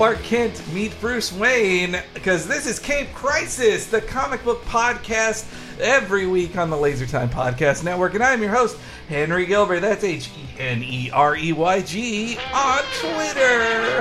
Clark 0.00 0.22
Kent 0.22 0.72
meet 0.72 0.98
Bruce 0.98 1.30
Wayne 1.30 1.94
because 2.14 2.48
this 2.48 2.64
is 2.66 2.78
Cape 2.78 3.12
Crisis, 3.12 3.84
the 3.84 4.00
comic 4.00 4.42
book 4.42 4.64
podcast 4.64 5.44
every 5.78 6.26
week 6.26 6.56
on 6.56 6.70
the 6.70 6.76
Laser 6.78 7.04
Time 7.04 7.28
Podcast 7.28 7.84
Network. 7.84 8.14
And 8.14 8.24
I'm 8.24 8.40
your 8.40 8.50
host, 8.50 8.78
Henry 9.10 9.44
Gilbert. 9.44 9.80
That's 9.80 10.02
H 10.02 10.30
E 10.30 10.58
N 10.58 10.82
E 10.82 11.10
R 11.10 11.36
E 11.36 11.52
Y 11.52 11.82
G 11.82 12.38
on 12.54 12.78
Twitter. 12.98 14.00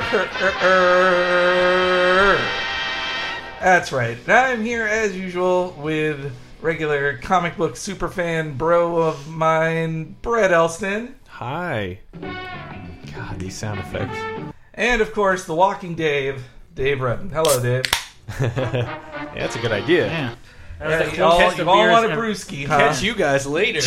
That's 3.59 3.91
right. 3.91 4.17
I'm 4.29 4.63
here 4.63 4.85
as 4.87 5.17
usual 5.17 5.75
with 5.77 6.33
regular 6.61 7.17
comic 7.17 7.57
book 7.57 7.73
superfan 7.73 8.57
bro 8.57 9.01
of 9.01 9.27
mine, 9.27 10.15
Brett 10.21 10.53
Elston. 10.53 11.15
Hi. 11.27 11.99
God, 12.21 13.37
these 13.37 13.55
sound 13.55 13.81
effects. 13.81 14.38
And 14.79 15.01
of 15.01 15.13
course, 15.13 15.43
the 15.45 15.53
walking 15.53 15.93
Dave, 15.95 16.43
Dave 16.73 17.01
Redden. 17.01 17.29
Hello, 17.29 17.61
Dave. 17.61 17.83
Yeah, 18.39 19.33
that's 19.45 19.55
a 19.55 19.59
good 19.59 19.71
idea. 19.71 20.07
Yeah. 20.07 20.35
Yeah, 20.79 21.13
you 21.13 21.23
all, 21.23 21.53
you 21.53 21.69
all 21.69 21.89
want 21.89 22.05
a 22.05 22.15
brewski, 22.15 22.65
huh? 22.65 22.77
Catch 22.77 23.03
you 23.03 23.13
guys 23.13 23.45
later. 23.45 23.81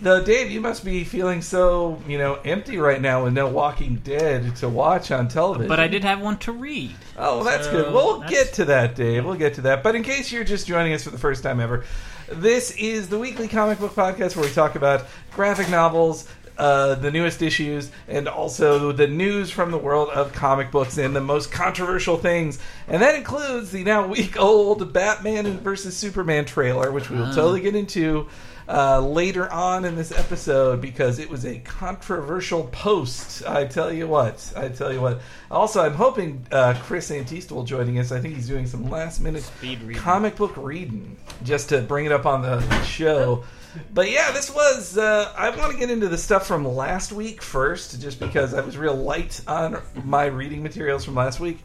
Though, 0.00 0.22
Dave, 0.22 0.50
you 0.50 0.60
must 0.60 0.84
be 0.84 1.04
feeling 1.04 1.40
so, 1.42 2.02
you 2.08 2.18
know, 2.18 2.34
empty 2.44 2.76
right 2.76 3.00
now 3.00 3.24
with 3.24 3.32
no 3.32 3.46
Walking 3.48 3.96
Dead 3.96 4.56
to 4.56 4.68
watch 4.68 5.10
on 5.10 5.28
television. 5.28 5.68
But 5.68 5.80
I 5.80 5.86
did 5.88 6.02
have 6.04 6.20
one 6.20 6.38
to 6.38 6.52
read. 6.52 6.94
Oh, 7.16 7.44
that's 7.44 7.66
So, 7.66 7.72
good. 7.72 7.92
We'll 7.94 8.20
that's- 8.20 8.30
get 8.46 8.54
to 8.54 8.64
that, 8.66 8.94
Dave. 8.96 9.24
We'll 9.24 9.36
get 9.36 9.54
to 9.54 9.60
that. 9.62 9.82
But 9.82 9.94
in 9.94 10.02
case 10.02 10.30
you're 10.32 10.44
just 10.44 10.66
joining 10.66 10.92
us 10.92 11.04
for 11.04 11.10
the 11.10 11.18
first 11.18 11.42
time 11.42 11.60
ever, 11.60 11.84
this 12.28 12.72
is 12.72 13.08
the 13.08 13.18
weekly 13.18 13.48
comic 13.48 13.78
book 13.78 13.94
podcast 13.94 14.34
where 14.36 14.44
we 14.44 14.52
talk 14.52 14.74
about 14.74 15.06
graphic 15.32 15.70
novels, 15.70 16.28
uh, 16.58 16.94
the 16.94 17.10
newest 17.10 17.42
issues, 17.42 17.90
and 18.08 18.28
also 18.28 18.92
the 18.92 19.06
news 19.06 19.50
from 19.50 19.70
the 19.70 19.78
world 19.78 20.08
of 20.10 20.32
comic 20.32 20.70
books 20.70 20.98
and 20.98 21.14
the 21.14 21.20
most 21.20 21.52
controversial 21.52 22.16
things. 22.16 22.58
And 22.88 23.02
that 23.02 23.14
includes 23.14 23.72
the 23.72 23.84
now 23.84 24.06
week 24.06 24.38
old 24.40 24.92
Batman 24.92 25.58
versus 25.58 25.96
Superman 25.96 26.44
trailer, 26.44 26.90
which 26.90 27.10
we 27.10 27.18
will 27.18 27.32
totally 27.32 27.60
get 27.60 27.74
into. 27.74 28.28
Uh, 28.68 28.98
later 28.98 29.48
on 29.52 29.84
in 29.84 29.94
this 29.94 30.10
episode, 30.10 30.80
because 30.80 31.20
it 31.20 31.30
was 31.30 31.44
a 31.46 31.56
controversial 31.60 32.64
post. 32.72 33.46
I 33.46 33.64
tell 33.64 33.92
you 33.92 34.08
what. 34.08 34.52
I 34.56 34.70
tell 34.70 34.92
you 34.92 35.00
what. 35.00 35.20
Also, 35.52 35.80
I'm 35.84 35.94
hoping 35.94 36.44
uh, 36.50 36.74
Chris 36.82 37.12
Antista 37.12 37.52
will 37.52 37.62
joining 37.62 38.00
us. 38.00 38.10
I 38.10 38.18
think 38.18 38.34
he's 38.34 38.48
doing 38.48 38.66
some 38.66 38.90
last 38.90 39.20
minute 39.20 39.48
comic 39.94 40.34
book 40.34 40.56
reading 40.56 41.16
just 41.44 41.68
to 41.68 41.80
bring 41.80 42.06
it 42.06 42.12
up 42.12 42.26
on 42.26 42.42
the 42.42 42.82
show. 42.82 43.44
But 43.92 44.10
yeah, 44.10 44.30
this 44.32 44.52
was. 44.52 44.98
Uh, 44.98 45.32
I 45.36 45.50
want 45.50 45.72
to 45.72 45.78
get 45.78 45.90
into 45.90 46.08
the 46.08 46.18
stuff 46.18 46.46
from 46.46 46.66
last 46.66 47.12
week 47.12 47.42
first, 47.42 48.00
just 48.00 48.20
because 48.20 48.54
I 48.54 48.60
was 48.60 48.76
real 48.76 48.96
light 48.96 49.40
on 49.46 49.80
my 50.04 50.26
reading 50.26 50.62
materials 50.62 51.04
from 51.04 51.14
last 51.14 51.40
week. 51.40 51.58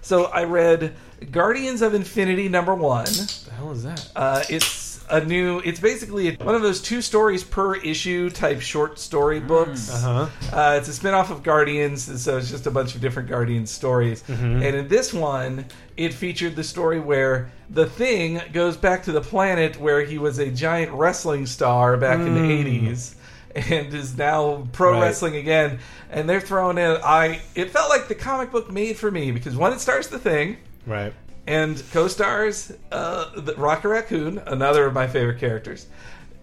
So 0.00 0.26
I 0.26 0.44
read 0.44 0.94
Guardians 1.30 1.82
of 1.82 1.94
Infinity 1.94 2.48
number 2.48 2.74
one. 2.74 3.04
the 3.04 3.50
hell 3.56 3.72
is 3.72 3.82
that? 3.82 4.10
Uh, 4.14 4.42
it's 4.48 5.04
a 5.10 5.24
new. 5.24 5.60
It's 5.64 5.80
basically 5.80 6.36
one 6.36 6.54
of 6.54 6.62
those 6.62 6.80
two 6.80 7.02
stories 7.02 7.42
per 7.42 7.74
issue 7.76 8.30
type 8.30 8.60
short 8.60 8.98
story 8.98 9.40
books. 9.40 9.90
Uh-huh. 9.92 10.28
Uh, 10.56 10.76
it's 10.78 10.88
a 10.88 10.92
spin-off 10.92 11.30
of 11.30 11.42
Guardians, 11.42 12.08
and 12.08 12.18
so 12.18 12.38
it's 12.38 12.50
just 12.50 12.66
a 12.66 12.70
bunch 12.70 12.94
of 12.94 13.00
different 13.00 13.28
Guardians 13.28 13.70
stories. 13.70 14.22
And 14.28 14.62
in 14.62 14.88
this 14.88 15.12
one, 15.12 15.66
it 15.98 16.14
featured 16.14 16.56
the 16.56 16.64
story 16.64 16.98
where 17.00 17.50
the 17.68 17.84
Thing 17.84 18.40
goes 18.54 18.78
back 18.78 19.02
to 19.02 19.12
the 19.12 19.20
planet 19.20 19.78
where 19.78 20.02
he 20.02 20.16
was 20.16 20.38
a 20.38 20.50
giant 20.50 20.92
wrestling 20.92 21.44
star 21.44 21.96
back 21.98 22.18
in 22.20 22.34
the 22.34 22.40
'80s, 22.40 23.14
and 23.54 23.92
is 23.92 24.16
now 24.16 24.66
pro 24.72 24.92
Right. 24.92 25.02
wrestling 25.02 25.36
again. 25.36 25.80
And 26.10 26.26
they're 26.28 26.40
throwing 26.40 26.78
in. 26.78 26.96
I. 27.04 27.40
It 27.54 27.70
felt 27.70 27.90
like 27.90 28.08
the 28.08 28.14
comic 28.14 28.50
book 28.50 28.70
made 28.70 28.96
for 28.96 29.10
me 29.10 29.30
because 29.32 29.54
one, 29.56 29.72
it 29.74 29.80
stars 29.80 30.08
the 30.08 30.18
Thing 30.18 30.56
Right. 30.86 31.12
and 31.46 31.82
co-stars 31.92 32.72
uh, 32.92 33.26
the 33.36 33.54
Rocket 33.56 33.88
Raccoon, 33.88 34.38
another 34.46 34.86
of 34.86 34.94
my 34.94 35.06
favorite 35.06 35.38
characters. 35.38 35.86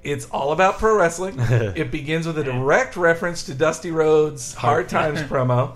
It's 0.04 0.26
all 0.30 0.52
about 0.52 0.78
pro 0.78 0.96
wrestling. 0.96 1.36
it 1.40 1.90
begins 1.90 2.28
with 2.28 2.38
a 2.38 2.44
direct 2.44 2.96
reference 2.96 3.42
to 3.46 3.56
Dusty 3.56 3.90
Rhodes' 3.90 4.54
Hard 4.54 4.88
Times 4.90 5.20
promo, 5.32 5.72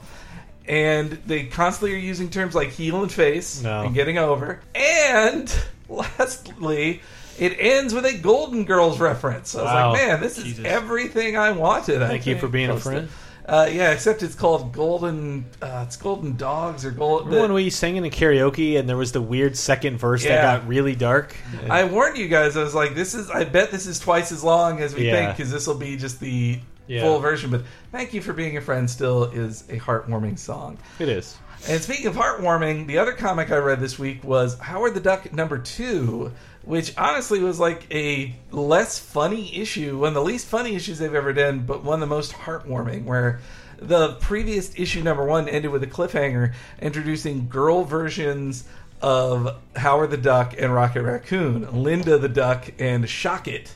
and 0.70 1.12
they 1.26 1.46
constantly 1.46 1.96
are 1.96 2.00
using 2.00 2.30
terms 2.30 2.54
like 2.56 2.70
heel 2.70 3.02
and 3.02 3.12
face 3.12 3.62
No. 3.62 3.82
and 3.82 3.94
getting 3.96 4.18
over. 4.20 4.62
And 4.76 5.54
lastly, 5.90 7.02
it 7.40 7.56
ends 7.60 7.94
with 7.94 8.06
a 8.06 8.14
Golden 8.18 8.66
Girls 8.66 9.00
reference. 9.00 9.56
I 9.56 9.62
was 9.64 9.66
Wow. 9.66 9.92
like, 9.92 10.02
man, 10.08 10.22
this 10.22 10.38
is 10.38 10.44
Jesus. 10.46 10.66
everything 10.66 11.36
I 11.38 11.52
wanted. 11.52 12.02
I 12.02 12.08
Thank 12.08 12.28
you 12.28 12.38
for 12.38 12.48
being 12.48 12.70
a 12.70 12.80
friend. 12.80 13.10
Uh, 13.48 13.68
yeah, 13.72 13.90
except 13.90 14.22
it's 14.22 14.36
called 14.36 14.72
Golden. 14.74 15.44
Uh, 15.60 15.84
it's 15.88 15.98
Golden 15.98 16.36
Dogs 16.38 16.86
or 16.86 16.92
Golden. 16.92 17.30
Remember 17.30 17.42
when 17.48 17.54
we 17.54 17.72
sang 17.72 17.96
in 17.96 18.04
the 18.04 18.12
karaoke 18.12 18.78
and 18.80 18.88
there 18.88 18.96
was 18.98 19.12
the 19.12 19.22
weird 19.24 19.58
second 19.58 19.98
verse 19.98 20.24
Yeah. 20.24 20.36
that 20.44 20.60
got 20.60 20.68
really 20.68 20.94
dark? 20.94 21.36
I 21.68 21.86
warned 21.86 22.16
you 22.20 22.28
guys. 22.28 22.56
I 22.56 22.62
was 22.62 22.76
like, 22.76 22.94
"This 22.94 23.16
is. 23.16 23.28
I 23.32 23.46
bet 23.46 23.72
this 23.72 23.88
is 23.88 23.98
twice 23.98 24.32
as 24.32 24.44
long 24.44 24.82
as 24.82 24.94
we 24.94 25.08
Yeah. 25.08 25.14
think 25.14 25.38
because 25.38 25.52
this 25.52 25.66
will 25.66 25.74
be 25.80 25.98
just 25.98 26.20
the 26.20 26.60
Yeah. 26.90 27.04
full 27.04 27.20
version." 27.20 27.50
But 27.50 27.64
thank 27.92 28.14
you 28.14 28.22
for 28.22 28.34
being 28.34 28.58
a 28.58 28.62
friend. 28.62 28.90
Still 28.90 29.26
is 29.26 29.64
a 29.70 29.80
heartwarming 29.80 30.38
song. 30.38 30.78
It 31.00 31.08
is. 31.08 31.38
And 31.68 31.82
speaking 31.82 32.08
of 32.08 32.16
heartwarming, 32.16 32.88
the 32.88 32.98
other 33.00 33.12
comic 33.12 33.52
I 33.52 33.58
read 33.58 33.80
this 33.80 34.00
week 34.00 34.24
was 34.24 34.58
Howard 34.60 34.94
the 34.94 35.02
Duck 35.02 35.34
number 35.34 35.58
two, 35.58 36.32
which 36.64 36.94
honestly 36.98 37.40
was 37.40 37.60
like 37.60 37.86
a 37.94 38.34
less 38.52 38.98
funny 38.98 39.56
issue, 39.58 40.00
one 40.00 40.10
of 40.10 40.14
the 40.14 40.22
least 40.22 40.48
funny 40.48 40.76
issues 40.76 41.00
they've 41.00 41.14
ever 41.14 41.34
done, 41.34 41.66
but 41.66 41.84
one 41.84 41.96
of 41.96 42.00
the 42.00 42.16
most 42.16 42.32
heartwarming. 42.32 43.04
Where 43.04 43.42
the 43.78 44.14
previous 44.16 44.78
issue 44.78 45.04
number 45.04 45.26
one 45.26 45.50
ended 45.50 45.72
with 45.72 45.84
a 45.84 45.88
cliffhanger 45.88 46.54
introducing 46.82 47.48
girl 47.50 47.84
versions 47.84 48.66
of 49.02 49.58
Howard 49.76 50.12
the 50.12 50.18
Duck 50.18 50.54
and 50.58 50.74
Rocket 50.74 51.04
Raccoon, 51.04 51.84
Linda 51.84 52.18
the 52.18 52.30
Duck 52.30 52.72
and 52.80 53.08
Shocket 53.10 53.74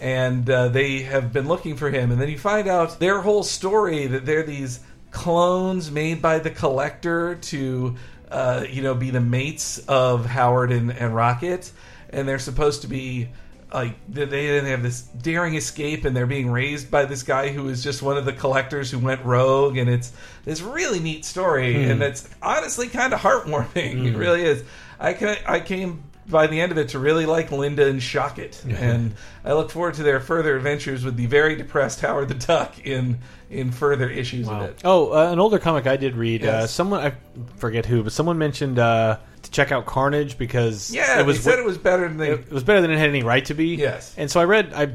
and 0.00 0.48
uh, 0.48 0.68
they 0.68 1.02
have 1.02 1.32
been 1.32 1.48
looking 1.48 1.76
for 1.76 1.90
him. 1.90 2.10
And 2.10 2.20
then 2.20 2.28
you 2.28 2.38
find 2.38 2.68
out 2.68 2.98
their 2.98 3.20
whole 3.20 3.42
story 3.42 4.06
that 4.06 4.26
they're 4.26 4.42
these 4.42 4.80
clones 5.10 5.90
made 5.90 6.20
by 6.20 6.38
the 6.38 6.50
collector 6.50 7.36
to, 7.36 7.96
uh, 8.30 8.64
you 8.68 8.82
know, 8.82 8.94
be 8.94 9.10
the 9.10 9.20
mates 9.20 9.78
of 9.88 10.26
Howard 10.26 10.70
and, 10.72 10.90
and 10.90 11.14
Rocket, 11.14 11.70
and 12.10 12.28
they're 12.28 12.38
supposed 12.38 12.82
to 12.82 12.88
be. 12.88 13.28
Like 13.74 13.96
they 14.08 14.24
they 14.26 14.46
then 14.46 14.64
have 14.66 14.82
this 14.84 15.02
daring 15.02 15.56
escape, 15.56 16.04
and 16.04 16.16
they're 16.16 16.24
being 16.24 16.48
raised 16.50 16.88
by 16.88 17.04
this 17.04 17.24
guy 17.24 17.48
who 17.48 17.68
is 17.68 17.82
just 17.82 18.00
one 18.00 18.16
of 18.16 18.24
the 18.24 18.32
collectors 18.32 18.92
who 18.92 19.00
went 19.00 19.24
rogue, 19.24 19.76
and 19.76 19.90
it's 19.90 20.12
this 20.44 20.62
really 20.62 21.00
neat 21.00 21.24
story, 21.24 21.74
and 21.90 22.00
it's 22.00 22.28
honestly 22.40 22.86
kind 22.86 23.12
of 23.12 23.18
heartwarming. 23.18 24.06
It 24.06 24.16
really 24.16 24.44
is. 24.44 24.62
I 25.00 25.14
ca- 25.14 25.42
I 25.44 25.58
came 25.60 26.04
by 26.28 26.46
the 26.46 26.60
end 26.60 26.72
of 26.72 26.78
it 26.78 26.88
to 26.90 26.98
really 26.98 27.24
like 27.26 27.52
Linda 27.52 27.86
and 27.86 28.02
Shocket, 28.02 28.64
and 28.64 29.14
I 29.44 29.52
look 29.52 29.70
forward 29.70 29.94
to 29.94 30.02
their 30.02 30.20
further 30.20 30.56
adventures 30.56 31.04
with 31.04 31.16
the 31.16 31.26
very 31.26 31.56
depressed 31.56 32.00
Howard 32.00 32.28
the 32.28 32.34
Duck 32.34 32.78
in 32.84 33.18
in 33.48 33.70
further 33.70 34.08
issues 34.10 34.48
of 34.48 34.62
it. 34.62 34.80
Oh, 34.84 35.12
uh, 35.12 35.30
an 35.32 35.38
older 35.38 35.58
comic 35.58 35.86
I 35.86 35.96
did 35.96 36.16
read. 36.16 36.44
Uh, 36.44 36.66
someone 36.66 37.00
I 37.00 37.14
forget 37.58 37.86
who, 37.86 38.02
but 38.02 38.12
someone 38.12 38.38
mentioned 38.38 38.78
uh, 38.78 39.18
to 39.42 39.50
check 39.52 39.70
out 39.70 39.86
Carnage 39.86 40.36
because 40.36 40.90
Yeah, 40.90 41.20
it 41.20 41.26
was 41.26 41.42
said 41.42 41.58
it 41.58 41.64
was 41.64 41.78
better 41.78 42.08
than 42.08 42.16
they. 42.16 42.30
it 42.32 42.50
was 42.50 42.64
better 42.64 42.80
than 42.80 42.90
it 42.90 42.98
had 42.98 43.08
any 43.08 43.22
right 43.22 43.44
to 43.44 43.54
be. 43.54 43.76
Yes. 43.76 44.14
And 44.16 44.28
so 44.30 44.40
I 44.40 44.44
read 44.44 44.72
I 44.74 44.94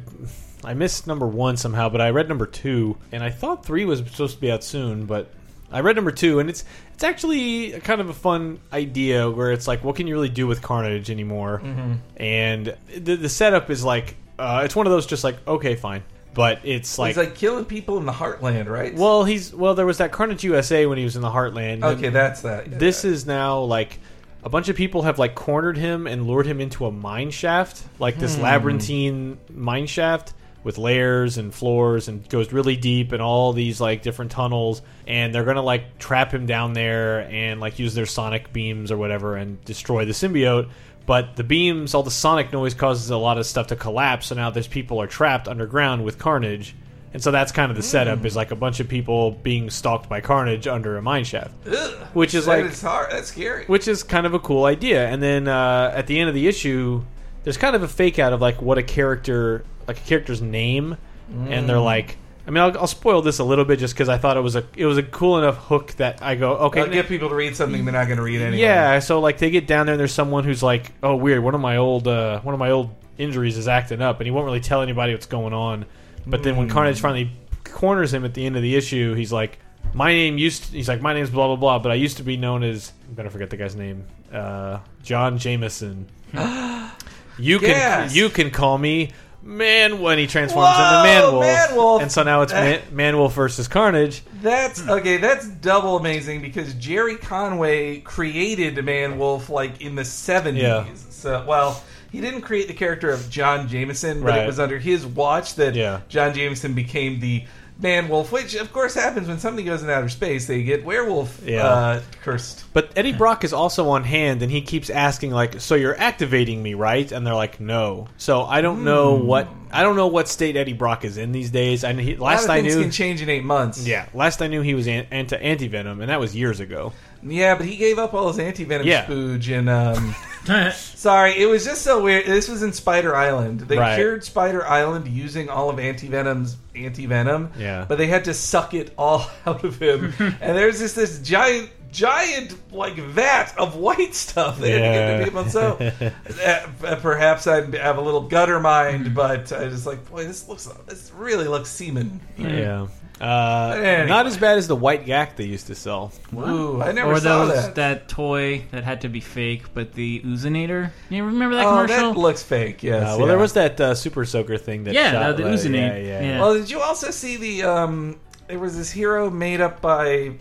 I 0.63 0.73
missed 0.73 1.07
number 1.07 1.27
one 1.27 1.55
somehow, 1.57 1.87
but 1.89 2.01
I 2.01 2.09
read 2.09 2.27
number 2.27 2.45
two, 2.45 2.97
and 3.11 3.23
I 3.23 3.29
thought 3.29 3.65
three 3.65 3.85
was 3.85 3.99
supposed 3.99 4.35
to 4.35 4.41
be 4.41 4.51
out 4.51 4.63
soon, 4.63 5.05
but 5.05 5.31
I 5.71 5.79
read 5.79 5.95
number 5.95 6.11
two, 6.11 6.39
and 6.39 6.49
it's 6.49 6.65
it's 7.01 7.09
actually 7.09 7.71
kind 7.79 7.99
of 7.99 8.09
a 8.09 8.13
fun 8.13 8.59
idea 8.71 9.27
where 9.27 9.51
it's 9.51 9.67
like, 9.67 9.83
what 9.83 9.95
can 9.95 10.05
you 10.05 10.13
really 10.13 10.29
do 10.29 10.45
with 10.45 10.61
Carnage 10.61 11.09
anymore? 11.09 11.59
Mm-hmm. 11.63 11.93
And 12.17 12.75
the 12.95 13.15
the 13.15 13.27
setup 13.29 13.71
is 13.71 13.83
like, 13.83 14.15
uh, 14.37 14.61
it's 14.63 14.75
one 14.75 14.85
of 14.85 14.91
those 14.91 15.07
just 15.07 15.23
like, 15.23 15.35
okay, 15.47 15.73
fine, 15.75 16.03
but 16.35 16.59
it's 16.63 16.99
like. 16.99 17.09
He's 17.15 17.17
like 17.17 17.33
killing 17.33 17.65
people 17.65 17.97
in 17.97 18.05
the 18.05 18.11
heartland, 18.11 18.67
right? 18.69 18.93
well, 18.93 19.23
he's 19.23 19.51
well. 19.51 19.73
There 19.73 19.87
was 19.87 19.97
that 19.97 20.11
Carnage 20.11 20.43
USA 20.43 20.85
when 20.85 20.99
he 20.99 21.03
was 21.03 21.15
in 21.15 21.23
the 21.23 21.31
Heartland. 21.31 21.83
okay, 21.83 22.09
that's 22.09 22.41
that. 22.43 22.69
Yeah. 22.69 22.77
this 22.77 23.03
is 23.03 23.25
now 23.25 23.61
like 23.61 23.97
a 24.43 24.49
bunch 24.49 24.69
of 24.69 24.75
people 24.75 25.01
have 25.01 25.17
like 25.17 25.33
cornered 25.33 25.77
him 25.77 26.05
and 26.05 26.27
lured 26.27 26.45
him 26.45 26.61
into 26.61 26.85
a 26.85 26.91
mine 26.91 27.31
shaft, 27.31 27.83
like 27.97 28.17
this 28.19 28.35
Hmm. 28.35 28.43
labyrinthine 28.43 29.37
mine 29.49 29.87
shaft 29.87 30.33
with 30.63 30.77
layers 30.77 31.37
and 31.37 31.53
floors 31.53 32.07
and 32.07 32.27
goes 32.29 32.53
really 32.53 32.75
deep 32.75 33.11
and 33.11 33.21
all 33.21 33.51
these 33.53 33.81
like 33.81 34.01
different 34.03 34.31
tunnels 34.31 34.81
and 35.07 35.33
they're 35.33 35.43
gonna 35.43 35.61
like 35.61 35.97
trap 35.97 36.31
him 36.33 36.45
down 36.45 36.73
there 36.73 37.21
and 37.31 37.59
like 37.59 37.79
use 37.79 37.93
their 37.95 38.05
sonic 38.05 38.53
beams 38.53 38.91
or 38.91 38.97
whatever 38.97 39.35
and 39.35 39.63
destroy 39.65 40.05
the 40.05 40.11
symbiote 40.11 40.69
but 41.07 41.35
the 41.35 41.43
beams 41.43 41.93
all 41.95 42.03
the 42.03 42.11
sonic 42.11 42.53
noise 42.53 42.73
causes 42.75 43.09
a 43.09 43.17
lot 43.17 43.37
of 43.39 43.45
stuff 43.45 43.67
to 43.67 43.75
collapse 43.75 44.27
so 44.27 44.35
now 44.35 44.49
there's 44.51 44.67
people 44.67 45.01
are 45.01 45.07
trapped 45.07 45.47
underground 45.47 46.03
with 46.03 46.19
carnage 46.19 46.75
and 47.13 47.21
so 47.21 47.29
that's 47.31 47.51
kind 47.51 47.71
of 47.71 47.75
the 47.75 47.83
setup 47.83 48.23
is 48.23 48.37
like 48.37 48.51
a 48.51 48.55
bunch 48.55 48.79
of 48.79 48.87
people 48.87 49.31
being 49.31 49.69
stalked 49.69 50.07
by 50.07 50.21
carnage 50.21 50.65
under 50.67 50.95
a 50.95 51.01
mine 51.01 51.23
shaft 51.25 51.51
Ugh. 51.67 51.93
which 52.13 52.33
is 52.35 52.45
That 52.45 52.61
like 52.61 52.71
is 52.71 52.81
hard. 52.81 53.11
That's 53.11 53.27
scary. 53.29 53.65
which 53.65 53.87
is 53.89 54.01
kind 54.03 54.25
of 54.25 54.33
a 54.33 54.39
cool 54.39 54.63
idea. 54.63 55.05
And 55.09 55.21
then 55.21 55.49
uh, 55.49 55.91
at 55.93 56.07
the 56.07 56.17
end 56.19 56.29
of 56.29 56.35
the 56.35 56.47
issue, 56.47 57.03
there's 57.43 57.57
kind 57.57 57.75
of 57.75 57.83
a 57.83 57.87
fake 57.87 58.19
out 58.19 58.33
of 58.33 58.41
like 58.41 58.61
what 58.61 58.77
a 58.77 58.83
character, 58.83 59.63
like 59.87 59.97
a 59.97 60.03
character's 60.03 60.41
name, 60.41 60.97
and 61.29 61.67
they're 61.69 61.79
like, 61.79 62.17
I 62.45 62.47
I 62.47 62.51
mean, 62.51 62.63
I'll, 62.63 62.77
I'll 62.79 62.87
spoil 62.87 63.21
this 63.21 63.39
a 63.39 63.43
little 63.43 63.65
bit 63.65 63.77
just 63.79 63.93
because 63.93 64.09
I 64.09 64.17
thought 64.17 64.35
it 64.35 64.41
was 64.41 64.55
a 64.55 64.65
it 64.75 64.85
was 64.85 64.97
a 64.97 65.03
cool 65.03 65.37
enough 65.37 65.57
hook 65.57 65.91
that 65.93 66.21
I 66.21 66.35
go 66.35 66.53
okay. 66.57 66.81
I'll 66.81 66.89
get 66.89 67.07
people 67.07 67.29
to 67.29 67.35
read 67.35 67.55
something 67.55 67.85
they're 67.85 67.93
not 67.93 68.05
going 68.07 68.17
to 68.17 68.23
read 68.23 68.41
anyway. 68.41 68.61
Yeah, 68.61 68.99
so 68.99 69.19
like 69.19 69.37
they 69.37 69.49
get 69.51 69.67
down 69.67 69.85
there 69.85 69.93
and 69.93 69.99
there's 69.99 70.11
someone 70.13 70.43
who's 70.43 70.63
like, 70.63 70.91
"Oh, 71.03 71.15
weird. 71.15 71.43
One 71.43 71.53
of 71.55 71.61
my 71.61 71.77
old 71.77 72.07
uh, 72.07 72.39
one 72.41 72.53
of 72.53 72.59
my 72.59 72.71
old 72.71 72.89
injuries 73.17 73.57
is 73.57 73.67
acting 73.67 74.01
up," 74.01 74.19
and 74.19 74.25
he 74.25 74.31
won't 74.31 74.45
really 74.45 74.59
tell 74.59 74.81
anybody 74.81 75.13
what's 75.13 75.27
going 75.27 75.53
on. 75.53 75.85
But 76.25 76.43
then 76.43 76.55
when 76.57 76.67
Hmm. 76.67 76.73
Carnage 76.73 76.99
finally 76.99 77.31
corners 77.63 78.13
him 78.13 78.25
at 78.25 78.33
the 78.33 78.45
end 78.45 78.55
of 78.55 78.61
the 78.63 78.75
issue, 78.75 79.13
he's 79.13 79.31
like, 79.31 79.59
"My 79.93 80.11
name 80.11 80.37
used." 80.37 80.65
To, 80.65 80.71
he's 80.73 80.87
like, 80.89 81.01
"My 81.01 81.13
name's 81.13 81.29
blah 81.29 81.47
blah 81.47 81.55
blah," 81.55 81.79
but 81.79 81.91
I 81.91 81.95
used 81.95 82.17
to 82.17 82.23
be 82.23 82.37
known 82.37 82.63
as. 82.63 82.91
I'm 83.07 83.15
gonna 83.15 83.29
forget 83.29 83.49
the 83.51 83.57
guy's 83.57 83.75
name. 83.75 84.05
Uh, 84.33 84.79
John 85.03 85.37
Jameson. 85.37 86.07
you 87.37 87.59
can 87.59 88.09
you 88.11 88.29
can 88.29 88.51
call 88.51 88.77
me. 88.77 89.11
Man, 89.43 90.01
when 90.01 90.19
he 90.19 90.27
transforms 90.27 90.67
Whoa, 90.69 90.99
into 91.03 91.09
Manwolf, 91.41 91.67
Manwolf. 91.69 92.01
and 92.03 92.11
so 92.11 92.21
now 92.21 92.43
it's 92.43 92.53
Man, 92.53 92.79
Manwolf 92.91 93.31
versus 93.31 93.67
Carnage. 93.67 94.21
That's 94.39 94.87
okay. 94.87 95.17
That's 95.17 95.47
double 95.47 95.97
amazing 95.97 96.43
because 96.43 96.75
Gerry 96.75 97.15
Conway 97.15 98.01
created 98.01 98.85
Man 98.85 99.17
Wolf 99.17 99.49
like 99.49 99.81
in 99.81 99.95
the 99.95 100.05
seventies. 100.05 100.61
Yeah. 100.61 100.85
So, 101.09 101.43
well, 101.47 101.83
he 102.11 102.21
didn't 102.21 102.41
create 102.41 102.67
the 102.67 102.75
character 102.75 103.09
of 103.09 103.31
John 103.31 103.67
Jameson, 103.67 104.21
but 104.21 104.27
Right. 104.29 104.43
it 104.43 104.45
was 104.47 104.59
under 104.59 104.77
his 104.77 105.07
watch 105.07 105.55
that 105.55 105.73
Yeah. 105.73 106.01
John 106.07 106.35
Jameson 106.35 106.73
became 106.73 107.19
the 107.19 107.45
Man 107.81 108.09
Wolf, 108.09 108.31
which 108.31 108.53
of 108.55 108.71
course 108.71 108.93
happens 108.93 109.27
when 109.27 109.39
somebody 109.39 109.63
goes 109.65 109.81
in 109.81 109.89
outer 109.89 110.09
space. 110.09 110.45
They 110.47 110.61
get 110.63 110.85
werewolf 110.85 111.41
Yeah. 111.43 111.65
uh, 111.65 112.01
cursed. 112.23 112.63
But 112.73 112.91
Eddie 112.95 113.11
Brock 113.13 113.43
is 113.43 113.53
also 113.53 113.89
on 113.89 114.03
hand, 114.03 114.43
and 114.43 114.51
he 114.51 114.61
keeps 114.61 114.89
asking, 114.89 115.31
like, 115.31 115.59
"So 115.59 115.75
you're 115.75 115.99
activating 115.99 116.61
me, 116.61 116.73
right?" 116.75 117.11
And 117.11 117.25
they're 117.25 117.33
like, 117.33 117.59
"No." 117.59 118.07
So 118.17 118.43
I 118.43 118.61
don't 118.61 118.83
know 118.83 119.17
Hmm. 119.17 119.25
what 119.25 119.47
I 119.73 119.83
don't 119.83 119.95
know 119.95 120.07
what 120.07 120.27
state 120.27 120.55
Eddie 120.57 120.73
Brock 120.73 121.05
is 121.05 121.17
in 121.17 121.31
these 121.31 121.49
days. 121.49 121.83
I 121.83 121.93
he, 121.93 122.15
last 122.17 122.47
I 122.49 122.61
things 122.61 122.75
knew, 122.75 122.81
can 122.83 122.91
change 122.91 123.21
in 123.21 123.29
eight 123.29 123.43
months. 123.45 123.87
yeah, 123.87 124.05
last 124.13 124.41
I 124.41 124.47
knew 124.47 124.61
he 124.61 124.73
was 124.75 124.87
an, 124.87 125.07
anti 125.11 125.37
anti 125.37 125.67
venom, 125.67 126.01
and 126.01 126.09
that 126.09 126.19
was 126.19 126.35
years 126.35 126.59
ago. 126.59 126.93
Yeah, 127.23 127.55
but 127.55 127.65
he 127.65 127.75
gave 127.77 127.97
up 127.99 128.13
all 128.13 128.27
his 128.27 128.39
anti 128.39 128.63
venom 128.63 128.87
Yeah. 128.87 129.05
spooge 129.05 129.49
and. 129.57 129.69
Um, 129.69 130.15
Sorry, 130.73 131.37
it 131.39 131.45
was 131.45 131.63
just 131.63 131.83
so 131.83 132.01
weird. 132.01 132.25
This 132.25 132.47
was 132.47 132.63
in 132.63 132.73
Spider 132.73 133.15
Island. 133.15 133.61
They 133.61 133.77
Right. 133.77 133.95
cured 133.95 134.23
Spider 134.23 134.65
Island 134.65 135.07
using 135.07 135.49
all 135.49 135.69
of 135.69 135.77
Anti-Venom's 135.77 136.57
anti-venom. 136.75 137.51
Yeah. 137.59 137.85
But 137.87 137.99
they 137.99 138.07
had 138.07 138.25
to 138.25 138.33
suck 138.33 138.73
it 138.73 138.91
all 138.97 139.29
out 139.45 139.63
of 139.63 139.79
him. 139.79 140.13
and 140.19 140.57
there's 140.57 140.79
just 140.79 140.95
this 140.95 141.19
giant 141.19 141.69
giant 141.91 142.55
like 142.73 142.95
vat 142.95 143.53
of 143.57 143.75
white 143.75 144.15
stuff 144.15 144.57
they 144.59 144.71
had 144.71 144.77
to 144.79 144.83
Yeah. 144.85 145.17
give 145.17 145.25
to 145.25 145.31
people. 145.31 145.49
So 145.51 146.61
uh, 146.87 146.95
perhaps 147.01 147.45
I 147.47 147.61
have 147.77 147.97
a 147.97 148.01
little 148.01 148.21
gutter 148.21 148.59
mind, 148.59 149.13
but 149.13 149.51
I 149.51 149.67
just 149.67 149.85
like, 149.85 150.09
boy, 150.09 150.23
this 150.25 150.47
looks 150.47 150.67
this 150.87 151.11
really 151.15 151.47
looks 151.47 151.69
semen. 151.69 152.19
Yeah, 152.37 152.87
uh, 153.21 153.73
Anyway. 153.77 154.07
not 154.09 154.25
as 154.25 154.37
bad 154.37 154.57
as 154.57 154.67
the 154.67 154.75
white 154.75 155.05
gack 155.05 155.35
they 155.35 155.45
used 155.45 155.67
to 155.67 155.75
sell. 155.75 156.11
Ooh, 156.33 156.81
I 156.81 156.91
never 156.91 157.11
or 157.13 157.19
saw 157.19 157.45
those 157.45 157.53
that. 157.53 157.75
that. 157.75 158.07
toy 158.07 158.65
that 158.71 158.83
had 158.83 159.01
to 159.01 159.09
be 159.09 159.19
fake, 159.19 159.73
but 159.73 159.93
the 159.93 160.21
Oozinator. 160.21 160.89
You 161.09 161.23
remember 161.25 161.55
that 161.55 161.65
oh, 161.67 161.69
commercial? 161.85 162.13
that 162.13 162.19
looks 162.19 162.41
fake. 162.43 162.81
Yes. 162.83 163.03
Uh, 163.03 163.05
well, 163.05 163.19
yeah. 163.19 163.25
there 163.27 163.37
was 163.37 163.53
that 163.53 163.79
uh, 163.79 163.93
super 163.95 164.25
soaker 164.25 164.57
thing 164.57 164.83
that 164.85 164.93
Yeah, 164.95 165.11
shot, 165.11 165.37
the- 165.37 165.43
the 165.43 165.49
Uzinate. 165.49 165.73
Yeah, 165.73 165.97
yeah. 165.97 166.21
Yeah. 166.21 166.39
Well, 166.41 166.55
did 166.55 166.69
you 166.69 166.79
also 166.81 167.11
see 167.11 167.37
the? 167.37 167.63
Um, 167.63 168.19
there 168.47 168.59
was 168.59 168.75
this 168.75 168.91
hero 168.91 169.29
made 169.29 169.61
up 169.61 169.81
by. 169.81 170.33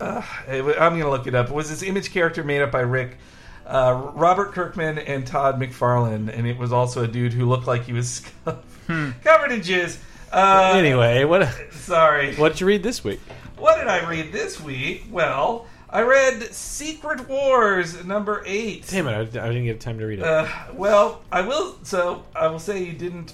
Uh, 0.00 0.22
I'm 0.48 0.62
going 0.92 1.00
to 1.00 1.10
look 1.10 1.26
it 1.26 1.34
up. 1.34 1.48
It 1.48 1.54
was 1.54 1.68
this 1.68 1.82
image 1.82 2.12
character 2.12 2.44
made 2.44 2.62
up 2.62 2.70
by 2.70 2.80
Rick, 2.82 3.18
uh, 3.66 4.12
Robert 4.14 4.52
Kirkman, 4.52 4.98
and 4.98 5.26
Todd 5.26 5.60
McFarlane, 5.60 6.28
and 6.32 6.46
it 6.46 6.56
was 6.56 6.72
also 6.72 7.02
a 7.02 7.08
dude 7.08 7.32
who 7.32 7.46
looked 7.46 7.66
like 7.66 7.82
he 7.84 7.92
was 7.92 8.22
covered 8.46 9.50
in 9.50 9.60
jizz. 9.60 9.98
Uh, 10.32 10.72
Anyway, 10.76 11.24
what 11.24 11.48
sorry. 11.72 12.34
what 12.36 12.50
did 12.52 12.60
you 12.60 12.66
read 12.66 12.82
this 12.82 13.02
week? 13.04 13.20
What 13.56 13.78
did 13.78 13.88
I 13.88 14.08
read 14.08 14.32
this 14.32 14.60
week? 14.60 15.04
Well, 15.10 15.66
I 15.90 16.02
read 16.02 16.42
Secret 16.54 17.28
Wars 17.28 18.04
number 18.04 18.42
eight. 18.46 18.86
Damn 18.88 19.08
it, 19.08 19.12
I, 19.12 19.20
I 19.44 19.48
didn't 19.48 19.64
get 19.64 19.80
time 19.80 19.98
to 19.98 20.04
read 20.06 20.18
it. 20.18 20.24
Uh, 20.24 20.46
well, 20.74 21.22
I 21.32 21.40
will. 21.40 21.78
So 21.82 22.24
I 22.36 22.46
will 22.48 22.58
say 22.58 22.82
you 22.84 22.92
didn't 22.92 23.32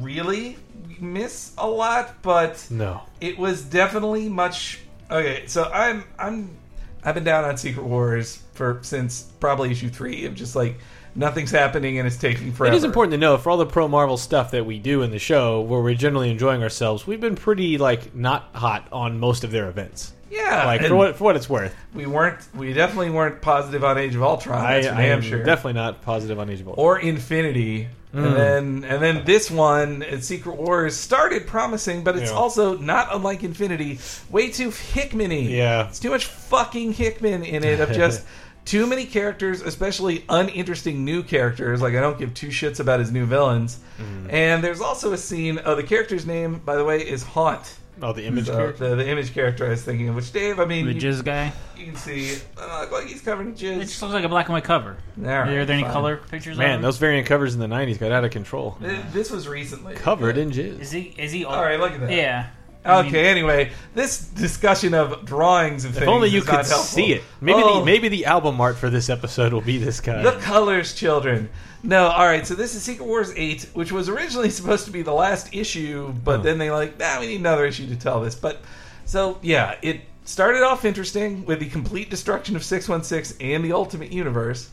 really 0.00 0.56
miss 1.00 1.52
a 1.58 1.68
lot, 1.68 2.20
but 2.22 2.66
no. 2.70 3.02
it 3.20 3.38
was 3.38 3.62
definitely 3.62 4.28
much. 4.28 4.80
Okay, 5.10 5.44
so 5.46 5.64
I'm 5.72 6.04
I'm 6.18 6.56
I've 7.04 7.14
been 7.14 7.24
down 7.24 7.44
on 7.44 7.56
Secret 7.56 7.84
Wars 7.84 8.42
for 8.54 8.80
since 8.82 9.22
probably 9.40 9.70
issue 9.70 9.88
three 9.88 10.24
of 10.24 10.34
just 10.34 10.56
like 10.56 10.78
nothing's 11.14 11.50
happening 11.50 11.98
and 11.98 12.06
it's 12.06 12.16
taking 12.16 12.52
forever. 12.52 12.74
It 12.74 12.76
is 12.76 12.84
important 12.84 13.12
to 13.12 13.18
know 13.18 13.36
for 13.38 13.50
all 13.50 13.56
the 13.56 13.66
pro 13.66 13.88
Marvel 13.88 14.16
stuff 14.16 14.50
that 14.52 14.66
we 14.66 14.78
do 14.78 15.02
in 15.02 15.10
the 15.10 15.18
show, 15.18 15.60
where 15.60 15.80
we're 15.80 15.94
generally 15.94 16.30
enjoying 16.30 16.62
ourselves. 16.62 17.06
We've 17.06 17.20
been 17.20 17.36
pretty 17.36 17.78
like 17.78 18.14
not 18.14 18.48
hot 18.54 18.88
on 18.92 19.18
most 19.20 19.44
of 19.44 19.50
their 19.50 19.68
events. 19.68 20.12
yeah. 20.30 20.66
Like 20.66 20.82
for 20.86 20.96
what 20.96 21.16
for 21.16 21.24
what 21.24 21.36
it's 21.36 21.48
worth, 21.48 21.74
we 21.94 22.06
weren't, 22.06 22.38
we 22.54 22.72
definitely 22.72 23.10
weren't 23.10 23.40
positive 23.40 23.84
on 23.84 23.98
Age 23.98 24.14
of 24.14 24.22
Ultron. 24.22 24.64
I, 24.64 24.74
That's 24.80 24.88
for 24.88 24.94
I 24.94 25.02
am 25.06 25.20
sure. 25.22 25.42
definitely 25.42 25.74
not 25.74 26.02
positive 26.02 26.38
on 26.38 26.50
Age 26.50 26.60
of 26.60 26.68
Ultron. 26.68 26.84
or 26.86 26.98
Infinity. 26.98 27.88
Mm. 28.14 28.26
And 28.26 28.36
then 28.36 28.84
and 28.92 29.02
then 29.02 29.24
this 29.24 29.50
one, 29.50 30.04
Secret 30.20 30.54
Wars, 30.56 30.94
started 30.96 31.48
promising, 31.48 32.04
but 32.04 32.16
it's 32.16 32.30
Yeah. 32.30 32.36
also 32.36 32.78
not 32.78 33.08
unlike 33.12 33.42
Infinity, 33.42 33.98
way 34.30 34.50
too 34.50 34.70
Hickman-y. 34.70 35.34
Yeah. 35.34 35.88
It's 35.88 35.98
too 35.98 36.10
much 36.10 36.26
fucking 36.26 36.92
Hickman 36.92 37.42
in 37.42 37.64
it 37.64 37.80
of 37.80 37.90
just 37.90 38.24
too 38.64 38.86
many 38.86 39.04
characters, 39.06 39.60
especially 39.62 40.24
uninteresting 40.28 41.04
new 41.04 41.22
characters. 41.22 41.82
Like 41.82 41.94
I 41.94 42.00
don't 42.00 42.18
give 42.18 42.34
two 42.34 42.48
shits 42.48 42.80
about 42.80 43.00
his 43.00 43.10
new 43.12 43.26
villains. 43.26 43.78
Mm. 43.98 44.32
And 44.32 44.64
there's 44.64 44.80
also 44.80 45.12
a 45.12 45.18
scene. 45.18 45.60
Oh, 45.64 45.74
the 45.74 45.82
character's 45.82 46.26
name, 46.26 46.60
by 46.64 46.76
the 46.76 46.84
way, 46.84 46.98
is 47.06 47.22
Haunt. 47.22 47.78
oh, 48.02 48.12
the 48.12 48.24
image 48.24 48.46
So, 48.46 48.56
character. 48.56 48.88
the, 48.90 48.96
the 48.96 49.08
image 49.08 49.32
character 49.34 49.66
I 49.66 49.68
was 49.70 49.82
thinking 49.84 50.08
of. 50.08 50.16
Which 50.16 50.32
Dave, 50.32 50.58
I 50.58 50.64
mean, 50.64 50.86
the 50.86 50.92
you, 50.94 51.00
jizz 51.00 51.24
guy. 51.24 51.52
you 51.76 51.84
can 51.86 51.94
see. 51.96 52.36
Uh, 52.58 52.80
look 52.80 52.90
like 52.92 53.06
he's 53.06 53.20
covered 53.20 53.46
in 53.46 53.54
jizz. 53.54 53.76
It 53.76 53.80
just 53.82 54.00
looks 54.02 54.14
like 54.14 54.24
a 54.24 54.28
black 54.28 54.46
and 54.46 54.54
white 54.54 54.64
cover. 54.64 54.96
All 55.18 55.24
right, 55.26 55.48
Are 55.56 55.64
there 55.64 55.76
any 55.76 55.84
color 55.84 56.16
pictures? 56.16 56.56
Man, 56.58 56.76
of 56.76 56.82
those 56.82 56.98
variant 56.98 57.26
covers 57.28 57.54
in 57.54 57.60
the 57.60 57.66
'90s 57.68 57.98
got 58.00 58.10
out 58.12 58.24
of 58.24 58.30
control. 58.32 58.76
Th- 58.80 58.98
This 59.12 59.30
was 59.30 59.46
recently 59.46 59.94
Covered 59.94 60.36
in 60.38 60.50
jizz. 60.50 60.80
Is 60.80 60.90
he? 60.90 61.14
Is 61.18 61.30
he? 61.32 61.44
All 61.44 61.62
right, 61.62 61.78
look 61.78 61.92
at 61.92 62.00
that. 62.00 62.10
Yeah. 62.10 62.48
I 62.84 62.98
Okay. 63.00 63.10
mean, 63.12 63.24
anyway, 63.24 63.72
this 63.94 64.18
discussion 64.18 64.92
of 64.94 65.24
drawings 65.24 65.84
of 65.84 65.92
If 65.92 65.98
things. 66.00 66.08
only 66.08 66.28
you 66.28 66.42
could 66.42 66.66
see 66.66 67.12
it. 67.14 67.22
Maybe 67.40 67.60
Oh, 67.62 67.78
the 67.80 67.84
maybe 67.86 68.08
the 68.08 68.26
album 68.26 68.60
art 68.60 68.76
for 68.76 68.90
this 68.90 69.08
episode 69.08 69.52
will 69.54 69.60
be 69.62 69.78
this 69.78 70.00
guy. 70.00 70.22
the 70.22 70.32
colors, 70.40 70.92
children. 70.94 71.48
No, 71.82 72.06
all 72.06 72.26
right. 72.26 72.46
So 72.46 72.54
this 72.54 72.74
is 72.74 72.82
Secret 72.82 73.06
Wars 73.06 73.32
eight, 73.36 73.66
which 73.74 73.90
was 73.92 74.08
originally 74.08 74.50
supposed 74.58 74.84
to 74.86 74.90
be 74.90 75.02
the 75.02 75.12
last 75.14 75.54
issue, 75.54 76.12
but 76.24 76.40
Oh. 76.40 76.42
then 76.42 76.58
they 76.58 76.70
like, 76.70 76.98
nah, 76.98 77.20
we 77.20 77.26
need 77.26 77.40
another 77.40 77.64
issue 77.64 77.86
to 77.88 77.96
tell 77.96 78.20
this. 78.20 78.34
But 78.34 78.60
so 79.06 79.38
yeah, 79.42 79.76
it 79.82 80.00
started 80.26 80.62
off 80.62 80.84
interesting 80.84 81.44
with 81.46 81.60
the 81.60 81.66
complete 81.70 82.10
destruction 82.10 82.54
of 82.56 82.64
six 82.64 82.88
one 82.88 83.02
six 83.02 83.34
and 83.40 83.64
the 83.64 83.72
Ultimate 83.72 84.12
Universe, 84.12 84.68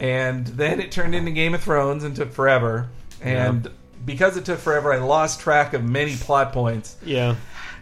and 0.00 0.46
then 0.48 0.80
it 0.80 0.90
turned 0.90 1.14
into 1.14 1.30
Game 1.30 1.54
of 1.54 1.62
Thrones 1.62 2.02
and 2.04 2.14
took 2.16 2.32
forever. 2.32 2.88
And 3.20 3.70
because 4.04 4.36
it 4.36 4.44
took 4.44 4.58
forever, 4.58 4.92
I 4.92 4.98
lost 4.98 5.38
track 5.40 5.74
of 5.74 5.84
many 5.84 6.16
plot 6.16 6.52
points. 6.52 6.96
yeah. 7.04 7.36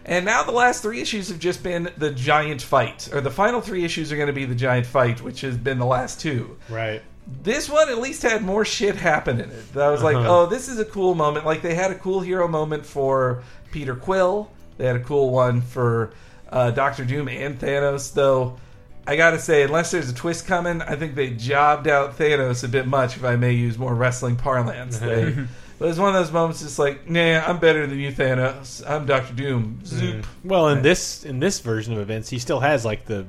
And 0.05 0.25
now 0.25 0.43
the 0.43 0.51
last 0.51 0.81
three 0.81 0.99
issues 1.01 1.29
have 1.29 1.39
just 1.39 1.61
been 1.63 1.89
the 1.97 2.11
giant 2.11 2.61
fight, 2.61 3.09
or 3.13 3.21
the 3.21 3.29
final 3.31 3.61
three 3.61 3.83
issues 3.85 4.11
are 4.11 4.15
going 4.15 4.27
to 4.27 4.33
be 4.33 4.45
the 4.45 4.55
giant 4.55 4.85
fight, 4.87 5.21
which 5.21 5.41
has 5.41 5.57
been 5.57 5.77
the 5.79 5.85
last 5.85 6.19
two. 6.19 6.57
Right. 6.69 7.01
This 7.43 7.69
one 7.69 7.87
at 7.89 7.99
least 7.99 8.23
had 8.23 8.41
more 8.43 8.65
shit 8.65 8.95
happen 8.95 9.39
in 9.39 9.49
it. 9.51 9.73
That 9.73 9.83
I 9.87 9.91
was 9.91 10.01
like, 10.01 10.15
Uh-huh. 10.15 10.41
oh, 10.41 10.45
this 10.47 10.67
is 10.67 10.79
a 10.79 10.85
cool 10.85 11.13
moment. 11.13 11.45
Like 11.45 11.61
they 11.61 11.75
had 11.75 11.91
a 11.91 11.95
cool 11.95 12.19
hero 12.19 12.47
moment 12.47 12.85
for 12.85 13.43
Peter 13.71 13.95
Quill. 13.95 14.49
They 14.77 14.85
had 14.87 14.95
a 14.95 15.03
cool 15.03 15.29
one 15.29 15.61
for 15.61 16.11
uh, 16.49 16.71
Doctor 16.71 17.05
Doom 17.05 17.29
and 17.29 17.59
Thanos. 17.59 18.11
Though 18.13 18.57
I 19.05 19.15
got 19.15 19.31
to 19.31 19.39
say, 19.39 19.61
unless 19.63 19.91
there's 19.91 20.09
a 20.09 20.15
twist 20.15 20.47
coming, 20.47 20.81
I 20.81 20.95
think 20.95 21.13
they 21.13 21.29
jobbed 21.29 21.87
out 21.87 22.17
Thanos 22.17 22.63
a 22.63 22.67
bit 22.67 22.87
much. 22.87 23.15
If 23.17 23.23
I 23.23 23.35
may 23.35 23.53
use 23.53 23.77
more 23.77 23.93
wrestling 23.93 24.35
parlance, 24.35 24.97
they. 24.99 25.37
It 25.81 25.85
was 25.85 25.99
one 25.99 26.09
of 26.09 26.13
those 26.21 26.31
moments, 26.31 26.61
It's 26.61 26.77
like, 26.77 27.09
nah, 27.09 27.39
I'm 27.45 27.57
better 27.57 27.87
than 27.87 27.97
you, 27.97 28.11
Thanos. 28.11 28.87
I'm 28.87 29.07
Doctor 29.07 29.33
Doom. 29.33 29.79
Zoop. 29.83 30.17
Mm. 30.17 30.25
Well, 30.43 30.69
in 30.69 30.83
this 30.83 31.25
in 31.25 31.39
this 31.39 31.59
version 31.59 31.93
of 31.93 31.99
events, 31.99 32.29
he 32.29 32.37
still 32.37 32.59
has 32.59 32.85
like 32.85 33.05
the 33.05 33.25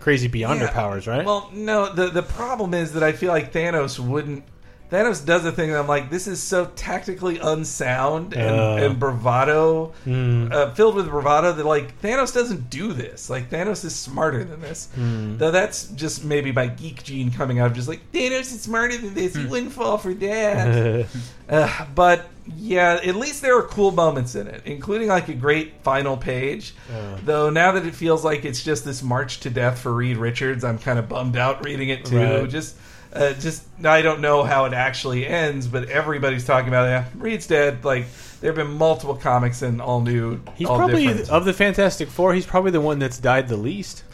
crazy 0.00 0.28
Beyonder 0.28 0.62
Yeah. 0.62 0.72
powers, 0.72 1.06
right? 1.06 1.24
Well, 1.24 1.48
no. 1.54 1.92
The 1.92 2.08
the 2.08 2.22
problem 2.24 2.74
is 2.74 2.92
that 2.94 3.04
I 3.04 3.12
feel 3.12 3.30
like 3.30 3.52
Thanos 3.52 4.00
wouldn't. 4.00 4.44
Thanos 4.92 5.24
does 5.24 5.44
a 5.46 5.52
thing 5.52 5.70
that 5.72 5.78
I'm 5.80 5.88
like, 5.88 6.10
this 6.10 6.26
is 6.26 6.38
so 6.42 6.66
tactically 6.76 7.38
unsound 7.38 8.34
and, 8.34 8.60
Uh. 8.60 8.84
and 8.84 8.98
bravado, 9.00 9.92
Hmm. 10.04 10.48
uh, 10.52 10.74
filled 10.74 10.96
with 10.96 11.08
bravado. 11.08 11.52
That 11.52 11.64
like 11.64 12.00
Thanos 12.02 12.34
doesn't 12.34 12.68
do 12.68 12.92
this. 12.92 13.30
Like 13.30 13.48
Thanos 13.50 13.84
is 13.86 13.94
smarter 13.94 14.44
than 14.44 14.60
this. 14.60 14.88
Hmm. 14.94 15.38
Though 15.38 15.50
that's 15.50 15.84
just 15.84 16.24
maybe 16.24 16.52
my 16.52 16.66
geek 16.66 17.02
gene 17.02 17.30
coming 17.30 17.58
out, 17.58 17.68
of 17.68 17.72
just 17.74 17.88
like 17.88 18.00
Thanos 18.12 18.40
is 18.52 18.60
smarter 18.60 18.98
than 18.98 19.14
this. 19.14 19.32
Hmm. 19.34 19.40
He 19.40 19.46
wouldn't 19.46 19.72
fall 19.72 19.96
for 19.98 20.12
that. 20.14 21.06
Uh, 21.50 21.68
but 21.94 22.30
yeah, 22.56 22.98
at 23.04 23.14
least 23.14 23.42
there 23.42 23.54
were 23.54 23.64
cool 23.64 23.90
moments 23.90 24.34
in 24.36 24.46
it, 24.46 24.62
including 24.64 25.08
like 25.08 25.28
a 25.28 25.34
great 25.34 25.74
final 25.82 26.16
page. 26.16 26.74
Uh. 26.90 27.18
Though 27.26 27.50
now 27.50 27.72
that 27.72 27.84
it 27.84 27.94
feels 27.94 28.24
like 28.24 28.46
it's 28.46 28.62
just 28.62 28.86
this 28.86 29.02
march 29.02 29.40
to 29.40 29.50
death 29.50 29.80
for 29.80 29.92
Reed 29.92 30.16
Richards, 30.16 30.64
I'm 30.64 30.78
kind 30.78 30.98
of 30.98 31.10
bummed 31.10 31.36
out 31.36 31.62
reading 31.62 31.90
it 31.90 32.06
too. 32.06 32.16
Right. 32.18 32.48
Just 32.48 32.76
Uh, 33.12 33.34
just 33.34 33.64
I 33.84 34.00
don't 34.00 34.20
know 34.20 34.42
how 34.42 34.64
it 34.64 34.72
actually 34.72 35.26
ends, 35.26 35.66
but 35.66 35.88
everybody's 35.90 36.46
talking 36.46 36.68
about 36.68 36.86
it. 36.86 36.90
Yeah, 36.90 37.04
Reed's 37.14 37.46
dead. 37.46 37.84
Like 37.84 38.06
there 38.40 38.50
have 38.50 38.56
been 38.56 38.76
multiple 38.76 39.14
comics 39.16 39.62
and 39.62 39.82
all 39.82 40.00
new. 40.00 40.40
He's 40.54 40.66
all 40.66 40.76
probably 40.78 41.06
different. 41.06 41.30
of 41.30 41.44
the 41.44 41.52
Fantastic 41.52 42.08
Four. 42.08 42.32
He's 42.34 42.46
probably 42.46 42.70
the 42.70 42.80
one 42.80 42.98
that's 42.98 43.18
died 43.18 43.48
the 43.48 43.56
least. 43.56 44.04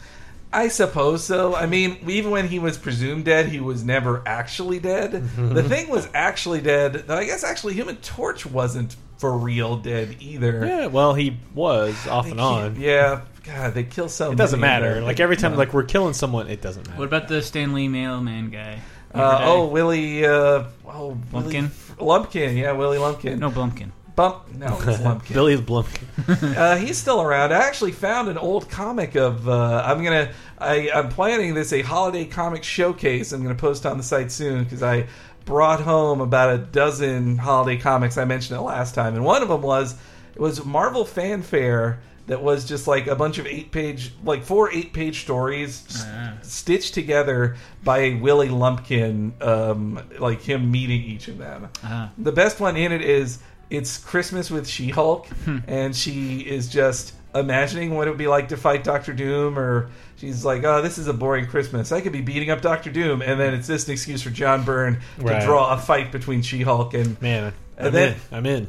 I 0.51 0.67
suppose 0.67 1.23
so. 1.23 1.55
I 1.55 1.65
mean, 1.67 1.97
even 2.07 2.31
when 2.31 2.47
he 2.47 2.59
was 2.59 2.77
presumed 2.77 3.25
dead, 3.25 3.47
he 3.47 3.59
was 3.59 3.83
never 3.83 4.23
actually 4.25 4.79
dead. 4.79 5.11
the 5.37 5.63
thing 5.63 5.89
was 5.89 6.09
actually 6.13 6.61
dead. 6.61 7.09
I 7.09 7.23
guess 7.25 7.43
actually 7.43 7.75
Human 7.75 7.97
Torch 7.97 8.45
wasn't 8.45 8.95
for 9.17 9.37
real 9.37 9.77
dead 9.77 10.17
either. 10.19 10.65
Yeah, 10.65 10.85
well, 10.87 11.13
he 11.13 11.37
was 11.53 12.07
off 12.07 12.29
and 12.31 12.39
on. 12.41 12.79
Yeah, 12.79 13.21
God, 13.55 13.73
they 13.73 13.83
kill 13.83 14.09
so. 14.09 14.31
It 14.31 14.37
doesn't 14.37 14.59
many 14.59 14.81
matter. 14.81 14.95
them. 14.95 15.03
Like 15.05 15.19
every 15.19 15.37
time, 15.37 15.51
No. 15.53 15.57
like 15.57 15.73
we're 15.73 15.83
killing 15.83 16.13
someone, 16.13 16.47
it 16.47 16.61
doesn't 16.61 16.85
matter. 16.87 16.99
What 16.99 17.05
about 17.07 17.27
the 17.27 17.41
Stan 17.41 17.73
Lee 17.73 17.87
Mailman 17.87 18.49
guy? 18.49 18.79
Uh, 19.13 19.39
oh, 19.43 19.67
Willie. 19.67 20.25
Uh, 20.25 20.65
oh, 20.85 21.17
Willie- 21.31 21.53
Lumpkin? 21.61 21.71
Lumpkin. 21.99 22.57
Yeah, 22.57 22.73
Willie 22.73 22.97
Lumpkin. 22.99 23.39
no 23.39 23.49
Blumpkin. 23.49 23.89
Bump. 24.15 24.53
No, 24.55 24.77
it's 24.85 24.99
Lumpkin. 25.03 25.33
Billy 25.33 25.57
Blumpkin. 25.57 26.55
uh, 26.57 26.75
he's 26.75 26.97
still 26.97 27.21
around. 27.21 27.53
I 27.53 27.57
actually 27.65 27.93
found 27.93 28.27
an 28.29 28.37
old 28.37 28.69
comic 28.69 29.15
of. 29.15 29.47
Uh, 29.47 29.81
I'm 29.85 30.03
gonna. 30.03 30.31
I, 30.59 30.89
I'm 30.93 31.09
planning 31.09 31.53
this 31.53 31.71
a 31.73 31.81
holiday 31.81 32.25
comic 32.25 32.63
showcase. 32.63 33.31
I'm 33.31 33.41
gonna 33.41 33.55
post 33.55 33.85
on 33.85 33.97
the 33.97 34.03
site 34.03 34.31
soon 34.31 34.63
because 34.65 34.83
I 34.83 35.07
brought 35.45 35.79
home 35.79 36.21
about 36.21 36.53
a 36.53 36.57
dozen 36.59 37.37
holiday 37.37 37.77
comics. 37.77 38.17
I 38.17 38.25
mentioned 38.25 38.59
it 38.59 38.61
last 38.61 38.93
time, 38.93 39.15
and 39.15 39.23
one 39.25 39.41
of 39.41 39.47
them 39.47 39.61
was 39.61 39.95
it 40.35 40.41
was 40.41 40.63
Marvel 40.65 41.05
Fanfare 41.05 41.99
that 42.29 42.41
was 42.41 42.65
just 42.65 42.87
like 42.87 43.05
a 43.07 43.15
bunch 43.15 43.37
of 43.37 43.45
eight 43.45 43.71
page, 43.71 44.13
like 44.23 44.43
four 44.43 44.71
eight 44.71 44.93
page 44.93 45.21
stories 45.21 45.83
s- 45.89 46.05
Ah. 46.07 46.33
stitched 46.41 46.93
together 46.93 47.57
by 47.83 48.17
Willie 48.21 48.49
Lumpkin, 48.49 49.33
um, 49.41 49.99
like 50.19 50.41
him 50.41 50.71
meeting 50.71 51.01
each 51.03 51.27
of 51.27 51.37
them. 51.37 51.67
Ah. 51.83 52.11
The 52.17 52.31
best 52.31 52.59
one 52.59 52.77
in 52.77 52.91
it 52.91 53.01
is 53.01 53.39
it's 53.69 53.97
Christmas 53.97 54.49
with 54.49 54.67
She 54.67 54.89
Hulk, 54.89 55.27
Hmm. 55.45 55.57
and 55.67 55.95
she 55.95 56.39
is 56.39 56.67
just 56.69 57.13
imagining 57.35 57.95
what 57.95 58.07
it 58.07 58.11
would 58.11 58.17
be 58.17 58.25
like 58.27 58.47
to 58.49 58.57
fight 58.57 58.83
Doctor 58.83 59.13
Doom, 59.13 59.57
or 59.59 59.89
she's 60.17 60.43
like, 60.43 60.63
"Oh, 60.63 60.81
this 60.81 60.97
is 60.97 61.07
a 61.07 61.13
boring 61.13 61.45
Christmas. 61.45 61.91
I 61.91 62.01
could 62.01 62.11
be 62.11 62.21
beating 62.21 62.49
up 62.49 62.61
Doctor 62.61 62.89
Doom," 62.91 63.21
and 63.21 63.39
then 63.39 63.53
it's 63.53 63.67
just 63.67 63.87
an 63.87 63.93
excuse 63.93 64.21
for 64.23 64.31
John 64.31 64.63
Byrne 64.63 64.99
to 65.19 65.25
Right. 65.25 65.43
draw 65.43 65.73
a 65.73 65.77
fight 65.77 66.11
between 66.11 66.41
She 66.41 66.61
Hulk 66.61 66.93
and. 66.95 67.21
Man, 67.21 67.53
And 67.77 67.87
I'm 67.87 67.93
then- 67.93 68.13
in. 68.31 68.37
I'm 68.37 68.45
in. 68.47 68.67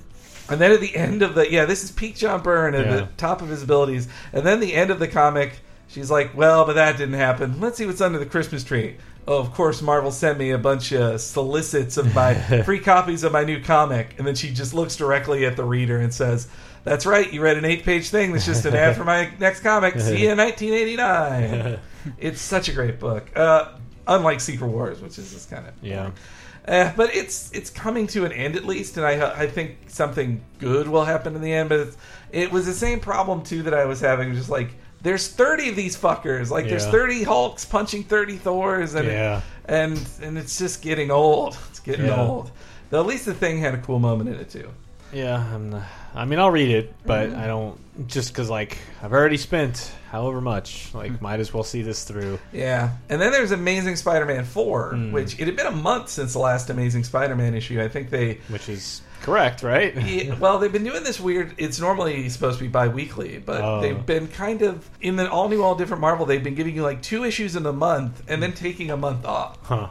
And 0.50 0.60
then 0.60 0.72
at 0.72 0.80
the 0.80 0.94
end 0.96 1.22
of 1.22 1.34
the 1.34 1.50
yeah, 1.50 1.64
this 1.64 1.84
is 1.84 1.90
peak 1.92 2.16
John 2.16 2.42
Byrne 2.42 2.74
at 2.74 2.84
Yeah. 2.86 2.96
the 2.96 3.08
top 3.16 3.40
of 3.42 3.48
his 3.48 3.62
abilities. 3.62 4.08
And 4.32 4.44
then 4.44 4.60
the 4.60 4.74
end 4.74 4.90
of 4.90 4.98
the 4.98 5.08
comic, 5.08 5.60
she's 5.88 6.10
like, 6.10 6.36
"Well, 6.36 6.64
but 6.66 6.74
that 6.74 6.96
didn't 6.98 7.14
happen. 7.14 7.60
Let's 7.60 7.78
see 7.78 7.86
what's 7.86 8.00
under 8.00 8.18
the 8.18 8.26
Christmas 8.26 8.64
tree." 8.64 8.96
Oh, 9.28 9.38
of 9.38 9.52
course, 9.52 9.80
Marvel 9.80 10.10
sent 10.10 10.38
me 10.38 10.50
a 10.50 10.58
bunch 10.58 10.92
of 10.92 11.20
solicits 11.20 11.96
of 11.96 12.14
my 12.14 12.34
free 12.64 12.80
copies 12.80 13.22
of 13.22 13.32
my 13.32 13.44
new 13.44 13.62
comic, 13.62 14.14
and 14.18 14.26
then 14.26 14.34
she 14.34 14.50
just 14.50 14.74
looks 14.74 14.96
directly 14.96 15.46
at 15.46 15.56
the 15.56 15.64
reader 15.64 15.98
and 15.98 16.12
says, 16.12 16.48
"That's 16.84 17.06
right, 17.06 17.30
you 17.32 17.40
read 17.42 17.56
an 17.58 17.64
eight-page 17.64 18.08
thing. 18.08 18.32
That's 18.32 18.46
just 18.46 18.64
an 18.64 18.74
ad 18.74 18.96
for 18.96 19.04
my 19.04 19.30
next 19.38 19.60
comic. 19.60 20.00
See 20.00 20.22
you 20.22 20.30
in 20.32 20.38
1989." 20.38 21.78
it's 22.18 22.40
such 22.40 22.68
a 22.68 22.72
great 22.72 22.98
book. 22.98 23.28
Uh, 23.36 23.66
unlike 24.08 24.40
Secret 24.40 24.68
Wars, 24.68 25.00
which 25.00 25.18
is 25.18 25.30
just 25.32 25.50
kind 25.50 25.66
of 25.68 25.74
Yeah. 25.82 26.10
Uh, 26.68 26.92
but 26.96 27.14
it's 27.14 27.50
it's 27.52 27.70
coming 27.70 28.06
to 28.08 28.24
an 28.24 28.32
end 28.32 28.56
at 28.56 28.64
least, 28.64 28.96
and 28.96 29.06
I 29.06 29.42
I 29.42 29.46
think 29.46 29.76
something 29.88 30.40
good 30.58 30.88
will 30.88 31.04
happen 31.04 31.34
in 31.34 31.42
the 31.42 31.52
end. 31.52 31.68
But 31.68 31.80
it's, 31.80 31.96
it 32.32 32.52
was 32.52 32.66
the 32.66 32.72
same 32.74 33.00
problem 33.00 33.42
too 33.42 33.62
that 33.64 33.74
I 33.74 33.84
was 33.86 34.00
having, 34.00 34.34
just 34.34 34.50
like 34.50 34.70
there's 35.02 35.28
30 35.28 35.70
of 35.70 35.76
these 35.76 35.96
fuckers, 35.96 36.50
like 36.50 36.68
there's 36.68 36.86
30 36.86 37.22
Hulks 37.24 37.64
punching 37.64 38.04
30 38.04 38.36
Thors, 38.36 38.94
and 38.94 39.06
Yeah. 39.08 39.40
and 39.66 39.98
and 40.22 40.36
it's 40.38 40.58
just 40.58 40.82
getting 40.82 41.10
old. 41.10 41.56
It's 41.70 41.80
getting 41.80 42.06
Yeah. 42.06 42.20
old. 42.20 42.50
Though 42.90 43.00
at 43.00 43.06
least 43.06 43.24
the 43.24 43.34
thing 43.34 43.58
had 43.58 43.74
a 43.74 43.78
cool 43.78 43.98
moment 43.98 44.28
in 44.30 44.36
it 44.36 44.50
too. 44.50 44.68
Yeah, 45.12 45.36
I'm 45.54 45.70
not, 45.70 45.82
I 46.14 46.24
mean, 46.24 46.38
I'll 46.38 46.50
read 46.50 46.70
it, 46.70 46.94
but 47.04 47.30
Mm-hmm. 47.30 47.40
I 47.40 47.46
don't 47.46 47.80
just 48.08 48.28
because 48.32 48.48
like 48.48 48.78
I've 49.02 49.12
already 49.12 49.36
spent 49.36 49.92
however 50.10 50.40
much. 50.40 50.92
Like, 50.94 51.20
might 51.20 51.38
as 51.40 51.52
well 51.52 51.62
see 51.64 51.82
this 51.82 52.04
through. 52.04 52.38
Yeah, 52.52 52.90
and 53.08 53.20
then 53.20 53.30
there's 53.32 53.50
Amazing 53.52 53.96
Spider-Man 53.96 54.44
4, 54.44 54.90
Hmm. 54.90 55.12
which 55.12 55.38
it 55.38 55.46
had 55.46 55.56
been 55.56 55.66
a 55.66 55.70
month 55.72 56.08
since 56.08 56.32
the 56.32 56.38
last 56.38 56.70
Amazing 56.70 57.04
Spider-Man 57.04 57.54
issue. 57.54 57.80
I 57.80 57.88
think 57.88 58.10
they 58.10 58.34
Which 58.48 58.68
is 58.68 59.02
correct, 59.22 59.62
right? 59.62 59.94
Yeah, 60.02 60.34
well, 60.38 60.58
they've 60.58 60.72
been 60.72 60.84
doing 60.84 61.04
this 61.04 61.20
weird. 61.20 61.52
It's 61.58 61.78
normally 61.78 62.28
supposed 62.30 62.58
to 62.58 62.64
be 62.64 62.68
bi-weekly, 62.68 63.38
but 63.44 63.60
Oh. 63.62 63.80
they've 63.82 64.04
been 64.06 64.28
kind 64.28 64.62
of 64.62 64.88
in 65.00 65.16
the 65.16 65.30
all 65.30 65.48
new, 65.48 65.62
all 65.62 65.74
different 65.74 66.00
Marvel. 66.00 66.24
They've 66.26 66.42
been 66.42 66.54
giving 66.54 66.74
you 66.74 66.82
like 66.82 67.02
two 67.02 67.24
issues 67.24 67.54
in 67.56 67.66
a 67.66 67.72
month, 67.72 68.22
and 68.28 68.42
then 68.42 68.52
taking 68.52 68.90
a 68.90 68.96
month 68.96 69.24
off 69.26 69.58
Huh. 69.64 69.88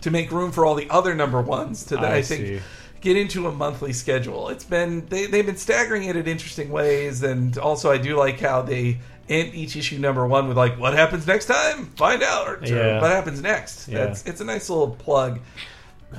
to 0.00 0.10
make 0.10 0.32
room 0.32 0.50
for 0.50 0.66
all 0.66 0.74
the 0.74 0.90
other 0.90 1.14
number 1.14 1.40
ones 1.40 1.84
to 1.84 1.94
that 1.96 2.04
I 2.12 2.16
I, 2.16 2.22
think 2.22 2.40
see. 2.46 2.60
Get 3.02 3.16
into 3.18 3.46
a 3.46 3.52
monthly 3.52 3.92
schedule. 3.92 4.48
It's 4.48 4.64
been 4.64 5.04
they 5.08 5.26
they've 5.26 5.44
been 5.44 5.56
staggering 5.58 6.04
it 6.04 6.16
in 6.16 6.26
interesting 6.26 6.70
ways, 6.70 7.22
and 7.22 7.58
also 7.58 7.90
I 7.90 7.98
do 7.98 8.16
like 8.16 8.40
how 8.40 8.62
they 8.62 8.98
end 9.28 9.54
each 9.54 9.76
issue 9.76 9.98
number 9.98 10.26
one 10.26 10.48
with 10.48 10.56
like 10.56 10.78
what 10.78 10.94
happens 10.94 11.26
next 11.26 11.46
time, 11.46 11.86
find 11.96 12.22
out, 12.22 12.48
or, 12.48 12.58
Yeah. 12.64 13.00
what 13.00 13.10
happens 13.10 13.42
next. 13.42 13.88
Yeah. 13.88 14.06
That's 14.06 14.24
it's 14.24 14.40
a 14.40 14.44
nice 14.44 14.70
little 14.70 14.90
plug. 14.90 15.40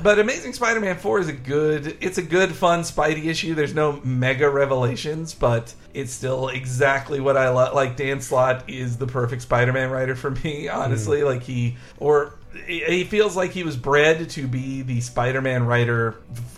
But 0.02 0.18
Amazing 0.18 0.54
Spider-Man 0.54 0.98
4 0.98 1.20
is 1.20 1.28
a 1.28 1.34
good 1.34 1.98
it's 2.02 2.18
a 2.18 2.24
good 2.24 2.54
fun 2.56 2.82
Spidey 2.82 3.26
issue. 3.26 3.54
There's 3.54 3.76
no 3.76 4.02
mega 4.04 4.50
revelations, 4.50 5.36
but 5.36 5.74
it's 5.94 6.12
still 6.12 6.48
exactly 6.48 7.20
what 7.20 7.38
I 7.38 7.50
like. 7.50 7.74
Like 7.76 7.96
Dan 7.96 8.20
Slott 8.20 8.68
is 8.68 8.98
the 8.98 9.06
perfect 9.06 9.44
Spider-Man 9.44 9.92
writer 9.92 10.16
for 10.16 10.32
me, 10.32 10.68
honestly. 10.82 11.20
Hmm. 11.22 11.28
Like 11.28 11.44
he 11.44 11.78
or 12.00 12.34
he 12.68 13.04
feels 13.04 13.36
like 13.36 13.52
he 13.52 13.64
was 13.64 13.76
bred 13.76 14.30
to 14.32 14.48
be 14.48 14.82
the 14.82 15.02
Spider-Man 15.02 15.66
writer 15.66 16.16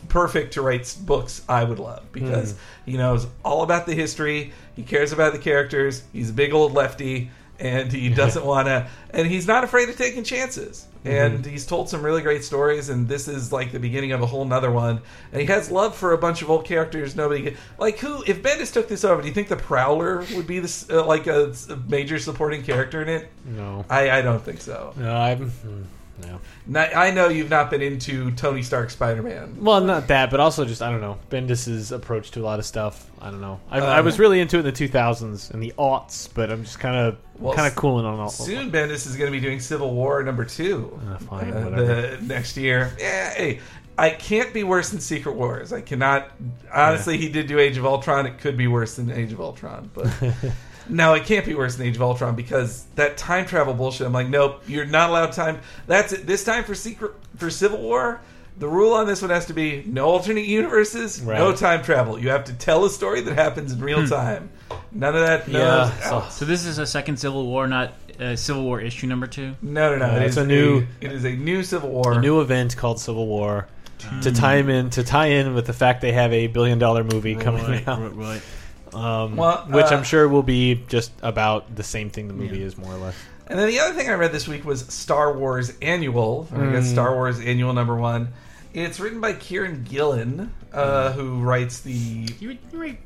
perfect 0.10 0.54
to 0.54 0.62
write 0.62 0.96
books 1.02 1.42
I 1.50 1.64
would 1.64 1.80
love 1.80 2.04
because 2.12 2.52
Hmm. 2.52 2.58
he 2.92 2.98
knows 2.98 3.28
all 3.44 3.64
about 3.64 3.86
the 3.86 3.94
history, 3.96 4.54
he 4.76 4.84
cares 4.84 5.12
about 5.12 5.34
the 5.34 5.40
characters, 5.40 6.04
he's 6.14 6.30
a 6.30 6.34
big 6.34 6.54
old 6.54 6.74
lefty 6.74 7.32
and 7.60 7.92
he 7.92 8.10
doesn't 8.14 8.46
want 8.46 8.68
to 8.68 8.88
and 9.12 9.28
he's 9.28 9.48
not 9.48 9.64
afraid 9.64 9.90
of 9.90 9.98
taking 9.98 10.24
chances 10.24 10.86
Mm-hmm. 11.06 11.36
and 11.36 11.46
he's 11.46 11.66
told 11.66 11.88
some 11.88 12.02
really 12.04 12.22
great 12.24 12.44
stories 12.44 12.90
and 12.90 13.08
this 13.08 13.28
is 13.28 13.52
like 13.52 13.72
the 13.72 13.80
beginning 13.80 14.12
of 14.12 14.22
a 14.22 14.26
whole 14.26 14.44
nother 14.44 14.72
one 14.72 15.02
and 15.32 15.40
he 15.40 15.48
has 15.48 15.70
love 15.70 15.96
for 15.96 16.14
a 16.14 16.18
bunch 16.18 16.42
of 16.42 16.50
old 16.50 16.66
characters 16.66 17.16
nobody 17.16 17.56
like 17.78 18.00
who 18.00 18.24
if 18.26 18.42
bendis 18.42 18.74
took 18.74 18.88
this 18.88 19.04
over 19.06 19.22
do 19.22 19.28
you 19.28 19.34
think 19.34 19.48
the 19.48 19.56
prowler 19.56 20.26
would 20.36 20.48
be 20.48 20.60
this 20.60 20.90
uh, 20.90 21.06
like 21.06 21.28
a, 21.28 21.54
a 21.70 21.76
major 21.88 22.18
supporting 22.18 22.64
character 22.64 23.02
in 23.04 23.10
it 23.10 23.30
No. 23.46 23.86
i 23.90 24.10
i 24.10 24.22
don't 24.22 24.42
think 24.44 24.62
so 24.62 24.94
No, 24.98 25.16
I'm. 25.16 25.52
No. 26.22 26.40
Not, 26.66 26.96
i 26.96 27.12
know 27.12 27.28
you've 27.28 27.50
not 27.50 27.70
been 27.70 27.82
into 27.82 28.32
tony 28.32 28.64
stark 28.64 28.90
spider-man 28.90 29.58
Well, 29.60 29.82
not 29.82 30.08
that, 30.08 30.32
but 30.32 30.40
also 30.40 30.64
just 30.66 30.82
I 30.82 30.90
don't 30.90 31.02
know 31.02 31.18
Bendis's 31.30 31.92
approach 31.92 32.32
to 32.32 32.42
a 32.42 32.46
lot 32.46 32.60
of 32.60 32.66
stuff. 32.66 33.10
I 33.22 33.32
don't 33.32 33.42
know. 33.42 33.60
I, 33.70 33.80
Uh, 33.80 33.86
I 33.86 34.02
was 34.02 34.18
really 34.20 34.40
into 34.40 34.58
it 34.58 34.60
in 34.60 34.66
the 34.66 34.72
2000s 34.72 35.52
and 35.52 35.62
the 35.62 35.74
aughts, 35.78 36.30
but 36.34 36.52
I'm 36.52 36.64
just 36.64 36.80
kind 36.80 36.96
of 36.96 37.18
Well, 37.40 37.54
kind 37.54 37.68
of 37.68 37.76
cooling 37.76 38.06
on 38.06 38.20
all. 38.20 38.30
soon 38.30 38.72
bendis 38.72 39.06
is 39.08 39.16
going 39.18 39.32
to 39.32 39.38
be 39.38 39.42
doing 39.42 39.60
civil 39.60 39.94
war 39.94 40.24
number 40.24 40.46
two 40.46 40.98
Uh, 41.10 41.18
fine, 41.18 41.52
uh, 41.52 41.62
whatever. 41.64 41.86
the 42.18 42.22
next 42.24 42.56
year 42.58 42.94
yeah 43.00 43.32
hey 43.34 43.60
I 43.98 44.10
can't 44.10 44.54
be 44.54 44.66
worse 44.66 44.90
than 44.90 45.00
Secret 45.00 45.36
Wars. 45.36 45.72
I 45.72 45.80
cannot. 45.80 46.30
Honestly, 46.74 47.16
he 47.18 47.30
did 47.30 47.48
do 47.48 47.60
Age 47.60 47.78
of 47.78 47.86
Ultron. 47.86 48.26
It 48.26 48.40
could 48.40 48.58
be 48.58 48.68
worse 48.68 48.98
than 48.98 49.10
Age 49.10 49.32
of 49.32 49.40
Ultron, 49.40 49.90
but 49.94 50.08
no, 50.90 51.14
it 51.14 51.26
can't 51.26 51.46
be 51.46 51.54
worse 51.56 51.76
than 51.76 51.88
Age 51.88 51.96
of 51.96 52.02
Ultron 52.02 52.36
because 52.36 52.86
that 52.96 53.18
time 53.18 53.46
travel 53.46 53.74
bullshit. 53.74 54.06
I'm 54.08 54.14
like, 54.14 54.28
nope, 54.30 54.62
you're 54.68 54.86
not 54.86 55.10
allowed 55.10 55.32
time. 55.34 55.60
That's 55.88 56.14
it. 56.14 56.26
This 56.28 56.44
time 56.44 56.64
for 56.64 56.76
Secret 56.76 57.14
for 57.38 57.50
Civil 57.50 57.80
War, 57.82 58.22
the 58.58 58.68
rule 58.68 58.94
on 58.94 59.06
this 59.08 59.22
one 59.22 59.32
has 59.32 59.46
to 59.48 59.54
be 59.54 59.84
no 59.86 60.06
alternate 60.06 60.46
universes, 60.46 61.22
no 61.40 61.54
time 61.56 61.84
travel. 61.84 62.18
You 62.20 62.30
have 62.30 62.46
to 62.46 62.54
tell 62.54 62.86
a 62.86 62.90
story 62.90 63.22
that 63.22 63.36
happens 63.36 63.72
in 63.74 63.80
real 63.80 64.08
time. 64.08 64.50
None 64.92 65.16
of 65.16 65.22
that. 65.26 65.48
No, 65.48 65.60
Yeah, 65.60 65.90
so- 66.10 66.26
So 66.30 66.46
this 66.46 66.66
is 66.66 66.78
a 66.78 66.86
second 66.86 67.18
Civil 67.18 67.46
War, 67.48 67.68
not 67.68 67.94
uh, 68.20 68.36
Civil 68.36 68.64
War 68.64 68.80
issue 68.80 69.08
number 69.08 69.28
two. 69.28 69.56
no, 69.62 69.92
no, 69.92 69.98
no. 69.98 70.14
Uh, 70.14 70.18
it 70.20 70.24
it's 70.28 70.38
a 70.38 70.46
new- 70.46 70.86
It 71.02 71.12
is 71.12 71.26
a 71.26 71.32
new 71.34 71.64
Civil 71.64 71.90
War. 71.90 72.14
a 72.14 72.22
new 72.22 72.40
event 72.42 72.78
called 72.78 73.00
Civil 73.00 73.28
War 73.28 73.68
to 74.22 74.32
tie 74.32 74.58
in 74.58 74.90
to 74.92 75.04
tie 75.04 75.28
in 75.28 75.54
with 75.56 75.66
the 75.66 75.74
fact 75.74 76.02
they 76.02 76.12
have 76.12 76.32
a 76.32 76.48
billion 76.48 76.78
dollar 76.80 77.04
movie 77.04 77.34
coming 77.36 77.84
out, 77.88 78.00
right, 78.00 78.16
right. 78.16 78.42
Um, 78.96 79.36
Well, 79.36 79.66
which 79.70 79.86
uh, 79.86 79.96
I'm 79.96 80.04
sure 80.04 80.28
will 80.28 80.44
be 80.44 80.84
just 80.88 81.12
about 81.22 81.76
the 81.76 81.84
same 81.84 82.10
thing 82.10 82.28
the 82.28 82.34
movie 82.34 82.60
Yeah. 82.60 82.66
is 82.68 82.78
more 82.78 82.94
or 82.94 82.98
less. 82.98 83.16
And 83.48 83.60
then 83.60 83.68
the 83.68 83.80
other 83.80 83.94
thing 83.94 84.10
I 84.10 84.14
read 84.14 84.32
this 84.32 84.48
week 84.48 84.66
was 84.66 84.82
Star 84.88 85.34
Wars 85.38 85.72
Annual. 85.82 86.48
or 86.54 86.64
I 86.68 86.72
guess 86.72 86.88
Mm. 86.88 86.92
Star 86.94 87.14
Wars 87.14 87.40
Annual 87.40 87.74
number 87.74 87.96
one. 87.96 88.30
It's 88.74 89.00
written 89.00 89.22
by 89.22 89.34
Kieron 89.34 89.84
Gillen, 89.84 90.52
uh, 90.74 91.12
who 91.14 91.40
writes 91.42 91.80
the. 91.82 92.26
Do 92.26 92.34
you, 92.46 92.58
you 92.72 92.80
write? 92.80 93.00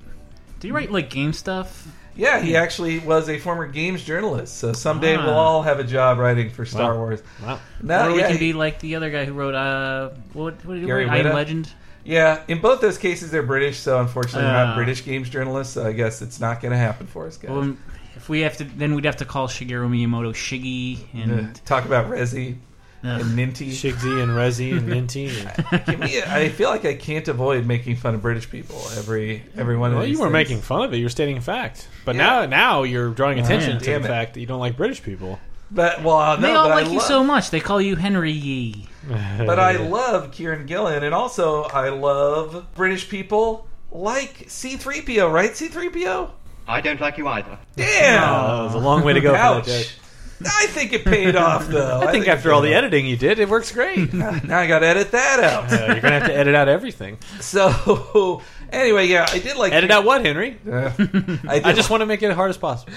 Do 0.60 0.68
you 0.68 0.74
write 0.74 0.92
like 0.92 1.10
game 1.10 1.32
stuff? 1.34 1.88
Yeah, 2.16 2.42
he 2.42 2.56
actually 2.58 3.00
was 3.00 3.30
a 3.30 3.38
former 3.40 3.68
games 3.68 4.04
journalist. 4.04 4.58
So 4.58 4.74
someday 4.74 5.16
Ah. 5.16 5.26
we'll 5.26 5.36
all 5.38 5.62
have 5.62 5.80
a 5.80 5.84
job 5.84 6.18
writing 6.18 6.50
for 6.50 6.66
Star 6.66 6.94
Wow. 6.94 7.00
Wars. 7.00 7.22
Wow. 7.42 7.60
No, 7.82 8.10
or 8.10 8.14
we 8.14 8.20
yeah, 8.20 8.28
can 8.28 8.38
he- 8.38 8.52
be 8.52 8.54
like 8.54 8.80
the 8.80 8.96
other 8.96 9.10
guy 9.10 9.26
who 9.26 9.34
wrote 9.34 9.56
uh, 9.56 10.10
what, 10.34 10.56
what 10.66 10.74
did 10.74 10.82
he 10.82 10.88
Gary 10.88 11.06
write? 11.06 11.26
I 11.26 11.30
Am 11.30 11.36
Legend. 11.36 11.70
Yeah. 12.04 12.44
In 12.48 12.60
both 12.62 12.82
those 12.82 12.98
cases, 12.98 13.32
they're 13.32 13.44
British, 13.44 13.78
so 13.80 14.00
unfortunately, 14.00 14.44
we're 14.48 14.54
not. 14.54 14.76
British 14.76 15.04
games 15.06 15.30
journalists. 15.30 15.74
So 15.74 15.86
I 15.86 15.94
guess 15.94 16.22
it's 16.22 16.40
not 16.40 16.62
going 16.62 16.72
to 16.72 16.78
happen 16.78 17.08
for 17.08 17.28
us, 17.28 17.38
guys. 17.38 17.52
Well, 17.52 17.76
if 18.16 18.28
we 18.30 18.42
have 18.42 18.58
to, 18.58 18.64
then 18.64 18.96
we'd 18.96 19.06
have 19.06 19.18
to 19.18 19.26
call 19.26 19.48
Shigeru 19.48 19.90
Miyamoto 19.90 20.34
Shiggy, 20.34 21.00
Uh, 21.16 21.34
and 21.34 21.66
talk 21.66 21.86
about 21.86 22.10
Resi. 22.10 22.58
and 23.02 23.24
Ninty. 23.38 23.70
Shigsy 23.70 24.22
and 24.22 24.32
Rezi 24.32 24.78
and 24.78 24.90
Ninty. 24.90 25.30
And, 25.72 25.86
Give 25.86 26.00
me 26.00 26.18
a- 26.18 26.30
I 26.30 26.50
feel 26.50 26.70
like 26.70 26.84
I 26.84 26.96
can't 26.96 27.26
avoid 27.30 27.66
making 27.66 27.96
fun 27.96 28.14
of 28.16 28.22
British 28.22 28.50
people 28.50 28.76
every 28.98 29.42
every 29.56 29.78
one 29.78 29.92
of 29.92 29.98
well, 29.98 30.06
these. 30.06 30.18
you 30.18 30.20
were 30.22 30.28
things. 30.28 30.34
making 30.34 30.60
fun 30.62 30.84
of 30.84 30.94
it. 30.94 30.98
You're 30.98 31.10
stating 31.10 31.38
a 31.38 31.42
fact. 31.42 31.88
But 32.04 32.16
Yeah. 32.16 32.22
now, 32.22 32.46
now 32.48 32.84
you're 32.84 33.10
drawing 33.12 33.40
attention 33.40 33.74
yeah. 33.74 33.80
to 33.80 33.86
Damn 33.86 34.02
the 34.02 34.08
it. 34.10 34.12
fact 34.12 34.34
that 34.34 34.42
you 34.42 34.46
don't 34.48 34.60
like 34.60 34.76
British 34.76 35.02
people. 35.02 35.40
But 35.72 36.04
well, 36.04 36.38
no, 36.38 36.42
they 36.48 36.54
all 36.54 36.68
but 36.68 36.76
like 36.76 36.86
I 36.88 36.90
you 36.90 36.98
love, 36.98 37.08
so 37.08 37.24
much. 37.24 37.52
They 37.52 37.60
call 37.60 37.80
you 37.82 37.96
Henry 37.96 38.32
Yee. 38.32 38.88
But 39.10 39.60
I 39.60 39.78
love 39.78 40.32
Kieron 40.32 40.68
Gillen, 40.68 41.04
and 41.04 41.16
also 41.16 41.64
I 41.64 41.90
love 41.90 42.66
British 42.76 43.10
people 43.10 43.68
like 43.92 44.48
C3PO, 44.48 45.32
right? 45.32 45.52
C3PO. 45.52 46.30
I 46.68 46.82
don't 46.82 47.02
like 47.02 47.18
you 47.18 47.28
either. 47.28 47.58
Damn. 47.76 48.24
Oh, 48.30 48.62
it 48.62 48.64
was 48.66 48.74
a 48.76 48.78
long 48.80 49.04
way 49.04 49.14
to 49.14 49.22
go 49.22 49.30
for 49.30 49.38
that 49.38 49.68
Ouch. 49.68 49.96
I 50.46 50.68
think 50.68 50.94
it 50.94 51.04
paid 51.06 51.36
off 51.36 51.68
though. 51.68 52.00
I 52.04 52.12
think 52.12 52.28
it 52.28 52.30
after 52.30 52.54
all 52.54 52.62
the 52.62 52.70
off. 52.74 52.78
editing 52.84 53.06
you 53.08 53.18
did, 53.18 53.40
it 53.40 53.50
works 53.50 53.72
great. 53.72 54.14
uh, 54.14 54.40
now 54.46 54.60
I 54.60 54.68
got 54.68 54.80
to 54.80 54.88
edit 54.88 55.12
that 55.12 55.40
out. 55.40 55.70
you're 55.72 56.00
gonna 56.02 56.20
have 56.20 56.28
to 56.28 56.36
edit 56.36 56.54
out 56.56 56.68
everything. 56.70 57.18
So 57.42 58.42
anyway, 58.72 59.08
yeah, 59.08 59.26
I 59.30 59.40
did 59.40 59.58
like 59.58 59.74
Edit 59.74 59.92
out 59.92 60.06
what, 60.06 60.24
Henry? 60.24 60.58
Uh, 60.70 60.92
I, 61.48 61.62
I 61.66 61.74
just 61.74 61.90
want 61.90 62.02
to 62.02 62.06
make 62.06 62.22
it 62.22 62.28
as 62.30 62.36
hard 62.36 62.50
as 62.52 62.58
possible. 62.58 62.94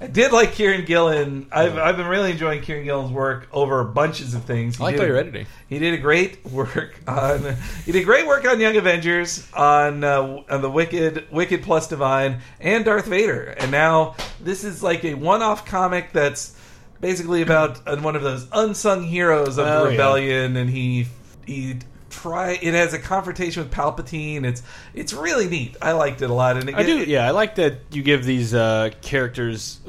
I 0.00 0.06
did 0.08 0.32
like 0.32 0.50
Kieron 0.54 0.84
Gillen. 0.86 1.46
I've, 1.52 1.78
I've 1.78 1.96
been 1.96 2.06
really 2.08 2.32
enjoying 2.32 2.62
Kieron 2.62 2.84
Gillen's 2.84 3.12
work 3.12 3.48
over 3.52 3.82
bunches 3.84 4.34
of 4.34 4.44
things. 4.44 4.76
He 4.76 4.82
I 4.82 4.86
like 4.86 4.94
did- 4.96 5.00
how 5.02 5.06
you're 5.06 5.16
editing. 5.16 5.46
He 5.68 5.78
did 5.78 5.94
a 5.94 5.98
great 5.98 6.44
work 6.46 6.94
on. 7.06 7.56
He 7.86 7.92
did 7.92 8.04
great 8.04 8.26
work 8.26 8.44
on 8.46 8.60
Young 8.60 8.76
Avengers, 8.76 9.48
on 9.54 10.04
uh, 10.04 10.42
on 10.50 10.62
the 10.62 10.70
Wicked, 10.70 11.26
Wicked 11.30 11.62
plus 11.62 11.88
Divine, 11.88 12.40
and 12.60 12.84
Darth 12.84 13.06
Vader. 13.06 13.54
And 13.58 13.70
now 13.70 14.16
this 14.40 14.64
is 14.64 14.82
like 14.82 15.04
a 15.04 15.14
one-off 15.14 15.64
comic 15.66 16.12
that's 16.12 16.54
basically 17.00 17.42
about 17.42 17.80
uh, 17.86 17.96
one 17.98 18.16
of 18.16 18.22
those 18.22 18.46
unsung 18.52 19.04
heroes 19.04 19.58
of 19.58 19.66
Oh, 19.66 19.78
the 19.78 19.84
yeah. 19.84 19.90
rebellion, 19.90 20.56
and 20.56 20.70
he 20.70 21.06
he 21.46 21.78
try. 22.22 22.52
It 22.60 22.74
has 22.74 22.92
a 22.94 22.98
confrontation 22.98 23.62
with 23.62 23.72
Palpatine. 23.72 24.44
It's 24.44 24.62
it's 24.94 25.12
really 25.12 25.48
neat. 25.48 25.76
I 25.82 25.92
liked 25.92 26.22
it 26.22 26.30
a 26.30 26.32
lot. 26.32 26.56
And 26.56 26.68
it, 26.68 26.74
I 26.74 26.82
do, 26.82 26.98
it- 26.98 27.08
yeah. 27.08 27.26
I 27.26 27.30
like 27.30 27.56
that 27.56 27.80
you 27.90 28.02
give 28.02 28.24
these 28.24 28.54
uh, 28.54 28.90
characters 29.02 29.80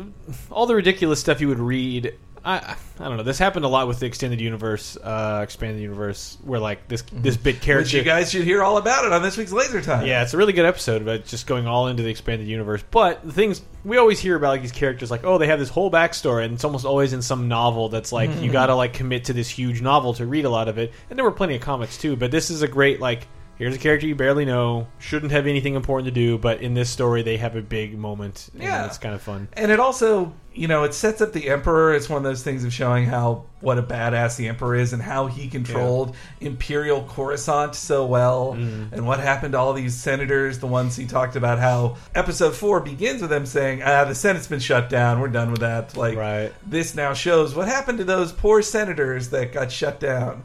all 0.52 0.66
the 0.66 0.76
ridiculous 0.76 1.20
stuff 1.20 1.42
you 1.42 1.48
would 1.48 1.60
read. 1.60 2.16
I, 2.48 2.76
I 3.00 3.08
don't 3.08 3.18
know. 3.18 3.24
This 3.24 3.40
happened 3.40 3.66
a 3.66 3.68
lot 3.68 3.88
with 3.88 4.00
the 4.00 4.06
extended 4.06 4.40
universe, 4.40 4.98
uh, 5.04 5.40
expanded 5.44 5.82
universe, 5.82 6.38
where 6.44 6.60
like 6.60 6.88
this 6.88 7.04
this 7.12 7.38
big 7.38 7.56
Which 7.56 7.64
character. 7.64 7.98
you 7.98 8.04
guys 8.04 8.30
should 8.32 8.44
hear 8.44 8.62
all 8.62 8.78
about 8.78 9.04
it 9.04 9.12
on 9.12 9.24
this 9.24 9.36
week's 9.36 9.52
Laser 9.52 9.82
Time. 9.82 10.06
Yeah, 10.06 10.22
it's 10.22 10.36
a 10.36 10.38
really 10.38 10.54
good 10.54 10.66
episode 10.66 11.02
about 11.02 11.26
just 11.26 11.48
going 11.48 11.66
all 11.66 11.88
into 11.88 12.04
the 12.04 12.10
expanded 12.10 12.48
universe. 12.48 12.84
But 12.92 13.24
the 13.24 13.34
things 13.34 13.64
we 13.84 13.98
always 13.98 14.20
hear 14.20 14.36
about 14.36 14.50
like 14.50 14.62
these 14.62 14.72
characters, 14.72 15.10
like 15.10 15.24
oh, 15.24 15.40
they 15.40 15.48
have 15.48 15.58
this 15.60 15.70
whole 15.70 15.90
backstory, 15.90 16.46
and 16.46 16.54
it's 16.54 16.64
almost 16.64 16.86
always 16.86 17.14
in 17.14 17.22
some 17.24 17.48
novel 17.48 17.90
that's 17.90 18.12
like 18.12 18.30
Mm-hmm. 18.30 18.44
you 18.44 18.52
got 18.52 18.68
to 18.68 18.76
like 18.76 18.94
commit 18.94 19.26
to 19.26 19.34
this 19.34 19.50
huge 19.50 19.82
novel 19.82 20.14
to 20.14 20.26
read 20.28 20.46
a 20.46 20.50
lot 20.50 20.68
of 20.68 20.78
it. 20.78 20.94
And 21.10 21.18
there 21.18 21.24
were 21.26 21.32
plenty 21.32 21.56
of 21.56 21.62
comics 21.62 21.98
too, 21.98 22.16
but 22.16 22.30
this 22.30 22.52
is 22.52 22.62
a 22.62 22.68
great 22.68 23.00
like 23.00 23.28
here's 23.58 23.76
a 23.76 23.80
character 23.80 24.06
you 24.08 24.16
barely 24.16 24.46
know, 24.46 24.88
shouldn't 25.00 25.32
have 25.32 25.48
anything 25.48 25.76
important 25.76 26.06
to 26.08 26.12
do, 26.12 26.38
but 26.38 26.62
in 26.62 26.74
this 26.74 26.90
story 26.90 27.22
they 27.24 27.38
have 27.38 27.56
a 27.56 27.62
big 27.62 27.98
moment. 27.98 28.50
and 28.54 28.64
Yeah. 28.64 28.86
it's 28.86 28.98
kind 28.98 29.16
of 29.16 29.22
fun. 29.22 29.48
And 29.54 29.72
it 29.72 29.80
also, 29.80 30.34
you 30.54 30.68
know, 30.68 30.84
it 30.84 30.94
sets 30.94 31.22
up 31.22 31.34
the 31.34 31.50
Emperor. 31.50 31.94
It's 31.94 32.10
one 32.10 32.18
of 32.18 32.24
those 32.24 32.44
things 32.44 32.64
of 32.64 32.72
showing 32.74 33.06
how 33.06 33.44
what 33.62 33.78
a 33.78 33.84
badass 33.84 34.36
the 34.38 34.48
Emperor 34.48 34.76
is 34.76 34.94
and 34.94 35.02
how 35.02 35.28
he 35.28 35.48
controlled 35.48 36.16
Imperial 36.42 37.04
Coruscant 37.04 37.76
so 37.76 38.06
well, 38.06 38.56
Mm. 38.58 38.92
and 38.94 39.08
what 39.08 39.20
happened 39.20 39.54
to 39.54 39.58
all 39.58 39.74
these 39.74 39.96
senators. 39.96 40.60
The 40.60 40.68
ones 40.68 40.96
he 40.96 41.06
talked 41.06 41.36
about 41.36 41.60
how 41.60 41.96
Episode 42.14 42.56
Four 42.56 42.80
begins 42.82 43.22
with 43.22 43.30
them 43.32 43.46
saying, 43.46 43.82
"Ah, 43.84 44.04
the 44.06 44.16
Senate's 44.16 44.48
been 44.48 44.60
shut 44.60 44.90
down. 44.90 45.20
We're 45.20 45.28
done 45.30 45.52
with 45.52 45.62
that." 45.62 45.98
Like 45.98 46.18
Right. 46.18 46.52
this 46.70 46.94
now 46.96 47.14
shows 47.14 47.56
what 47.56 47.68
happened 47.68 47.98
to 47.98 48.04
those 48.04 48.32
poor 48.32 48.62
senators 48.62 49.30
that 49.30 49.52
got 49.54 49.72
shut 49.72 50.00
down. 50.00 50.44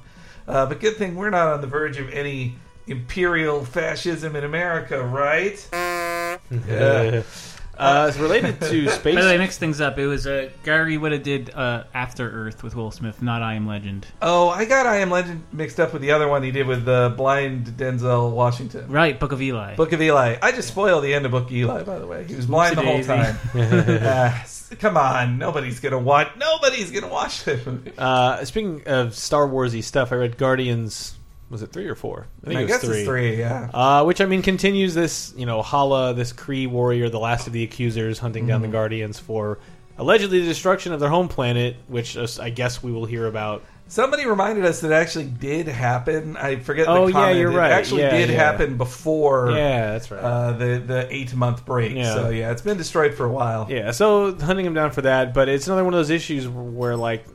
Uh, 0.49 0.67
but 0.67 0.81
good 0.81 0.97
thing 0.97 1.15
we're 1.15 1.31
not 1.31 1.49
on 1.49 1.61
the 1.61 1.67
verge 1.67 1.99
of 1.99 2.11
any 2.13 2.57
imperial 2.91 3.65
fascism 3.65 4.37
in 4.37 4.45
America, 4.45 5.03
right? 5.03 5.67
Yeah. 5.73 7.23
Uh, 7.81 8.05
it's 8.11 8.19
related 8.19 8.61
to 8.61 8.91
space. 8.91 9.15
By 9.15 9.23
the 9.23 9.29
way, 9.29 9.35
I 9.37 9.39
mixed 9.39 9.59
things 9.59 9.81
up. 9.81 9.99
It 9.99 10.07
was 10.07 10.27
uh, 10.27 10.51
Gary 10.65 10.99
Whitta 10.99 11.23
did 11.23 11.49
uh, 11.55 11.85
After 11.95 12.29
Earth 12.29 12.63
with 12.63 12.77
Will 12.77 12.91
Smith, 12.91 13.23
not 13.23 13.41
I 13.41 13.55
Am 13.55 13.67
Legend. 13.67 14.07
Oh, 14.21 14.51
I 14.51 14.67
got 14.67 14.85
I 14.85 14.99
Am 14.99 15.09
Legend 15.11 15.45
mixed 15.51 15.81
up 15.81 15.95
with 15.95 16.03
the 16.03 16.11
other 16.11 16.29
one 16.29 16.43
he 16.43 16.51
did 16.51 16.67
with 16.67 16.85
the 16.85 17.15
blind 17.17 17.69
Denzel 17.79 18.33
Washington. 18.33 18.87
Right, 18.91 19.19
Book 19.19 19.33
of 19.33 19.41
Eli. 19.41 19.77
Book 19.77 19.95
of 19.95 20.03
Eli. 20.03 20.37
I 20.43 20.53
just 20.53 20.69
spoiled 20.69 21.03
the 21.05 21.15
end 21.15 21.25
of 21.25 21.31
Book 21.31 21.47
of 21.47 21.53
Eli, 21.53 21.83
by 21.85 21.99
the 21.99 22.07
way. 22.07 22.25
He 22.25 22.35
was 22.35 22.45
blind 22.45 22.77
the 22.77 22.83
whole 22.83 23.03
time. 23.03 23.39
Ah, 24.03 24.45
come 24.79 24.99
on, 24.99 25.39
nobody's 25.39 25.81
gonna 25.81 25.99
watch. 25.99 26.29
Nobody's 26.37 26.91
gonna 26.91 27.09
watch 27.09 27.45
that 27.45 27.67
movie. 27.67 27.93
uh, 27.97 28.45
speaking 28.45 28.83
of 28.85 29.15
Star 29.15 29.49
Warsy 29.49 29.83
stuff, 29.83 30.13
I 30.13 30.17
read 30.17 30.37
Guardians. 30.37 31.15
Was 31.51 31.63
it 31.63 31.73
three 31.73 31.89
or 31.89 31.95
four? 31.97 32.27
I 32.45 32.47
think 32.47 32.59
I 32.59 32.61
it 32.61 32.65
was 32.65 32.73
guess 32.73 32.85
three. 32.85 32.99
it's 32.99 33.07
three. 33.09 33.37
Yeah. 33.39 33.69
Uh, 33.75 34.05
which 34.05 34.21
I 34.21 34.27
mean 34.27 34.41
continues 34.41 34.95
this, 34.95 35.35
you 35.37 35.47
know, 35.47 35.63
Hala, 35.63 36.15
this 36.15 36.33
Kree 36.33 36.69
warrior, 36.69 37.09
the 37.11 37.19
last 37.19 37.47
of 37.49 37.53
the 37.53 37.65
accusers, 37.65 38.19
hunting 38.21 38.47
down 38.47 38.61
the 38.61 38.69
Mm-hmm. 38.69 38.73
Guardians 38.73 39.19
for 39.19 39.59
allegedly 39.99 40.39
the 40.41 40.47
destruction 40.47 40.93
of 40.93 41.01
their 41.01 41.09
home 41.11 41.27
planet, 41.29 41.77
which 41.89 42.17
uh, 42.17 42.27
I 42.41 42.51
guess 42.51 42.83
we 42.83 42.93
will 42.93 43.05
hear 43.05 43.27
about. 43.27 43.65
Somebody 43.89 44.25
reminded 44.25 44.65
us 44.65 44.81
that 44.83 44.93
it 44.93 44.95
actually 44.95 45.25
did 45.25 45.67
happen. 45.67 46.37
I 46.37 46.61
forget. 46.61 46.87
Oh, 46.87 47.07
the 47.07 47.13
yeah, 47.13 47.19
comment. 47.19 47.39
you're 47.41 47.51
It 47.51 47.57
right. 47.57 47.73
actually 47.73 48.03
Yeah, 48.03 48.17
did 48.17 48.31
yeah. 48.31 48.37
happen 48.37 48.77
before. 48.77 49.51
Yeah, 49.51 49.91
that's 49.91 50.09
right. 50.13 50.23
Uh, 50.23 50.53
the 50.53 50.79
the 50.87 51.09
eight 51.13 51.35
month 51.35 51.67
break. 51.67 51.97
Yeah. 51.97 52.15
So 52.15 52.29
yeah, 52.31 52.53
it's 52.53 52.63
been 52.63 52.77
destroyed 52.79 53.15
for 53.15 53.27
a 53.27 53.33
while. 53.33 53.67
yeah, 53.69 53.91
so 53.91 54.33
hunting 54.37 54.65
him 54.65 54.75
down 54.75 54.93
for 54.93 55.03
that, 55.03 55.35
but 55.35 55.49
it's 55.49 55.67
another 55.67 55.83
one 55.83 55.93
of 55.93 55.99
those 55.99 56.11
issues 56.11 56.47
where 56.47 56.95
like 56.95 57.27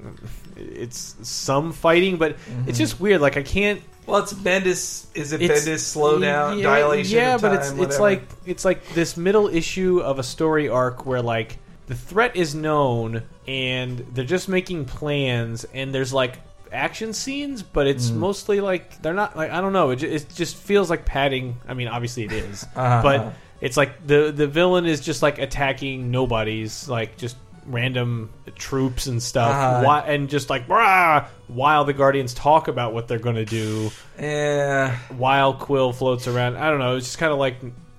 it's 0.56 1.16
some 1.24 1.72
fighting, 1.74 2.18
but 2.18 2.38
Mm-hmm. 2.38 2.70
it's 2.70 2.78
just 2.78 3.00
weird. 3.00 3.22
Like 3.22 3.38
I 3.38 3.44
can't. 3.44 3.82
Well, 4.06 4.20
it's 4.22 4.34
Bendis. 4.34 5.08
Is 5.16 5.34
it 5.34 5.42
It's 5.42 5.66
Bendis 5.68 5.80
slow 5.80 6.20
down 6.20 6.60
yeah, 6.60 6.64
dilation? 6.80 7.18
Yeah, 7.18 7.38
but 7.38 7.50
time, 7.50 7.58
it's 7.58 7.70
it's 7.70 7.78
whatever? 7.80 8.02
like 8.04 8.24
it's 8.46 8.64
like 8.66 8.88
this 8.90 9.18
middle 9.18 9.48
issue 9.48 10.00
of 10.00 10.20
a 10.20 10.24
story 10.24 10.70
arc 10.70 11.06
where 11.06 11.22
like 11.22 11.58
the 11.88 11.96
threat 11.96 12.36
is 12.36 12.54
known 12.56 13.24
and 13.48 14.00
they're 14.14 14.26
just 14.26 14.48
making 14.50 14.86
plans 14.86 15.66
and 15.74 15.94
there's 15.94 16.14
like 16.14 16.40
action 16.72 17.14
scenes, 17.14 17.64
but 17.64 17.88
it's 17.88 18.10
Mm. 18.10 18.18
mostly 18.18 18.60
like 18.62 19.02
they're 19.02 19.14
not 19.14 19.36
like 19.36 19.52
I 19.52 19.62
don't 19.62 19.74
know. 19.74 19.90
It, 19.92 20.04
it 20.04 20.26
just 20.36 20.56
feels 20.56 20.90
like 20.90 21.06
padding. 21.06 21.58
I 21.68 21.74
mean, 21.74 21.88
obviously 21.88 22.24
it 22.26 22.32
is, 22.32 22.64
Uh-huh. 22.76 23.02
but 23.02 23.34
it's 23.62 23.78
like 23.78 24.06
the 24.06 24.32
the 24.36 24.46
villain 24.48 24.86
is 24.86 25.02
just 25.02 25.22
like 25.24 25.40
attacking 25.40 26.12
nobodies, 26.12 26.88
like 26.90 27.18
just 27.18 27.38
random 27.68 28.30
troops 28.56 29.08
and 29.08 29.22
stuff, 29.22 29.52
Uh-huh. 29.52 29.84
Why, 29.86 30.00
and 30.02 30.30
just 30.30 30.50
like 30.50 30.68
"Rah!" 30.70 31.26
while 31.48 31.86
the 31.86 31.94
Guardians 31.94 32.34
talk 32.34 32.68
about 32.68 32.94
what 32.94 33.08
they're 33.08 33.20
going 33.20 33.36
to 33.38 33.46
do 33.46 33.92
Yeah. 34.20 34.96
while 35.18 35.54
Quill 35.54 35.92
floats 35.94 36.28
around. 36.28 36.58
I 36.58 36.70
don't 36.70 36.80
know. 36.80 36.96
It's 36.96 37.06
just 37.08 37.18
kind 37.18 37.32
of 37.34 37.40
like, 37.40 37.58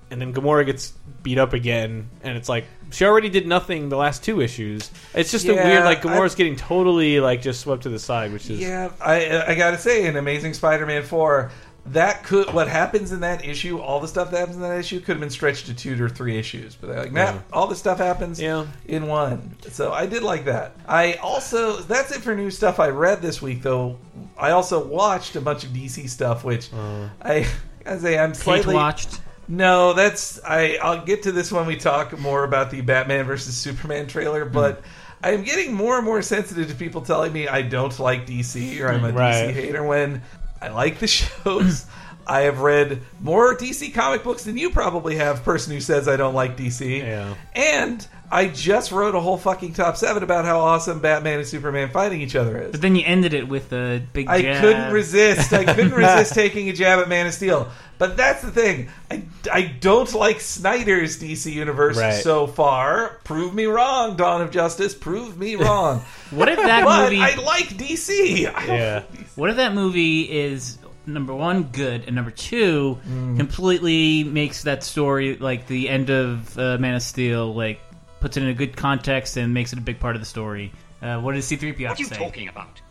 and 0.09 0.21
then 0.21 0.33
Gamora 0.33 0.65
gets 0.65 0.93
beat 1.23 1.37
up 1.37 1.53
again, 1.53 2.09
and 2.23 2.37
it's 2.37 2.47
like 2.49 2.65
she 2.89 3.03
already 3.05 3.27
did 3.27 3.45
nothing 3.45 3.89
the 3.89 3.97
last 3.97 4.23
two 4.23 4.39
issues. 4.39 4.89
It's 5.13 5.29
just 5.31 5.45
a 5.47 5.53
weird 5.53 5.83
like 5.83 6.05
I- 6.05 6.09
Gamora's 6.09 6.35
getting 6.35 6.55
totally 6.55 7.19
like 7.19 7.41
just 7.41 7.59
swept 7.59 7.83
to 7.83 7.89
the 7.89 7.99
side, 7.99 8.31
which 8.31 8.49
is 8.49 8.59
Yeah, 8.61 8.89
I 9.01 9.43
I 9.51 9.55
gotta 9.55 9.77
say, 9.77 10.05
in 10.05 10.15
Amazing 10.15 10.53
Spider-Man 10.53 11.03
four, 11.03 11.51
that 11.91 12.23
could 12.23 12.53
what 12.53 12.67
happens 12.67 13.11
in 13.11 13.21
that 13.21 13.45
issue, 13.45 13.79
all 13.79 13.99
the 13.99 14.07
stuff 14.07 14.31
that 14.31 14.37
happens 14.39 14.57
in 14.57 14.61
that 14.63 14.77
issue, 14.79 14.99
could 14.99 15.09
have 15.13 15.19
been 15.19 15.29
stretched 15.29 15.67
to 15.67 15.73
two 15.73 16.01
or 16.03 16.09
three 16.09 16.37
issues. 16.37 16.75
But 16.75 16.87
they're 16.87 16.99
like, 17.01 17.11
nah, 17.11 17.21
Yeah. 17.21 17.39
all 17.53 17.67
the 17.67 17.75
stuff 17.75 17.97
happens 17.99 18.39
Yeah. 18.41 18.65
in 18.85 19.07
one. 19.07 19.55
So 19.71 19.93
I 19.93 20.05
did 20.05 20.23
like 20.23 20.45
that. 20.45 20.73
I 20.87 21.13
also 21.15 21.77
that's 21.77 22.11
it 22.11 22.21
for 22.21 22.35
new 22.35 22.51
stuff 22.51 22.79
I 22.79 22.89
read 22.89 23.21
this 23.21 23.41
week. 23.41 23.61
Though 23.61 23.97
I 24.37 24.51
also 24.51 24.85
watched 24.85 25.35
a 25.35 25.41
bunch 25.41 25.63
of 25.63 25.69
DC 25.71 26.07
stuff, 26.09 26.43
which 26.43 26.69
Uh. 26.73 27.09
I 27.21 27.47
I 27.85 27.97
say 27.97 28.17
I'm 28.19 28.33
slightly 28.33 28.75
watched. 28.75 29.21
no, 29.47 29.93
that's 29.93 30.39
I. 30.45 30.77
I'll 30.81 31.05
get 31.05 31.23
to 31.23 31.31
this 31.31 31.51
when 31.51 31.65
we 31.65 31.77
talk 31.77 32.17
more 32.19 32.43
about 32.43 32.69
the 32.69 32.81
Batman 32.81 33.25
versus 33.25 33.55
Superman 33.55 34.07
trailer. 34.07 34.45
Hmm. 34.45 34.51
But 34.53 34.81
I 35.23 35.31
am 35.31 35.41
getting 35.43 35.73
more 35.73 35.95
and 35.97 36.05
more 36.05 36.21
sensitive 36.21 36.67
to 36.69 36.75
people 36.75 37.01
telling 37.01 37.33
me 37.33 37.47
I 37.47 37.63
don't 37.63 37.97
like 37.97 38.27
DC 38.27 38.79
or 38.81 38.89
I'm 38.89 39.03
a 39.03 39.11
Right. 39.11 39.47
DC 39.47 39.53
hater 39.53 39.83
when 39.83 40.21
I 40.61 40.69
like 40.69 40.99
the 40.99 41.07
shows. 41.07 41.85
I 42.29 42.41
have 42.41 42.59
read 42.59 43.01
more 43.21 43.55
DC 43.55 43.93
comic 43.93 44.23
books 44.23 44.43
than 44.43 44.57
you 44.57 44.69
probably 44.69 45.15
have. 45.15 45.43
Person 45.43 45.73
who 45.73 45.79
says 45.81 46.07
I 46.07 46.17
don't 46.17 46.33
like 46.35 46.57
DC. 46.57 46.99
Yeah. 46.99 47.35
And 47.55 48.05
I 48.29 48.47
just 48.47 48.91
wrote 48.91 49.15
a 49.15 49.21
whole 49.21 49.37
fucking 49.37 49.71
top 49.73 49.95
seven 49.95 50.21
about 50.21 50.43
how 50.43 50.59
awesome 50.59 50.99
Batman 50.99 51.39
and 51.39 51.47
Superman 51.47 51.89
fighting 51.89 52.19
each 52.21 52.35
other 52.35 52.61
is. 52.61 52.71
But 52.73 52.81
then 52.81 52.95
you 52.97 53.03
ended 53.05 53.33
it 53.33 53.47
with 53.47 53.71
a 53.71 54.01
big 54.11 54.27
I 54.27 54.41
jab. 54.41 54.61
couldn't 54.61 54.91
resist. 54.93 55.53
I 55.53 55.63
couldn't 55.63 55.93
resist 55.93 56.33
taking 56.33 56.67
a 56.67 56.73
jab 56.73 56.99
at 56.99 57.07
Man 57.07 57.27
of 57.27 57.33
Steel. 57.33 57.69
But 57.97 58.17
that's 58.17 58.41
the 58.43 58.51
thing. 58.51 58.89
I, 59.09 59.23
I 59.51 59.61
don't 59.63 60.13
like 60.13 60.39
Snyder's 60.41 61.17
DC 61.19 61.51
universe 61.51 61.97
Right. 61.97 62.21
so 62.21 62.45
far. 62.45 63.19
Prove 63.23 63.55
me 63.55 63.65
wrong, 63.65 64.17
Dawn 64.17 64.41
of 64.41 64.51
Justice. 64.51 64.93
Prove 64.93 65.37
me 65.37 65.55
wrong. 65.63 66.01
What 66.31 66.49
if 66.49 66.57
that 66.57 66.83
but 66.83 67.05
movie? 67.05 67.21
I 67.21 67.35
like 67.35 67.69
DC. 67.69 68.53
I 68.53 68.65
Yeah. 68.65 68.93
like 68.95 69.11
DC. 69.13 69.37
What 69.37 69.49
if 69.49 69.55
that 69.55 69.73
movie 69.73 70.23
is 70.23 70.77
number 71.07 71.33
one 71.33 71.63
good 71.63 72.03
and 72.05 72.15
number 72.15 72.31
two 72.31 72.99
Mm. 73.09 73.37
completely 73.37 74.23
makes 74.23 74.63
that 74.63 74.83
story 74.83 75.37
like 75.37 75.67
the 75.67 75.89
end 75.89 76.09
of 76.09 76.57
uh, 76.59 76.77
Man 76.77 76.95
of 76.95 77.01
Steel 77.01 77.53
like 77.53 77.79
puts 78.19 78.37
it 78.37 78.43
in 78.43 78.49
a 78.49 78.53
good 78.53 78.75
context 78.75 79.37
and 79.37 79.53
makes 79.53 79.71
it 79.73 79.79
a 79.79 79.81
big 79.81 79.99
part 79.99 80.15
of 80.15 80.21
the 80.21 80.25
story? 80.25 80.71
Uh, 81.01 81.19
what 81.19 81.33
does 81.35 81.45
C-3PO 81.45 81.77
have 81.79 81.79
What 81.79 81.91
are 81.91 81.95
to 81.95 82.01
you 82.01 82.07
say? 82.09 82.15
talking 82.17 82.47
about? 82.47 82.81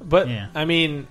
But 0.00 0.28
Yeah. 0.28 0.48
I 0.54 0.64
mean, 0.64 1.06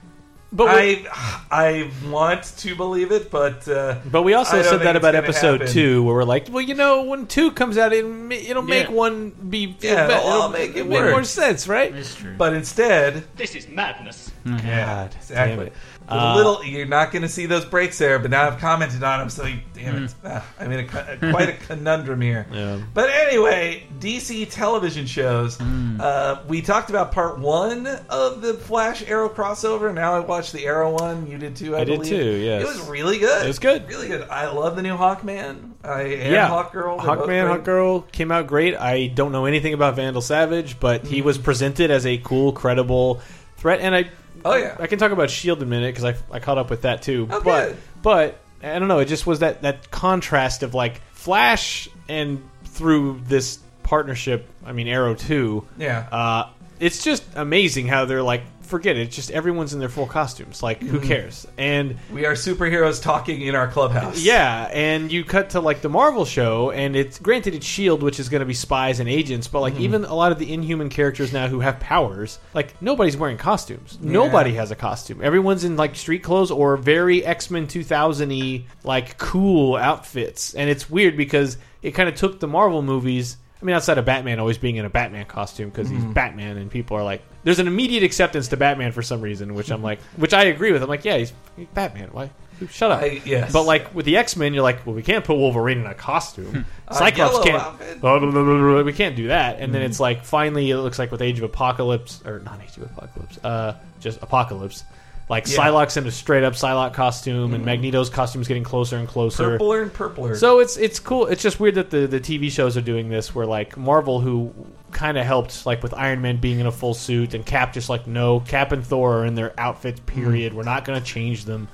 but 0.54 0.68
we, 0.76 1.08
I 1.12 1.42
I 1.52 2.10
want 2.10 2.44
to 2.60 2.76
believe 2.76 3.12
it, 3.12 3.30
but 3.32 3.68
uh, 3.68 3.98
but 4.12 4.22
we 4.22 4.34
also 4.36 4.62
said 4.62 4.82
that 4.82 4.96
about 4.96 5.16
episode 5.16 5.62
happen. 5.62 5.74
two, 5.74 6.04
where 6.04 6.16
we're 6.16 6.24
like, 6.24 6.48
well, 6.52 6.62
you 6.64 6.76
know, 6.76 7.04
when 7.04 7.28
two 7.28 7.52
comes 7.52 7.78
out, 7.78 7.92
it, 7.92 8.06
ma- 8.06 8.36
it'll 8.36 8.62
make 8.62 8.88
Yeah. 8.88 8.94
one 8.94 9.30
be 9.32 9.76
Yeah, 9.82 10.08
be- 10.08 10.14
it'll 10.14 10.26
all 10.28 10.50
make 10.50 10.76
it 10.76 10.88
work. 10.88 11.12
more 11.12 11.24
sense, 11.24 11.68
right? 11.68 11.94
It's 11.94 12.16
true. 12.16 12.36
but 12.38 12.54
instead, 12.54 13.24
This 13.36 13.56
is 13.56 13.68
madness. 13.68 14.32
God, 14.46 15.16
exactly. 15.16 15.56
damn 15.56 15.60
it. 15.68 15.74
Uh, 16.10 16.34
a 16.34 16.36
little, 16.36 16.62
you're 16.66 16.86
not 16.86 17.14
going 17.14 17.22
to 17.22 17.30
see 17.30 17.46
those 17.46 17.64
breaks 17.64 17.98
there, 17.98 18.20
but 18.20 18.30
now 18.30 18.46
I've 18.46 18.60
commented 18.60 19.02
on 19.04 19.20
them, 19.20 19.30
so 19.30 19.46
you, 19.46 19.60
damn 19.74 20.04
it, 20.04 20.14
ah, 20.26 20.46
I'm 20.60 20.70
in 20.70 20.82
a, 20.82 21.32
quite 21.32 21.48
a 21.48 21.54
conundrum 21.54 22.20
here. 22.20 22.46
Yeah. 22.52 22.82
But 22.94 23.10
anyway, 23.10 23.86
DC 24.02 24.52
television 24.52 25.06
shows. 25.06 25.58
Uh, 25.62 26.44
we 26.50 26.62
talked 26.62 26.90
about 26.90 27.14
part 27.14 27.40
one 27.40 27.88
of 28.10 28.42
the 28.42 28.54
Flash 28.56 29.02
Arrow 29.08 29.30
crossover. 29.30 29.94
Now 29.94 30.16
I 30.16 30.20
watched 30.44 30.54
the 30.54 30.66
Arrow 30.66 30.92
one. 30.92 31.28
You 31.28 31.38
did 31.38 31.56
too, 31.56 31.76
I, 31.76 31.82
I 31.82 31.84
did 31.86 32.04
too, 32.04 32.36
yes. 32.36 32.64
it 32.64 32.68
was 32.68 32.90
really 32.90 33.18
good. 33.18 33.46
It 33.46 33.48
was 33.48 33.60
good. 33.60 33.88
really 33.88 34.10
good. 34.10 34.28
I 34.30 34.52
love 34.52 34.76
the 34.76 34.82
new 34.82 34.98
Hawkman. 34.98 35.72
I 35.86 36.02
am 36.02 36.34
yeah, 36.34 36.50
Hawkgirl. 36.50 37.02
They're 37.02 37.16
Hawkman, 37.16 37.26
great. 37.26 37.64
Hawkgirl 37.66 38.12
came 38.12 38.32
out 38.32 38.48
great. 38.48 38.76
I 38.76 39.08
don't 39.08 39.32
know 39.32 39.46
anything 39.46 39.74
about 39.74 39.96
Vandal 39.96 40.22
Savage, 40.22 40.82
but 40.82 41.06
he 41.06 41.22
was 41.22 41.38
presented 41.38 41.92
as 41.92 42.06
a 42.06 42.18
cool, 42.18 42.52
credible 42.52 43.22
threat, 43.58 43.80
and 43.80 43.96
I. 43.96 44.10
Oh, 44.46 44.56
yeah. 44.56 44.76
I 44.78 44.88
can 44.88 45.00
talk 45.00 45.14
about 45.14 45.30
Shield 45.30 45.60
in 45.60 45.64
a 45.64 45.70
minute 45.70 45.96
because 45.96 46.04
I, 46.04 46.36
I 46.36 46.40
caught 46.40 46.58
up 46.58 46.70
with 46.70 46.82
that 46.82 47.02
too. 47.02 47.30
Oh, 47.32 47.42
but 47.42 47.68
good. 47.70 47.78
but 48.02 48.40
I 48.62 48.78
don't 48.80 48.90
know. 48.90 49.00
It 49.00 49.06
just 49.06 49.26
was 49.26 49.40
that 49.40 49.62
that 49.62 49.90
contrast 49.90 50.64
of 50.64 50.74
like 50.74 51.02
Flash 51.14 51.88
and 52.10 52.44
through 52.66 53.22
this 53.26 53.60
partnership. 53.84 54.50
I 54.66 54.74
mean, 54.74 54.90
Arrow 54.90 55.16
two. 55.16 55.66
Yeah. 55.78 56.08
Uh, 56.12 56.50
it's 56.82 57.02
just 57.06 57.24
amazing 57.36 57.88
how 57.88 58.04
they're 58.04 58.22
like, 58.22 58.44
forget 58.66 58.98
it. 58.98 59.02
It's 59.08 59.16
Just 59.16 59.32
everyone's 59.32 59.74
in 59.74 59.80
their 59.80 59.90
full 59.90 60.08
costumes. 60.08 60.64
Like, 60.64 60.82
who 60.82 60.98
Mm-hmm. 61.00 61.08
cares? 61.08 61.48
And 61.58 61.98
we 62.14 62.26
are 62.26 62.34
superheroes 62.34 63.02
talking 63.02 63.42
in 63.42 63.56
our 63.56 63.68
clubhouse. 63.68 64.22
yeah, 64.22 64.70
and 64.74 65.12
you 65.12 65.24
cut 65.24 65.52
to 65.52 65.60
like 65.60 65.82
the 65.82 65.90
Marvel 65.90 66.26
show, 66.26 66.72
and 66.72 66.96
it's 66.96 67.20
granted 67.20 67.54
it's 67.56 67.66
Shield, 67.66 68.02
which 68.04 68.20
is 68.20 68.30
going 68.30 68.40
to 68.40 68.46
be 68.46 68.54
spies 68.54 69.00
and 69.00 69.08
agents, 69.10 69.48
but 69.48 69.62
like 69.62 69.76
even 69.80 70.06
a 70.06 70.14
lot 70.16 70.32
of 70.32 70.40
the 70.40 70.52
Inhuman 70.54 70.90
characters 70.90 71.32
now 71.34 71.48
who 71.48 71.60
have 71.60 71.80
powers, 71.80 72.40
like 72.54 72.82
nobody's 72.82 73.18
wearing 73.18 73.38
costumes. 73.38 73.98
Nobody 74.02 74.54
has 74.54 74.72
a 74.72 74.76
costume. 74.76 75.22
Everyone's 75.22 75.64
in 75.64 75.76
like 75.78 75.96
street 75.96 76.24
clothes 76.24 76.52
or 76.52 76.78
very 76.78 77.26
X 77.26 77.50
Men 77.52 77.68
two 77.68 77.84
thousand 77.84 78.30
y 78.30 78.66
like 78.84 79.18
cool 79.18 79.76
outfits, 79.76 80.54
and 80.54 80.70
it's 80.70 80.90
weird 80.90 81.18
because 81.18 81.58
it 81.82 81.92
kind 81.92 82.08
of 82.10 82.16
took 82.16 82.40
the 82.40 82.48
Marvel 82.48 82.82
movies. 82.82 83.38
I 83.64 83.66
mean, 83.66 83.78
outside 83.78 83.98
of 83.98 84.04
Batman 84.04 84.42
always 84.42 84.58
being 84.58 84.76
in 84.76 84.84
a 84.84 84.90
Batman 84.90 85.24
costume 85.24 85.70
because 85.70 85.88
he's 85.88 86.02
mm-hmm. 86.02 86.12
Batman, 86.12 86.58
and 86.58 86.70
people 86.70 86.98
are 86.98 87.04
like, 87.04 87.22
there's 87.46 87.60
an 87.60 87.68
immediate 87.68 88.04
acceptance 88.04 88.50
to 88.50 88.58
Batman 88.58 88.92
for 88.92 89.02
some 89.02 89.22
reason, 89.22 89.54
which 89.54 89.72
I'm 89.72 89.82
like, 89.82 90.02
which 90.18 90.34
I 90.34 90.44
agree 90.44 90.74
with. 90.74 90.84
I'm 90.84 90.90
like, 90.90 91.06
yeah, 91.06 91.16
he's, 91.16 91.32
he's 91.56 91.68
Batman. 91.68 92.10
Why? 92.12 92.30
Shut 92.70 92.92
up. 92.92 93.02
I- 93.02 93.22
yes. 93.24 93.54
But 93.54 93.64
like 93.64 93.96
with 93.96 94.06
the 94.06 94.18
X 94.18 94.36
Men, 94.36 94.54
you're 94.54 94.64
like, 94.64 94.86
well, 94.86 94.94
we 94.94 95.02
can't 95.02 95.24
put 95.24 95.38
Wolverine 95.38 95.78
in 95.78 95.86
a 95.86 95.94
costume. 95.94 96.46
Hmm. 96.46 96.62
Uh, 96.90 96.94
Cyclops 96.94 97.32
yellow 97.32 97.44
can't. 97.46 97.64
outfit. 97.64 98.02
blah, 98.02 98.20
blah, 98.20 98.32
blah, 98.32 98.44
blah, 98.44 98.58
blah, 98.58 98.82
we 98.82 98.92
can't 98.92 99.16
do 99.16 99.28
that. 99.30 99.62
And 99.62 99.74
then 99.74 99.82
mm-hmm. 99.82 99.92
it's 99.92 100.00
like 100.02 100.26
finally, 100.26 100.70
it 100.70 100.78
looks 100.78 101.00
like 101.00 101.12
with 101.14 101.22
Age 101.22 101.38
of 101.38 101.46
Apocalypse 101.46 102.22
or 102.26 102.40
not 102.40 102.62
Age 102.62 102.76
of 102.76 102.84
Apocalypse, 102.84 103.40
uh, 103.46 103.78
just 104.02 104.22
Apocalypse. 104.22 104.84
Like 105.30 105.48
Yeah. 105.48 105.58
Psylocke's 105.58 105.96
in 105.98 106.06
a 106.06 106.12
straight 106.12 106.44
up 106.44 106.54
Psylocke 106.54 106.94
costume, 106.94 107.54
and 107.54 107.64
Magneto's 107.66 108.10
costume 108.10 108.42
is 108.42 108.48
getting 108.48 108.64
closer 108.64 108.98
and 108.98 109.08
closer. 109.08 109.52
Purpler 109.52 109.82
and 109.82 109.94
purpler. 109.94 110.36
So 110.36 110.60
it's 110.60 110.76
it's 110.78 111.00
cool. 111.00 111.28
It's 111.28 111.42
just 111.42 111.60
weird 111.60 111.76
that 111.76 111.90
the 111.90 112.08
the 112.08 112.20
TV 112.20 112.52
shows 112.52 112.76
are 112.76 112.82
doing 112.82 113.10
this, 113.10 113.34
where 113.34 113.46
like 113.46 113.78
Marvel, 113.78 114.20
who 114.20 114.54
kind 114.92 115.18
of 115.18 115.26
helped, 115.26 115.66
like 115.66 115.82
with 115.82 115.94
Iron 115.94 116.22
Man 116.22 116.38
being 116.38 116.60
in 116.60 116.66
a 116.68 116.72
full 116.72 116.94
suit, 116.94 117.34
and 117.34 117.46
Cap 117.46 117.74
just 117.74 117.90
like 117.90 118.06
no, 118.06 118.42
Cap 118.42 118.72
and 118.74 118.86
Thor 118.86 119.20
are 119.20 119.26
in 119.26 119.36
their 119.36 119.58
outfits. 119.58 120.02
Period. 120.06 120.54
We're 120.54 120.64
not 120.64 120.84
going 120.86 121.00
to 121.00 121.06
change 121.06 121.46
them. 121.46 121.68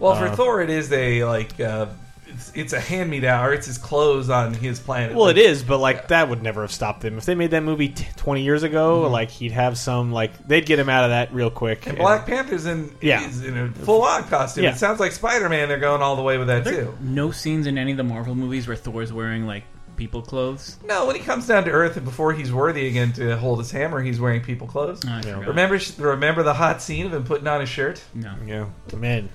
well, 0.00 0.16
for 0.16 0.26
uh, 0.26 0.36
Thor, 0.36 0.60
it 0.60 0.70
is 0.70 0.92
a 0.92 1.24
like 1.24 1.58
uh, 1.60 1.86
it's, 2.26 2.52
it's 2.54 2.72
a 2.72 2.80
hand 2.80 3.10
me 3.10 3.20
down, 3.20 3.44
or 3.44 3.52
it's 3.52 3.66
his 3.66 3.78
clothes 3.78 4.28
on 4.30 4.54
his 4.54 4.78
planet. 4.80 5.14
Well, 5.16 5.26
Like, 5.26 5.36
it 5.36 5.42
is, 5.46 5.62
but 5.62 5.78
like 5.78 6.08
that 6.08 6.28
would 6.28 6.42
never 6.42 6.62
have 6.62 6.72
stopped 6.72 7.04
him 7.04 7.18
if 7.18 7.24
they 7.24 7.34
made 7.34 7.50
that 7.52 7.62
movie 7.62 7.88
t- 7.90 8.06
twenty 8.16 8.42
years 8.42 8.62
ago. 8.62 9.02
Mm-hmm. 9.02 9.12
Like 9.12 9.30
he'd 9.30 9.52
have 9.52 9.78
some 9.78 10.12
like 10.12 10.46
they'd 10.46 10.66
get 10.66 10.78
him 10.78 10.88
out 10.88 11.04
of 11.04 11.10
that 11.10 11.32
real 11.32 11.50
quick. 11.50 11.86
And 11.86 11.96
Black 11.98 12.26
Panther's 12.26 12.66
in 12.66 12.94
Yeah. 13.00 13.26
is 13.26 13.44
in 13.44 13.56
a 13.56 13.70
full 13.70 14.02
on 14.02 14.24
costume. 14.24 14.64
Yeah. 14.64 14.70
It 14.72 14.76
sounds 14.78 15.00
like 15.00 15.12
Spider 15.12 15.48
Man. 15.48 15.68
They're 15.68 15.78
going 15.78 16.02
all 16.02 16.16
the 16.16 16.22
way 16.22 16.38
with 16.38 16.48
that 16.48 16.64
there 16.64 16.84
too. 16.86 16.98
no 17.00 17.30
scenes 17.30 17.66
in 17.66 17.78
any 17.78 17.92
of 17.92 17.96
the 17.96 18.04
Marvel 18.04 18.34
movies 18.34 18.66
where 18.66 18.76
Thor's 18.76 19.12
wearing 19.12 19.46
like 19.46 19.64
people 19.96 20.20
clothes? 20.20 20.76
No, 20.84 21.06
when 21.06 21.16
he 21.16 21.22
comes 21.22 21.46
down 21.46 21.64
to 21.64 21.70
Earth 21.70 21.96
and 21.96 22.04
before 22.04 22.34
he's 22.34 22.52
worthy 22.52 22.86
again 22.86 23.12
to 23.14 23.34
hold 23.38 23.58
his 23.60 23.70
hammer, 23.70 24.02
he's 24.02 24.20
wearing 24.20 24.42
people 24.42 24.66
clothes. 24.66 25.00
Oh, 25.06 25.10
I 25.10 25.22
Yeah. 25.24 25.40
Remember, 25.40 25.78
remember 25.98 26.42
the 26.42 26.52
hot 26.52 26.82
scene 26.82 27.06
of 27.06 27.14
him 27.14 27.24
putting 27.24 27.46
on 27.46 27.60
his 27.60 27.70
shirt. 27.70 28.02
No. 28.14 28.34
yeah, 28.46 28.66
man. 28.94 29.30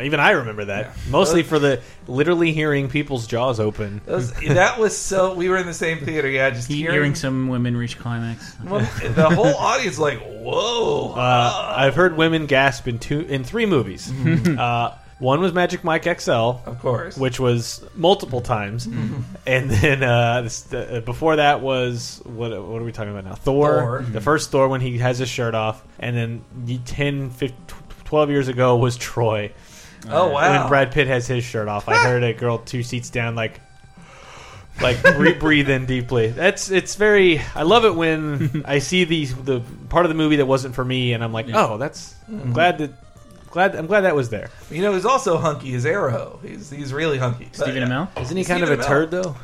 Even 0.00 0.20
I 0.20 0.30
remember 0.30 0.64
that. 0.66 0.92
Mostly 1.10 1.42
for 1.42 1.58
the 1.58 1.80
literally 2.06 2.52
hearing 2.52 2.88
people's 2.88 3.26
jaws 3.26 3.60
open. 3.60 4.00
That 4.06 4.12
was, 4.14 4.32
that 4.32 4.78
was 4.78 4.96
so. 4.96 5.34
We 5.34 5.48
were 5.48 5.56
in 5.58 5.66
the 5.66 5.74
same 5.74 5.98
theater. 5.98 6.28
Yeah, 6.28 6.50
just 6.50 6.68
He 6.68 6.76
hearing 6.76 6.94
hearing 6.94 7.14
some 7.14 7.48
women 7.48 7.76
reach 7.76 7.98
climax. 7.98 8.56
Well, 8.64 8.80
the 9.02 9.28
whole 9.30 9.54
audience 9.54 9.98
like, 9.98 10.20
whoa. 10.20 11.12
Uh, 11.12 11.74
I've 11.76 11.94
heard 11.94 12.16
women 12.16 12.46
gasp 12.46 12.88
in 12.88 12.98
two 12.98 13.20
in 13.20 13.44
three 13.44 13.66
movies. 13.66 14.10
uh, 14.48 14.96
one 15.18 15.40
was 15.40 15.52
Magic 15.52 15.84
Mike 15.84 16.02
XL, 16.20 16.32
of 16.32 16.78
course. 16.80 17.16
which 17.16 17.38
was 17.38 17.84
multiple 17.94 18.40
times, 18.40 18.86
and 19.46 19.70
then 19.70 20.02
uh, 20.02 20.42
this, 20.42 20.72
uh, 20.72 21.00
before 21.04 21.36
that 21.36 21.60
was 21.60 22.20
what? 22.24 22.50
What 22.50 22.82
are 22.82 22.84
we 22.84 22.90
talking 22.92 23.12
about 23.12 23.24
now? 23.24 23.34
Thor, 23.34 23.78
Thor. 23.78 24.02
the 24.02 24.20
first 24.20 24.50
Thor 24.50 24.66
when 24.68 24.80
he 24.80 24.98
has 24.98 25.18
his 25.18 25.28
shirt 25.28 25.54
off, 25.54 25.84
and 26.00 26.16
then 26.16 26.44
the 26.64 26.78
10, 26.78 27.30
15, 27.30 27.56
12 28.04 28.30
years 28.30 28.48
ago 28.48 28.76
was 28.76 28.96
Troy 28.96 29.52
oh 30.08 30.30
wow. 30.30 30.60
when 30.60 30.68
Brad 30.68 30.92
Pitt 30.92 31.06
has 31.08 31.26
his 31.26 31.44
shirt 31.44 31.68
off. 31.68 31.88
I 31.88 31.96
heard 31.96 32.22
a 32.22 32.32
girl 32.32 32.58
two 32.58 32.82
seats 32.82 33.10
down 33.10 33.34
like. 33.34 33.60
Like 34.80 35.02
re- 35.16 35.34
breathe 35.38 35.68
in 35.68 35.84
deeply. 35.84 36.28
That's 36.28 36.70
it's 36.70 36.94
very. 36.94 37.40
I 37.54 37.62
love 37.62 37.84
it 37.84 37.94
when 37.94 38.64
I 38.66 38.78
see 38.78 39.04
these 39.04 39.34
the 39.34 39.60
part 39.90 40.06
of 40.06 40.08
the 40.08 40.14
movie 40.14 40.36
that 40.36 40.46
wasn't 40.46 40.74
for 40.74 40.82
me, 40.84 41.12
and 41.12 41.22
I'm 41.22 41.30
like, 41.32 41.46
Yeah. 41.46 41.66
oh, 41.66 41.76
that's 41.76 42.14
I'm 42.26 42.54
glad 42.54 42.78
that 42.78 42.90
glad 43.50 43.76
I'm 43.76 43.86
glad 43.86 44.00
that 44.00 44.16
was 44.16 44.30
there. 44.30 44.48
you 44.70 44.80
know, 44.80 44.94
he's 44.94 45.04
also 45.04 45.36
hunky 45.36 45.74
as 45.74 45.84
Arrow. 45.84 46.40
He's 46.42 46.70
he's 46.70 46.90
really 46.94 47.18
hunky. 47.18 47.50
Stephen 47.52 47.82
But, 47.86 47.90
Amell? 48.16 48.22
Isn't 48.22 48.34
he 48.36 48.44
Stephen 48.44 48.62
kind 48.62 48.72
of 48.72 48.78
a 48.80 48.82
Amell. 48.82 48.86
turd 48.86 49.10
though? 49.10 49.36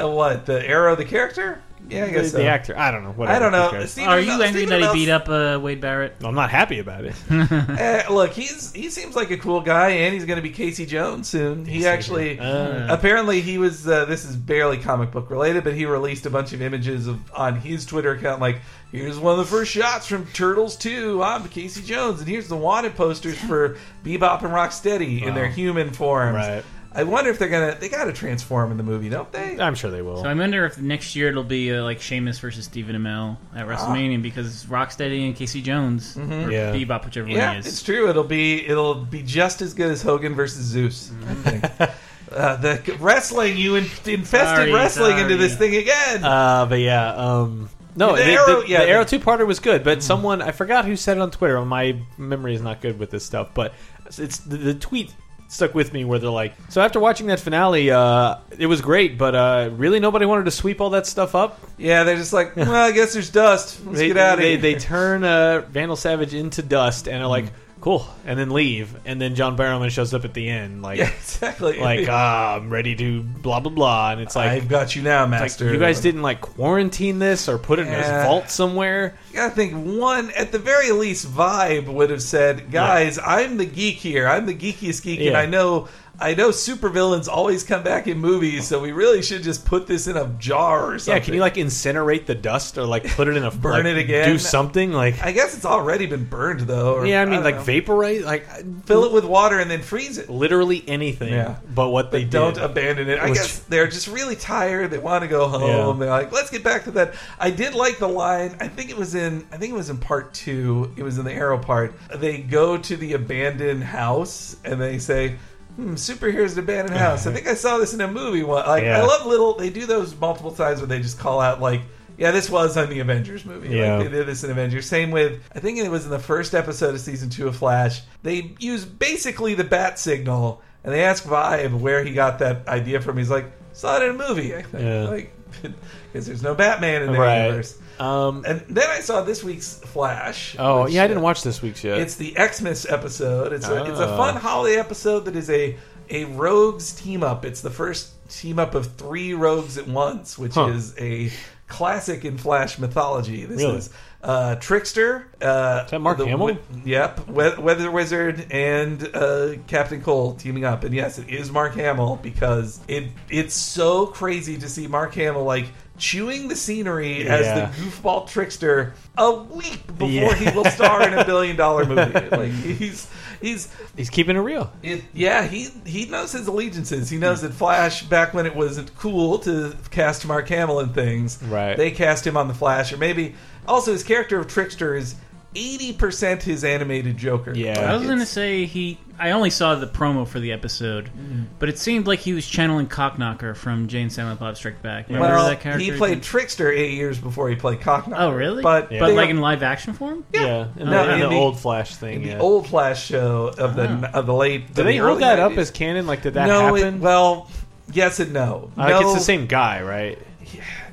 Uh, 0.00 0.08
what 0.08 0.46
the 0.46 0.64
Arrow, 0.64 0.94
the 0.94 1.04
character? 1.04 1.60
Yeah, 1.88 2.04
I 2.04 2.06
the, 2.06 2.12
guess 2.12 2.30
so. 2.30 2.38
the 2.38 2.46
actor. 2.46 2.78
I 2.78 2.90
don't 2.90 3.02
know. 3.04 3.10
Whatever. 3.12 3.36
I 3.36 3.38
don't 3.38 3.52
know. 3.52 3.70
cares? 3.70 3.90
Stephen 3.90 4.08
Are 4.10 4.20
you 4.20 4.30
Amell- 4.30 4.44
angry 4.46 4.62
Stephen 4.62 4.80
that 4.80 4.94
he 4.94 5.04
beat 5.04 5.10
up 5.10 5.28
uh, 5.28 5.58
Wade 5.60 5.80
Barrett? 5.80 6.16
I'm 6.24 6.34
not 6.34 6.50
happy 6.50 6.78
about 6.78 7.04
it. 7.04 7.14
Eh, 7.30 8.04
look, 8.10 8.32
he's 8.32 8.72
he 8.72 8.88
seems 8.88 9.14
like 9.16 9.30
a 9.30 9.36
cool 9.36 9.60
guy, 9.60 9.88
and 9.90 10.14
he's 10.14 10.24
going 10.24 10.36
to 10.36 10.42
be 10.42 10.50
Casey 10.50 10.86
Jones 10.86 11.28
soon. 11.28 11.66
He 11.66 11.86
actually, 11.86 12.38
Uh. 12.38 12.92
apparently, 12.92 13.40
he 13.42 13.58
was. 13.58 13.86
Uh, 13.86 14.04
this 14.06 14.24
is 14.24 14.36
barely 14.36 14.78
comic 14.78 15.10
book 15.10 15.30
related, 15.30 15.64
but 15.64 15.74
he 15.74 15.84
released 15.84 16.24
a 16.24 16.30
bunch 16.30 16.52
of 16.52 16.62
images 16.62 17.06
of 17.06 17.18
on 17.32 17.56
his 17.56 17.84
Twitter 17.84 18.12
account, 18.12 18.40
like 18.40 18.60
here's 18.90 19.18
one 19.18 19.32
of 19.32 19.38
the 19.38 19.50
first 19.50 19.70
shots 19.72 20.06
from 20.06 20.24
Turtles 20.28 20.76
Two. 20.76 21.22
I'm 21.22 21.46
Casey 21.48 21.82
Jones, 21.82 22.20
and 22.20 22.28
here's 22.28 22.48
the 22.48 22.56
wanted 22.56 22.94
posters 22.94 23.38
for 23.38 23.76
Bebop 24.04 24.42
and 24.42 24.52
Rocksteady 24.52 25.22
in 25.22 25.34
their 25.34 25.48
human 25.48 25.90
forms. 25.92 26.36
Right. 26.36 26.64
I 26.94 27.04
wonder 27.04 27.30
if 27.30 27.38
they're 27.38 27.48
gonna. 27.48 27.74
They 27.78 27.88
got 27.88 28.04
to 28.04 28.12
transform 28.12 28.70
in 28.70 28.76
the 28.76 28.82
movie, 28.82 29.08
don't 29.08 29.30
they? 29.32 29.58
I'm 29.58 29.74
sure 29.74 29.90
they 29.90 30.02
will. 30.02 30.22
So 30.22 30.28
I 30.28 30.34
wonder 30.34 30.64
if 30.66 30.78
next 30.78 31.16
year 31.16 31.28
it'll 31.30 31.42
be 31.44 31.72
uh, 31.72 31.82
like 31.82 32.00
Sheamus 32.00 32.38
versus 32.38 32.64
Stephen 32.66 32.94
Amell 32.96 33.36
at 33.54 33.66
WrestleMania 33.66 34.20
because 34.22 34.64
Rocksteady 34.66 35.26
and 35.26 35.34
Casey 35.36 35.62
Jones 35.62 36.16
or 36.16 36.22
Yeah. 36.50 36.72
Bebop, 36.74 37.04
whichever 37.04 37.28
Yeah, 37.28 37.46
one 37.46 37.52
he 37.54 37.58
it's 37.60 37.68
is. 37.68 37.82
true. 37.82 38.08
It'll 38.10 38.24
be 38.24 38.66
it'll 38.66 38.94
be 38.94 39.22
just 39.22 39.62
as 39.62 39.74
good 39.74 39.90
as 39.90 40.02
Hogan 40.02 40.34
versus 40.34 40.64
Zeus. 40.66 41.10
I 41.28 41.34
think. 41.34 41.64
uh, 42.32 42.56
the 42.56 42.96
wrestling 43.00 43.56
you 43.56 43.76
in, 43.76 43.84
infested 44.04 44.30
Sorry, 44.30 44.72
wrestling 44.72 45.12
into 45.18 45.22
sorry. 45.30 45.34
this 45.36 45.56
thing 45.56 45.76
again. 45.76 46.24
Uh, 46.24 46.66
but 46.66 46.78
yeah, 46.80 47.14
um, 47.14 47.68
no, 47.96 48.16
The 48.16 48.22
the, 48.22 48.32
Arrow- 48.32 48.60
the, 48.62 48.68
yeah, 48.68 48.80
the 48.80 48.84
the- 48.86 48.90
Arrow 48.90 49.04
two 49.04 49.18
parter 49.18 49.46
was 49.46 49.60
good, 49.60 49.82
but 49.84 50.02
someone 50.02 50.40
I 50.42 50.50
forgot 50.52 50.84
who 50.84 50.96
said 50.96 51.16
it 51.16 51.20
on 51.20 51.30
Twitter. 51.30 51.62
My 51.64 51.96
memory 52.18 52.54
is 52.54 52.62
not 52.62 52.80
good 52.80 52.98
with 52.98 53.10
this 53.10 53.24
stuff, 53.24 53.50
but 53.54 53.72
it's 54.18 54.38
the, 54.38 54.56
the 54.58 54.74
tweet 54.74 55.14
stuck 55.52 55.74
with 55.74 55.92
me 55.92 56.04
where 56.04 56.18
they're 56.18 56.30
like, 56.30 56.54
so 56.70 56.80
after 56.80 56.98
watching 56.98 57.26
that 57.26 57.38
finale, 57.38 57.90
uh, 57.90 58.36
it 58.58 58.66
was 58.66 58.80
great, 58.80 59.18
but 59.18 59.34
uh, 59.34 59.68
really 59.72 60.00
nobody 60.00 60.24
wanted 60.24 60.46
to 60.46 60.50
sweep 60.50 60.80
all 60.80 60.90
that 60.90 61.06
stuff 61.06 61.34
up. 61.34 61.60
yeah, 61.76 62.04
they're 62.04 62.16
just 62.16 62.32
like, 62.32 62.56
well, 62.56 62.74
I 62.74 62.90
guess 62.92 63.12
there's 63.12 63.30
dust. 63.30 63.84
Let's 63.84 63.98
they, 63.98 64.08
get 64.08 64.16
out 64.16 64.34
of 64.34 64.38
they, 64.40 64.52
here. 64.52 64.60
They 64.60 64.74
turn 64.76 65.24
uh, 65.24 65.60
Vandal 65.68 65.96
Savage 65.96 66.32
into 66.32 66.62
dust 66.62 67.06
and 67.06 67.22
are 67.22 67.28
like, 67.28 67.52
cool, 67.82 68.06
and 68.24 68.38
then 68.38 68.50
leave, 68.50 68.96
and 69.04 69.20
then 69.20 69.34
John 69.34 69.56
Barrowman 69.56 69.90
shows 69.90 70.14
up 70.14 70.24
at 70.24 70.32
the 70.32 70.48
end, 70.48 70.80
like, 70.80 70.98
yeah, 70.98 71.08
exactly. 71.18 71.78
like 71.78 72.08
ah, 72.08 72.56
I'm 72.56 72.70
ready 72.70 72.94
to 72.96 73.22
blah 73.22 73.60
blah 73.60 73.72
blah, 73.72 74.12
and 74.12 74.20
it's 74.20 74.34
like. 74.34 74.50
I've 74.50 74.68
got 74.68 74.96
you 74.96 75.02
now, 75.02 75.24
it's 75.24 75.32
like, 75.32 75.40
master. 75.42 75.72
you 75.72 75.78
guys 75.78 76.00
didn't 76.00 76.22
like 76.22 76.40
quarantine 76.40 77.18
this 77.18 77.48
or 77.48 77.58
put 77.58 77.78
it 77.78 77.86
in 77.88 77.92
Yeah. 77.92 78.22
a 78.22 78.26
vault 78.26 78.48
somewhere. 78.50 79.18
Gotta 79.34 79.54
think 79.54 79.74
one 79.74 80.30
at 80.30 80.52
the 80.52 80.58
very 80.58 80.92
least. 80.92 81.26
Vibe 81.26 81.92
would 81.92 82.10
have 82.10 82.22
said, 82.22 82.70
"Guys, 82.70 83.18
I'm 83.18 83.56
the 83.58 83.66
geek 83.66 83.96
here. 83.96 84.26
I'm 84.26 84.46
the 84.46 84.54
geekiest 84.54 85.02
geek, 85.02 85.20
and 85.20 85.36
I 85.36 85.46
know." 85.46 85.88
I 86.22 86.34
know 86.34 86.50
supervillains 86.50 87.28
always 87.28 87.64
come 87.64 87.82
back 87.82 88.06
in 88.06 88.18
movies, 88.18 88.66
so 88.66 88.80
we 88.80 88.92
really 88.92 89.22
should 89.22 89.42
just 89.42 89.66
put 89.66 89.86
this 89.86 90.06
in 90.06 90.16
a 90.16 90.28
jar 90.38 90.92
or 90.92 90.98
something. 90.98 91.20
Yeah, 91.20 91.24
can 91.24 91.34
you 91.34 91.40
like 91.40 91.54
incinerate 91.54 92.26
the 92.26 92.34
dust 92.34 92.78
or 92.78 92.86
like 92.86 93.04
put 93.08 93.28
it 93.28 93.36
in 93.36 93.44
a 93.44 93.50
Burn 93.62 93.84
like, 93.84 93.86
it 93.86 93.98
again? 93.98 94.28
Do 94.28 94.38
something 94.38 94.92
like 94.92 95.22
I 95.22 95.32
guess 95.32 95.56
it's 95.56 95.64
already 95.66 96.06
been 96.06 96.24
burned 96.24 96.60
though. 96.60 96.94
or- 96.94 97.06
yeah, 97.06 97.22
I 97.22 97.24
mean 97.24 97.34
don't 97.34 97.44
like 97.44 97.56
know. 97.56 97.62
vaporize 97.62 98.24
like 98.24 98.46
fill 98.86 99.04
it 99.04 99.12
with 99.12 99.24
water 99.24 99.58
and 99.58 99.70
then 99.70 99.82
freeze 99.82 100.18
it. 100.18 100.30
literally 100.30 100.84
anything. 100.86 101.32
Yeah. 101.32 101.56
but 101.74 101.90
what 101.90 102.10
they 102.10 102.24
don't 102.24 102.56
abandon 102.56 103.08
it. 103.08 103.18
I 103.18 103.32
guess 103.32 103.58
they're 103.60 103.88
just 103.88 104.08
really 104.08 104.36
tired. 104.36 104.90
They 104.90 104.98
want 104.98 105.22
to 105.22 105.28
go 105.28 105.48
home. 105.48 105.98
Yeah. 105.98 106.06
They're 106.06 106.10
like, 106.10 106.32
let's 106.32 106.50
get 106.50 106.62
back 106.62 106.84
to 106.84 106.92
that. 106.92 107.14
I 107.38 107.50
did 107.50 107.74
like 107.74 107.98
the 107.98 108.08
line. 108.08 108.56
I 108.60 108.68
think 108.68 108.90
it 108.90 108.96
was 108.96 109.14
in. 109.14 109.46
I 109.52 109.56
think 109.56 109.72
it 109.72 109.76
was 109.76 109.90
in 109.90 109.98
part 109.98 110.34
two. 110.34 110.92
It 110.96 111.02
was 111.02 111.18
in 111.18 111.24
the 111.24 111.32
arrow 111.32 111.58
part. 111.58 111.94
They 112.14 112.38
go 112.38 112.78
to 112.78 112.96
the 112.96 113.14
abandoned 113.14 113.84
house 113.84 114.56
and 114.64 114.80
they 114.80 114.98
say. 114.98 115.36
Hmm, 115.76 115.94
superheroes 115.94 116.52
in 116.52 116.58
abandoned 116.58 116.98
house. 116.98 117.26
I 117.26 117.32
think 117.32 117.46
I 117.46 117.54
saw 117.54 117.78
this 117.78 117.94
in 117.94 118.00
a 118.02 118.08
movie. 118.08 118.42
One, 118.42 118.66
like 118.66 118.84
Yeah. 118.84 118.98
I 119.00 119.06
love 119.06 119.24
little. 119.26 119.54
They 119.54 119.70
do 119.70 119.86
those 119.86 120.14
multiple 120.18 120.52
times 120.52 120.80
where 120.80 120.86
they 120.86 121.00
just 121.00 121.18
call 121.18 121.40
out 121.40 121.60
like, 121.62 121.80
"Yeah, 122.18 122.30
this 122.30 122.50
was 122.50 122.76
on 122.76 122.90
the 122.90 123.00
Avengers 123.00 123.44
movie." 123.46 123.70
Yeah. 123.74 123.96
Like, 123.96 124.10
they 124.10 124.18
did 124.18 124.26
this 124.26 124.44
in 124.44 124.50
Avengers. 124.50 124.84
Same 124.86 125.10
with 125.10 125.40
I 125.54 125.60
think 125.60 125.78
it 125.78 125.90
was 125.90 126.04
in 126.04 126.10
the 126.10 126.18
first 126.18 126.54
episode 126.54 126.94
of 126.94 127.00
season 127.00 127.30
two 127.30 127.48
of 127.48 127.56
Flash. 127.56 128.02
They 128.22 128.54
use 128.58 128.84
basically 128.84 129.54
the 129.54 129.64
bat 129.64 129.98
signal, 129.98 130.60
and 130.84 130.92
they 130.92 131.04
ask 131.04 131.24
Vibe 131.24 131.78
where 131.80 132.04
he 132.04 132.12
got 132.12 132.38
that 132.40 132.68
idea 132.68 133.00
from. 133.00 133.16
He's 133.16 133.30
like, 133.30 133.46
"Saw 133.72 133.96
it 133.96 134.02
in 134.02 134.10
a 134.10 134.28
movie." 134.28 134.52
Yeah. 134.78 135.04
Like, 135.04 135.32
because 136.12 136.26
there's 136.26 136.42
no 136.42 136.54
Batman 136.54 137.02
in 137.02 137.12
their 137.12 137.20
Right. 137.20 137.44
universe. 137.46 137.78
Um, 138.02 138.44
And 138.46 138.60
then 138.68 138.88
I 138.90 139.00
saw 139.00 139.22
this 139.22 139.44
week's 139.44 139.74
Flash. 139.78 140.56
oh 140.58 140.84
which, 140.84 140.92
yeah, 140.94 141.02
I 141.02 141.04
uh, 141.04 141.08
didn't 141.08 141.22
watch 141.22 141.42
this 141.42 141.62
week's 141.62 141.84
yet. 141.84 141.98
it's 141.98 142.16
the 142.16 142.34
Xmas 142.36 142.84
episode. 142.90 143.52
It's 143.52 143.68
a, 143.68 143.84
it's 143.84 144.00
a 144.00 144.08
Ah. 144.08 144.16
fun 144.16 144.36
holiday 144.36 144.76
episode 144.78 145.26
that 145.26 145.36
is 145.36 145.48
a 145.50 145.76
a 146.10 146.24
rogues 146.26 146.92
team 146.92 147.22
up. 147.22 147.44
It's 147.44 147.60
the 147.62 147.70
first 147.70 148.10
team 148.28 148.58
up 148.58 148.74
of 148.74 148.92
three 148.96 149.34
rogues 149.34 149.78
at 149.78 149.86
once, 149.88 150.36
which 150.38 150.54
Huh. 150.54 150.66
is 150.68 150.94
a 150.98 151.30
classic 151.68 152.24
in 152.24 152.36
Flash 152.36 152.78
mythology. 152.78 153.44
This 153.46 153.58
Really? 153.58 153.76
is 153.78 153.90
uh, 154.22 154.54
Trickster. 154.56 155.26
Uh, 155.40 155.82
Is 155.84 155.90
that 155.90 156.00
Mark 156.00 156.18
the 156.18 156.26
Hamill? 156.26 156.48
wi- 156.54 156.60
yep, 156.84 157.26
we- 157.28 157.54
Weather 157.56 157.90
Wizard 157.90 158.46
and 158.52 159.02
uh, 159.14 159.54
Captain 159.66 160.00
Cold 160.02 160.38
teaming 160.38 160.64
up, 160.64 160.84
and 160.84 160.94
yes, 160.94 161.18
it 161.18 161.28
is 161.28 161.50
Mark 161.50 161.74
Hamill 161.74 162.20
because 162.22 162.78
it 162.88 163.04
it's 163.30 163.54
so 163.54 164.06
crazy 164.06 164.58
to 164.58 164.68
see 164.68 164.86
Mark 164.86 165.14
Hamill 165.14 165.44
like 165.44 165.66
chewing 166.02 166.48
the 166.48 166.56
scenery 166.56 167.28
as 167.28 167.46
the 167.46 167.80
goofball 167.82 168.28
trickster 168.28 168.92
a 169.16 169.32
week 169.32 169.86
before 169.86 170.08
Yeah. 170.08 170.34
he 170.34 170.56
will 170.56 170.64
star 170.64 171.06
in 171.06 171.14
a 171.14 171.24
billion 171.32 171.54
dollar 171.56 171.84
movie. 171.86 172.28
Like 172.28 172.50
he's 172.52 173.08
he's 173.40 173.72
He's 173.96 174.10
keeping 174.10 174.36
it 174.36 174.40
real. 174.40 174.72
it, 174.82 175.04
yeah, 175.14 175.46
he 175.46 175.68
he 175.86 176.06
knows 176.06 176.32
his 176.32 176.48
allegiances. 176.48 177.08
He 177.08 177.18
knows 177.18 177.42
that 177.42 177.52
Flash, 177.54 178.02
back 178.04 178.34
when 178.34 178.46
it 178.46 178.56
wasn't 178.56 178.94
cool 178.96 179.38
to 179.40 179.76
cast 179.90 180.26
Mark 180.26 180.48
Hamill 180.48 180.80
in 180.80 180.88
things, 180.90 181.40
Right. 181.42 181.76
They 181.76 181.92
cast 181.92 182.26
him 182.26 182.36
on 182.36 182.48
the 182.48 182.54
Flash, 182.54 182.92
or 182.92 182.96
maybe 182.96 183.34
also 183.68 183.92
his 183.92 184.02
character 184.02 184.38
of 184.40 184.48
Trickster 184.48 184.96
is 184.96 185.14
eighty 185.54 185.92
percent 185.92 186.42
his 186.42 186.64
animated 186.64 187.16
Joker. 187.16 187.52
Yeah. 187.54 187.90
I 187.92 187.96
was 187.96 188.06
gonna 188.06 188.26
say 188.26 188.66
he. 188.66 188.98
I 189.18 189.30
only 189.32 189.50
saw 189.50 189.76
the 189.76 189.86
promo 189.86 190.26
for 190.26 190.40
the 190.40 190.50
episode, 190.52 191.04
Mm-hmm. 191.06 191.42
but 191.60 191.68
it 191.68 191.78
seemed 191.78 192.06
like 192.08 192.18
he 192.18 192.32
was 192.32 192.44
channeling 192.46 192.88
Cockknocker 192.88 193.54
from 193.54 193.86
Jay 193.86 194.02
and 194.02 194.12
Silent 194.12 194.40
Bob 194.40 194.56
Strike 194.56 194.82
Back. 194.82 195.06
Remember 195.08 195.28
Well, 195.36 195.48
that 195.48 195.60
character? 195.60 195.84
he 195.84 195.92
played 195.96 196.22
Trickster 196.24 196.72
eight 196.72 196.94
years 196.94 197.18
before 197.20 197.48
he 197.48 197.54
played 197.54 197.80
Cockknocker. 197.80 198.14
Oh, 198.16 198.30
really? 198.32 198.62
But 198.64 198.90
Yeah. 198.90 198.98
but 199.00 199.08
they- 199.08 199.14
like 199.14 199.30
in 199.30 199.40
live 199.40 199.62
action 199.62 199.92
form. 199.92 200.24
Yeah, 200.32 200.66
in, 200.76 200.90
No, 200.90 201.04
the, 201.06 201.08
in 201.10 201.14
in 201.14 201.20
the 201.20 201.28
the- 201.28 201.34
old 201.36 201.60
Flash 201.60 201.94
thing. 201.94 202.22
in 202.22 202.28
yeah. 202.28 202.34
the 202.34 202.40
old 202.40 202.66
Flash 202.66 203.04
show 203.06 203.52
of 203.56 203.76
the 203.76 203.88
Ah. 204.12 204.18
of 204.18 204.26
the 204.26 204.34
late. 204.34 204.66
Did 204.68 204.74
the 204.76 204.82
they 204.84 204.96
hold 204.96 205.10
early 205.10 205.20
that 205.20 205.38
up 205.38 205.52
as 205.56 205.70
canon? 205.70 206.06
Like, 206.08 206.22
did 206.22 206.34
that 206.34 206.46
no? 206.48 206.74
happen? 206.74 206.94
It, 206.96 207.00
well, 207.00 207.48
yes 207.92 208.18
and 208.18 208.32
no. 208.32 208.70
like, 208.76 208.88
no, 208.88 209.00
it's 209.02 209.14
the 209.14 209.20
same 209.20 209.46
guy, 209.46 209.82
right? 209.82 210.18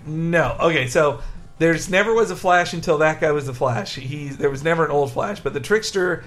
No. 0.06 0.56
Okay, 0.60 0.88
so 0.88 1.22
there's 1.60 1.90
never 1.90 2.14
was 2.14 2.32
a 2.32 2.36
Flash 2.36 2.74
until 2.74 2.98
that 3.00 3.22
guy 3.22 3.32
was 3.32 3.46
the 3.46 3.54
Flash. 3.54 3.96
He 3.96 4.30
there 4.30 4.50
was 4.50 4.64
never 4.64 4.86
an 4.86 4.92
old 4.92 5.12
Flash, 5.12 5.40
but 5.42 5.54
the 5.54 5.60
Trickster 5.60 6.24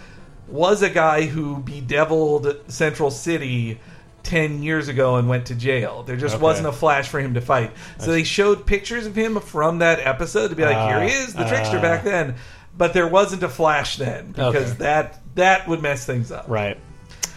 was 0.49 0.83
a 0.83 0.90
guy 0.90 1.23
who 1.23 1.59
bedeviled 1.59 2.57
Central 2.68 3.11
City. 3.11 3.81
10 4.25 4.62
years 4.62 4.87
ago 4.87 5.16
and 5.16 5.29
went 5.29 5.47
to 5.47 5.55
jail. 5.57 6.05
There 6.05 6.14
just 6.14 6.37
Okay. 6.37 6.42
wasn't 6.45 6.68
a 6.68 6.73
flash 6.73 7.09
for 7.09 7.18
him 7.18 7.35
to 7.35 7.40
fight. 7.40 7.73
So 7.99 8.12
they 8.12 8.23
showed 8.23 8.64
pictures 8.66 9.05
of 9.05 9.16
him 9.16 9.40
from 9.40 9.81
that 9.81 9.99
episode 9.99 10.51
to 10.51 10.55
be 10.55 10.62
like, 10.64 10.77
Ah, 10.77 10.87
here 10.90 11.03
he 11.03 11.11
is, 11.12 11.35
the 11.35 11.45
trickster 11.45 11.79
ah. 11.79 11.83
back 11.83 12.05
then. 12.05 12.37
But 12.79 12.92
there 12.92 13.09
wasn't 13.09 13.42
a 13.42 13.49
flash 13.49 13.97
then 13.97 14.31
because 14.31 14.55
Okay. 14.71 14.79
that 14.79 15.18
that 15.35 15.66
would 15.66 15.83
mess 15.83 16.07
things 16.07 16.31
up. 16.31 16.45
Right. 16.47 16.79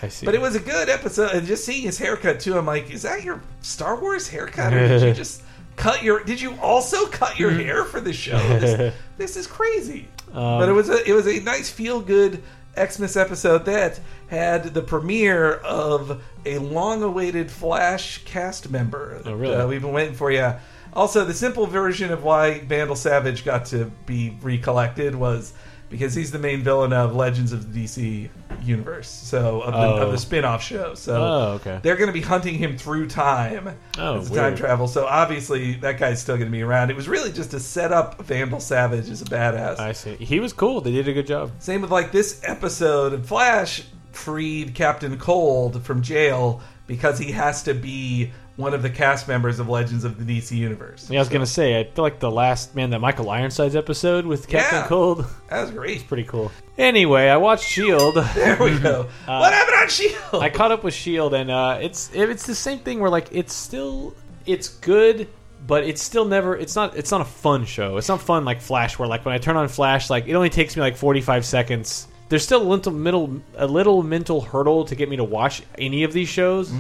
I 0.04 0.10
see. 0.10 0.28
But 0.28 0.36
it 0.36 0.42
was 0.42 0.56
a 0.56 0.60
good 0.60 0.88
episode, 0.88 1.32
and 1.32 1.48
just 1.48 1.66
seeing 1.66 1.82
his 1.82 1.98
haircut 1.98 2.40
too, 2.40 2.56
I'm 2.56 2.68
like, 2.68 2.92
is 2.92 3.02
that 3.02 3.24
your 3.24 3.42
Star 3.62 4.00
Wars 4.00 4.28
haircut, 4.28 4.72
or 4.72 4.88
did 4.88 5.02
you 5.02 5.14
just 5.16 5.42
cut 5.76 6.04
your? 6.04 6.24
Did 6.24 6.42
you 6.42 6.58
also 6.62 7.08
cut 7.08 7.40
your 7.40 7.52
hair 7.52 7.84
for 7.86 8.00
the 8.00 8.14
show? 8.14 8.38
This, 8.60 8.94
this 9.18 9.38
is 9.38 9.48
crazy. 9.48 10.08
Um, 10.28 10.60
but 10.60 10.70
it 10.70 10.74
was 10.74 10.90
a 10.90 11.10
it 11.10 11.14
was 11.14 11.28
a 11.28 11.40
nice 11.42 11.70
feel 11.70 12.02
good 12.02 12.44
Xmas 12.78 13.16
episode 13.16 13.66
that 13.66 14.00
had 14.28 14.74
the 14.74 14.82
premiere 14.82 15.54
of 15.56 16.22
a 16.46 16.58
long 16.58 17.04
awaited 17.04 17.50
Flash 17.50 18.24
cast 18.26 18.70
member. 18.70 19.22
Oh, 19.26 19.34
really? 19.34 19.56
Uh, 19.56 19.68
we've 19.68 19.82
been 19.82 19.94
waiting 19.94 20.16
for 20.16 20.32
you. 20.32 20.54
Also, 20.94 21.26
the 21.26 21.34
simple 21.34 21.68
version 21.68 22.12
of 22.12 22.24
why 22.24 22.60
Vandal 22.60 22.96
Savage 22.96 23.44
got 23.44 23.66
to 23.68 23.92
be 24.06 24.38
recollected 24.42 25.14
was 25.14 25.54
because 25.90 26.14
he's 26.16 26.32
the 26.32 26.40
main 26.40 26.64
villain 26.64 26.94
of 26.94 27.16
Legends 27.16 27.52
of 27.52 27.74
the 27.74 27.84
DC 27.84 28.30
universe, 28.66 29.08
so 29.10 29.62
of 29.62 29.74
the, 29.74 29.80
Oh. 29.80 29.94
of 30.04 30.08
the 30.10 30.14
oh. 30.14 30.18
spin-off 30.18 30.64
show. 30.64 30.94
So 30.96 31.16
Oh, 31.16 31.42
okay. 31.56 31.80
they're 31.82 31.96
going 31.96 32.08
to 32.08 32.14
be 32.14 32.22
hunting 32.22 32.56
him 32.56 32.78
through 32.78 33.08
time 33.08 33.76
Oh, 33.98 34.24
time 34.26 34.56
travel. 34.56 34.88
So 34.88 35.06
obviously 35.06 35.74
that 35.76 35.98
guy's 36.00 36.22
still 36.22 36.36
going 36.36 36.48
to 36.48 36.52
be 36.52 36.62
around. 36.64 36.90
It 36.90 36.96
was 36.96 37.08
really 37.08 37.32
just 37.32 37.52
to 37.52 37.60
set 37.60 37.92
up 37.92 38.22
Vandal 38.24 38.60
Savage 38.60 39.10
as 39.10 39.22
a 39.22 39.26
badass. 39.26 39.80
I 39.80 39.92
see. 39.94 40.16
He 40.16 40.40
was 40.40 40.54
cool. 40.54 40.82
They 40.82 40.92
did 40.92 41.08
a 41.08 41.14
good 41.14 41.28
job. 41.28 41.52
Same 41.60 41.82
with 41.82 41.92
like 41.92 42.12
this 42.12 42.42
episode 42.44 43.14
of 43.14 43.26
Flash 43.28 43.84
freed 44.12 44.74
Captain 44.76 45.18
Cold 45.18 45.84
from 45.84 46.02
jail 46.02 46.62
because 46.88 47.20
he 47.20 47.32
has 47.32 47.64
to 47.64 47.74
be 47.74 48.32
one 48.58 48.74
of 48.74 48.82
the 48.82 48.90
cast 48.90 49.28
members 49.28 49.60
of 49.60 49.68
Legends 49.68 50.04
of 50.06 50.24
the 50.26 50.40
DC 50.40 50.52
universe. 50.56 51.10
Yeah, 51.10 51.20
I 51.20 51.22
was 51.22 51.30
gonna 51.30 51.46
say. 51.46 51.80
I 51.80 51.84
feel 51.84 52.04
like 52.04 52.20
the 52.20 52.32
last 52.32 52.76
man 52.76 52.90
that 52.92 53.00
Michael 53.00 53.30
Ironsides 53.30 53.76
episode 53.76 54.26
with 54.26 54.48
Captain 54.48 54.80
Yeah. 54.80 54.88
Cold, 54.88 55.26
That 55.50 55.62
was 55.62 55.72
great. 55.72 55.96
It's 55.98 56.04
pretty 56.04 56.24
cool. 56.24 56.52
Anyway, 56.78 57.28
I 57.28 57.38
watched 57.38 57.66
Shield. 57.66 58.16
There 58.36 58.58
we 58.62 58.78
go. 58.80 59.04
what 59.26 59.54
happened 59.54 59.78
on 59.82 59.90
Shield? 59.90 60.16
Uh, 60.34 60.40
I 60.40 60.50
caught 60.50 60.72
up 60.72 60.84
with 60.84 60.94
Shield, 60.94 61.34
and 61.34 61.52
uh, 61.52 61.80
it's 61.82 62.10
it's 62.14 62.46
the 62.46 62.56
same 62.56 62.80
thing 62.80 63.00
where 63.00 63.10
like 63.10 63.28
it's 63.32 63.54
still 63.54 64.14
it's 64.46 64.70
good, 64.70 65.28
but 65.68 65.84
it's 65.84 66.02
still 66.02 66.26
never 66.26 66.56
it's 66.56 66.76
not 66.76 66.96
it's 66.96 67.12
not 67.12 67.22
a 67.22 67.26
fun 67.26 67.66
show. 67.66 67.98
It's 67.98 68.08
not 68.10 68.22
fun 68.22 68.46
like 68.46 68.62
Flash, 68.62 68.98
where 68.98 69.08
like 69.08 69.26
when 69.26 69.34
I 69.34 69.38
turn 69.38 69.58
on 69.58 69.68
Flash, 69.68 70.10
like 70.10 70.28
it 70.28 70.34
only 70.36 70.50
takes 70.50 70.76
me 70.76 70.82
like 70.82 70.96
forty 70.96 71.22
five 71.22 71.46
seconds. 71.46 72.08
There's 72.28 72.44
still 72.44 72.62
a 72.62 72.68
little 72.68 72.92
middle 72.92 73.42
a 73.56 73.68
little 73.68 74.02
mental 74.02 74.42
hurdle 74.42 74.86
to 74.86 74.96
get 74.96 75.10
me 75.10 75.18
to 75.18 75.24
watch 75.24 75.62
any 75.78 76.04
of 76.04 76.12
these 76.14 76.28
shows, 76.28 76.72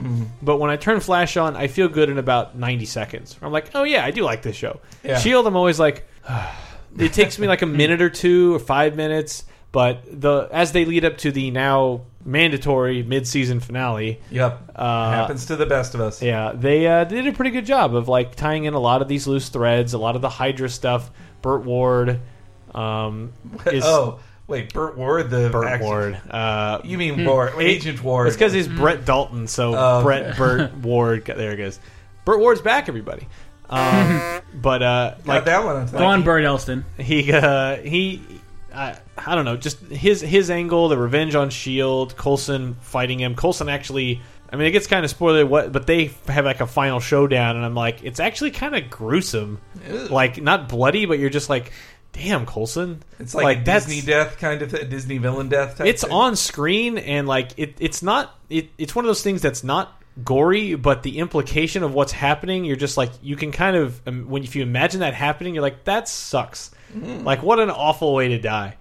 but 0.41 0.57
when 0.57 0.71
I 0.71 0.75
turn 0.77 0.99
Flash 0.99 1.37
on, 1.37 1.55
I 1.55 1.67
feel 1.67 1.87
good 1.87 2.09
in 2.09 2.17
about 2.17 2.57
ninety 2.57 2.85
seconds. 2.85 3.37
I'm 3.41 3.51
like, 3.51 3.69
oh 3.75 3.83
yeah, 3.83 4.03
I 4.03 4.11
do 4.11 4.23
like 4.23 4.41
this 4.41 4.55
show. 4.55 4.79
Yeah. 5.03 5.19
Shield, 5.19 5.45
I'm 5.45 5.55
always 5.55 5.79
like, 5.79 6.07
it 6.97 7.13
takes 7.13 7.37
me 7.37 7.47
like 7.47 7.61
a 7.61 7.67
minute 7.67 8.01
or 8.01 8.09
two 8.09 8.55
or 8.55 8.59
five 8.59 8.95
minutes, 8.95 9.45
but 9.71 10.03
the 10.09 10.49
as 10.51 10.71
they 10.71 10.85
lead 10.85 11.05
up 11.05 11.17
to 11.19 11.31
the 11.31 11.51
now 11.51 12.01
mandatory 12.27 13.03
mid-season 13.03 13.59
finale, 13.59 14.19
Yep. 14.31 14.71
Uh, 14.75 15.11
Happens 15.11 15.45
to 15.45 15.55
the 15.55 15.67
best 15.67 15.93
of 15.93 16.01
us. 16.01 16.23
yeah, 16.23 16.53
they 16.55 16.87
uh, 16.87 17.03
did 17.03 17.27
a 17.27 17.31
pretty 17.33 17.51
good 17.51 17.67
job 17.67 17.93
of 17.93 18.07
like 18.07 18.35
tying 18.35 18.65
in 18.65 18.73
a 18.73 18.79
lot 18.79 19.03
of 19.03 19.07
these 19.07 19.27
loose 19.27 19.49
threads, 19.49 19.93
a 19.93 19.99
lot 19.99 20.15
of 20.15 20.23
the 20.23 20.29
Hydra 20.29 20.69
stuff. 20.69 21.11
Burt 21.43 21.63
Ward, 21.63 22.19
um, 22.73 23.31
is 23.67 23.83
oh, 23.85 24.19
wait, 24.47 24.73
Burt 24.73 24.97
Ward, 24.97 25.29
the 25.29 25.49
Burt 25.49 25.65
actor- 25.67 25.83
Ward. 25.83 26.21
Uh, 26.29 26.81
You 26.83 26.97
mean 26.97 27.25
Ward, 27.25 27.53
Agent 27.59 28.03
Ward? 28.03 28.27
it's 28.27 28.35
because 28.35 28.53
he's 28.53 28.67
Brett 28.67 29.05
Dalton, 29.05 29.47
so 29.47 29.73
Oh, 29.75 30.03
Brett 30.03 30.37
Burt 30.37 30.73
Ward. 30.77 31.25
There 31.25 31.51
it 31.51 31.57
goes. 31.57 31.79
Burt 32.25 32.39
Ward's 32.39 32.61
back, 32.61 32.87
everybody. 32.89 33.27
Um, 33.69 34.41
but 34.53 34.81
uh, 34.83 35.15
Got 35.17 35.27
like 35.27 35.45
that 35.45 35.63
one 35.65 35.75
on 35.75 35.85
top. 35.87 35.97
Go 35.99 36.05
on, 36.05 36.23
Burt 36.23 36.43
Elston. 36.43 36.85
he 36.97 37.31
uh, 37.33 37.77
he 37.77 38.21
I, 38.73 38.97
I 39.17 39.35
don't 39.35 39.45
know 39.45 39.57
just 39.57 39.79
his 39.79 40.21
his 40.21 40.49
angle 40.51 40.89
the 40.89 40.97
revenge 40.97 41.33
on 41.35 41.49
shield 41.49 42.15
Coulson 42.17 42.75
fighting 42.81 43.19
him 43.19 43.35
Coulson 43.35 43.69
actually 43.69 44.21
i 44.51 44.57
mean 44.57 44.67
it 44.67 44.71
gets 44.71 44.85
kind 44.85 45.03
of 45.03 45.09
spoiler 45.09 45.45
what 45.45 45.71
but 45.71 45.87
they 45.87 46.11
have 46.27 46.43
like 46.45 46.59
a 46.61 46.67
final 46.67 46.99
showdown 46.99 47.55
and 47.55 47.65
i'm 47.65 47.73
like 47.73 48.03
it's 48.03 48.19
actually 48.19 48.51
kind 48.51 48.75
of 48.75 48.89
gruesome 48.91 49.59
Ew. 49.89 49.93
like 50.09 50.39
not 50.41 50.67
bloody 50.69 51.05
but 51.07 51.17
you're 51.19 51.29
just 51.31 51.49
like 51.49 51.71
damn 52.15 52.45
Coulson 52.45 53.03
It's 53.19 53.35
like, 53.35 53.57
a 53.59 53.63
Disney 53.63 53.99
death 54.01 54.37
kind 54.37 54.61
of 54.61 54.71
th- 54.71 54.89
Disney 54.89 55.17
villain 55.17 55.49
death. 55.49 55.77
Type 55.77 55.87
it's 55.87 56.03
thing. 56.03 56.11
on 56.11 56.35
screen 56.37 56.97
and 56.97 57.27
like 57.27 57.51
it, 57.57 57.75
it's 57.79 58.01
not 58.01 58.33
it, 58.49 58.69
it's 58.77 58.95
one 58.95 59.03
of 59.03 59.07
those 59.07 59.21
things 59.21 59.41
that's 59.41 59.63
not 59.63 60.01
gory 60.23 60.75
but 60.75 61.03
the 61.03 61.17
implication 61.19 61.83
of 61.83 61.93
what's 61.93 62.13
happening 62.13 62.63
you're 62.63 62.77
just 62.77 62.95
like 62.95 63.11
you 63.21 63.35
can 63.35 63.51
kind 63.51 63.75
of 63.75 64.01
um, 64.07 64.29
when 64.29 64.43
if 64.45 64.55
you 64.55 64.63
imagine 64.63 65.01
that 65.01 65.13
happening 65.13 65.53
you're 65.55 65.61
like 65.61 65.83
that 65.83 66.07
sucks 66.07 66.71
Mm-hmm. 66.95 67.25
like 67.25 67.43
what 67.43 67.59
an 67.59 67.69
awful 67.71 68.13
way 68.13 68.29
to 68.29 68.37
die. 68.39 68.77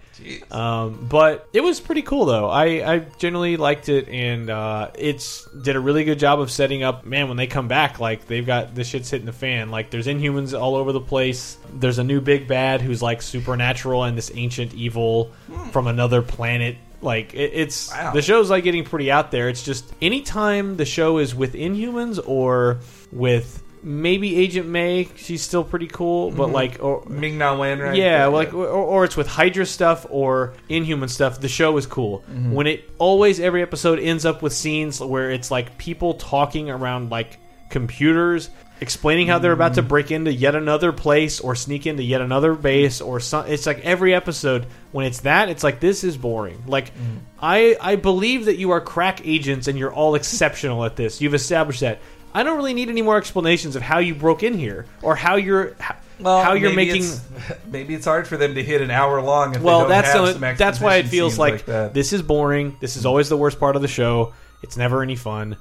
Um, 0.50 1.06
but 1.08 1.48
it 1.52 1.60
was 1.62 1.80
pretty 1.80 2.02
cool 2.02 2.24
though. 2.24 2.48
I, 2.48 2.94
I 2.94 2.98
generally 3.18 3.56
liked 3.56 3.88
it, 3.88 4.08
and 4.08 4.48
uh, 4.50 4.90
it's 4.94 5.44
did 5.50 5.76
a 5.76 5.80
really 5.80 6.04
good 6.04 6.18
job 6.18 6.40
of 6.40 6.50
setting 6.50 6.82
up. 6.82 7.04
Man, 7.04 7.28
when 7.28 7.36
they 7.36 7.46
come 7.46 7.68
back, 7.68 8.00
like 8.00 8.26
they've 8.26 8.46
got 8.46 8.74
this 8.74 8.88
shit's 8.88 9.10
hitting 9.10 9.26
the 9.26 9.32
fan. 9.32 9.70
Like 9.70 9.90
there's 9.90 10.06
Inhumans 10.06 10.58
all 10.58 10.76
over 10.76 10.92
the 10.92 11.00
place. 11.00 11.56
There's 11.72 11.98
a 11.98 12.04
new 12.04 12.20
big 12.20 12.46
bad 12.48 12.80
who's 12.80 13.02
like 13.02 13.22
supernatural 13.22 14.04
and 14.04 14.16
this 14.16 14.30
ancient 14.34 14.74
evil 14.74 15.32
from 15.72 15.86
another 15.86 16.22
planet. 16.22 16.76
Like 17.02 17.34
it, 17.34 17.50
it's 17.54 17.90
Wow. 17.90 18.12
the 18.12 18.22
show's 18.22 18.48
like 18.50 18.64
getting 18.64 18.84
pretty 18.84 19.10
out 19.10 19.30
there. 19.30 19.48
It's 19.48 19.62
just 19.62 19.92
anytime 20.00 20.76
the 20.76 20.86
show 20.86 21.18
is 21.18 21.34
with 21.34 21.52
Inhumans 21.54 22.18
or 22.24 22.78
with 23.12 23.62
maybe 23.84 24.36
Agent 24.36 24.66
May, 24.66 25.08
she's 25.16 25.42
still 25.42 25.62
pretty 25.62 25.86
cool. 25.86 26.30
But 26.30 26.50
like 26.50 26.82
or 26.82 27.04
Ming 27.06 27.38
Na 27.38 27.56
Wen, 27.56 27.78
right? 27.78 27.94
yeah, 27.96 28.26
like 28.26 28.54
or, 28.54 28.66
or 28.66 29.04
it's 29.04 29.16
with 29.16 29.26
Hydra 29.28 29.66
stuff 29.66 30.06
or 30.10 30.54
Inhuman 30.68 31.08
stuff. 31.08 31.40
The 31.40 31.48
show 31.48 31.76
is 31.76 31.86
cool. 31.86 32.20
Mm-hmm. 32.30 32.52
When 32.52 32.66
it 32.66 32.90
always 32.98 33.38
every 33.40 33.62
episode 33.62 33.98
ends 34.00 34.24
up 34.24 34.42
with 34.42 34.52
scenes 34.52 35.00
where 35.00 35.30
it's 35.30 35.50
like 35.50 35.76
people 35.78 36.14
talking 36.14 36.70
around 36.70 37.10
like 37.10 37.38
computers, 37.70 38.50
explaining 38.80 39.26
how 39.26 39.38
they're 39.38 39.52
about 39.52 39.74
to 39.74 39.82
Mm. 39.82 39.88
break 39.88 40.10
into 40.10 40.32
yet 40.32 40.54
another 40.54 40.92
place 40.92 41.40
or 41.40 41.54
sneak 41.54 41.86
into 41.86 42.02
yet 42.02 42.20
another 42.20 42.54
base 42.54 43.00
or 43.00 43.18
some. 43.20 43.46
It's 43.46 43.66
like 43.66 43.80
every 43.80 44.14
episode 44.14 44.66
when 44.92 45.06
it's 45.06 45.20
that, 45.20 45.48
it's 45.48 45.64
like 45.64 45.80
this 45.80 46.04
is 46.04 46.16
boring. 46.16 46.62
Like 46.66 46.94
Mm. 46.94 47.18
I 47.40 47.76
I 47.80 47.96
believe 47.96 48.46
that 48.46 48.56
you 48.56 48.70
are 48.70 48.80
crack 48.80 49.26
agents 49.26 49.68
and 49.68 49.78
you're 49.78 49.92
all 49.92 50.14
exceptional 50.14 50.84
at 50.84 50.96
this. 50.96 51.20
You've 51.20 51.34
established 51.34 51.80
that. 51.80 51.98
I 52.34 52.42
don't 52.42 52.56
really 52.56 52.74
need 52.74 52.88
any 52.88 53.02
more 53.02 53.16
explanations 53.16 53.76
of 53.76 53.82
how 53.82 53.98
you 53.98 54.14
broke 54.14 54.42
in 54.42 54.58
here 54.58 54.86
or 55.02 55.14
how 55.14 55.36
you're 55.36 55.74
how, 55.78 55.96
Well, 56.18 56.42
how 56.42 56.54
you're 56.54 56.74
making 56.74 57.04
it's- 57.04 57.22
maybe 57.70 57.94
it's 57.94 58.06
hard 58.06 58.26
for 58.26 58.36
them 58.36 58.56
to 58.56 58.62
hit 58.62 58.80
an 58.80 58.90
hour 58.90 59.20
long. 59.22 59.54
If 59.54 59.60
they 59.60 59.64
well, 59.64 59.80
don't 59.80 59.88
that's 59.88 60.12
have 60.12 60.26
the, 60.26 60.32
some 60.32 60.56
that's 60.56 60.80
why 60.80 60.96
it 60.96 61.06
feels 61.06 61.34
scenes 61.34 61.66
like, 61.66 61.66
this 61.92 62.12
is 62.12 62.22
boring. 62.22 62.76
This 62.80 62.96
is 62.96 63.06
always 63.06 63.28
the 63.28 63.36
worst 63.36 63.60
part 63.60 63.76
of 63.76 63.82
the 63.82 63.88
show. 63.88 64.34
It's 64.62 64.76
never 64.76 65.02
any 65.02 65.16
fun. 65.16 65.56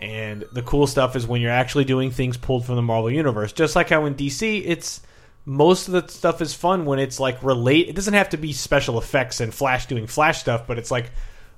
And 0.00 0.44
the 0.52 0.62
cool 0.62 0.86
stuff 0.86 1.16
is 1.16 1.26
when 1.26 1.40
you're 1.40 1.50
actually 1.50 1.84
doing 1.84 2.10
things 2.10 2.36
pulled 2.36 2.64
from 2.64 2.76
the 2.76 2.82
Marvel 2.82 3.10
universe. 3.10 3.52
Just 3.52 3.74
like 3.74 3.88
how 3.88 4.04
in 4.04 4.14
DC, 4.14 4.62
it's 4.64 5.00
most 5.44 5.88
of 5.88 5.94
the 5.94 6.12
stuff 6.12 6.40
is 6.42 6.54
fun 6.54 6.84
when 6.84 6.98
it's 6.98 7.18
like 7.18 7.42
relate. 7.42 7.88
It 7.88 7.96
doesn't 7.96 8.14
have 8.14 8.28
to 8.30 8.36
be 8.36 8.52
special 8.52 8.98
effects 8.98 9.40
and 9.40 9.52
Flash 9.52 9.86
doing 9.86 10.06
Flash 10.06 10.40
stuff, 10.40 10.66
but 10.66 10.78
it's 10.78 10.90
like 10.90 11.10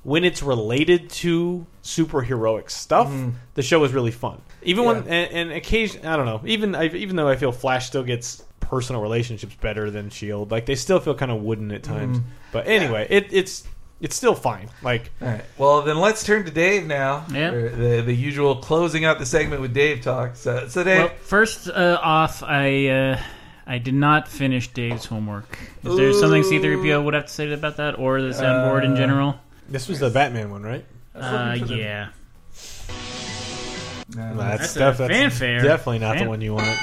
when 0.04 0.24
it's 0.24 0.42
related 0.42 1.10
to 1.10 1.66
superheroic 1.82 2.70
stuff, 2.70 3.08
mm-hmm. 3.08 3.30
the 3.54 3.62
show 3.62 3.82
is 3.84 3.92
really 3.92 4.10
fun. 4.10 4.40
Even 4.62 4.84
when 4.84 4.96
Mm-hmm. 5.02 5.12
And, 5.12 5.32
and 5.32 5.52
occasion, 5.52 6.06
I 6.06 6.16
don't 6.16 6.26
know. 6.26 6.42
Even 6.44 6.74
I, 6.74 6.86
even 6.88 7.16
though 7.16 7.28
I 7.28 7.36
feel 7.36 7.52
Flash 7.52 7.86
still 7.86 8.02
gets 8.02 8.42
personal 8.60 9.02
relationships 9.02 9.54
better 9.60 9.90
than 9.90 10.10
Shield, 10.10 10.50
like 10.50 10.66
they 10.66 10.74
still 10.74 11.00
feel 11.00 11.14
kind 11.14 11.30
of 11.32 11.40
wooden 11.42 11.70
at 11.72 11.82
times. 11.82 12.18
Mm-hmm. 12.18 12.28
But 12.52 12.66
anyway, 12.68 13.06
it, 13.10 13.32
it's 13.32 13.64
it's 14.00 14.16
still 14.16 14.34
fine. 14.34 14.68
Like 14.82 15.10
All 15.20 15.28
right. 15.28 15.44
Well, 15.58 15.82
then 15.82 15.98
let's 15.98 16.24
turn 16.24 16.44
to 16.44 16.50
Dave 16.50 16.86
now. 16.86 17.24
Yeah. 17.32 17.50
The 17.50 18.02
the 18.04 18.14
usual 18.14 18.56
closing 18.56 19.04
out 19.04 19.18
the 19.18 19.26
segment 19.26 19.60
with 19.62 19.72
Dave 19.74 20.02
talk. 20.02 20.36
So, 20.36 20.68
so 20.68 20.84
Dave. 20.84 20.98
Well, 20.98 21.12
first 21.22 21.68
uh, 21.68 21.98
off, 22.02 22.42
I 22.42 22.86
uh, 22.88 23.20
I 23.66 23.78
did 23.78 23.94
not 23.94 24.28
finish 24.28 24.68
Dave's 24.68 25.04
homework. 25.06 25.58
Is 25.84 25.96
there 25.96 26.12
something 26.12 26.42
C3PO 26.42 27.04
would 27.04 27.14
have 27.14 27.26
to 27.26 27.32
say 27.32 27.52
about 27.52 27.76
that, 27.78 27.98
or 27.98 28.20
the 28.20 28.30
soundboard 28.30 28.84
in 28.84 28.92
Uh, 28.92 28.96
general? 28.96 29.40
this 29.68 29.88
was 29.88 30.00
the 30.00 30.10
Batman 30.10 30.50
one, 30.50 30.62
right? 30.62 30.84
Uh, 31.14 31.56
yeah, 31.66 32.08
No, 34.16 34.34
That's 34.36 34.76
a 34.76 34.92
fanfare. 34.94 35.62
definitely 35.62 36.00
not 36.00 36.16
Fan- 36.16 36.24
the 36.24 36.28
one 36.30 36.40
you 36.40 36.54
want. 36.54 36.78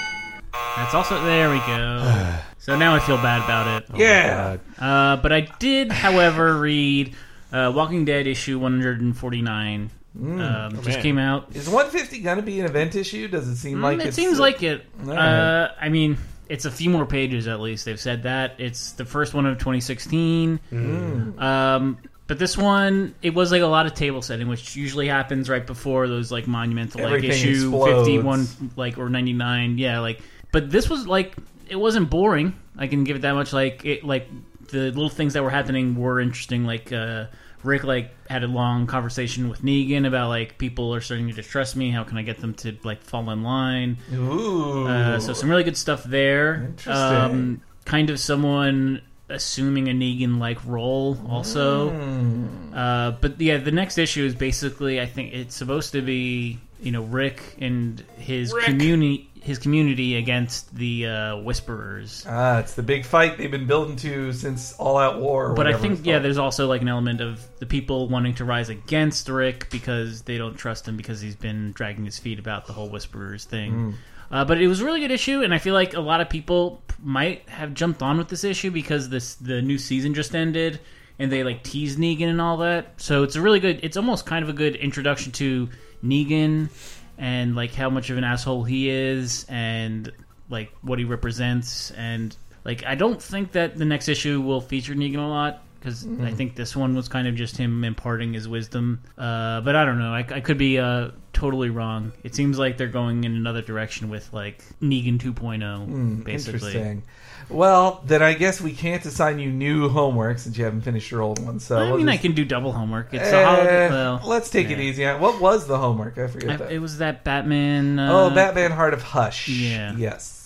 that's 0.75 0.93
also 0.93 1.23
there. 1.25 1.49
We 1.49 1.57
go. 1.59 2.35
so 2.59 2.77
now 2.77 2.95
I 2.95 2.99
feel 2.99 3.17
bad 3.17 3.43
about 3.43 3.83
it. 3.83 3.89
yeah. 3.97 4.57
Uh, 4.79 5.17
but 5.17 5.31
I 5.31 5.41
did, 5.59 5.91
however, 5.91 6.57
read 6.59 7.13
uh, 7.51 7.71
Walking 7.75 8.05
Dead 8.05 8.27
issue 8.27 8.57
149. 8.59 9.89
um, 10.19 10.71
just 10.75 10.87
man. 10.87 11.01
came 11.01 11.17
out. 11.17 11.55
Is 11.55 11.67
150 11.69 12.19
going 12.21 12.37
to 12.37 12.43
be 12.43 12.59
an 12.59 12.65
event 12.65 12.95
issue? 12.95 13.27
Does 13.27 13.47
it 13.47 13.57
seem 13.57 13.81
like 13.81 13.97
Mm, 13.97 14.01
it 14.01 14.07
it's, 14.07 14.15
seems 14.15 14.39
like 14.39 14.63
it. 14.63 14.85
All 15.05 15.11
Uh. 15.11 15.69
I 15.79 15.89
mean, 15.89 16.17
it's 16.49 16.65
a 16.65 16.71
few 16.71 16.89
more 16.89 17.05
pages 17.05 17.47
at 17.47 17.59
least. 17.59 17.85
They've 17.85 17.99
said 17.99 18.23
that 18.23 18.55
it's 18.59 18.93
the 18.93 19.05
first 19.05 19.33
one 19.33 19.45
of 19.45 19.57
2016. 19.57 20.59
Mm. 20.71 21.41
Um, 21.41 21.97
but 22.27 22.37
this 22.39 22.57
one, 22.57 23.15
it 23.21 23.33
was 23.33 23.51
like 23.51 23.61
a 23.61 23.67
lot 23.67 23.85
of 23.85 23.93
table 23.93 24.21
setting, 24.21 24.47
which 24.49 24.75
usually 24.75 25.07
happens 25.07 25.49
right 25.49 25.65
before 25.65 26.07
those 26.07 26.31
like 26.31 26.45
monumental 26.45 27.01
like 27.01 27.13
Everything 27.13 27.31
issue 27.31 27.67
explodes. 27.69 28.07
51, 28.07 28.71
like 28.75 28.97
or 28.97 29.09
99. 29.09 29.77
Yeah, 29.77 29.99
like. 29.99 30.21
But 30.51 30.69
this 30.69 30.89
was 30.89 31.07
like 31.07 31.35
it 31.69 31.77
wasn't 31.77 32.09
boring. 32.09 32.55
I 32.77 32.87
can 32.87 33.03
give 33.03 33.15
it 33.15 33.21
that 33.21 33.33
much. 33.33 33.53
Like 33.53 33.85
it, 33.85 34.03
like 34.03 34.27
the 34.69 34.91
little 34.91 35.09
things 35.09 35.33
that 35.33 35.43
were 35.43 35.49
happening 35.49 35.95
were 35.95 36.19
interesting. 36.19 36.65
Like 36.65 36.91
uh, 36.91 37.25
Rick 37.63 37.83
like 37.83 38.11
had 38.29 38.43
a 38.43 38.47
long 38.47 38.87
conversation 38.87 39.49
with 39.49 39.61
Negan 39.61 40.05
about 40.05 40.29
like 40.29 40.57
people 40.57 40.93
are 40.93 41.01
starting 41.01 41.27
to 41.27 41.33
distrust 41.33 41.75
me. 41.75 41.91
How 41.91 42.03
can 42.03 42.17
I 42.17 42.23
get 42.23 42.39
them 42.39 42.53
to 42.55 42.77
like 42.83 43.03
fall 43.03 43.29
in 43.29 43.43
line? 43.43 43.97
Ooh. 44.13 44.87
Uh, 44.87 45.19
so 45.19 45.33
some 45.33 45.49
really 45.49 45.63
good 45.63 45.77
stuff 45.77 46.03
there. 46.03 46.65
Interesting. 46.65 46.93
Um, 46.93 47.61
kind 47.85 48.09
of 48.09 48.19
someone 48.19 49.01
assuming 49.29 49.87
a 49.89 49.91
Negan 49.91 50.39
like 50.39 50.63
role 50.65 51.17
also. 51.29 51.89
Hmm. 51.89 52.73
Uh, 52.73 53.11
but 53.11 53.39
yeah, 53.39 53.57
the 53.57 53.71
next 53.71 53.97
issue 53.97 54.23
is 54.25 54.35
basically 54.35 55.01
I 55.01 55.05
think 55.05 55.33
it's 55.33 55.55
supposed 55.55 55.91
to 55.93 56.01
be 56.01 56.59
you 56.79 56.91
know 56.91 57.03
Rick 57.03 57.57
and 57.59 57.99
his 58.17 58.53
Rick. 58.53 58.65
community 58.65 59.29
his 59.47 59.59
community 59.59 60.17
against 60.17 60.75
the 60.75 61.07
uh, 61.07 61.37
Whisperers. 61.37 62.25
Ah, 62.27 62.59
it's 62.59 62.73
the 62.73 62.83
big 62.83 63.05
fight 63.05 63.37
they've 63.37 63.49
been 63.49 63.65
building 63.65 63.95
to 63.97 64.33
since 64.33 64.73
All 64.73 64.97
Out 64.97 65.21
War. 65.21 65.51
or 65.51 65.53
But 65.53 65.67
I 65.67 65.73
think 65.73 66.05
yeah, 66.05 66.19
there's 66.19 66.37
also 66.37 66.67
like 66.67 66.81
an 66.81 66.89
element 66.89 67.21
of 67.21 67.47
the 67.59 67.65
people 67.65 68.09
wanting 68.09 68.35
to 68.35 68.45
rise 68.45 68.67
against 68.67 69.29
Rick 69.29 69.69
because 69.69 70.23
they 70.23 70.37
don't 70.37 70.55
trust 70.55 70.85
him 70.85 70.97
because 70.97 71.21
he's 71.21 71.37
been 71.37 71.71
dragging 71.71 72.03
his 72.03 72.19
feet 72.19 72.39
about 72.39 72.67
the 72.67 72.73
whole 72.73 72.89
Whisperers 72.89 73.45
thing. 73.45 73.71
Hmm. 73.71 73.91
Uh, 74.29 74.43
but 74.43 74.61
it 74.61 74.67
was 74.67 74.81
a 74.81 74.85
really 74.85 74.99
good 74.99 75.11
issue, 75.11 75.41
and 75.41 75.53
I 75.53 75.57
feel 75.57 75.73
like 75.73 75.93
a 75.93 76.01
lot 76.01 76.21
of 76.21 76.29
people 76.29 76.81
might 77.01 77.47
have 77.49 77.73
jumped 77.73 78.01
on 78.01 78.17
with 78.17 78.27
this 78.27 78.43
issue 78.43 78.71
because 78.71 79.09
this 79.09 79.35
the 79.35 79.61
new 79.61 79.77
season 79.77 80.13
just 80.13 80.35
ended, 80.35 80.79
and 81.19 81.31
they 81.31 81.43
like 81.43 81.63
teased 81.63 81.97
Negan 81.97 82.29
and 82.29 82.41
all 82.41 82.57
that. 82.57 82.93
So 82.97 83.23
it's 83.23 83.35
a 83.35 83.41
really 83.41 83.59
good. 83.59 83.79
It's 83.83 83.97
almost 83.97 84.25
kind 84.25 84.43
of 84.43 84.49
a 84.49 84.53
good 84.53 84.75
introduction 84.75 85.31
to 85.33 85.69
Negan 86.03 86.69
and 87.17 87.55
like 87.55 87.73
how 87.73 87.89
much 87.89 88.09
of 88.09 88.17
an 88.17 88.23
asshole 88.23 88.63
he 88.63 88.89
is, 88.89 89.45
and 89.47 90.11
like 90.49 90.71
what 90.81 90.99
he 90.99 91.05
represents, 91.05 91.91
and 91.91 92.35
like 92.65 92.85
I 92.85 92.95
don't 92.95 93.21
think 93.21 93.53
that 93.53 93.77
the 93.77 93.85
next 93.85 94.09
issue 94.09 94.41
will 94.41 94.61
feature 94.61 94.93
Negan 94.93 95.19
a 95.19 95.27
lot. 95.27 95.63
Because 95.79 96.07
I 96.21 96.31
think 96.31 96.55
this 96.55 96.75
one 96.75 96.95
was 96.95 97.07
kind 97.07 97.27
of 97.27 97.35
just 97.35 97.57
him 97.57 97.83
imparting 97.83 98.33
his 98.33 98.47
wisdom, 98.47 99.01
uh, 99.17 99.61
but 99.61 99.75
I 99.75 99.85
don't 99.85 99.99
know. 99.99 100.13
I, 100.13 100.25
I 100.29 100.41
could 100.41 100.57
be 100.57 100.79
uh, 100.79 101.11
totally 101.33 101.69
wrong. 101.69 102.11
It 102.23 102.33
seems 102.35 102.57
like 102.57 102.77
they're 102.77 102.87
going 102.87 103.23
in 103.23 103.35
another 103.35 103.61
direction 103.61 104.09
with 104.09 104.31
like 104.33 104.63
Negan 104.81 105.19
2.0, 105.19 106.23
basically. 106.23 106.71
Interesting. 106.71 107.03
Well, 107.49 108.01
then 108.05 108.21
I 108.21 108.33
guess 108.33 108.59
we 108.59 108.73
can't 108.73 109.05
assign 109.05 109.39
you 109.39 109.49
new 109.49 109.87
homework 109.87 110.39
since 110.39 110.57
you 110.57 110.65
haven't 110.65 110.81
finished 110.81 111.09
your 111.11 111.21
old 111.21 111.43
one. 111.45 111.59
So 111.59 111.77
I 111.77 111.89
we'll 111.89 111.97
mean, 111.97 112.09
I 112.09 112.17
can 112.17 112.33
do 112.33 112.43
double 112.43 112.73
homework. 112.73 113.13
It's 113.13 113.23
Eh, 113.31 113.39
a 113.39 113.45
holiday. 113.45 113.89
Well, 113.89 114.21
let's 114.25 114.49
take 114.49 114.69
it 114.69 114.79
easy. 114.79 115.05
What 115.05 115.39
was 115.39 115.67
the 115.67 115.77
homework? 115.77 116.17
I 116.17 116.27
forget 116.27 116.61
I, 116.61 116.65
it 116.71 116.79
was 116.79 116.97
that 116.97 117.23
Batman. 117.23 117.99
Uh, 117.99 118.11
oh, 118.11 118.29
Batman: 118.35 118.71
Heart 118.71 118.93
of 118.95 119.01
Hush. 119.01 119.47
Yeah. 119.47 119.93
Yes. 119.95 120.36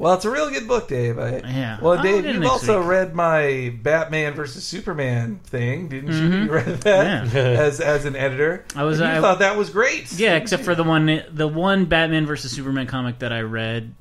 Well, 0.00 0.14
it's 0.14 0.24
a 0.24 0.30
real 0.30 0.48
good 0.50 0.66
book, 0.66 0.88
Dave. 0.88 1.18
I, 1.18 1.38
Yeah. 1.46 1.78
Well, 1.80 2.02
Dave, 2.02 2.24
you've 2.24 2.42
also 2.46 2.80
week. 2.80 2.88
read 2.88 3.14
my 3.14 3.74
Batman 3.82 4.32
versus 4.34 4.64
Superman 4.64 5.40
thing, 5.44 5.88
didn't 5.88 6.10
you? 6.12 6.28
Mhm. 6.28 6.44
You 6.46 6.50
read 6.52 6.80
that 6.80 7.32
Yeah. 7.34 7.40
as 7.60 7.80
as 7.80 8.06
an 8.06 8.16
editor. 8.16 8.64
I 8.74 8.84
was- 8.84 8.98
you 8.98 9.04
I- 9.04 9.20
thought 9.20 9.40
that 9.40 9.56
was 9.58 9.68
great. 9.68 10.10
Yeah, 10.12 10.36
except 10.36 10.64
for 10.64 10.74
the 10.74 10.84
one 10.84 11.22
the 11.30 11.46
one 11.46 11.84
Batman 11.84 12.24
versus 12.26 12.50
Superman 12.50 12.86
comic 12.86 13.18
that 13.18 13.32
I 13.32 13.40
read 13.42 13.94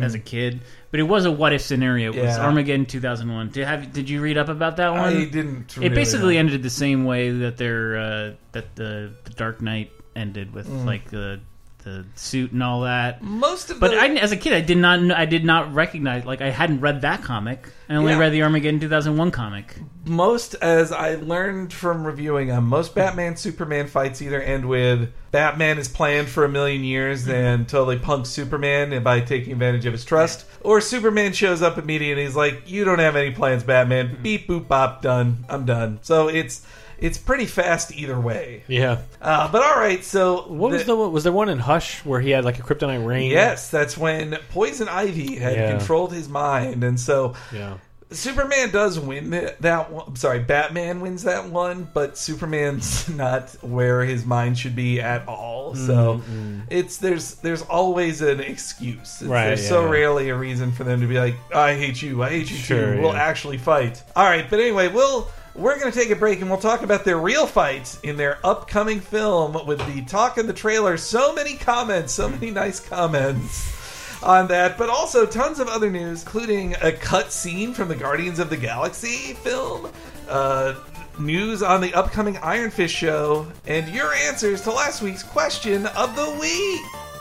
as 0.00 0.14
a 0.14 0.18
kid. 0.18 0.60
But 0.90 1.00
it 1.00 1.02
was 1.04 1.24
a 1.26 1.30
what 1.30 1.52
if 1.52 1.60
scenario. 1.60 2.12
It 2.12 2.16
was 2.22 2.30
Mm-hmm. 2.30 2.40
Yeah. 2.40 2.46
Armageddon 2.46 2.86
2001. 2.86 3.50
Did 3.50 3.66
have 3.66 3.92
did 3.92 4.08
you 4.08 4.22
read 4.22 4.38
up 4.38 4.48
about 4.48 4.76
that 4.78 4.92
one? 4.92 5.00
I 5.00 5.24
didn't. 5.26 5.76
it 5.82 5.92
basically 5.94 6.34
know. 6.34 6.40
ended 6.40 6.62
the 6.62 6.70
same 6.70 7.04
way 7.04 7.30
that 7.30 7.56
their 7.58 7.98
uh, 7.98 8.30
that 8.52 8.74
the, 8.76 9.12
the 9.24 9.30
Dark 9.34 9.60
Knight 9.60 9.90
ended 10.16 10.54
with 10.54 10.66
Mm. 10.68 10.86
like 10.86 11.10
the 11.10 11.40
the 11.84 12.04
suit 12.14 12.52
and 12.52 12.62
all 12.62 12.82
that. 12.82 13.22
most 13.22 13.70
of 13.70 13.80
But 13.80 13.92
the. 13.92 13.98
I, 14.00 14.06
as 14.14 14.32
a 14.32 14.36
kid, 14.36 14.52
I 14.52 14.60
did 14.60 14.78
not 14.78 15.10
I 15.10 15.24
did 15.26 15.44
not 15.44 15.72
recognize 15.74 16.24
like 16.24 16.40
I 16.40 16.50
hadn't 16.50 16.80
read 16.80 17.02
that 17.02 17.22
comic. 17.22 17.68
I 17.88 17.94
only 17.96 18.12
Yeah. 18.12 18.18
read 18.18 18.32
the 18.32 18.42
Armageddon 18.42 18.80
2001 18.80 19.30
comic. 19.30 19.74
most 20.04 20.54
as 20.56 20.90
I 20.92 21.14
learned 21.16 21.72
from 21.72 22.04
reviewing 22.04 22.48
them, 22.48 22.66
most 22.66 22.94
Batman 22.94 23.36
Superman 23.36 23.86
fights 23.86 24.20
either 24.22 24.40
end 24.40 24.64
with 24.68 25.10
Batman 25.30 25.78
is 25.78 25.88
planned 25.88 26.28
for 26.28 26.44
a 26.44 26.48
million 26.48 26.82
years 26.84 27.22
mm-hmm. 27.22 27.30
and 27.32 27.68
totally 27.68 27.98
punks 27.98 28.28
Superman 28.30 29.02
by 29.02 29.20
taking 29.20 29.52
advantage 29.52 29.86
of 29.86 29.92
his 29.92 30.04
trust, 30.04 30.44
or 30.60 30.80
Superman 30.80 31.32
shows 31.32 31.62
up 31.62 31.78
immediately 31.78 32.22
and 32.22 32.28
he's 32.28 32.36
like, 32.36 32.68
"You 32.68 32.84
don't 32.84 32.98
have 32.98 33.16
any 33.16 33.30
plans, 33.30 33.62
Batman." 33.62 34.08
Mm-hmm. 34.08 34.22
Beep 34.22 34.48
boop 34.48 34.68
bop, 34.68 35.02
done. 35.02 35.44
I'm 35.48 35.64
done. 35.64 36.00
So 36.02 36.28
it's 36.28 36.66
it's 37.02 37.18
pretty 37.18 37.46
fast 37.46 37.92
either 37.92 38.18
way. 38.18 38.62
Yeah. 38.68 39.02
Uh, 39.20 39.50
but 39.52 39.62
all 39.62 39.76
right, 39.78 40.02
so 40.04 40.46
What 40.48 40.70
was 40.72 40.84
the 40.84 40.96
was 40.96 41.24
there 41.24 41.32
one 41.32 41.48
in 41.48 41.58
Hush 41.58 42.04
where 42.04 42.20
he 42.20 42.30
had 42.30 42.44
like 42.44 42.58
a 42.58 42.62
kryptonite 42.62 43.06
ring? 43.06 43.30
Yes, 43.30 43.70
that's 43.70 43.98
when 43.98 44.38
Poison 44.52 44.88
Ivy 44.88 45.36
had 45.36 45.56
Yeah. 45.56 45.76
controlled 45.76 46.12
his 46.12 46.28
mind, 46.28 46.84
and 46.84 46.98
so 46.98 47.34
Yeah. 47.52 47.74
Superman 48.10 48.70
does 48.70 49.00
win 49.00 49.30
that, 49.60 49.90
one. 49.90 50.04
I'm 50.08 50.16
sorry, 50.16 50.40
Batman 50.40 51.00
wins 51.00 51.22
that 51.22 51.48
one, 51.48 51.88
but 51.94 52.18
Superman's 52.18 53.08
not 53.16 53.48
where 53.62 54.04
his 54.04 54.26
mind 54.26 54.58
should 54.58 54.76
be 54.76 55.00
at 55.00 55.26
all. 55.26 55.74
So 55.74 56.20
it's 56.68 56.98
there's 56.98 57.36
there's 57.36 57.62
always 57.62 58.20
an 58.20 58.40
excuse. 58.40 59.22
It's- 59.22 59.22
Right, 59.22 59.46
There's 59.46 59.62
yeah, 59.62 59.68
so 59.70 59.84
yeah. 59.86 59.90
rarely 59.90 60.28
a 60.28 60.36
reason 60.36 60.72
for 60.72 60.84
them 60.84 61.00
to 61.00 61.06
be 61.06 61.18
like, 61.18 61.36
I 61.54 61.74
hate 61.74 62.02
you, 62.02 62.22
I 62.22 62.28
hate 62.28 62.50
you 62.50 62.56
Sure, 62.58 62.94
too. 62.96 63.00
We'll 63.00 63.14
yeah. 63.14 63.22
actually 63.22 63.56
fight. 63.56 64.02
All 64.14 64.24
right, 64.26 64.44
but 64.50 64.60
anyway, 64.60 64.88
we'll 64.88 65.28
we're 65.54 65.78
going 65.78 65.92
to 65.92 65.98
take 65.98 66.10
a 66.10 66.16
break 66.16 66.40
and 66.40 66.48
we'll 66.48 66.58
talk 66.58 66.82
about 66.82 67.04
their 67.04 67.18
real 67.18 67.46
fights 67.46 68.00
in 68.02 68.16
their 68.16 68.38
upcoming 68.44 69.00
film 69.00 69.66
with 69.66 69.78
the 69.92 70.02
talk 70.02 70.38
in 70.38 70.46
the 70.46 70.52
trailer. 70.52 70.96
So 70.96 71.34
many 71.34 71.56
comments, 71.56 72.12
so 72.12 72.28
many 72.28 72.50
nice 72.50 72.80
comments 72.80 74.22
on 74.22 74.48
that, 74.48 74.78
but 74.78 74.88
also 74.88 75.26
tons 75.26 75.58
of 75.60 75.68
other 75.68 75.90
news, 75.90 76.22
including 76.22 76.74
a 76.80 76.92
cut 76.92 77.32
scene 77.32 77.74
from 77.74 77.88
the 77.88 77.96
Guardians 77.96 78.38
of 78.38 78.50
the 78.50 78.56
Galaxy 78.56 79.34
film, 79.34 79.90
uh, 80.28 80.74
news 81.18 81.62
on 81.62 81.80
the 81.80 81.92
upcoming 81.92 82.38
Iron 82.38 82.70
Fist 82.70 82.94
show, 82.94 83.46
and 83.66 83.88
your 83.94 84.14
answers 84.14 84.62
to 84.62 84.72
last 84.72 85.02
week's 85.02 85.22
question 85.22 85.86
of 85.86 86.16
the 86.16 86.38
week. 86.40 87.11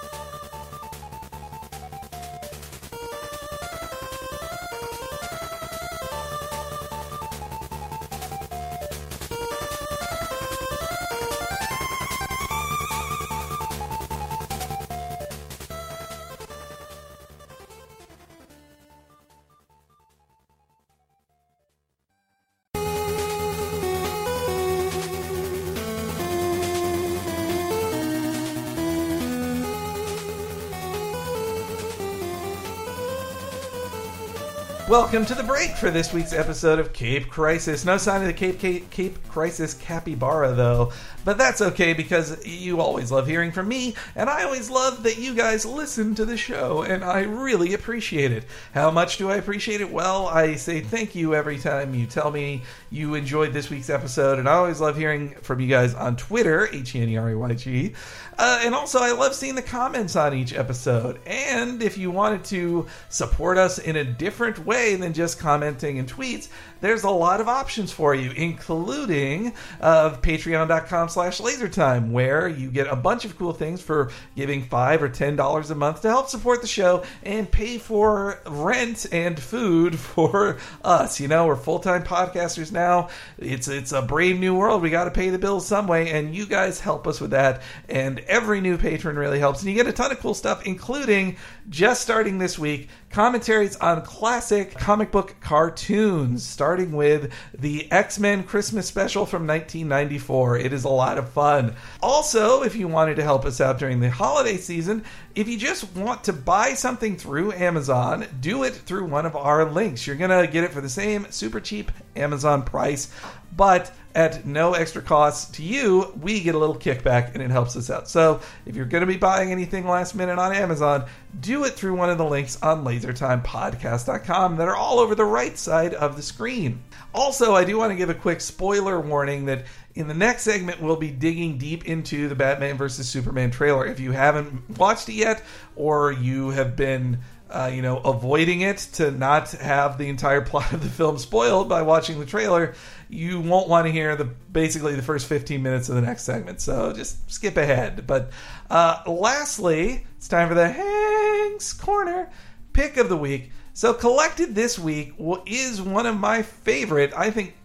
Welcome 34.92 35.26
to 35.28 35.36
the 35.36 35.44
break 35.44 35.78
for 35.78 35.90
this 35.90 36.12
week's 36.12 36.34
episode 36.34 36.78
of 36.78 36.92
Cape 36.92 37.30
Crisis. 37.30 37.86
No 37.86 37.96
sign 37.96 38.20
of 38.20 38.28
the 38.28 38.34
Cape 38.34 38.60
Cape, 38.60 38.90
Cape 38.90 39.26
Crisis 39.30 39.74
capybara 39.74 40.52
though, 40.52 40.92
but 41.24 41.38
that's 41.38 41.62
okay 41.62 41.94
because 41.94 42.46
you 42.46 42.82
always 42.82 43.10
love 43.10 43.26
hearing 43.26 43.54
from 43.54 43.70
me, 43.70 43.96
and 44.18 44.30
I 44.30 44.44
always 44.44 44.70
love 44.70 45.04
that 45.04 45.18
you 45.18 45.34
guys 45.34 45.66
listen 45.66 46.14
to 46.16 46.26
the 46.26 46.36
show, 46.36 46.82
and 46.82 47.06
I 47.06 47.22
really 47.22 47.74
appreciate 47.74 48.34
it. 48.34 48.44
How 48.74 48.92
much 48.92 49.18
do 49.18 49.32
I 49.32 49.38
appreciate 49.38 49.80
it? 49.80 49.90
Well, 49.90 50.28
I 50.28 50.56
say 50.56 50.82
thank 50.82 51.16
you 51.16 51.36
every 51.36 51.58
time 51.58 51.96
you 51.96 52.06
tell 52.06 52.30
me 52.30 52.64
you 52.90 53.16
enjoyed 53.16 53.54
this 53.54 53.70
week's 53.70 53.90
episode, 53.90 54.40
and 54.40 54.50
I 54.50 54.56
always 54.56 54.82
love 54.82 54.98
hearing 54.98 55.36
from 55.36 55.62
you 55.62 55.68
guys 55.68 55.94
on 55.94 56.18
Twitter, 56.18 56.68
H 56.70 56.96
E 56.96 57.02
N 57.02 57.08
E 57.08 57.16
R 57.16 57.32
E 57.32 57.36
Y 57.36 57.54
G. 57.54 57.94
Uh, 58.38 58.62
and 58.64 58.74
also, 58.74 59.00
I 59.00 59.12
love 59.12 59.36
seeing 59.36 59.56
the 59.56 59.62
comments 59.62 60.16
on 60.16 60.34
each 60.34 60.54
episode. 60.54 61.20
And 61.28 61.84
if 61.84 61.98
you 61.98 62.10
wanted 62.10 62.44
to 62.46 62.88
support 63.10 63.58
us 63.60 63.78
in 63.78 63.98
a 63.98 64.04
different 64.04 64.66
way 64.66 64.81
than 64.90 65.14
just 65.14 65.40
commenting 65.40 66.00
and 66.00 66.08
tweets, 66.08 66.48
there's 66.82 67.04
a 67.04 67.10
lot 67.10 67.40
of 67.40 67.48
options 67.48 67.92
for 67.92 68.14
you, 68.14 68.32
including 68.32 69.54
uh, 69.80 70.12
patreon.com 70.18 71.10
slash 71.10 71.40
lasertime, 71.40 72.12
where 72.12 72.48
you 72.48 72.70
get 72.70 72.88
a 72.88 72.96
bunch 72.96 73.24
of 73.26 73.38
cool 73.38 73.54
things 73.54 73.82
for 73.82 74.12
giving 74.36 74.64
5 74.64 75.04
or 75.04 75.10
$10 75.10 75.72
a 75.72 75.76
month 75.76 76.02
to 76.02 76.10
help 76.10 76.30
support 76.30 76.62
the 76.62 76.68
show 76.68 77.04
and 77.24 77.50
pay 77.50 77.78
for 77.78 78.40
rent 78.48 79.06
and 79.12 79.40
food 79.40 79.98
for 80.00 80.58
us. 80.84 81.20
You 81.20 81.28
know, 81.28 81.48
we're 81.48 81.56
full-time 81.56 82.04
podcasters 82.04 82.72
now. 82.72 83.10
It's, 83.38 83.68
it's 83.68 83.92
a 83.92 84.02
brave 84.02 84.40
new 84.40 84.56
world. 84.56 84.82
We 84.82 84.90
got 84.90 85.06
to 85.06 85.12
pay 85.12 85.30
the 85.30 85.40
bills 85.40 85.68
some 85.68 85.88
way, 85.88 86.12
and 86.12 86.36
you 86.36 86.46
guys 86.46 86.80
help 86.80 87.08
us 87.08 87.22
with 87.22 87.32
that. 87.32 87.62
And 87.88 88.20
every 88.22 88.60
new 88.60 88.78
patron 88.78 89.18
really 89.18 89.40
helps. 89.40 89.62
And 89.62 89.70
you 89.70 89.76
get 89.76 89.88
a 89.88 89.94
ton 89.94 90.12
of 90.12 90.20
cool 90.20 90.34
stuff, 90.34 90.66
including 90.66 91.38
just 91.70 92.02
starting 92.02 92.40
this 92.40 92.58
week, 92.58 92.90
commentaries 93.12 93.76
on 93.78 94.02
classic 94.02 94.74
comic 94.78 95.12
book 95.12 95.36
cartoons, 95.42 96.44
starting 96.72 96.94
with 96.94 97.34
the 97.60 97.92
X 97.92 98.18
Men 98.18 98.44
Christmas 98.44 98.88
special 98.88 99.26
from 99.26 99.46
1994. 99.46 100.58
It 100.58 100.72
is 100.72 100.86
a 100.86 100.90
lot 100.90 101.18
of 101.18 101.30
fun. 101.32 101.76
Also, 102.02 102.64
if 102.64 102.78
you 102.78 102.88
wanted 102.88 103.18
to 103.18 103.24
help 103.24 103.44
us 103.44 103.60
out 103.60 103.78
during 103.78 104.00
the 104.00 104.10
holiday 104.10 104.56
season, 104.56 105.04
if 105.36 105.50
you 105.50 105.58
just 105.58 105.94
want 105.98 106.24
to 106.24 106.32
buy 106.32 106.74
something 106.74 107.18
through 107.18 107.52
Amazon, 107.52 108.26
do 108.40 108.64
it 108.64 108.74
through 108.74 109.04
one 109.04 109.26
of 109.26 109.36
our 109.36 109.70
links. 109.70 110.08
You're 110.08 110.16
going 110.16 110.30
to 110.30 110.50
get 110.50 110.64
it 110.64 110.72
for 110.72 110.80
the 110.80 110.88
same 110.88 111.30
super 111.30 111.60
cheap 111.60 111.92
Amazon 112.16 112.64
price, 112.64 113.14
but 113.54 113.92
at 114.16 114.46
no 114.46 114.74
extra 114.74 115.02
cost 115.02 115.56
to 115.56 115.64
you, 115.64 116.14
we 116.22 116.42
get 116.42 116.56
a 116.56 116.58
little 116.58 116.76
kickback 116.76 117.34
and 117.34 117.42
it 117.42 117.52
helps 117.52 117.76
us 117.76 117.90
out. 117.90 118.10
So 118.10 118.42
if 118.66 118.76
you're 118.76 118.86
going 118.86 119.02
to 119.02 119.08
be 119.08 119.18
buying 119.18 119.52
anything 119.52 119.88
last 119.88 120.16
minute 120.16 120.38
on 120.38 120.54
Amazon, 120.54 121.06
do 121.40 121.64
it 121.64 121.74
through 121.74 121.96
one 121.96 122.10
of 122.10 122.18
the 122.18 122.26
links 122.26 122.62
on 122.62 122.84
lasertimepodcast.com 122.84 124.58
that 124.58 124.68
are 124.68 124.76
all 124.76 125.00
over 125.00 125.16
the 125.16 125.26
right 125.26 125.58
side 125.58 125.94
of 125.94 126.16
the 126.16 126.22
screen. 126.22 126.84
Also, 127.14 127.56
I 127.56 127.64
do 127.64 127.78
want 127.78 127.92
to 127.92 127.98
give 127.98 128.10
a 128.10 128.14
quick 128.14 128.42
spoiler 128.42 129.00
warning 129.00 129.46
that 129.46 129.66
in 129.96 130.08
the 130.08 130.14
next 130.14 130.44
segment, 130.44 130.82
we'll 130.82 130.96
be 130.96 131.12
digging 131.12 131.58
deep 131.58 131.86
into 131.86 132.30
the 132.30 132.36
Batman 132.36 132.78
vs. 132.78 133.08
Superman 133.08 133.52
trailer. 133.52 133.86
If 133.86 134.00
you 134.00 134.12
haven't 134.12 134.78
watched 134.78 135.10
it 135.10 135.16
yet, 135.16 135.44
or 135.76 136.12
you 136.12 136.52
have 136.52 136.76
been 136.76 137.20
uh, 137.52 137.70
you 137.74 137.82
know, 137.82 137.98
avoiding 137.98 138.62
it 138.62 138.78
to 138.78 139.12
not 139.12 139.52
have 139.52 139.98
the 139.98 140.08
entire 140.08 140.42
plot 140.46 140.72
of 140.74 140.82
the 140.82 140.90
film 140.90 141.18
spoiled 141.18 141.68
by 141.68 141.82
watching 141.82 142.20
the 142.20 142.26
trailer, 142.26 142.74
you 143.12 143.42
won't 143.42 143.68
want 143.68 143.86
to 143.86 143.92
hear 143.92 144.16
the 144.16 144.26
basically 144.26 144.96
the 144.96 145.02
first 145.02 145.28
15 145.28 145.62
minutes 145.62 145.90
of 145.90 145.96
the 145.96 146.02
next 146.02 146.24
segment. 146.24 146.62
So 146.62 146.94
just 146.94 147.30
skip 147.30 147.58
ahead. 147.58 148.08
But 148.08 148.32
uh, 148.70 149.04
lastly, 149.06 150.06
it's 150.18 150.28
time 150.28 150.48
for 150.48 150.56
the 150.56 150.70
Hank's 150.70 151.74
Corner 151.74 152.32
pick 152.74 152.98
of 152.98 153.10
the 153.10 153.18
week. 153.18 153.52
So 153.74 153.94
collected 153.94 154.56
this 154.56 154.80
week 154.80 155.14
is 155.46 155.82
one 155.82 156.06
of 156.06 156.20
my 156.20 156.42
favorite, 156.42 157.14
I 157.16 157.32
think, 157.32 157.56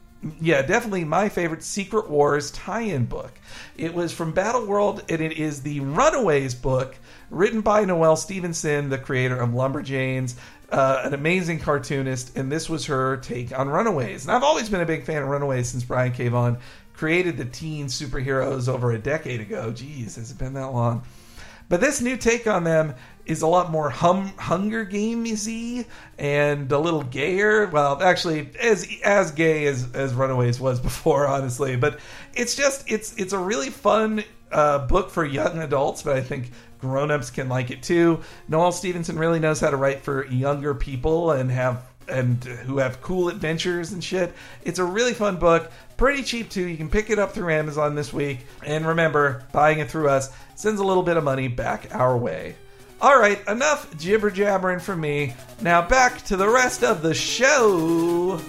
yeah, 0.41 0.63
definitely 0.63 1.05
my 1.05 1.29
favorite 1.29 1.63
Secret 1.63 2.09
Wars 2.09 2.51
tie-in 2.53 3.07
book. 3.07 3.33
It 3.77 3.93
was 3.93 4.13
from 4.13 4.33
Battle 4.33 4.67
World, 4.67 5.03
and 5.09 5.21
it 5.21 5.33
is 5.33 5.63
the 5.63 5.81
Runaways 5.81 6.55
book, 6.55 6.97
written 7.31 7.61
by 7.61 7.85
Noelle 7.85 8.17
Stevenson, 8.17 8.89
the 8.89 8.99
creator 8.99 9.37
of 9.37 9.51
Lumberjanes, 9.51 10.37
uh, 10.71 11.03
an 11.05 11.15
amazing 11.15 11.61
cartoonist, 11.61 12.37
and 12.37 12.51
this 12.51 12.69
was 12.69 12.87
her 12.87 13.19
take 13.19 13.57
on 13.57 13.69
Runaways. 13.69 14.25
And 14.25 14.35
I've 14.35 14.43
always 14.43 14.69
been 14.69 14.81
a 14.81 14.87
big 14.87 15.05
fan 15.05 15.23
of 15.23 15.29
Runaways 15.29 15.69
since 15.69 15.85
Brian 15.85 16.13
K. 16.13 16.29
Vaughan 16.29 16.59
created 16.95 17.37
the 17.37 17.45
teen 17.45 17.87
superheroes 17.87 18.69
over 18.69 18.93
a 18.93 18.99
decade 18.99 19.41
ago. 19.41 19.71
Jeez, 19.71 20.17
has 20.17 20.31
it 20.31 20.39
been 20.39 20.55
that 20.55 20.73
long? 20.73 21.03
But 21.69 21.81
this 21.81 22.01
new 22.01 22.17
take 22.17 22.47
on 22.47 22.65
them 22.65 22.95
is 23.25 23.43
a 23.43 23.47
lot 23.47 23.71
more 23.73 23.91
hum, 23.91 24.33
Hunger 24.39 24.87
Gamesy 24.87 25.85
and 26.17 26.71
a 26.71 26.79
little 26.79 27.03
gayer. 27.03 27.67
Well, 27.67 28.01
actually, 28.03 28.51
as 28.61 28.89
as 29.05 29.33
gay 29.33 29.67
as 29.67 29.93
as 29.93 30.15
Runaways 30.15 30.61
was 30.61 30.81
before, 30.91 31.27
honestly. 31.27 31.77
But 31.77 31.99
it's 32.35 32.55
just 32.55 32.91
it's 32.91 33.17
it's 33.17 33.33
a 33.33 33.39
really 33.39 33.71
fun 33.71 34.23
uh, 34.53 34.87
book 34.87 35.11
for 35.11 35.25
young 35.25 35.59
adults, 35.59 36.03
but 36.03 36.17
I 36.17 36.23
think 36.23 36.51
grown-ups 36.79 37.31
can 37.31 37.49
like 37.49 37.71
it 37.71 37.83
too. 37.83 38.21
Noelle 38.49 38.73
Stevenson 38.73 39.19
really 39.19 39.39
knows 39.39 39.61
how 39.61 39.71
to 39.71 39.77
write 39.77 40.03
for 40.03 40.27
younger 40.27 40.75
people 40.75 41.33
and 41.33 41.51
have 41.51 41.83
and 42.09 42.43
who 42.45 42.79
have 42.79 43.03
cool 43.03 43.29
adventures 43.29 43.93
and 43.93 44.03
shit. 44.03 44.33
It's 44.63 44.79
a 44.79 44.85
really 44.85 45.13
fun 45.13 45.37
book, 45.37 45.71
pretty 45.97 46.23
cheap 46.23 46.51
too. 46.51 46.67
You 46.67 46.77
can 46.77 46.89
pick 46.89 47.11
it 47.11 47.19
up 47.19 47.33
through 47.33 47.53
Amazon 47.53 47.95
this 47.95 48.13
week. 48.13 48.47
And 48.65 48.87
remember, 48.87 49.43
buying 49.53 49.81
it 49.81 49.91
through 49.91 50.09
us 50.09 50.31
sends 50.55 50.81
a 50.81 50.85
little 50.85 51.03
bit 51.03 51.17
of 51.17 51.25
money 51.25 51.49
back 51.49 51.89
our 51.95 52.17
way. 52.17 52.57
All 53.01 53.19
right, 53.19 53.47
enough 53.47 53.97
jibber 53.99 54.31
jabbering 54.31 54.81
from 54.81 55.01
me. 55.01 55.35
Now 55.61 55.87
back 55.87 56.23
to 56.27 56.37
the 56.37 56.49
rest 56.49 56.83
of 56.83 57.03
the 57.03 57.15
show. 57.15 58.41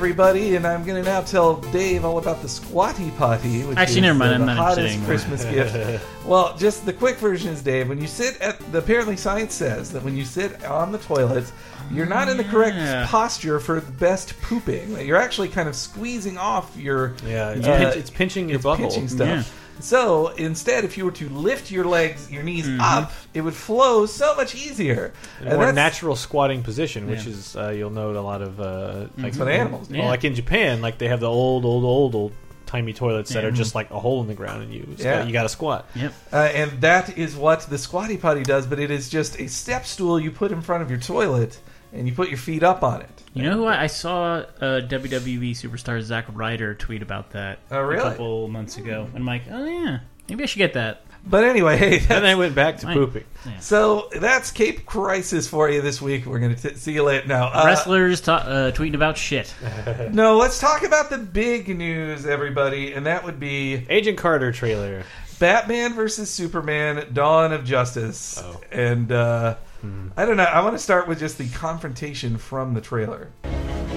Everybody, 0.00 0.56
and 0.56 0.66
I'm 0.66 0.82
going 0.86 1.04
to 1.04 1.06
now 1.10 1.20
tell 1.20 1.56
Dave 1.72 2.06
all 2.06 2.16
about 2.16 2.40
the 2.40 2.48
Squatty 2.48 3.10
Potty, 3.18 3.64
which 3.64 3.76
Actually, 3.76 3.96
is 3.96 4.02
never 4.04 4.18
mind, 4.18 4.30
uh, 4.30 4.34
I'm 4.36 4.40
the 4.40 4.46
not 4.46 4.56
hottest 4.56 4.94
interested 4.94 5.28
Christmas 5.28 5.44
gift. 5.74 6.02
Well, 6.24 6.56
just 6.56 6.86
the 6.86 6.92
quick 6.94 7.16
version 7.18 7.52
is, 7.52 7.60
Dave, 7.62 7.86
when 7.90 8.00
you 8.00 8.06
sit 8.06 8.40
at 8.40 8.58
the 8.72 8.78
apparently 8.78 9.18
science 9.18 9.52
says 9.52 9.92
that 9.92 10.02
when 10.02 10.16
you 10.16 10.24
sit 10.24 10.64
on 10.64 10.90
the 10.90 10.96
toilet, 10.96 11.44
you're 11.92 12.06
not 12.06 12.30
in 12.30 12.38
the 12.38 12.44
correct 12.44 12.76
Yeah. 12.76 13.06
posture 13.08 13.60
for 13.60 13.78
the 13.78 13.92
best 13.92 14.40
pooping. 14.40 14.94
That 14.94 15.04
you're 15.04 15.18
actually 15.18 15.48
kind 15.48 15.68
of 15.68 15.76
squeezing 15.76 16.38
off 16.38 16.74
your 16.78 17.12
Yeah, 17.26 17.50
it's, 17.50 17.66
uh, 17.66 17.76
pinch, 17.76 17.96
it's 17.96 18.08
pinching 18.10 18.48
your 18.48 18.56
it's 18.56 18.64
butthole. 18.64 18.78
pinching 18.78 19.08
stuff. 19.08 19.54
Yeah. 19.80 19.86
So 19.86 20.28
instead, 20.28 20.84
if 20.84 20.96
you 20.96 21.04
were 21.04 21.10
to 21.12 21.28
lift 21.28 21.70
your 21.70 21.84
legs, 21.84 22.30
your 22.30 22.42
knees 22.42 22.66
Mm-hmm. 22.66 22.80
up, 22.80 23.12
it 23.34 23.40
would 23.40 23.54
flow 23.54 24.06
so 24.06 24.34
much 24.36 24.54
easier. 24.54 25.12
A 25.44 25.54
more 25.56 25.72
natural 25.72 26.16
squatting 26.16 26.62
position, 26.62 27.08
which 27.08 27.24
Yeah. 27.24 27.30
is 27.32 27.56
uh, 27.56 27.68
you'll 27.70 27.90
note 27.90 28.16
a 28.16 28.20
lot 28.20 28.42
of 28.42 28.60
uh, 28.60 29.06
like 29.18 29.34
what 29.36 29.48
animals 29.48 29.88
do. 29.88 29.98
Well, 29.98 30.08
like 30.08 30.24
in 30.24 30.34
Japan, 30.34 30.80
like 30.80 30.98
they 30.98 31.08
have 31.08 31.20
the 31.20 31.30
old, 31.30 31.64
old, 31.64 31.84
old, 31.84 32.14
old 32.14 32.32
timey 32.66 32.92
toilets 32.92 33.32
that 33.32 33.42
Yeah. 33.42 33.48
are 33.48 33.52
just 33.52 33.74
like 33.74 33.90
a 33.90 33.98
hole 33.98 34.20
in 34.20 34.28
the 34.28 34.34
ground, 34.34 34.62
and 34.62 34.72
you 34.72 34.86
Yeah. 34.96 35.18
got- 35.18 35.26
you 35.26 35.32
got 35.32 35.42
to 35.42 35.48
squat. 35.48 35.88
Yep. 35.96 36.12
Uh, 36.32 36.36
and 36.36 36.80
that 36.82 37.18
is 37.18 37.34
what 37.34 37.62
the 37.62 37.78
squatty 37.78 38.16
potty 38.16 38.42
does, 38.44 38.66
but 38.66 38.78
it 38.78 38.90
is 38.92 39.08
just 39.08 39.40
a 39.40 39.48
step 39.48 39.86
stool 39.86 40.20
you 40.20 40.30
put 40.30 40.52
in 40.52 40.60
front 40.62 40.82
of 40.82 40.88
your 40.90 41.00
toilet, 41.00 41.58
and 41.92 42.06
you 42.08 42.14
put 42.14 42.28
your 42.28 42.38
feet 42.38 42.62
up 42.62 42.82
on 42.82 43.02
it. 43.02 43.08
You 43.32 43.44
know 43.44 43.52
who 43.56 43.64
I, 43.64 43.84
I 43.84 43.86
saw 43.86 44.34
uh, 44.60 44.80
WWE 44.82 45.52
superstar 45.52 46.00
Zack 46.02 46.26
Ryder 46.32 46.74
tweet 46.74 47.00
about 47.02 47.30
that 47.30 47.60
Oh, 47.70 47.80
really? 47.80 48.00
a 48.00 48.10
couple 48.10 48.48
months 48.48 48.76
ago. 48.76 49.04
And 49.06 49.16
I'm 49.16 49.24
like, 49.26 49.42
oh 49.50 49.64
yeah, 49.64 50.00
maybe 50.28 50.42
I 50.42 50.46
should 50.46 50.58
get 50.58 50.72
that. 50.74 51.04
But 51.24 51.44
anyway, 51.44 51.76
hey, 51.78 51.98
And 51.98 52.06
then 52.08 52.24
I 52.24 52.34
went 52.34 52.54
back 52.54 52.78
to 52.78 52.86
Fine. 52.86 52.96
pooping. 52.96 53.24
so 53.60 54.08
that's 54.18 54.50
Cape 54.50 54.84
Crisis 54.86 55.46
for 55.46 55.68
you 55.70 55.80
this 55.82 56.00
week. 56.02 56.26
We're 56.26 56.38
going 56.40 56.56
to 56.56 56.76
see 56.76 56.92
you 56.92 57.02
later. 57.04 57.28
Now, 57.28 57.48
uh, 57.48 57.62
Wrestlers 57.66 58.20
ta- 58.22 58.36
uh, 58.46 58.70
tweeting 58.72 58.94
about 58.94 59.16
shit. 59.18 59.54
no, 60.12 60.36
let's 60.38 60.58
talk 60.58 60.82
about 60.82 61.10
the 61.10 61.18
big 61.18 61.68
news, 61.76 62.24
everybody, 62.26 62.94
and 62.94 63.04
that 63.06 63.22
would 63.24 63.38
be 63.38 63.86
Agent 63.90 64.16
Carter 64.18 64.50
trailer. 64.50 65.04
Batman 65.38 65.94
versus 65.94 66.30
Superman: 66.30 67.06
Dawn 67.12 67.52
of 67.52 67.64
Justice. 67.64 68.42
Oh. 68.42 68.60
And 68.72 69.12
uh, 69.12 69.56
I 70.16 70.26
don't 70.26 70.36
know. 70.36 70.44
I 70.44 70.62
want 70.62 70.74
to 70.74 70.82
start 70.82 71.08
with 71.08 71.18
just 71.18 71.38
the 71.38 71.48
confrontation 71.48 72.36
from 72.36 72.74
the 72.74 72.80
trailer. 72.80 73.30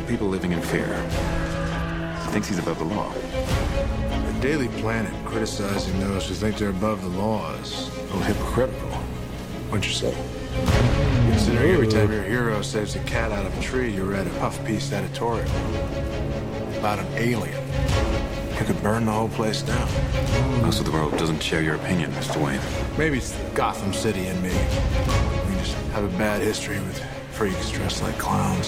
People 0.07 0.27
living 0.27 0.51
in 0.51 0.61
fear. 0.61 0.85
He 0.85 2.31
thinks 2.31 2.47
he's 2.47 2.59
above 2.59 2.79
the 2.79 2.85
law. 2.85 3.11
The 3.13 4.39
Daily 4.41 4.67
Planet 4.79 5.13
criticizing 5.25 5.99
those 5.99 6.27
who 6.27 6.35
think 6.35 6.57
they're 6.57 6.69
above 6.69 7.01
the 7.01 7.09
law 7.09 7.53
is 7.55 7.89
a 7.97 8.01
little 8.03 8.19
hypocritical. 8.21 8.89
What'd 9.69 9.85
you 9.85 9.91
say? 9.91 10.15
Considering 11.29 11.71
every 11.71 11.87
time 11.87 12.11
your 12.11 12.23
hero 12.23 12.61
saves 12.61 12.95
a 12.95 12.99
cat 12.99 13.31
out 13.31 13.45
of 13.45 13.57
a 13.57 13.61
tree, 13.61 13.91
you 13.93 14.03
read 14.03 14.27
a 14.27 14.29
puff 14.39 14.63
piece 14.65 14.91
editorial 14.91 15.49
about 16.77 16.99
an 16.99 17.07
alien 17.13 17.61
who 18.53 18.65
could 18.65 18.81
burn 18.83 19.05
the 19.05 19.11
whole 19.11 19.29
place 19.29 19.61
down. 19.61 19.89
Most 20.61 20.79
of 20.79 20.85
the 20.85 20.91
world 20.91 21.17
doesn't 21.17 21.41
share 21.41 21.61
your 21.61 21.75
opinion, 21.75 22.11
Mr. 22.11 22.37
Wayne. 22.43 22.61
Maybe 22.97 23.17
it's 23.17 23.33
Gotham 23.53 23.93
City 23.93 24.27
and 24.27 24.41
me. 24.43 24.51
We 25.63 25.69
have 25.93 26.03
a 26.03 26.17
bad 26.17 26.41
history 26.41 26.77
with 26.79 27.01
freaks 27.31 27.71
dressed 27.71 28.03
like 28.03 28.17
clowns. 28.17 28.67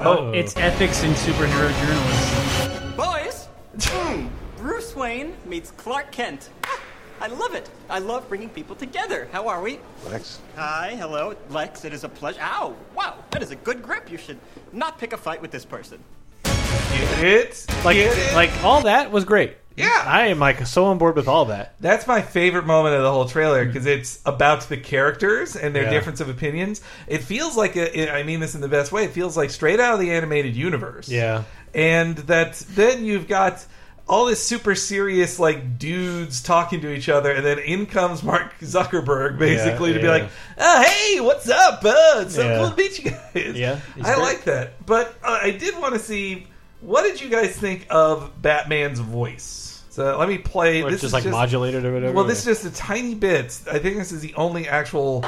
Oh, 0.00 0.30
it's 0.34 0.54
ethics 0.58 1.02
in 1.02 1.12
superhero 1.12 1.72
journalism. 1.80 2.94
Boys, 2.94 3.48
hmm, 3.80 4.26
Bruce 4.58 4.94
Wayne 4.94 5.34
meets 5.46 5.70
Clark 5.70 6.12
Kent. 6.12 6.50
Ah, 6.64 6.78
I 7.22 7.28
love 7.28 7.54
it. 7.54 7.70
I 7.88 8.00
love 8.00 8.28
bringing 8.28 8.50
people 8.50 8.76
together. 8.76 9.28
How 9.32 9.48
are 9.48 9.62
we? 9.62 9.78
Lex? 10.10 10.40
Hi, 10.56 10.94
hello, 10.98 11.34
Lex. 11.48 11.86
It 11.86 11.94
is 11.94 12.04
a 12.04 12.08
pleasure. 12.10 12.40
Ow, 12.42 12.76
wow, 12.94 13.16
that 13.30 13.42
is 13.42 13.50
a 13.50 13.56
good 13.56 13.82
grip. 13.82 14.10
You 14.10 14.18
should 14.18 14.38
not 14.74 14.98
pick 14.98 15.14
a 15.14 15.16
fight 15.16 15.40
with 15.40 15.50
this 15.50 15.64
person. 15.64 16.04
It's? 16.44 17.66
Like, 17.82 17.96
it? 17.96 18.34
like 18.34 18.50
all 18.62 18.82
that 18.82 19.10
was 19.10 19.24
great. 19.24 19.56
Yeah. 19.76 20.02
I 20.06 20.26
am 20.28 20.38
like 20.38 20.66
so 20.66 20.84
on 20.86 20.98
board 20.98 21.16
with 21.16 21.28
all 21.28 21.46
that. 21.46 21.74
That's 21.80 22.06
my 22.06 22.20
favorite 22.22 22.66
moment 22.66 22.94
of 22.96 23.02
the 23.02 23.10
whole 23.10 23.26
trailer 23.26 23.64
because 23.64 23.86
it's 23.86 24.20
about 24.26 24.62
the 24.68 24.76
characters 24.76 25.56
and 25.56 25.74
their 25.74 25.84
Yeah. 25.84 25.90
difference 25.90 26.20
of 26.20 26.28
opinions. 26.28 26.80
It 27.06 27.22
feels 27.22 27.56
like, 27.56 27.76
I 27.76 28.22
mean 28.24 28.40
this 28.40 28.54
in 28.54 28.60
the 28.60 28.68
best 28.68 28.92
way, 28.92 29.04
it 29.04 29.10
feels 29.12 29.36
like 29.36 29.50
straight 29.50 29.80
out 29.80 29.94
of 29.94 30.00
the 30.00 30.10
animated 30.12 30.54
universe. 30.56 31.08
Yeah. 31.08 31.44
And 31.74 32.16
that 32.18 32.54
then 32.70 33.04
you've 33.04 33.28
got 33.28 33.64
all 34.08 34.26
this 34.26 34.44
super 34.44 34.74
serious, 34.74 35.38
like, 35.38 35.78
dudes 35.78 36.42
talking 36.42 36.80
to 36.80 36.92
each 36.92 37.08
other, 37.08 37.30
and 37.30 37.46
then 37.46 37.60
in 37.60 37.86
comes 37.86 38.22
Mark 38.22 38.52
Zuckerberg, 38.60 39.38
basically, 39.38 39.92
to 39.92 40.00
be 40.00 40.04
yeah. 40.06 40.10
like, 40.10 40.28
oh, 40.58 40.82
hey, 40.82 41.20
what's 41.20 41.48
up? 41.48 41.84
Uh, 41.84 42.20
it's 42.22 42.34
so 42.34 42.42
Yeah. 42.42 42.58
cool 42.58 42.70
to 42.70 42.76
meet 42.76 42.98
you 42.98 43.10
guys. 43.12 43.56
Yeah, 43.56 43.78
he's 43.94 44.04
I 44.04 44.14
great. 44.16 44.18
like 44.24 44.44
that. 44.44 44.84
But 44.84 45.14
uh, 45.22 45.38
I 45.42 45.52
did 45.52 45.78
want 45.78 45.94
to 45.94 46.00
see, 46.00 46.48
what 46.82 47.02
did 47.02 47.20
you 47.20 47.28
guys 47.30 47.56
think 47.56 47.86
of 47.88 48.42
Batman's 48.42 48.98
voice? 48.98 49.82
So 49.90 50.18
let 50.18 50.28
me 50.28 50.38
play. 50.38 50.82
Or 50.82 50.90
this 50.90 51.00
just 51.00 51.04
is 51.04 51.12
like 51.12 51.22
just, 51.24 51.32
modulated 51.32 51.84
or 51.84 51.92
whatever. 51.92 52.12
well, 52.12 52.24
this 52.24 52.46
is 52.46 52.62
just 52.62 52.64
a 52.64 52.76
tiny 52.76 53.14
bit. 53.14 53.58
I 53.70 53.78
think 53.78 53.96
this 53.96 54.10
is 54.12 54.20
the 54.20 54.34
only 54.34 54.68
actual 54.68 55.24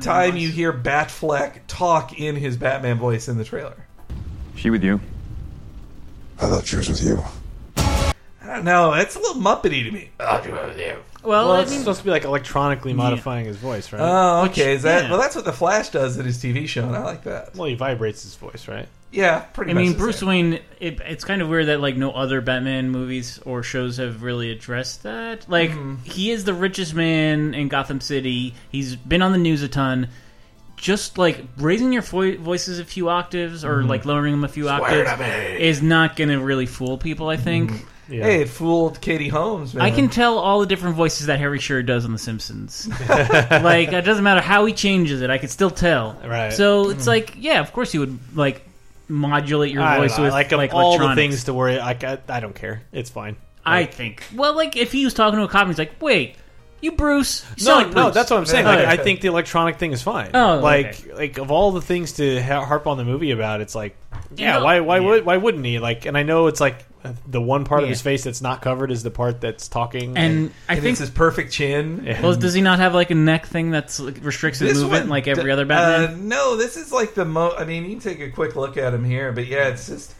time 0.00 0.36
you 0.36 0.48
hear 0.48 0.72
Batfleck 0.72 1.60
talk 1.68 2.18
in 2.18 2.36
his 2.36 2.56
Batman 2.56 2.98
voice 2.98 3.28
in 3.28 3.38
the 3.38 3.44
trailer. 3.44 3.86
She 4.56 4.70
with 4.70 4.82
you? 4.82 5.00
I 6.38 6.48
thought 6.48 6.66
she 6.66 6.76
was 6.76 6.88
with 6.88 7.02
you. 7.02 7.22
I 7.76 8.56
don't 8.56 8.64
know. 8.64 8.94
It's 8.94 9.14
a 9.14 9.20
little 9.20 9.40
muppety 9.40 9.84
to 9.84 9.90
me. 9.90 10.10
Well, 11.22 11.48
well, 11.48 11.56
I 11.56 11.62
it's 11.62 11.70
mean, 11.70 11.80
supposed 11.80 12.00
to 12.00 12.04
be 12.04 12.10
like 12.10 12.24
electronically 12.24 12.92
modifying 12.92 13.46
his 13.46 13.56
voice, 13.56 13.92
right? 13.92 14.00
Oh, 14.00 14.46
okay. 14.46 14.74
Is 14.74 14.82
that 14.82 15.04
yeah. 15.04 15.10
well? 15.10 15.20
That's 15.20 15.36
what 15.36 15.44
the 15.44 15.52
Flash 15.52 15.90
does 15.90 16.18
in 16.18 16.26
his 16.26 16.38
TV 16.38 16.66
show, 16.66 16.84
and 16.84 16.96
I 16.96 17.04
like 17.04 17.24
that. 17.24 17.54
well, 17.54 17.68
he 17.68 17.76
vibrates 17.76 18.24
his 18.24 18.34
voice, 18.34 18.66
right? 18.66 18.88
Yeah, 19.12 19.40
pretty. 19.40 19.74
Much. 19.74 19.80
I 19.80 19.84
much 19.84 19.88
mean, 19.88 19.92
the 19.92 19.98
Bruce 19.98 20.18
same. 20.20 20.28
Wayne. 20.28 20.52
It, 20.80 21.00
it's 21.02 21.24
kind 21.24 21.42
of 21.42 21.48
weird 21.48 21.66
that 21.66 21.80
like 21.80 21.96
no 21.96 22.10
other 22.12 22.40
Batman 22.40 22.90
movies 22.90 23.38
or 23.44 23.62
shows 23.62 23.98
have 23.98 24.22
really 24.22 24.50
addressed 24.50 25.02
that. 25.04 25.48
Like 25.48 25.70
Mm-hmm. 25.70 25.96
he 26.04 26.30
is 26.30 26.44
the 26.44 26.54
richest 26.54 26.94
man 26.94 27.54
in 27.54 27.68
Gotham 27.68 28.00
City. 28.00 28.54
He's 28.70 28.96
been 28.96 29.22
on 29.22 29.32
the 29.32 29.38
news 29.38 29.62
a 29.62 29.68
ton. 29.68 30.08
Just 30.76 31.16
like 31.18 31.44
raising 31.58 31.92
your 31.92 32.02
vo- 32.02 32.38
voices 32.38 32.80
a 32.80 32.84
few 32.84 33.08
octaves 33.08 33.64
or 33.64 33.78
mm-hmm. 33.78 33.88
like 33.88 34.04
lowering 34.04 34.32
them 34.32 34.42
a 34.42 34.48
few 34.48 34.68
octaves 34.68 35.10
is 35.60 35.80
not 35.80 36.16
going 36.16 36.30
to 36.30 36.40
really 36.40 36.66
fool 36.66 36.98
people. 36.98 37.28
I 37.28 37.36
think. 37.36 37.70
Mm-hmm. 37.70 37.88
Yeah. 38.08 38.24
Hey, 38.24 38.40
it 38.42 38.48
fooled 38.48 39.00
Katie 39.00 39.28
Holmes. 39.28 39.74
Man. 39.74 39.84
I 39.84 39.90
can 39.90 40.08
tell 40.08 40.38
all 40.38 40.60
the 40.60 40.66
different 40.66 40.96
voices 40.96 41.26
that 41.26 41.38
Harry 41.38 41.60
Shearer 41.60 41.82
does 41.82 42.04
on 42.04 42.12
The 42.12 42.18
Simpsons. 42.18 42.88
like 43.08 43.92
it 43.92 44.04
doesn't 44.04 44.24
matter 44.24 44.40
how 44.40 44.66
he 44.66 44.74
changes 44.74 45.22
it, 45.22 45.30
I 45.30 45.38
can 45.38 45.48
still 45.48 45.70
tell. 45.70 46.18
Right. 46.32 46.52
So 46.52 46.90
it's 46.90 47.04
mm. 47.04 47.08
like, 47.08 47.34
yeah, 47.38 47.60
of 47.60 47.72
course 47.72 47.94
you 47.94 48.00
would 48.00 48.18
like 48.36 48.66
modulate 49.08 49.72
your 49.72 49.82
I 49.82 49.98
voice 49.98 50.18
with 50.18 50.32
like, 50.32 50.52
like, 50.52 50.74
all 50.74 50.98
the 50.98 51.14
things 51.14 51.44
to 51.44 51.54
worry. 51.54 51.78
I, 51.78 51.92
I, 51.92 52.18
I 52.28 52.40
don't 52.40 52.54
care. 52.54 52.82
It's 52.92 53.10
fine. 53.10 53.36
I 53.64 53.84
think. 53.84 54.22
Well, 54.34 54.56
like 54.56 54.76
if 54.76 54.92
he 54.92 55.04
was 55.04 55.14
talking 55.14 55.38
to 55.38 55.44
a 55.44 55.48
cop, 55.48 55.68
he's 55.68 55.78
like, 55.78 56.00
"Wait, 56.00 56.36
you 56.80 56.92
Bruce?" 56.92 57.44
You 57.56 57.66
No, 57.66 57.76
like 57.76 57.92
no, 57.92 58.10
that's 58.10 58.30
what 58.30 58.38
I'm 58.38 58.46
saying. 58.46 58.66
Oh, 58.66 58.70
Like. 58.70 58.86
I 58.86 58.96
think 58.96 59.20
the 59.20 59.28
electronic 59.28 59.78
thing 59.78 59.92
is 59.92 60.02
fine. 60.02 60.30
Oh, 60.34 60.58
like, 60.58 61.00
okay. 61.00 61.14
like 61.14 61.38
of 61.38 61.50
all 61.50 61.72
the 61.72 61.82
things 61.82 62.14
to 62.14 62.42
ha- 62.42 62.64
harp 62.64 62.86
on 62.86 62.96
the 62.96 63.04
movie 63.04 63.30
about, 63.30 63.60
it's 63.60 63.74
like, 63.74 63.96
yeah, 64.34 64.58
know- 64.58 64.64
why, 64.64 64.80
why 64.80 64.98
yeah. 64.98 65.06
would, 65.06 65.24
why 65.24 65.36
wouldn't 65.36 65.64
he? 65.64 65.78
Like, 65.78 66.06
and 66.06 66.18
I 66.18 66.24
know 66.24 66.48
it's 66.48 66.60
like 66.60 66.84
the 67.26 67.40
one 67.40 67.64
part 67.64 67.82
of 67.82 67.88
his 67.88 68.00
face 68.02 68.24
that's 68.24 68.40
not 68.42 68.62
covered 68.62 68.90
is 68.90 69.02
the 69.02 69.10
part 69.10 69.40
that's 69.40 69.68
talking. 69.68 70.16
And 70.16 70.52
I 70.68 70.74
And 70.74 70.82
think. 70.82 70.92
it's 70.92 71.00
his 71.00 71.10
perfect 71.10 71.52
chin. 71.52 72.02
Yeah. 72.04 72.20
Well, 72.22 72.34
does 72.36 72.54
he 72.54 72.60
not 72.60 72.78
have 72.78 72.94
like 72.94 73.10
a 73.10 73.14
neck 73.14 73.46
thing 73.46 73.70
that's 73.70 73.98
like, 74.00 74.18
restricts 74.24 74.60
his 74.60 74.78
movement 74.80 75.02
one- 75.04 75.08
like 75.10 75.28
every 75.28 75.50
other 75.50 75.62
Uh, 75.62 75.66
Batman? 75.66 76.28
no, 76.28 76.56
this 76.56 76.76
is 76.76 76.92
like 76.92 77.14
the 77.14 77.24
most. 77.24 77.58
I 77.58 77.64
mean, 77.64 77.84
you 77.84 77.90
can 77.90 78.00
take 78.00 78.20
a 78.20 78.30
quick 78.30 78.56
look 78.56 78.76
at 78.76 78.94
him 78.94 79.04
here, 79.04 79.32
but 79.32 79.46
yeah, 79.46 79.68
it's 79.68 79.86
just. 79.88 80.14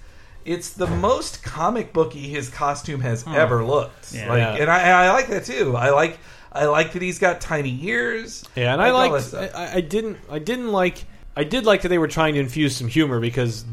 It's 0.44 0.70
the 0.70 0.88
most 0.88 1.44
comic 1.44 1.92
booky 1.92 2.28
his 2.28 2.48
costume 2.48 3.00
has 3.02 3.24
ever 3.32 3.64
looked. 3.64 4.12
Yeah. 4.12 4.28
Like, 4.28 4.38
Yeah. 4.38 4.56
and 4.62 4.70
I, 4.70 5.04
I 5.06 5.12
like 5.12 5.28
that 5.28 5.44
too. 5.44 5.76
I 5.76 5.90
like, 5.90 6.18
I 6.52 6.64
like 6.64 6.94
that 6.94 7.00
he's 7.02 7.20
got 7.20 7.40
tiny 7.40 7.78
ears. 7.84 8.42
Yeah, 8.56 8.72
and 8.72 8.82
I 8.82 8.90
like 8.90 9.12
liked. 9.12 9.34
I, 9.54 9.74
I 9.76 9.80
didn't. 9.80 10.18
I 10.28 10.40
didn't 10.40 10.72
like. 10.72 11.04
I 11.36 11.44
did 11.44 11.64
like 11.64 11.82
that 11.82 11.88
they 11.90 11.98
were 11.98 12.08
trying 12.08 12.34
to 12.34 12.40
infuse 12.40 12.74
some 12.76 12.88
humor 12.88 13.20
because 13.20 13.64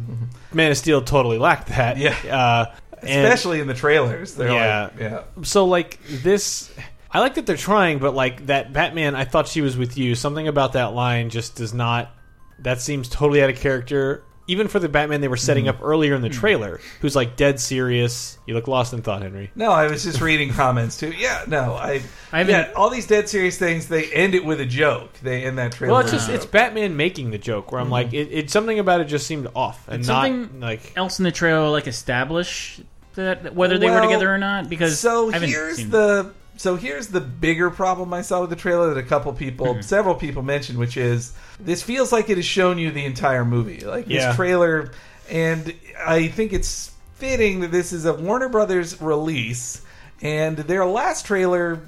Man 0.54 0.70
of 0.70 0.78
Steel 0.78 1.02
totally 1.02 1.40
lacked 1.40 1.70
that. 1.70 1.98
Yeah. 1.98 2.16
uh, 2.32 2.66
and- 3.04 3.26
especially 3.26 3.60
in 3.60 3.68
the 3.68 3.74
trailers. 3.74 4.36
They're 4.36 4.52
Yeah. 4.52 4.84
like, 4.92 5.00
yeah. 5.00 5.22
so 5.44 5.66
like 5.66 6.00
this. 6.10 6.72
I 7.12 7.20
like 7.22 7.36
that 7.36 7.46
they're 7.48 7.58
trying, 7.58 7.98
but 8.00 8.14
like 8.14 8.46
that 8.48 8.72
Batman, 8.72 9.16
I 9.16 9.26
thought 9.26 9.48
she 9.48 9.62
was 9.62 9.76
with 9.76 9.98
you. 9.98 10.14
Something 10.16 10.48
about 10.48 10.74
that 10.74 10.94
line 10.94 11.30
just 11.32 11.56
does 11.56 11.74
not. 11.74 12.12
That 12.60 12.82
seems 12.82 13.10
totally 13.10 13.42
out 13.42 13.50
of 13.50 13.56
character. 13.58 14.24
Even 14.50 14.68
for 14.68 14.80
the 14.80 14.90
Batman 14.90 15.22
they 15.22 15.28
were 15.28 15.38
setting 15.38 15.66
Mm-hmm. 15.66 15.82
up 15.82 15.86
earlier 15.88 16.16
in 16.16 16.22
the 16.22 16.30
trailer, 16.30 16.80
who's 17.02 17.16
like 17.16 17.36
dead 17.36 17.60
serious. 17.60 18.38
You 18.46 18.56
look 18.56 18.68
lost 18.68 18.94
in 18.94 19.02
thought, 19.02 19.22
Henry. 19.22 19.52
No, 19.56 19.72
I 19.72 19.88
was 19.90 20.04
just 20.04 20.22
reading 20.22 20.52
comments 20.52 20.98
too. 20.98 21.12
Yeah, 21.12 21.44
no, 21.48 21.74
I. 21.76 22.02
I 22.32 22.40
haven't- 22.40 22.54
yeah, 22.54 22.72
all 22.76 22.90
these 22.90 23.06
dead 23.08 23.30
serious 23.30 23.58
things. 23.58 23.88
They 23.88 24.06
end 24.12 24.34
it 24.36 24.44
with 24.44 24.60
a 24.60 24.66
joke. 24.66 25.14
They 25.22 25.44
end 25.46 25.58
that 25.60 25.74
trailer. 25.74 25.94
Well, 25.94 26.02
it's 26.02 26.12
with 26.12 26.20
just 26.22 26.30
a 26.30 26.34
it's 26.34 26.46
joke. 26.46 26.52
Batman 26.52 26.98
making 26.98 27.32
the 27.32 27.38
joke 27.38 27.72
where 27.72 27.80
I'm 27.80 27.90
like, 27.92 28.12
it, 28.14 28.30
it's 28.32 28.52
something 28.54 28.80
about 28.80 29.02
it 29.02 29.06
just 29.06 29.28
seemed 29.28 29.48
off 29.56 29.88
and 29.88 30.00
It's 30.00 30.08
not 30.08 30.26
something- 30.28 30.60
like 30.60 30.94
Else 30.98 31.20
in 31.20 31.24
the 31.26 31.32
trailer 31.32 31.70
like 31.70 31.88
establish 31.88 32.82
that 33.16 33.54
whether 33.54 33.78
they 33.78 33.88
were 33.88 33.94
Well, 33.96 34.04
together 34.04 34.34
or 34.34 34.38
not 34.38 34.70
because 34.70 35.00
so 35.00 35.30
I 35.30 35.34
haven't 35.34 35.50
here's 35.50 35.78
seen- 35.78 35.90
the 35.90 36.32
so 36.60 36.76
here's 36.76 37.08
the 37.08 37.22
bigger 37.22 37.70
problem 37.70 38.14
I 38.14 38.22
saw 38.22 38.42
with 38.42 38.50
the 38.50 38.56
trailer 38.58 38.94
that 38.94 39.00
a 39.00 39.04
couple 39.08 39.32
people, 39.32 39.82
several 39.82 40.14
people 40.14 40.42
mentioned, 40.44 40.78
which 40.78 40.98
is 40.98 41.32
this 41.58 41.82
feels 41.82 42.12
like 42.12 42.30
it 42.30 42.36
has 42.36 42.46
shown 42.46 42.78
you 42.78 42.92
the 42.92 43.06
entire 43.06 43.46
movie. 43.46 43.80
Like 43.86 44.08
this 44.08 44.36
trailer, 44.36 44.92
and 45.30 45.74
I 46.06 46.28
think 46.28 46.52
it's 46.52 46.92
fitting 47.16 47.62
that 47.62 47.72
this 47.72 47.94
is 47.94 48.06
a 48.06 48.14
Warner 48.14 48.50
Brothers 48.50 49.02
release. 49.02 49.82
And 50.22 50.58
their 50.58 50.86
last 50.86 51.26
trailer, 51.26 51.80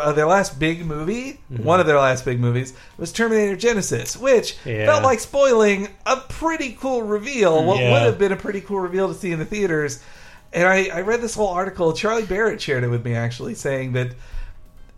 uh, 0.00 0.12
their 0.12 0.26
last 0.26 0.60
big 0.60 0.86
movie, 0.86 1.40
one 1.48 1.80
of 1.80 1.88
their 1.88 1.98
last 1.98 2.24
big 2.24 2.38
movies, 2.38 2.72
was 2.98 3.10
Terminator 3.10 3.56
Genisys, 3.56 4.16
which 4.16 4.56
Yeah. 4.64 4.86
felt 4.86 5.02
like 5.02 5.18
spoiling 5.18 5.88
a 6.06 6.18
pretty 6.18 6.76
cool 6.80 7.02
reveal. 7.02 7.64
What 7.64 7.80
Yeah. 7.80 7.90
would 7.92 8.02
have 8.02 8.16
been 8.16 8.30
a 8.30 8.36
pretty 8.36 8.60
cool 8.60 8.78
reveal 8.78 9.08
to 9.12 9.14
see 9.18 9.32
in 9.32 9.40
the 9.40 9.44
theaters. 9.44 9.98
And 10.52 10.66
I, 10.66 10.86
I 10.92 11.00
read 11.02 11.20
this 11.20 11.34
whole 11.34 11.48
article. 11.48 11.92
Charlie 11.92 12.26
Barrett 12.26 12.60
shared 12.60 12.82
it 12.84 12.88
with 12.88 13.04
me 13.04 13.14
actually, 13.14 13.54
saying 13.54 13.92
that 13.92 14.10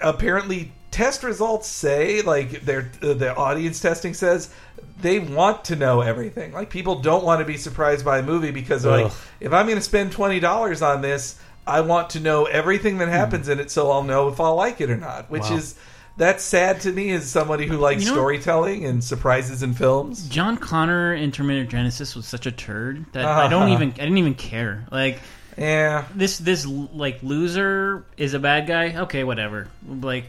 apparently 0.01 0.73
test 0.91 1.23
results 1.23 1.67
say 1.69 2.21
like 2.23 2.63
their 2.63 2.91
uh, 3.03 3.15
the 3.15 3.35
audience 3.35 3.81
testing 3.81 4.13
says 4.15 4.51
they 5.01 5.19
want 5.19 5.65
to 5.67 5.77
know 5.77 6.01
everything. 6.01 6.53
Like 6.53 6.71
people 6.71 7.01
don't 7.01 7.25
want 7.25 7.41
to 7.41 7.45
be 7.45 7.57
surprised 7.57 8.05
by 8.05 8.19
a 8.19 8.23
movie 8.23 8.51
because 8.51 8.85
like 8.85 9.07
Ugh. 9.07 9.13
if 9.41 9.53
I'm 9.53 9.67
going 9.67 9.79
to 9.79 9.83
spend 9.85 10.13
twenty 10.13 10.41
dollars 10.41 10.83
on 10.83 11.01
this, 11.03 11.39
I 11.67 11.81
want 11.83 12.11
to 12.11 12.21
know 12.21 12.45
everything 12.47 12.99
that 12.99 13.09
happens 13.09 13.49
in 13.49 13.61
it 13.61 13.71
so 13.71 13.91
I'll 13.91 14.03
know 14.03 14.29
if 14.29 14.41
I'll 14.41 14.55
like 14.57 14.81
it 14.81 14.91
or 14.91 14.97
not. 14.97 15.31
Which 15.31 15.43
Wow. 15.45 15.57
is 15.57 15.75
that's 16.19 16.45
sad 16.45 16.81
to 16.83 16.93
me 16.93 17.11
as 17.13 17.27
somebody 17.31 17.67
who 17.67 17.79
likes 17.79 18.03
You 18.03 18.09
know- 18.11 18.17
storytelling 18.17 18.85
and 18.85 19.03
surprises 19.03 19.63
in 19.63 19.73
films. 19.75 20.29
John 20.29 20.59
Connor 20.59 21.15
in 21.15 21.33
Terminator 21.33 21.71
Genisys 21.75 22.15
was 22.15 22.27
such 22.27 22.45
a 22.47 22.53
turd 22.53 23.07
that 23.13 23.25
I 23.25 23.49
don't 23.49 23.63
Uh-huh. 23.65 23.73
even 23.75 23.91
I 23.93 23.95
didn't 24.05 24.19
even 24.19 24.35
care. 24.35 24.87
Like 24.93 25.21
Yeah. 25.59 26.05
this 26.15 26.39
this 26.39 26.67
like 26.67 27.23
loser 27.23 28.05
is 28.17 28.35
a 28.35 28.39
bad 28.39 28.67
guy. 28.67 28.95
Okay, 29.03 29.25
whatever. 29.25 29.69
Like 29.87 30.25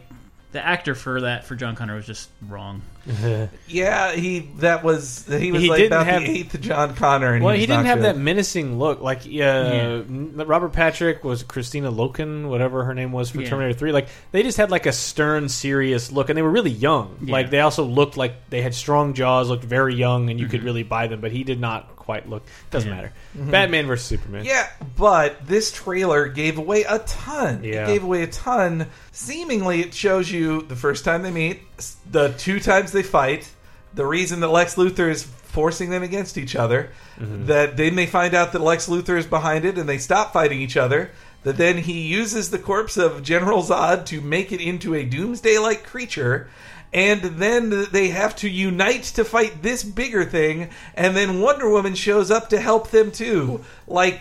the 0.52 0.64
actor 0.64 0.94
for 0.94 1.22
that 1.22 1.44
for 1.46 1.56
John 1.56 1.74
Connor 1.74 1.96
was 1.96 2.06
just 2.06 2.28
wrong. 2.48 2.82
Yeah, 3.68 4.12
he 4.12 4.40
that 4.58 4.82
was 4.84 5.26
he 5.28 5.52
was 5.52 5.60
He 5.62 5.68
like 5.68 5.78
didn't 5.78 5.92
about 5.92 6.06
have- 6.06 6.22
the 6.22 6.30
eighth 6.30 6.60
John 6.60 6.94
Connor, 6.94 7.34
and 7.34 7.44
Well, 7.44 7.52
he, 7.54 7.60
he, 7.60 7.66
didn't 7.66 7.84
have 7.86 7.98
good. 7.98 8.04
that 8.14 8.16
menacing 8.16 8.78
look. 8.78 9.00
Like, 9.02 9.22
uh, 9.26 9.30
n- 9.30 10.34
Robert 10.46 10.72
Patrick 10.72 11.22
was 11.24 11.42
Kristanna 11.44 11.92
Loken, 11.94 12.48
whatever 12.48 12.84
her 12.84 12.94
name 12.94 13.12
was 13.12 13.30
for 13.30 13.42
Yeah. 13.42 13.48
Terminator 13.50 13.78
Three. 13.78 13.92
Like, 13.92 14.08
they 14.32 14.42
just 14.42 14.56
had 14.56 14.70
like 14.70 14.86
a 14.86 14.92
stern, 14.92 15.48
serious 15.50 16.12
look, 16.12 16.30
and 16.30 16.38
they 16.38 16.42
were 16.42 16.50
really 16.50 16.70
young. 16.70 17.18
Yeah. 17.22 17.32
Like, 17.32 17.50
they 17.50 17.60
also 17.60 17.84
looked 17.84 18.16
like 18.16 18.48
they 18.48 18.62
had 18.62 18.74
strong 18.74 19.12
jaws, 19.12 19.48
looked 19.50 19.64
very 19.64 19.94
young, 19.94 20.30
and 20.30 20.38
you 20.40 20.46
Mm-hmm. 20.46 20.50
could 20.52 20.62
really 20.64 20.82
buy 20.82 21.06
them. 21.08 21.20
But 21.20 21.32
he 21.32 21.44
did 21.44 21.60
not 21.60 21.93
quite 22.04 22.28
look. 22.28 22.42
Doesn't 22.70 22.88
Yeah. 22.88 22.94
matter. 22.96 23.12
Mm-hmm. 23.36 23.50
Batman 23.50 23.86
versus 23.86 24.06
Superman. 24.06 24.44
Yeah, 24.44 24.68
but 24.96 25.46
this 25.46 25.72
trailer 25.72 26.28
gave 26.28 26.58
away 26.58 26.84
a 26.84 26.98
ton. 27.00 27.64
Yeah. 27.64 27.84
It 27.84 27.86
gave 27.86 28.04
away 28.04 28.22
a 28.22 28.26
ton. 28.26 28.86
Seemingly, 29.12 29.80
it 29.80 29.94
shows 29.94 30.30
you 30.30 30.62
the 30.62 30.76
first 30.76 31.04
time 31.04 31.22
they 31.22 31.30
meet, 31.30 31.60
s- 31.78 31.96
the 32.10 32.28
two 32.36 32.60
times 32.60 32.92
they 32.92 33.02
fight, 33.02 33.48
the 33.94 34.04
reason 34.06 34.40
that 34.40 34.48
Lex 34.48 34.74
Luthor 34.74 35.10
is 35.10 35.22
forcing 35.22 35.90
them 35.90 36.02
against 36.02 36.36
each 36.36 36.56
other, 36.56 36.90
mm-hmm. 37.18 37.46
that 37.46 37.76
then 37.76 37.94
they 37.94 38.06
find 38.06 38.34
out 38.34 38.52
that 38.52 38.60
Lex 38.60 38.88
Luthor 38.88 39.16
is 39.16 39.26
behind 39.26 39.64
it 39.64 39.78
and 39.78 39.88
they 39.88 39.98
stop 39.98 40.32
fighting 40.32 40.60
each 40.60 40.76
other. 40.76 41.10
That 41.44 41.58
then 41.58 41.76
he 41.78 42.00
uses 42.00 42.50
the 42.50 42.58
corpse 42.58 42.96
of 42.96 43.22
General 43.22 43.62
Zod 43.62 44.06
to 44.06 44.20
make 44.22 44.50
it 44.50 44.60
into 44.62 44.94
a 44.94 45.04
doomsday 45.04 45.58
like 45.58 45.84
creature. 45.84 46.48
And 46.94 47.20
then 47.22 47.86
they 47.90 48.08
have 48.08 48.36
to 48.36 48.48
unite 48.48 49.02
to 49.16 49.24
fight 49.24 49.62
this 49.62 49.82
bigger 49.82 50.24
thing, 50.24 50.70
and 50.94 51.16
then 51.16 51.40
Wonder 51.40 51.68
Woman 51.68 51.96
shows 51.96 52.30
up 52.30 52.50
to 52.50 52.60
help 52.60 52.90
them 52.90 53.10
too. 53.10 53.64
Like, 53.88 54.20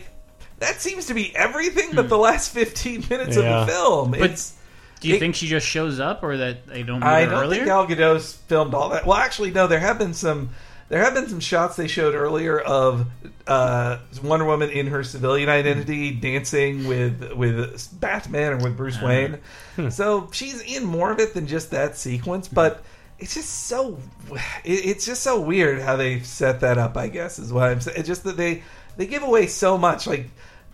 that 0.57 0.81
seems 0.81 1.05
to 1.05 1.13
be 1.13 1.35
everything 1.35 1.91
but 1.93 2.09
the 2.09 2.15
hmm. 2.15 2.23
last 2.23 2.51
15 2.51 3.05
minutes 3.09 3.37
Yeah. 3.37 3.43
of 3.61 3.67
the 3.67 3.71
film. 3.71 4.11
But 4.11 4.31
it's 4.31 4.53
Do 5.01 5.09
you 5.09 5.15
It- 5.15 5.19
think 5.19 5.35
she 5.35 5.47
just 5.47 5.67
shows 5.67 5.99
up, 5.99 6.23
or 6.23 6.37
that 6.37 6.65
they 6.65 6.81
don't? 6.81 7.01
Meet 7.01 7.05
I 7.05 7.25
her 7.25 7.31
don't 7.31 7.43
earlier? 7.43 7.59
think 7.59 7.67
Gal 7.67 7.85
Gadot's 7.87 8.33
filmed 8.47 8.73
all 8.73 8.89
that. 8.89 9.05
Well, 9.05 9.17
actually, 9.17 9.51
no. 9.51 9.67
There 9.67 9.79
have 9.79 9.99
been 9.99 10.13
some. 10.13 10.49
There 10.93 11.03
have 11.03 11.15
been 11.15 11.27
some 11.27 11.39
shots 11.39 11.75
they 11.75 11.87
showed 11.87 12.13
earlier 12.13 12.59
of 12.59 13.07
uh, 13.47 13.97
Wonder 14.21 14.45
Woman 14.45 14.69
in 14.69 14.85
her 14.85 15.03
civilian 15.03 15.47
hmm. 15.47 15.53
identity 15.53 16.11
dancing 16.11 16.87
with 16.87 17.33
with 17.33 17.99
Batman 17.99 18.53
or 18.53 18.57
with 18.57 18.77
Bruce 18.77 18.97
uh-huh. 18.97 19.07
Wayne. 19.07 19.39
Hmm. 19.75 19.89
So 19.89 20.29
she's 20.31 20.61
in 20.61 20.83
more 20.85 21.11
of 21.11 21.17
it 21.17 21.33
than 21.33 21.47
just 21.47 21.71
that 21.71 21.97
sequence, 21.97 22.47
hmm. 22.47 22.53
but. 22.53 22.83
It's 23.19 23.35
just 23.35 23.67
so, 23.67 23.99
it's 24.65 25.05
just 25.05 25.23
so 25.23 25.39
weird 25.39 25.79
how 25.79 25.95
they 25.95 26.19
set 26.21 26.59
that 26.59 26.77
up. 26.77 26.97
I 26.97 27.07
guess 27.07 27.39
is 27.39 27.53
what 27.53 27.69
I'm 27.69 27.79
saying. 27.79 27.97
It's 27.99 28.07
just 28.07 28.25
that 28.25 28.35
they 28.35 28.63
they 28.97 29.05
give 29.05 29.23
away 29.23 29.47
so 29.47 29.77
much. 29.77 30.07
Like 30.07 30.29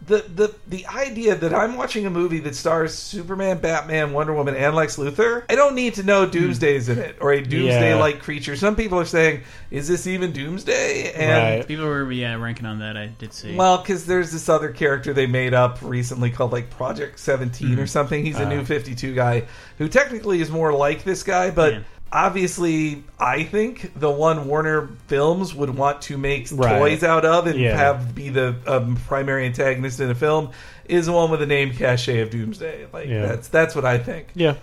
the 0.06 0.26
the 0.34 0.56
the 0.68 0.86
idea 0.88 1.36
that 1.36 1.54
I'm 1.54 1.76
watching 1.76 2.06
a 2.06 2.10
movie 2.10 2.40
that 2.40 2.56
stars 2.56 2.94
Superman, 2.96 3.60
Batman, 3.60 4.14
Wonder 4.14 4.34
Woman, 4.34 4.56
and 4.56 4.76
Lex 4.76 4.98
Luthor. 4.98 5.44
I 5.50 5.56
don't 5.56 5.76
need 5.76 5.96
to 5.96 6.04
know 6.04 6.26
Doomsday's 6.26 6.90
in 6.90 7.00
it 7.00 7.18
or 7.20 7.34
a 7.34 7.44
hmm. 7.44 7.50
Doomsday-like 7.50 8.22
creature. 8.22 8.56
Some 8.56 8.76
people 8.76 9.00
are 9.00 9.06
saying, 9.06 9.42
"Is 9.72 9.88
this 9.88 10.08
even 10.08 10.32
Doomsday?" 10.32 11.12
And 11.14 11.58
Right. 11.60 11.68
People 11.68 11.86
were 11.86 12.10
yeah 12.12 12.36
ranking 12.36 12.66
on 12.66 12.80
that. 12.80 12.96
I 12.96 13.08
did 13.08 13.34
see. 13.34 13.56
well, 13.56 13.78
because 13.78 14.06
there's 14.06 14.32
this 14.32 14.48
other 14.48 14.70
character 14.70 15.14
they 15.14 15.28
made 15.28 15.54
up 15.54 15.80
recently 15.82 16.32
called 16.32 16.52
like 16.52 16.70
Project 16.70 17.20
17 17.20 17.74
hmm. 17.74 17.80
or 17.80 17.88
something. 17.88 18.26
He's 18.26 18.40
a 18.40 18.46
uh. 18.46 18.50
new 18.50 18.64
52 18.64 19.14
guy 19.14 19.44
who 19.78 19.90
technically 19.90 20.42
is 20.42 20.50
more 20.50 20.74
like 20.74 21.04
this 21.04 21.24
guy, 21.24 21.52
but 21.52 21.74
Yeah. 21.74 21.80
Obviously, 22.12 23.04
I 23.20 23.44
think 23.44 23.92
the 24.00 24.10
one 24.10 24.48
Warner 24.48 24.90
Films 25.08 25.54
would 25.54 25.70
want 25.76 26.02
to 26.04 26.18
make 26.18 26.48
Right. 26.52 26.78
toys 26.80 27.04
out 27.04 27.26
of 27.26 27.48
and 27.48 27.60
Yeah. 27.60 27.76
have 27.76 28.14
be 28.16 28.30
the 28.30 28.56
um, 28.68 28.96
primary 29.08 29.46
antagonist 29.46 30.00
in 30.00 30.10
a 30.10 30.16
film 30.16 30.50
is 30.86 31.06
the 31.06 31.12
one 31.12 31.30
with 31.32 31.40
the 31.40 31.46
name 31.46 31.74
cachet 31.74 32.20
of 32.22 32.30
Doomsday. 32.32 32.88
Like 32.92 33.08
Yeah. 33.08 33.26
that's 33.28 33.48
that's 33.48 33.76
what 33.76 33.86
I 33.86 33.98
think. 33.98 34.28
Yeah. 34.36 34.56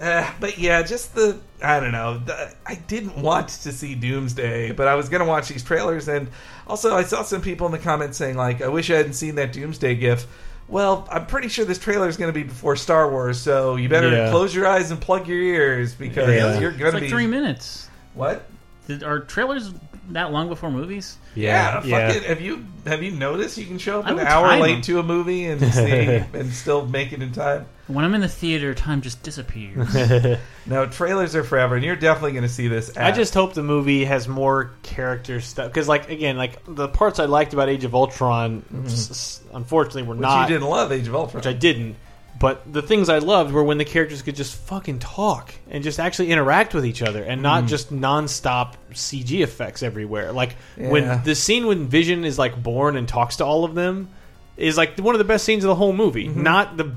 Uh, 0.00 0.28
but 0.40 0.58
yeah, 0.58 0.82
just 0.82 1.14
the 1.14 1.38
I 1.62 1.78
don't 1.80 1.92
know. 1.92 2.18
The, 2.18 2.52
I 2.66 2.74
didn't 2.74 3.16
want 3.16 3.48
to 3.48 3.72
see 3.72 3.94
Doomsday, 3.94 4.72
but 4.72 4.88
I 4.88 4.94
was 4.96 5.08
gonna 5.08 5.24
watch 5.24 5.48
these 5.48 5.62
trailers, 5.62 6.08
and 6.08 6.28
also 6.66 6.96
I 6.96 7.04
saw 7.04 7.22
some 7.22 7.40
people 7.40 7.66
in 7.66 7.72
the 7.72 7.78
comments 7.78 8.18
saying 8.18 8.36
like, 8.36 8.60
"I 8.60 8.68
wish 8.68 8.90
I 8.90 8.96
hadn't 8.96 9.12
seen 9.14 9.36
that 9.36 9.52
Doomsday 9.52 9.94
gif." 9.94 10.26
Well, 10.68 11.06
I'm 11.10 11.26
pretty 11.26 11.48
sure 11.48 11.64
this 11.64 11.78
trailer 11.78 12.08
is 12.08 12.16
going 12.16 12.28
to 12.28 12.32
be 12.32 12.42
before 12.42 12.74
Star 12.76 13.10
Wars, 13.10 13.38
so 13.40 13.76
you 13.76 13.88
better 13.88 14.10
Yeah. 14.10 14.30
close 14.30 14.54
your 14.54 14.66
eyes 14.66 14.90
and 14.90 15.00
plug 15.00 15.26
your 15.28 15.38
ears 15.38 15.94
because 15.94 16.28
Yeah. 16.28 16.58
you're 16.58 16.70
going 16.72 16.80
it's 16.82 16.90
to 16.90 16.92
like 16.92 17.02
be 17.02 17.08
three 17.10 17.26
minutes. 17.26 17.88
what? 18.14 18.46
Did, 18.88 19.02
are 19.02 19.20
trailers 19.20 19.72
that 20.10 20.32
long 20.32 20.48
before 20.48 20.70
movies? 20.70 21.16
Yeah, 21.34 21.82
Yeah. 21.84 22.08
fuck 22.08 22.16
it. 22.16 22.22
Have 22.24 22.40
you 22.40 22.64
have 22.86 23.02
you 23.02 23.10
noticed 23.12 23.56
you 23.58 23.66
can 23.66 23.78
show 23.78 24.00
up 24.00 24.06
an 24.06 24.18
hour 24.20 24.56
late 24.60 24.72
them. 24.74 24.82
to 24.82 24.98
a 24.98 25.02
movie 25.02 25.46
and 25.46 25.60
see 25.72 26.22
and 26.32 26.52
still 26.52 26.86
make 26.86 27.12
it 27.12 27.22
in 27.22 27.32
time? 27.32 27.66
When 27.86 28.04
I'm 28.04 28.14
in 28.14 28.20
the 28.22 28.28
theater, 28.28 28.72
time 28.74 29.02
just 29.02 29.22
disappears. 29.22 29.94
No, 30.66 30.86
trailers 30.86 31.36
are 31.36 31.44
forever, 31.44 31.74
and 31.76 31.84
you're 31.84 31.94
definitely 31.94 32.32
going 32.32 32.44
to 32.44 32.48
see 32.48 32.68
this. 32.68 32.96
I 32.96 33.12
just 33.12 33.34
hope 33.34 33.52
the 33.52 33.62
movie 33.62 34.06
has 34.06 34.26
more 34.26 34.70
character 34.82 35.42
stuff 35.42 35.68
because, 35.70 35.86
like, 35.88 36.08
again, 36.08 36.38
like 36.38 36.58
the 36.66 36.88
parts 36.88 37.18
I 37.18 37.26
liked 37.26 37.52
about 37.52 37.68
Age 37.68 37.84
of 37.84 37.94
Ultron, 37.94 38.62
mm-hmm. 38.62 38.86
s- 38.86 39.10
s- 39.10 39.40
unfortunately, 39.52 40.04
were 40.04 40.14
which 40.14 40.22
not. 40.22 40.48
you 40.48 40.54
didn't 40.54 40.70
love 40.70 40.90
Age 40.90 41.06
of 41.06 41.14
Ultron, 41.14 41.40
which 41.40 41.46
I 41.46 41.52
didn't. 41.52 41.96
But 42.38 42.70
the 42.70 42.82
things 42.82 43.08
I 43.08 43.18
loved 43.18 43.52
were 43.52 43.62
when 43.62 43.78
the 43.78 43.84
characters 43.84 44.22
could 44.22 44.34
just 44.34 44.56
fucking 44.56 44.98
talk 44.98 45.54
and 45.70 45.84
just 45.84 46.00
actually 46.00 46.32
interact 46.32 46.74
with 46.74 46.84
each 46.84 47.00
other 47.00 47.22
and 47.22 47.42
not 47.42 47.64
mm. 47.64 47.68
just 47.68 47.92
nonstop 47.92 48.74
CG 48.92 49.40
effects 49.40 49.82
everywhere. 49.82 50.32
Like 50.32 50.56
Yeah. 50.76 50.90
when 50.90 51.22
the 51.24 51.34
scene 51.34 51.66
when 51.66 51.86
Vision 51.86 52.24
is 52.24 52.38
like 52.38 52.60
born 52.60 52.96
and 52.96 53.06
talks 53.08 53.36
to 53.36 53.44
all 53.44 53.64
of 53.64 53.74
them 53.74 54.08
is 54.56 54.76
like 54.76 54.98
one 54.98 55.14
of 55.14 55.20
the 55.20 55.24
best 55.24 55.44
scenes 55.44 55.64
of 55.64 55.68
the 55.68 55.74
whole 55.74 55.92
movie. 55.92 56.28
Mm-hmm. 56.28 56.42
Not 56.42 56.76
the 56.76 56.92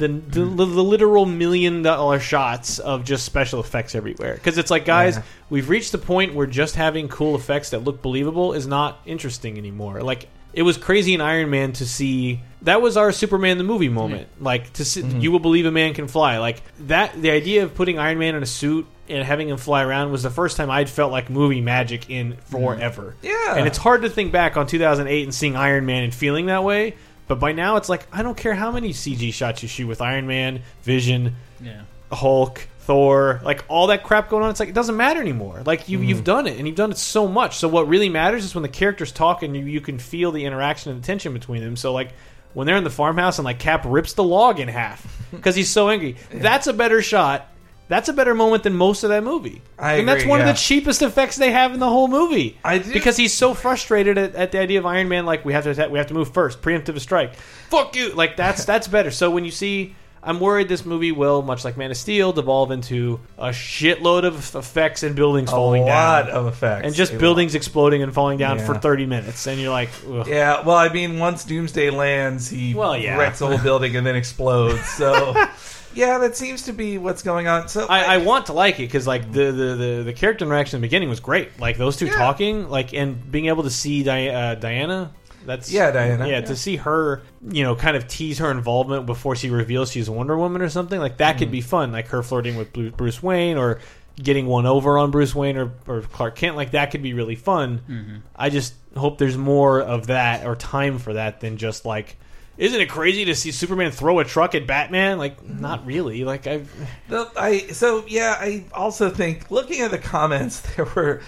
the, 0.00 0.08
mm. 0.08 0.32
the, 0.32 0.64
the 0.64 0.64
literal 0.84 1.26
million 1.26 1.82
dollar 1.82 2.18
shots 2.18 2.78
of 2.78 3.04
just 3.04 3.24
special 3.24 3.60
effects 3.60 3.94
everywhere. 3.94 4.34
Because 4.34 4.56
it's 4.56 4.70
like, 4.70 4.86
guys, 4.86 5.18
we've 5.50 5.68
reached 5.68 5.92
the 5.92 5.98
point 5.98 6.34
where 6.34 6.46
just 6.46 6.74
having 6.74 7.08
cool 7.08 7.36
effects 7.36 7.70
that 7.70 7.84
look 7.84 8.00
believable 8.00 8.54
is 8.54 8.66
not 8.66 9.00
interesting 9.04 9.58
anymore. 9.58 10.00
Like 10.00 10.28
it 10.52 10.62
was 10.62 10.76
crazy 10.76 11.14
in 11.14 11.20
Iron 11.20 11.50
Man 11.50 11.72
to 11.74 11.86
see 11.86 12.40
that 12.62 12.82
was 12.82 12.96
our 12.96 13.12
Superman 13.12 13.56
the 13.58 13.64
movie 13.64 13.88
moment. 13.88 14.28
Like 14.40 14.72
to 14.74 14.84
see, 14.84 15.02
Mm-hmm. 15.02 15.20
you 15.20 15.32
will 15.32 15.38
believe 15.38 15.66
a 15.66 15.70
man 15.70 15.94
can 15.94 16.08
fly. 16.08 16.38
Like 16.38 16.62
that 16.86 17.20
the 17.20 17.30
idea 17.30 17.62
of 17.64 17.74
putting 17.74 17.98
Iron 17.98 18.18
Man 18.18 18.34
in 18.34 18.42
a 18.42 18.46
suit 18.46 18.86
and 19.08 19.24
having 19.24 19.48
him 19.48 19.56
fly 19.56 19.82
around 19.82 20.12
was 20.12 20.22
the 20.22 20.30
first 20.30 20.56
time 20.56 20.70
I'd 20.70 20.88
felt 20.90 21.10
like 21.10 21.30
movie 21.30 21.60
magic 21.60 22.10
in 22.10 22.36
forever. 22.46 23.16
Mm-hmm. 23.22 23.26
Yeah. 23.26 23.56
And 23.56 23.66
it's 23.66 23.78
hard 23.78 24.02
to 24.02 24.10
think 24.10 24.30
back 24.32 24.56
on 24.56 24.66
2008 24.66 25.22
and 25.24 25.34
seeing 25.34 25.56
Iron 25.56 25.86
Man 25.86 26.04
and 26.04 26.14
feeling 26.14 26.46
that 26.46 26.62
way. 26.64 26.94
But 27.28 27.38
by 27.40 27.52
now, 27.52 27.76
it's 27.76 27.88
like 27.88 28.06
I 28.12 28.22
don't 28.22 28.36
care 28.36 28.54
how 28.54 28.70
many 28.72 28.90
CG 28.92 29.32
shots 29.32 29.62
you 29.62 29.68
shoot 29.68 29.86
with 29.86 30.00
Iron 30.02 30.26
Man, 30.26 30.62
Vision, 30.82 31.36
yeah. 31.62 31.82
Hulk, 32.12 32.66
Thor, 32.90 33.40
like 33.44 33.64
all 33.68 33.86
that 33.86 34.02
crap 34.02 34.28
going 34.28 34.42
on. 34.42 34.50
It's 34.50 34.58
like 34.58 34.68
it 34.68 34.74
doesn't 34.74 34.96
matter 34.96 35.20
anymore. 35.20 35.62
Like 35.64 35.88
you, 35.88 36.00
you've 36.00 36.22
mm. 36.22 36.24
done 36.24 36.48
it, 36.48 36.58
and 36.58 36.66
you've 36.66 36.76
done 36.76 36.90
it 36.90 36.98
so 36.98 37.28
much. 37.28 37.58
So 37.58 37.68
what 37.68 37.86
really 37.86 38.08
matters 38.08 38.44
is 38.44 38.52
when 38.52 38.62
the 38.62 38.68
characters 38.68 39.12
talk 39.12 39.44
and 39.44 39.56
you, 39.56 39.64
you 39.64 39.80
can 39.80 40.00
feel 40.00 40.32
the 40.32 40.44
interaction 40.44 40.90
and 40.90 41.00
the 41.00 41.06
tension 41.06 41.32
between 41.32 41.62
them. 41.62 41.76
So 41.76 41.92
like 41.92 42.10
when 42.52 42.66
they're 42.66 42.76
in 42.76 42.82
the 42.82 42.90
farmhouse 42.90 43.38
and 43.38 43.44
like 43.44 43.60
Cap 43.60 43.84
rips 43.86 44.14
the 44.14 44.24
log 44.24 44.58
in 44.58 44.66
half 44.66 45.06
because 45.30 45.54
he's 45.54 45.70
so 45.70 45.88
angry. 45.88 46.16
That's 46.32 46.66
a 46.66 46.72
better 46.72 47.00
shot. 47.00 47.46
That's 47.86 48.08
a 48.08 48.12
better 48.12 48.34
moment 48.34 48.64
than 48.64 48.74
most 48.74 49.04
of 49.04 49.10
that 49.10 49.22
movie. 49.22 49.62
I 49.78 49.94
and 49.94 50.08
that's 50.08 50.24
one 50.24 50.40
yeah. 50.40 50.48
of 50.48 50.56
the 50.56 50.60
cheapest 50.60 51.00
effects 51.00 51.36
they 51.36 51.52
have 51.52 51.72
in 51.72 51.78
the 51.78 51.88
whole 51.88 52.08
movie. 52.08 52.58
I 52.64 52.78
do- 52.78 52.92
because 52.92 53.16
he's 53.16 53.32
so 53.32 53.54
frustrated 53.54 54.18
at, 54.18 54.34
at 54.34 54.50
the 54.50 54.58
idea 54.58 54.80
of 54.80 54.86
Iron 54.86 55.08
Man. 55.08 55.26
Like 55.26 55.44
we 55.44 55.52
have 55.52 55.62
to 55.62 55.70
attack, 55.70 55.90
we 55.90 55.98
have 55.98 56.08
to 56.08 56.14
move 56.14 56.34
first, 56.34 56.60
preemptive 56.60 56.98
strike. 56.98 57.36
Fuck 57.68 57.94
you! 57.94 58.14
Like 58.14 58.36
that's 58.36 58.64
that's 58.64 58.88
better. 58.88 59.12
So 59.12 59.30
when 59.30 59.44
you 59.44 59.52
see 59.52 59.94
I'm 60.22 60.38
worried 60.38 60.68
this 60.68 60.84
movie 60.84 61.12
will, 61.12 61.40
much 61.40 61.64
like 61.64 61.76
Man 61.78 61.90
of 61.90 61.96
Steel, 61.96 62.32
devolve 62.32 62.70
into 62.72 63.20
a 63.38 63.48
shitload 63.48 64.24
of 64.24 64.54
effects 64.54 65.02
and 65.02 65.16
buildings 65.16 65.50
falling 65.50 65.86
down. 65.86 65.90
A 65.90 65.94
lot 65.94 66.26
down. 66.26 66.36
of 66.36 66.46
effects. 66.46 66.86
and 66.86 66.94
just 66.94 67.14
A 67.14 67.18
buildings 67.18 67.54
exploding 67.54 68.02
and 68.02 68.12
falling 68.12 68.36
down 68.38 68.58
Yeah. 68.58 68.66
for 68.66 68.74
30 68.74 69.06
minutes. 69.06 69.46
And 69.46 69.58
you're 69.60 69.70
like, 69.70 69.88
ugh. 70.12 70.28
Yeah, 70.28 70.60
well, 70.62 70.76
I 70.76 70.90
mean, 70.90 71.18
once 71.18 71.44
Doomsday 71.44 71.88
lands, 71.90 72.50
he 72.50 72.74
Well, 72.74 72.96
yeah. 72.96 73.16
wrecks 73.16 73.38
the 73.38 73.46
whole 73.46 73.58
building 73.62 73.96
and 73.96 74.06
then 74.06 74.14
explodes. 74.14 74.84
So, 74.84 75.32
yeah, 75.94 76.18
that 76.18 76.36
seems 76.36 76.64
to 76.64 76.74
be 76.74 76.98
what's 76.98 77.22
going 77.22 77.48
on. 77.48 77.68
So, 77.68 77.86
I, 77.88 78.02
I 78.16 78.16
want 78.18 78.46
to 78.46 78.52
like 78.52 78.74
it 78.78 78.82
because 78.82 79.06
like 79.06 79.32
the, 79.32 79.44
the, 79.52 79.74
the, 79.74 80.02
the 80.04 80.12
character 80.12 80.44
interaction 80.44 80.76
in 80.76 80.80
the 80.82 80.86
beginning 80.86 81.08
was 81.08 81.20
great. 81.20 81.58
Like 81.58 81.78
those 81.78 81.96
two 81.96 82.06
Yeah. 82.06 82.16
talking, 82.16 82.68
like 82.68 82.92
and 82.92 83.32
being 83.32 83.46
able 83.46 83.62
to 83.62 83.70
see 83.70 84.02
Di- 84.02 84.28
uh, 84.28 84.54
Diana. 84.56 85.12
That's 85.46 85.72
Yeah, 85.72 85.90
Diana, 85.90 86.26
Yeah, 86.26 86.40
yeah. 86.40 86.46
to 86.46 86.56
see 86.56 86.76
her, 86.76 87.22
you 87.50 87.62
know, 87.62 87.74
kind 87.74 87.96
of 87.96 88.06
tease 88.08 88.38
her 88.38 88.50
involvement 88.50 89.06
before 89.06 89.36
she 89.36 89.50
reveals 89.50 89.90
she's 89.90 90.08
Wonder 90.10 90.36
Woman 90.36 90.60
or 90.62 90.68
something 90.68 91.00
like 91.00 91.16
that 91.18 91.36
Mm. 91.36 91.38
could 91.38 91.50
be 91.50 91.60
fun. 91.60 91.92
Like 91.92 92.08
her 92.08 92.22
flirting 92.22 92.56
with 92.56 92.72
Bruce 92.96 93.22
Wayne 93.22 93.56
or 93.56 93.80
getting 94.22 94.46
one 94.46 94.66
over 94.66 94.98
on 94.98 95.10
Bruce 95.10 95.34
Wayne 95.34 95.56
or, 95.56 95.72
or 95.86 96.02
Clark 96.02 96.36
Kent. 96.36 96.56
Like 96.56 96.72
that 96.72 96.90
could 96.90 97.02
be 97.02 97.14
really 97.14 97.36
fun. 97.36 97.80
Mm-hmm. 97.88 98.16
I 98.36 98.50
just 98.50 98.74
hope 98.96 99.18
there's 99.18 99.36
more 99.38 99.80
of 99.80 100.08
that 100.08 100.46
or 100.46 100.56
time 100.56 100.98
for 100.98 101.14
that 101.14 101.40
than 101.40 101.56
just 101.56 101.84
like. 101.86 102.16
Isn't 102.58 102.78
it 102.78 102.90
crazy 102.90 103.24
to 103.26 103.34
see 103.34 103.52
Superman 103.52 103.90
throw 103.90 104.18
a 104.18 104.24
truck 104.24 104.54
at 104.54 104.66
Batman? 104.66 105.16
Like, 105.16 105.42
not 105.48 105.86
really. 105.86 106.24
Like, 106.24 106.46
I 106.46 106.60
The- 107.08 107.30
I 107.34 107.58
so 107.68 108.04
yeah. 108.06 108.36
I 108.38 108.64
also 108.74 109.08
think 109.08 109.50
looking 109.50 109.80
at 109.80 109.90
the 109.90 109.98
comments, 109.98 110.60
there 110.76 110.84
were 110.84 111.22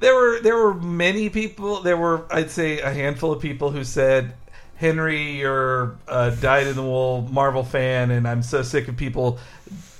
there 0.00 0.14
were 0.14 0.40
there 0.40 0.56
were 0.56 0.74
many 0.74 1.28
people. 1.30 1.82
There 1.82 1.96
were 1.96 2.26
I'd 2.30 2.50
say 2.50 2.80
a 2.80 2.92
handful 2.92 3.32
of 3.32 3.40
people 3.40 3.70
who 3.70 3.84
said, 3.84 4.34
"Henry, 4.76 5.38
you're 5.38 5.96
a 6.08 6.30
dyed 6.30 6.66
in 6.66 6.76
the 6.76 6.82
wool 6.82 7.28
Marvel 7.30 7.64
fan, 7.64 8.10
and 8.10 8.26
I'm 8.26 8.42
so 8.42 8.62
sick 8.62 8.88
of 8.88 8.96
people 8.96 9.38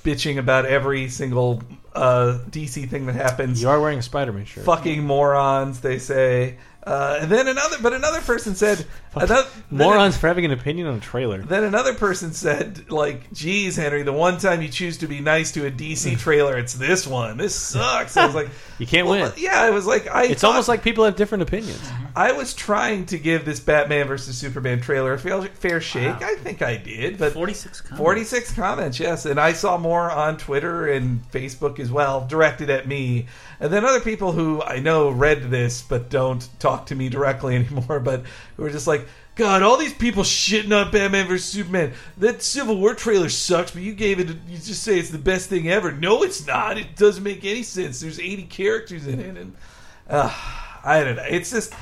bitching 0.03 0.37
about 0.37 0.65
every 0.65 1.09
single 1.09 1.63
uh, 1.93 2.39
DC 2.49 2.89
thing 2.89 3.05
that 3.07 3.15
happens." 3.15 3.61
You 3.61 3.69
are 3.69 3.79
wearing 3.79 3.99
a 3.99 4.03
Spider-Man 4.03 4.45
shirt. 4.45 4.65
Fucking 4.65 5.03
morons, 5.03 5.81
they 5.81 5.99
say. 5.99 6.57
Uh, 6.85 7.17
and 7.21 7.31
then 7.31 7.47
another, 7.47 7.77
but 7.81 7.93
another 7.93 8.21
person 8.21 8.53
said, 8.53 8.85
another, 9.15 9.47
Morons 9.71 10.17
for 10.17 10.27
having 10.27 10.45
an 10.45 10.51
opinion 10.51 10.87
on 10.87 10.97
a 10.97 10.99
trailer. 10.99 11.41
Then 11.41 11.63
another 11.63 11.93
person 11.93 12.33
said, 12.33 12.89
like, 12.91 13.31
geez, 13.33 13.75
Henry, 13.75 14.03
the 14.03 14.13
one 14.13 14.37
time 14.37 14.61
you 14.61 14.67
choose 14.69 14.97
to 14.99 15.07
be 15.07 15.19
nice 15.21 15.51
to 15.53 15.65
a 15.65 15.71
DC 15.71 16.17
trailer, 16.19 16.57
it's 16.57 16.73
this 16.73 17.07
one. 17.07 17.37
This 17.37 17.55
sucks. 17.55 18.15
I 18.17 18.25
was 18.25 18.35
like, 18.35 18.49
You 18.79 18.85
can't 18.85 19.07
well, 19.07 19.23
win. 19.23 19.31
Yeah, 19.37 19.61
I 19.61 19.69
was 19.69 19.85
like, 19.85 20.07
I 20.07 20.25
It's 20.25 20.41
thought- 20.41 20.49
almost 20.49 20.67
like 20.67 20.83
people 20.83 21.05
have 21.05 21.15
different 21.15 21.43
opinions. 21.43 21.81
I 22.15 22.31
was 22.31 22.53
trying 22.53 23.05
to 23.07 23.17
give 23.17 23.43
this 23.45 23.59
Batman 23.59 24.07
versus 24.07 24.37
Superman 24.37 24.79
trailer 24.81 25.13
a 25.13 25.19
fair, 25.19 25.41
fair 25.43 25.81
shake. 25.81 26.21
I 26.21 26.35
think 26.35 26.61
I 26.61 26.77
did, 26.77 27.17
but 27.17 27.33
46 27.33 27.81
comments. 27.81 27.97
46 28.01 28.53
comments, 28.53 28.99
yes. 28.99 29.25
And 29.25 29.39
I 29.39 29.51
saw 29.53 29.77
more 29.77 30.09
on 30.11 30.37
Twitter 30.37 30.87
and 30.87 31.29
Facebook 31.31 31.79
as 31.79 31.91
well, 31.91 32.25
directed 32.25 32.69
at 32.69 32.87
me. 32.87 33.25
And 33.59 33.71
then 33.71 33.83
other 33.85 33.99
people 33.99 34.31
who 34.31 34.61
I 34.61 34.79
know 34.79 35.09
read 35.09 35.49
this 35.49 35.81
but 35.81 36.09
don't 36.09 36.47
talk 36.59 36.85
to 36.87 36.95
me 36.95 37.09
directly 37.09 37.55
anymore, 37.55 37.99
but 37.99 38.23
who 38.57 38.63
are 38.65 38.69
just 38.69 38.87
like, 38.87 39.04
God, 39.35 39.63
all 39.63 39.77
these 39.77 39.93
people 39.93 40.23
shitting 40.23 40.73
on 40.75 40.91
Batman 40.91 41.27
vs. 41.27 41.45
Superman. 41.45 41.93
That 42.17 42.41
Civil 42.41 42.77
War 42.77 42.95
trailer 42.95 43.27
sucks, 43.27 43.71
but 43.71 43.81
you 43.81 43.93
gave 43.93 44.19
it, 44.19 44.29
you 44.47 44.57
just 44.57 44.81
say 44.81 44.97
it's 44.97 45.09
the 45.09 45.17
best 45.17 45.49
thing 45.49 45.69
ever. 45.69 45.91
No, 45.91 46.23
it's 46.23 46.47
not. 46.47 46.77
It 46.77 46.95
doesn't 46.95 47.23
make 47.23 47.43
any 47.43 47.63
sense. 47.63 47.99
There's 47.99 48.19
80 48.19 48.43
characters 48.43 49.07
in 49.07 49.19
it. 49.19 49.37
And 49.37 49.53
uh, 50.09 50.33
I 50.83 51.03
don't 51.03 51.17
know. 51.17 51.25
It's 51.29 51.51
just. 51.51 51.73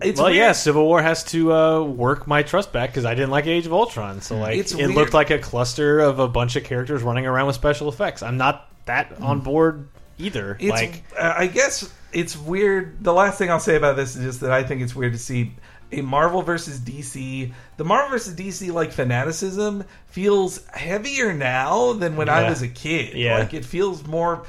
It's 0.00 0.18
well, 0.18 0.28
weird. 0.28 0.38
yeah, 0.38 0.52
Civil 0.52 0.84
War 0.84 1.02
has 1.02 1.22
to 1.24 1.52
uh, 1.52 1.82
work 1.82 2.26
my 2.26 2.42
trust 2.42 2.72
back 2.72 2.90
because 2.90 3.04
I 3.04 3.14
didn't 3.14 3.30
like 3.30 3.46
Age 3.46 3.66
of 3.66 3.74
Ultron. 3.74 4.22
So 4.22 4.38
like, 4.38 4.56
It's 4.56 4.72
it 4.72 4.76
weird. 4.76 4.94
looked 4.94 5.12
like 5.12 5.30
a 5.30 5.38
cluster 5.38 6.00
of 6.00 6.18
a 6.18 6.28
bunch 6.28 6.56
of 6.56 6.64
characters 6.64 7.02
running 7.02 7.26
around 7.26 7.48
with 7.48 7.56
special 7.56 7.88
effects. 7.88 8.22
I'm 8.22 8.38
not 8.38 8.70
that 8.86 9.20
on 9.20 9.40
board 9.40 9.88
either. 10.18 10.56
It's, 10.58 10.70
like, 10.70 11.04
uh, 11.18 11.34
I 11.36 11.46
guess 11.46 11.92
it's 12.12 12.36
weird. 12.36 13.04
The 13.04 13.12
last 13.12 13.36
thing 13.38 13.50
I'll 13.50 13.60
say 13.60 13.76
about 13.76 13.96
this 13.96 14.16
is 14.16 14.22
just 14.24 14.40
that 14.40 14.52
I 14.52 14.62
think 14.62 14.80
it's 14.80 14.94
weird 14.94 15.12
to 15.12 15.18
see 15.18 15.52
a 15.92 16.02
Marvel 16.02 16.42
versus 16.42 16.80
DC. 16.80 17.52
The 17.76 17.84
Marvel 17.84 18.10
versus 18.10 18.34
DC 18.34 18.72
like 18.72 18.92
fanaticism 18.92 19.84
feels 20.06 20.66
heavier 20.68 21.32
now 21.32 21.92
than 21.92 22.16
when 22.16 22.28
I 22.28 22.48
was 22.48 22.62
a 22.62 22.68
kid. 22.68 23.14
Yeah. 23.14 23.38
Like 23.38 23.54
it 23.54 23.64
feels 23.64 24.06
more. 24.06 24.44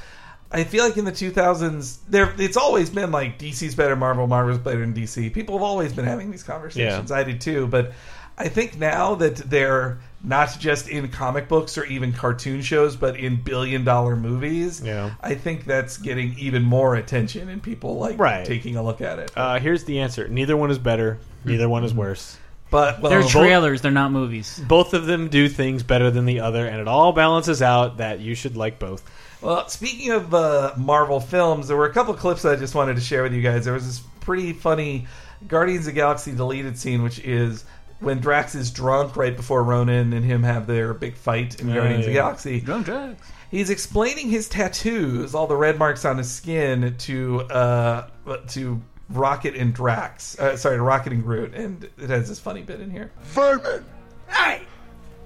I 0.50 0.64
feel 0.64 0.84
like 0.84 0.96
in 0.96 1.04
the 1.04 1.12
2000s, 1.12 1.98
there 2.08 2.32
it's 2.38 2.56
always 2.56 2.90
been 2.90 3.10
like 3.10 3.38
DC's 3.38 3.74
better, 3.74 3.96
Marvel, 3.96 4.26
Marvel's 4.26 4.58
better 4.58 4.80
than 4.80 4.94
DC. 4.94 5.32
People 5.32 5.56
have 5.56 5.62
always 5.62 5.92
been 5.92 6.04
having 6.04 6.30
these 6.30 6.44
conversations. 6.44 7.10
Yeah. 7.10 7.16
I 7.16 7.24
did 7.24 7.40
too, 7.40 7.66
but 7.66 7.92
I 8.38 8.48
think 8.48 8.78
now 8.78 9.14
that 9.16 9.36
they're 9.36 9.98
not 10.24 10.56
just 10.58 10.88
in 10.88 11.06
comic 11.08 11.48
books 11.48 11.76
or 11.76 11.84
even 11.84 12.12
cartoon 12.12 12.62
shows, 12.62 12.96
but 12.96 13.16
in 13.16 13.36
billion 13.36 13.84
dollar 13.84 14.16
movies, 14.16 14.80
Yeah. 14.84 15.10
I 15.22 15.34
think 15.34 15.66
that's 15.66 15.98
getting 15.98 16.34
even 16.38 16.62
more 16.62 16.94
attention 16.96 17.48
and 17.50 17.62
people 17.62 17.98
like 17.98 18.18
Right. 18.18 18.46
taking 18.46 18.76
a 18.76 18.82
look 18.82 19.00
at 19.02 19.18
it. 19.18 19.30
uh, 19.36 19.58
here's 19.60 19.84
the 19.84 20.00
answer: 20.00 20.26
neither 20.26 20.56
one 20.56 20.70
is 20.70 20.78
better. 20.78 21.18
Neither 21.44 21.68
one 21.68 21.84
is 21.84 21.92
worse. 21.92 22.38
But 22.70 23.00
well, 23.02 23.10
They're 23.10 23.20
both- 23.20 23.30
trailers, 23.30 23.82
they're 23.82 23.92
not 23.92 24.10
movies. 24.10 24.60
Both 24.66 24.94
of 24.94 25.06
them 25.06 25.28
do 25.28 25.48
things 25.48 25.82
better 25.82 26.10
than 26.10 26.24
the 26.24 26.40
other, 26.40 26.66
and 26.66 26.80
it 26.80 26.88
all 26.88 27.12
balances 27.12 27.62
out 27.62 27.98
that 27.98 28.18
you 28.20 28.34
should 28.34 28.56
like 28.56 28.78
both. 28.78 29.02
Well, 29.42 29.68
speaking 29.68 30.10
of 30.10 30.32
uh, 30.34 30.72
Marvel 30.76 31.20
films, 31.20 31.68
there 31.68 31.76
were 31.76 31.84
a 31.86 31.92
couple 31.92 32.14
clips 32.14 32.44
I 32.46 32.56
just 32.56 32.74
wanted 32.74 32.96
to 32.96 33.02
share 33.02 33.22
with 33.22 33.34
you 33.34 33.42
guys. 33.42 33.66
There 33.66 33.74
was 33.74 33.86
this 33.86 34.00
pretty 34.20 34.54
funny 34.54 35.06
Guardians 35.46 35.80
of 35.86 35.92
the 35.92 36.00
Galaxy 36.00 36.32
deleted 36.32 36.78
scene, 36.78 37.02
which 37.02 37.18
is 37.18 37.64
when 38.00 38.20
Drax 38.20 38.54
is 38.54 38.70
drunk 38.70 39.16
right 39.16 39.36
before 39.36 39.62
Ronan 39.62 40.12
and 40.12 40.24
him 40.24 40.42
have 40.42 40.66
their 40.66 40.94
big 40.94 41.14
fight 41.16 41.60
in 41.60 41.72
Guardians 41.72 42.00
of 42.00 42.06
the. 42.06 42.12
Galaxy. 42.12 42.60
Drunk 42.60 42.86
drugs. 42.86 43.20
He's 43.50 43.70
explaining 43.70 44.30
his 44.30 44.48
tattoos, 44.48 45.34
all 45.34 45.46
the 45.46 45.56
red 45.56 45.78
marks 45.78 46.04
on 46.04 46.18
his 46.18 46.30
skin, 46.30 46.96
to 46.98 47.40
uh, 47.42 48.08
to 48.48 48.82
Rocket 49.10 49.54
and 49.54 49.72
Drax. 49.72 50.38
Uh, 50.38 50.56
sorry, 50.56 50.76
to 50.76 50.82
Rocket 50.82 51.12
and 51.12 51.22
Groot, 51.22 51.54
and 51.54 51.88
it 51.98 52.10
has 52.10 52.28
this 52.28 52.40
funny 52.40 52.62
bit 52.62 52.80
in 52.80 52.90
here. 52.90 53.12
Vermin! 53.22 53.84
Hey! 54.28 54.62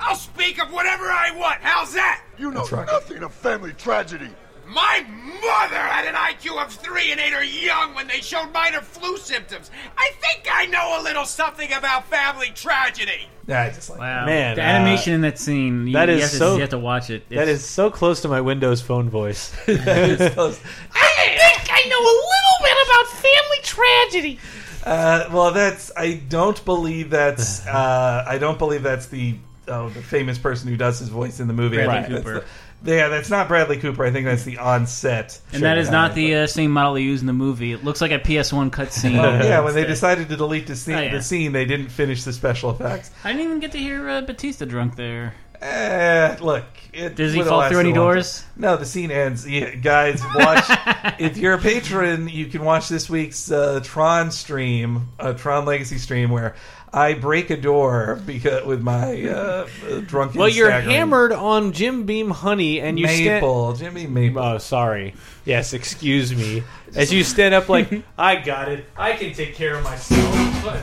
I'll 0.00 0.14
speak 0.14 0.62
of 0.62 0.72
whatever 0.72 1.04
I 1.04 1.32
want. 1.36 1.60
How's 1.60 1.94
that? 1.94 2.22
You 2.38 2.50
know 2.50 2.60
That's 2.60 2.72
right. 2.72 2.86
nothing 2.86 3.22
of 3.22 3.32
family 3.32 3.72
tragedy. 3.72 4.28
My 4.68 5.00
mother 5.00 5.76
had 5.76 6.04
an 6.06 6.14
IQ 6.14 6.62
of 6.62 6.72
three 6.72 7.10
and 7.10 7.18
ate 7.20 7.32
her 7.32 7.42
young 7.42 7.94
when 7.94 8.06
they 8.06 8.20
showed 8.20 8.52
minor 8.52 8.80
flu 8.80 9.16
symptoms. 9.16 9.70
I 9.96 10.10
think 10.20 10.46
I 10.52 10.66
know 10.66 11.00
a 11.00 11.02
little 11.02 11.24
something 11.24 11.72
about 11.72 12.06
family 12.08 12.50
tragedy. 12.54 13.28
Yeah, 13.46 13.62
I 13.62 13.70
just 13.70 13.88
like 13.88 13.98
Wow. 13.98 14.26
Man, 14.26 14.56
the 14.56 14.62
uh, 14.62 14.64
animation 14.66 15.14
in 15.14 15.22
that 15.22 15.38
scene, 15.38 15.86
you, 15.86 15.94
that 15.94 16.08
you 16.10 16.20
have 16.20 16.30
to, 16.30 16.36
so- 16.36 16.54
you 16.54 16.60
have 16.60 16.70
to 16.70 16.78
watch 16.78 17.08
it. 17.08 17.26
That 17.30 17.42
It's- 17.42 17.58
is 17.60 17.64
so 17.64 17.90
close 17.90 18.20
to 18.22 18.28
my 18.28 18.42
Windows 18.42 18.82
Phone 18.82 19.08
voice. 19.08 19.54
It's 19.68 20.34
close. 20.34 20.60
I 20.92 21.56
think 21.56 21.68
I 21.72 21.88
know 21.88 22.00
a 22.00 22.16
little 22.28 22.58
bit 22.62 22.86
about 22.86 23.06
family 23.08 23.58
tragedy. 23.62 24.38
Uh, 24.84 25.28
well, 25.32 25.50
that's. 25.52 25.90
I 25.96 26.14
don't 26.28 26.62
believe 26.64 27.10
that's. 27.10 27.66
Uh, 27.66 28.24
I 28.26 28.38
don't 28.38 28.58
believe 28.58 28.82
that's 28.82 29.06
the 29.06 29.36
oh, 29.66 29.88
the 29.90 30.02
famous 30.02 30.38
person 30.38 30.68
who 30.68 30.76
does 30.76 30.98
his 30.98 31.08
voice 31.08 31.40
in 31.40 31.46
the 31.48 31.52
movie. 31.54 31.76
Bradley 31.76 32.14
think 32.14 32.24
Cooper. 32.26 32.44
The- 32.82 32.94
yeah, 32.94 33.08
that's 33.08 33.30
not 33.30 33.48
Bradley 33.48 33.78
Cooper. 33.78 34.04
I 34.04 34.10
think 34.10 34.24
that's 34.26 34.44
the 34.44 34.58
on-set. 34.58 35.40
and 35.52 35.62
that 35.62 35.78
is 35.78 35.90
not 35.90 36.14
the 36.14 36.34
uh, 36.36 36.46
same 36.46 36.70
model 36.70 36.94
they 36.94 37.02
use 37.02 37.20
in 37.20 37.26
the 37.26 37.32
movie. 37.32 37.72
It 37.72 37.84
looks 37.84 38.00
like 38.00 38.10
a 38.12 38.18
PS1 38.18 38.70
cutscene. 38.70 39.18
Well, 39.18 39.44
yeah, 39.44 39.60
when 39.60 39.74
they 39.74 39.84
decided 39.84 40.28
to 40.28 40.36
delete 40.36 40.66
the 40.66 40.76
scene, 40.76 40.94
Oh, 40.94 41.00
yeah. 41.02 41.12
the 41.12 41.22
scene, 41.22 41.52
they 41.52 41.64
didn't 41.64 41.88
finish 41.88 42.24
the 42.24 42.32
special 42.32 42.70
effects. 42.70 43.10
I 43.24 43.32
didn't 43.32 43.44
even 43.44 43.60
get 43.60 43.72
to 43.72 43.78
hear 43.78 44.08
uh, 44.08 44.20
Batista 44.22 44.64
drunk 44.64 44.96
there. 44.96 45.34
Eh, 45.60 46.36
look. 46.40 46.64
It 46.92 47.16
Does 47.16 47.32
he 47.34 47.42
fall 47.42 47.68
through 47.68 47.80
any 47.80 47.92
doors? 47.92 48.42
time. 48.42 48.48
No, 48.56 48.76
the 48.76 48.86
scene 48.86 49.10
ends. 49.10 49.48
Yeah, 49.48 49.74
guys, 49.74 50.22
watch. 50.36 50.64
if 51.18 51.36
you're 51.36 51.54
a 51.54 51.58
patron, 51.58 52.28
you 52.28 52.46
can 52.46 52.64
watch 52.64 52.88
this 52.88 53.10
week's 53.10 53.50
uh, 53.50 53.80
Tron 53.82 54.30
stream, 54.30 55.08
uh, 55.18 55.32
Tron 55.32 55.64
Legacy 55.64 55.98
stream, 55.98 56.30
where 56.30 56.54
I 56.92 57.14
break 57.14 57.50
a 57.50 57.56
door 57.56 58.20
because 58.24 58.64
with 58.64 58.80
my 58.82 59.22
uh, 59.24 59.68
uh, 59.90 60.00
drunken. 60.00 60.38
well, 60.40 60.48
you're 60.48 60.68
staggering- 60.68 60.94
hammered 60.94 61.32
on 61.32 61.72
Jim 61.72 62.04
Beam 62.04 62.30
Honey, 62.30 62.80
and 62.80 62.98
you 62.98 63.06
stand. 63.06 63.24
Maple, 63.26 63.72
Jimmy 63.74 64.06
Maple. 64.06 64.42
Oh, 64.42 64.58
sorry. 64.58 65.14
Yes, 65.44 65.72
excuse 65.72 66.34
me. 66.34 66.62
As 66.94 67.12
you 67.12 67.24
stand 67.24 67.54
up, 67.54 67.68
like 67.68 68.02
I 68.18 68.36
got 68.36 68.68
it. 68.68 68.86
I 68.96 69.12
can 69.12 69.32
take 69.32 69.54
care 69.54 69.76
of 69.76 69.84
myself. 69.84 70.64
Like, 70.64 70.82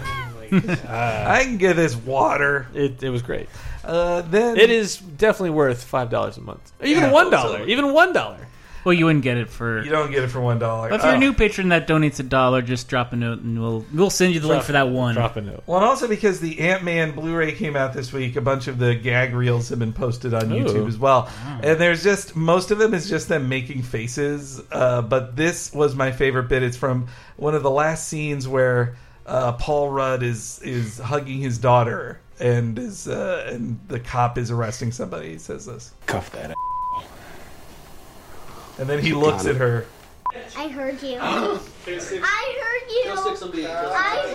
I 0.88 1.44
can 1.44 1.58
get 1.58 1.76
this 1.76 1.96
water. 1.96 2.68
it, 2.74 3.02
it 3.02 3.10
was 3.10 3.22
great. 3.22 3.50
Uh, 3.84 4.22
then 4.22 4.58
It 4.58 4.70
is 4.70 4.98
definitely 4.98 5.52
worth 5.52 5.84
five 5.84 6.10
dollars 6.10 6.38
a 6.38 6.42
month. 6.42 6.72
Even 6.84 7.04
Yeah, 7.04 7.12
one 7.12 7.30
dollar. 7.30 7.66
Even 7.68 7.94
one 7.94 8.14
dollar. 8.14 8.48
Well, 8.86 8.94
you 8.94 9.06
wouldn't 9.06 9.24
get 9.24 9.38
it 9.38 9.50
for. 9.50 9.84
You 9.84 9.90
don't 9.90 10.12
get 10.12 10.24
it 10.24 10.28
for 10.30 10.40
one 10.40 10.60
dollar. 10.60 10.90
But 10.90 11.00
if 11.00 11.04
you're 11.04 11.14
Oh. 11.14 11.16
a 11.16 11.20
new 11.20 11.34
patron 11.34 11.70
that 11.70 11.88
donates 11.88 12.20
a 12.20 12.24
dollar, 12.24 12.62
just 12.62 12.88
drop 12.88 13.12
a 13.14 13.16
note 13.16 13.40
and 13.40 13.60
we'll 13.60 13.84
we'll 13.92 14.10
send 14.12 14.34
you 14.36 14.40
the 14.40 14.48
link 14.48 14.62
for 14.64 14.74
that 14.74 14.90
one. 14.90 15.16
Drop 15.16 15.36
a 15.38 15.42
note. 15.42 15.64
Well, 15.66 15.80
and 15.80 15.86
also 15.86 16.08
because 16.08 16.40
the 16.40 16.60
Ant 16.60 16.84
Man 16.84 17.12
Blu-ray 17.12 17.54
came 17.54 17.76
out 17.76 17.94
this 17.94 18.14
week, 18.14 18.36
a 18.36 18.42
bunch 18.42 18.68
of 18.68 18.78
the 18.78 18.94
gag 18.94 19.34
reels 19.34 19.70
have 19.70 19.80
been 19.80 19.92
posted 19.94 20.34
on 20.36 20.44
YouTube 20.50 20.88
as 20.88 20.98
well, 21.00 21.28
and 21.64 21.80
there's 21.80 22.04
just 22.04 22.36
most 22.36 22.70
of 22.70 22.78
them 22.78 22.94
is 22.94 23.10
just 23.10 23.28
them 23.28 23.50
making 23.50 23.82
faces. 23.82 24.62
Uh, 24.72 25.02
but 25.02 25.36
this 25.36 25.74
was 25.74 25.96
my 25.96 26.12
favorite 26.12 26.48
bit. 26.48 26.62
It's 26.62 26.78
from 26.78 27.08
one 27.38 27.56
of 27.56 27.64
the 27.64 27.72
last 27.72 28.08
scenes 28.08 28.48
where 28.48 28.96
uh, 29.26 29.54
Paul 29.54 29.90
Rudd 29.90 30.22
is 30.22 30.60
is 30.64 31.00
hugging 31.00 31.40
his 31.40 31.58
daughter, 31.58 32.20
and 32.40 32.78
is 32.78 33.08
uh, 33.08 33.50
and 33.52 33.80
the 33.88 34.00
cop 34.00 34.38
is 34.38 34.52
arresting 34.52 34.92
somebody. 34.92 35.32
He 35.32 35.38
says 35.40 35.66
this, 35.66 35.92
Cuff 36.06 36.32
that. 36.34 36.54
And 38.80 38.88
then 38.90 39.00
he 39.00 39.14
looks 39.14 39.46
at 39.46 39.56
her. 39.56 39.86
I 40.58 40.68
heard 40.68 41.02
you. 41.02 41.18
I 41.22 41.60
heard 41.86 42.12
you. 42.12 42.22
I 42.24 42.56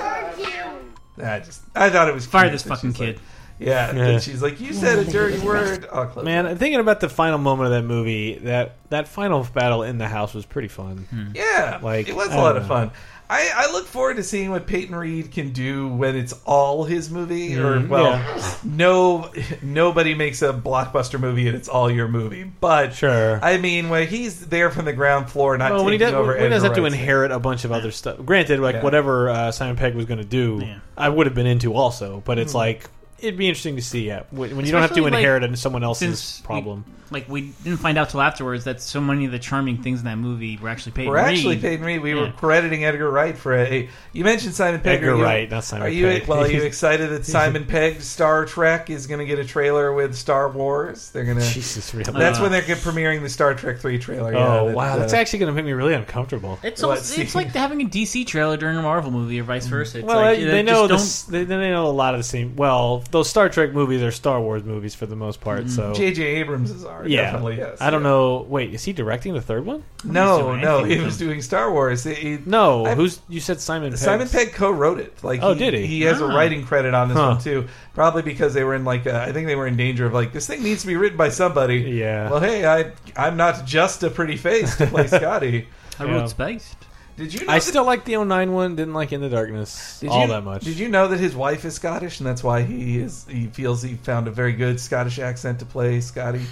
heard 0.00 0.38
you. 0.38 1.24
I 1.24 1.40
just 1.40 1.62
I 1.74 1.90
thought 1.90 2.08
it 2.08 2.14
was 2.14 2.26
Fire 2.26 2.44
cute 2.44 2.52
this 2.52 2.62
that 2.62 2.68
fucking 2.70 2.92
she's 2.92 3.00
like- 3.00 3.14
kid. 3.16 3.20
yeah, 3.58 3.94
Yeah. 3.94 4.06
and 4.06 4.22
she's 4.22 4.40
like, 4.42 4.58
"You 4.60 4.72
said 4.72 4.98
a 5.00 5.04
dirty 5.10 5.38
word." 5.46 5.86
Oh, 5.92 6.06
close 6.06 6.24
Man, 6.24 6.46
I'm 6.46 6.56
thinking 6.56 6.80
about 6.80 7.00
the 7.00 7.08
final 7.10 7.36
moment 7.38 7.66
of 7.66 7.72
that 7.72 7.86
movie. 7.86 8.38
That 8.38 8.76
that 8.88 9.06
final 9.08 9.44
battle 9.52 9.82
in 9.82 9.98
the 9.98 10.08
house 10.08 10.32
was 10.32 10.46
pretty 10.46 10.68
fun. 10.68 11.32
Yeah, 11.34 11.78
Like, 11.82 12.08
it 12.08 12.16
was 12.16 12.30
I 12.30 12.36
a 12.36 12.38
lot 12.40 12.52
don't 12.54 12.62
of 12.62 12.68
know. 12.68 12.68
fun. 12.68 12.90
I, 13.32 13.48
I 13.54 13.72
look 13.72 13.86
forward 13.86 14.16
to 14.16 14.24
seeing 14.24 14.50
what 14.50 14.66
Peyton 14.66 14.92
Reed 14.94 15.30
can 15.30 15.52
do 15.52 15.86
when 15.86 16.16
it's 16.16 16.32
all 16.44 16.82
his 16.84 17.10
movie, 17.10 17.56
or 17.56 17.76
Mhm, 17.78 17.88
well, 17.88 18.10
yeah. 18.10 18.54
no, 18.64 19.30
nobody 19.62 20.14
makes 20.14 20.42
a 20.42 20.52
blockbuster 20.52 21.20
movie 21.20 21.46
and 21.46 21.56
it's 21.56 21.68
all 21.68 21.88
your 21.88 22.08
movie. 22.08 22.42
But 22.42 22.92
Sure. 22.94 23.38
I 23.40 23.56
mean, 23.58 23.88
when 23.88 24.08
he's 24.08 24.46
there 24.46 24.70
from 24.70 24.84
the 24.84 24.92
ground 24.92 25.30
floor, 25.30 25.56
not 25.56 25.70
Well, 25.72 25.84
when 25.84 25.92
he 25.92 25.98
does, 25.98 26.12
over, 26.12 26.32
when 26.34 26.42
he 26.42 26.48
does 26.48 26.64
have 26.64 26.74
to 26.74 26.82
Wright's 26.82 26.94
inherit 26.96 27.30
a 27.30 27.38
bunch 27.38 27.64
of 27.64 27.70
other 27.70 27.92
stuff. 27.92 28.16
Granted, 28.26 28.58
like 28.58 28.74
Yeah. 28.76 28.82
whatever 28.82 29.30
uh, 29.30 29.52
Simon 29.52 29.76
Pegg 29.76 29.94
was 29.94 30.06
going 30.06 30.18
to 30.18 30.24
do, 30.24 30.58
Yeah. 30.62 30.78
I 30.96 31.08
would 31.08 31.26
have 31.26 31.34
been 31.34 31.46
into 31.46 31.72
also. 31.74 32.22
But 32.24 32.38
it's 32.38 32.54
like 32.54 32.90
it'd 33.22 33.38
be 33.38 33.48
interesting 33.48 33.76
to 33.76 33.82
see. 33.82 34.06
Yeah, 34.06 34.22
when 34.30 34.56
when 34.56 34.66
you 34.66 34.72
don't 34.72 34.80
have 34.82 34.90
to 34.90 34.94
Especially, 34.94 35.10
like, 35.10 35.18
inherit 35.20 35.58
someone 35.58 35.84
else's 35.84 36.18
Since 36.18 36.40
we- 36.42 36.46
problem. 36.46 36.84
like 37.12 37.28
we 37.28 37.52
didn't 37.64 37.78
find 37.80 37.98
out 37.98 38.08
till 38.10 38.20
afterwards 38.20 38.62
that 38.64 38.80
so 38.80 39.00
many 39.00 39.24
of 39.24 39.32
the 39.32 39.38
charming 39.40 39.78
things 39.82 39.98
in 39.98 40.04
that 40.04 40.16
movie 40.16 40.56
were 40.62 40.68
actually 40.68 40.92
Peyton 40.92 41.10
We're 41.10 41.16
actually 41.18 41.54
Reed. 41.56 41.62
Peyton 41.62 41.84
Reed. 41.84 42.00
We 42.02 42.14
were 42.14 42.26
Yeah. 42.26 42.32
crediting 42.36 42.84
Edgar 42.84 43.10
Wright 43.10 43.36
for 43.36 43.56
a. 43.56 43.88
You 44.12 44.22
mentioned 44.24 44.54
Simon 44.54 44.80
Pegg. 44.80 44.98
Edgar 44.98 45.14
Are 45.14 45.16
you- 45.16 45.22
Wright, 45.24 45.50
not 45.50 45.64
Simon 45.64 45.86
Are 45.86 45.90
you 45.90 46.06
Pegg. 46.06 46.26
well? 46.28 46.40
Are 46.44 46.48
you 46.50 46.62
excited 46.72 47.10
that 47.10 47.26
Simon 47.26 47.64
Pegg's 47.64 48.04
Star 48.06 48.44
Trek 48.44 48.90
is 48.90 49.08
going 49.08 49.18
to 49.18 49.24
get 49.26 49.40
a 49.40 49.44
trailer 49.44 49.92
with 49.92 50.14
Star 50.14 50.48
Wars? 50.50 51.10
They're 51.10 51.24
going 51.24 51.38
to. 51.38 51.44
Jesus, 51.50 51.92
really? 51.94 52.12
That's 52.12 52.38
Uh, 52.38 52.42
when 52.42 52.52
they're 52.52 52.62
premiering 52.62 53.22
the 53.22 53.28
Star 53.28 53.54
Trek 53.54 53.80
three 53.80 53.98
trailer. 53.98 54.32
oh 54.36 54.38
yeah, 54.38 54.64
that, 54.68 54.76
wow, 54.76 54.92
uh, 54.94 54.98
that's 54.98 55.12
actually 55.12 55.40
going 55.40 55.50
to 55.52 55.56
make 55.56 55.64
me 55.64 55.72
really 55.72 55.94
uncomfortable. 55.94 56.60
It's 56.62 56.80
What, 56.80 56.90
almost, 56.90 57.18
it's 57.18 57.32
see? 57.32 57.38
like 57.38 57.48
having 57.52 57.82
a 57.82 57.86
DC 57.86 58.24
trailer 58.24 58.56
during 58.56 58.76
a 58.76 58.82
Marvel 58.82 59.10
movie 59.10 59.40
or 59.40 59.44
vice 59.44 59.66
versa. 59.66 59.98
It's 59.98 60.06
well, 60.06 60.16
like, 60.18 60.38
they, 60.38 60.46
uh, 60.48 60.50
they 60.52 60.62
just 60.62 60.66
know 60.72 60.86
don't- 60.86 60.98
this. 60.98 61.22
They, 61.24 61.42
they 61.42 61.56
know 61.70 61.86
a 61.86 61.88
lot 61.88 62.14
of 62.14 62.20
the 62.20 62.24
same. 62.24 62.54
Well, 62.54 63.02
those 63.10 63.28
Star 63.28 63.48
Trek 63.48 63.72
movies 63.72 64.02
are 64.02 64.10
Star 64.10 64.40
Wars 64.40 64.64
movies 64.64 64.94
for 64.94 65.06
the 65.06 65.16
most 65.16 65.40
part. 65.40 65.68
So 65.68 65.92
J.J. 65.94 66.22
Abrams 66.22 66.70
is 66.70 66.84
our 66.84 67.06
yeah, 67.06 67.22
definitely 67.30 67.56
yes. 67.58 67.80
I 67.80 67.90
don't 67.90 68.02
yeah. 68.02 68.08
know. 68.08 68.46
Wait, 68.48 68.72
is 68.74 68.84
he 68.84 68.92
directing 68.92 69.34
the 69.34 69.40
third 69.40 69.64
one? 69.66 69.82
No, 70.04 70.54
no, 70.56 70.84
he 70.84 70.98
was 71.00 71.18
doing 71.18 71.42
Star 71.42 71.70
Wars. 71.72 72.04
He- 72.04 72.14
he- 72.14 72.38
No, 72.46 72.86
I- 72.86 72.94
who's 72.94 73.20
you 73.28 73.40
said 73.40 73.60
Simon? 73.60 73.90
Pegg's- 73.90 74.02
Simon 74.02 74.28
Pegg 74.28 74.52
co-wrote 74.52 74.98
it. 75.00 75.22
Like, 75.22 75.40
Oh, 75.42 75.54
did 75.54 75.74
he? 75.74 75.86
He 75.86 76.02
has 76.02 76.20
a 76.20 76.24
Ah. 76.26 76.34
writing 76.34 76.64
credit 76.64 76.94
on 76.94 77.08
this 77.08 77.16
Huh. 77.18 77.28
one 77.32 77.38
too. 77.40 77.66
Probably 77.94 78.22
because 78.22 78.54
they 78.54 78.64
were 78.64 78.74
in 78.74 78.84
like, 78.84 79.06
uh, 79.06 79.24
I 79.26 79.32
think 79.32 79.46
they 79.46 79.56
were 79.56 79.66
in 79.66 79.76
danger 79.76 80.06
of 80.06 80.12
like, 80.14 80.32
this 80.32 80.46
thing 80.46 80.62
needs 80.62 80.80
to 80.82 80.86
be 80.86 80.96
written 80.96 81.18
by 81.18 81.28
somebody. 81.28 81.76
Yeah. 81.78 82.30
Well, 82.30 82.40
hey, 82.40 82.66
I, 82.66 82.92
I'm 83.16 83.36
not 83.36 83.66
just 83.66 84.02
a 84.02 84.10
pretty 84.10 84.36
face 84.36 84.76
to 84.76 84.86
play 84.86 85.06
Scotty. 85.08 85.68
I 85.98 86.04
Yeah. 86.04 86.12
wrote 86.12 86.30
Spaced. 86.30 86.76
Did 87.20 87.34
you? 87.34 87.46
Know 87.46 87.52
I 87.52 87.56
that- 87.56 87.62
still 87.62 87.84
like 87.84 88.04
the 88.04 88.16
09 88.16 88.52
one. 88.52 88.76
Didn't 88.76 88.94
like 88.94 89.12
In 89.12 89.20
the 89.20 89.28
Darkness 89.28 90.00
Did 90.00 90.08
all 90.10 90.22
you, 90.22 90.28
that 90.28 90.42
much. 90.42 90.64
Did 90.64 90.78
you 90.78 90.88
know 90.88 91.06
that 91.08 91.20
his 91.20 91.36
wife 91.36 91.64
is 91.64 91.74
Scottish, 91.74 92.18
and 92.18 92.26
that's 92.26 92.42
why 92.42 92.62
he 92.62 92.98
is 92.98 93.26
he 93.28 93.46
feels 93.48 93.82
he 93.82 93.94
found 93.96 94.26
a 94.26 94.30
very 94.30 94.52
good 94.54 94.80
Scottish 94.80 95.18
accent 95.18 95.58
to 95.60 95.66
play 95.66 96.00
Scotty 96.00 96.42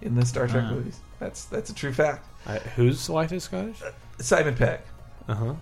in 0.00 0.14
the 0.14 0.24
Star 0.24 0.46
Trek 0.46 0.64
Ah. 0.68 0.70
movies? 0.74 1.00
That's 1.18 1.44
that's 1.46 1.70
a 1.70 1.74
true 1.74 1.92
fact. 1.92 2.24
I, 2.46 2.58
whose 2.58 3.08
wife 3.10 3.32
is 3.32 3.44
Scottish? 3.44 3.80
Simon 4.18 4.54
Pegg, 4.54 4.80
Uh 5.28 5.34
huh. 5.34 5.54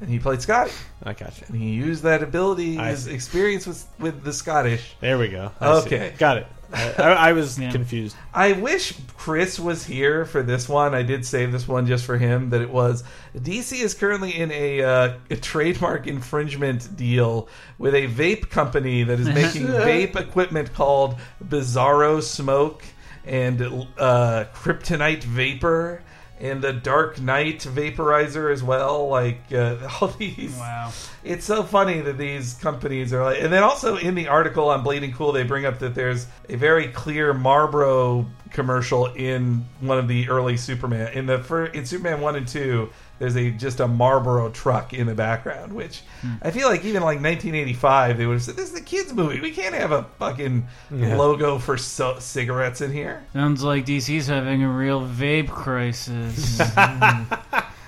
and 0.00 0.08
he 0.10 0.18
played 0.18 0.40
Scotty, 0.42 0.72
I 1.02 1.12
gotcha. 1.12 1.44
and 1.48 1.56
he 1.56 1.70
used 1.70 2.02
that 2.04 2.22
ability, 2.22 2.78
I 2.78 2.90
his 2.90 3.04
see. 3.04 3.12
experience 3.14 3.66
with 3.66 3.84
with 3.98 4.22
the 4.24 4.32
Scottish. 4.32 4.94
There 5.00 5.18
we 5.18 5.28
go. 5.28 5.50
I 5.60 5.80
see. 5.80 5.86
Okay. 5.86 6.14
got 6.18 6.36
it. 6.38 6.46
I, 6.72 6.92
I, 6.98 7.02
I 7.28 7.32
was 7.32 7.58
Yeah. 7.58 7.70
confused. 7.70 8.16
I 8.32 8.52
wish 8.52 8.94
Chris 9.16 9.58
was 9.58 9.84
here 9.84 10.24
for 10.24 10.42
this 10.42 10.68
one. 10.68 10.94
I 10.94 11.02
did 11.02 11.24
save 11.26 11.52
this 11.52 11.66
one 11.68 11.86
just 11.86 12.04
for 12.04 12.16
him. 12.16 12.50
That 12.50 12.60
it 12.60 12.70
was 12.70 13.04
DC 13.36 13.80
is 13.80 13.94
currently 13.94 14.38
in 14.38 14.50
a, 14.50 14.82
uh, 14.82 15.14
a 15.30 15.36
trademark 15.36 16.06
infringement 16.06 16.96
deal 16.96 17.48
with 17.78 17.94
a 17.94 18.08
vape 18.08 18.50
company 18.50 19.02
that 19.02 19.20
is 19.20 19.28
making 19.34 19.66
vape 19.66 20.16
equipment 20.16 20.72
called 20.74 21.16
Bizarro 21.44 22.22
Smoke 22.22 22.82
and 23.24 23.60
uh, 23.98 24.44
Kryptonite 24.54 25.24
Vapor 25.24 26.02
and 26.44 26.60
the 26.60 26.74
Dark 26.74 27.20
Knight 27.20 27.60
Vaporizer 27.60 28.52
as 28.52 28.62
well. 28.62 29.08
Like 29.08 29.40
uh, 29.50 29.76
all 30.00 30.08
these. 30.08 30.56
Wow. 30.56 30.92
It's 31.24 31.46
so 31.46 31.62
funny 31.62 32.02
that 32.02 32.18
these 32.18 32.54
companies 32.54 33.12
are 33.14 33.24
like, 33.24 33.40
and 33.42 33.50
then 33.50 33.62
also 33.62 33.96
in 33.96 34.14
the 34.14 34.28
article 34.28 34.68
on 34.68 34.84
Bleeding 34.84 35.12
Cool, 35.14 35.32
they 35.32 35.42
bring 35.42 35.64
up 35.64 35.78
that 35.78 35.94
there's 35.94 36.26
a 36.50 36.56
very 36.56 36.88
clear 36.88 37.32
Marlboro 37.32 38.26
commercial 38.50 39.06
in 39.06 39.64
one 39.80 39.98
of 39.98 40.06
the 40.06 40.28
early 40.28 40.56
Superman 40.56 41.12
in 41.14 41.26
the 41.26 41.38
fir- 41.38 41.66
in 41.66 41.86
Superman 41.86 42.20
one 42.20 42.36
and 42.36 42.46
two. 42.46 42.90
There's 43.20 43.36
a 43.36 43.50
just 43.50 43.78
a 43.80 43.86
Marlboro 43.86 44.50
truck 44.50 44.92
in 44.92 45.06
the 45.06 45.14
background, 45.14 45.72
which 45.72 46.02
I 46.42 46.50
feel 46.50 46.68
like 46.68 46.84
even 46.84 47.02
like 47.02 47.20
1985 47.22 48.18
they 48.18 48.26
would 48.26 48.34
have 48.34 48.42
said 48.42 48.56
this 48.56 48.72
is 48.72 48.78
a 48.78 48.82
kids 48.82 49.12
movie. 49.12 49.40
We 49.40 49.52
can't 49.52 49.74
have 49.74 49.92
a 49.92 50.02
fucking 50.18 50.66
Yeah. 50.90 51.16
logo 51.16 51.58
for 51.58 51.76
so- 51.76 52.18
cigarettes 52.18 52.80
in 52.80 52.92
here. 52.92 53.22
Sounds 53.32 53.62
like 53.62 53.86
DC's 53.86 54.26
having 54.26 54.62
a 54.64 54.68
real 54.68 55.00
vape 55.06 55.48
crisis. 55.48 56.60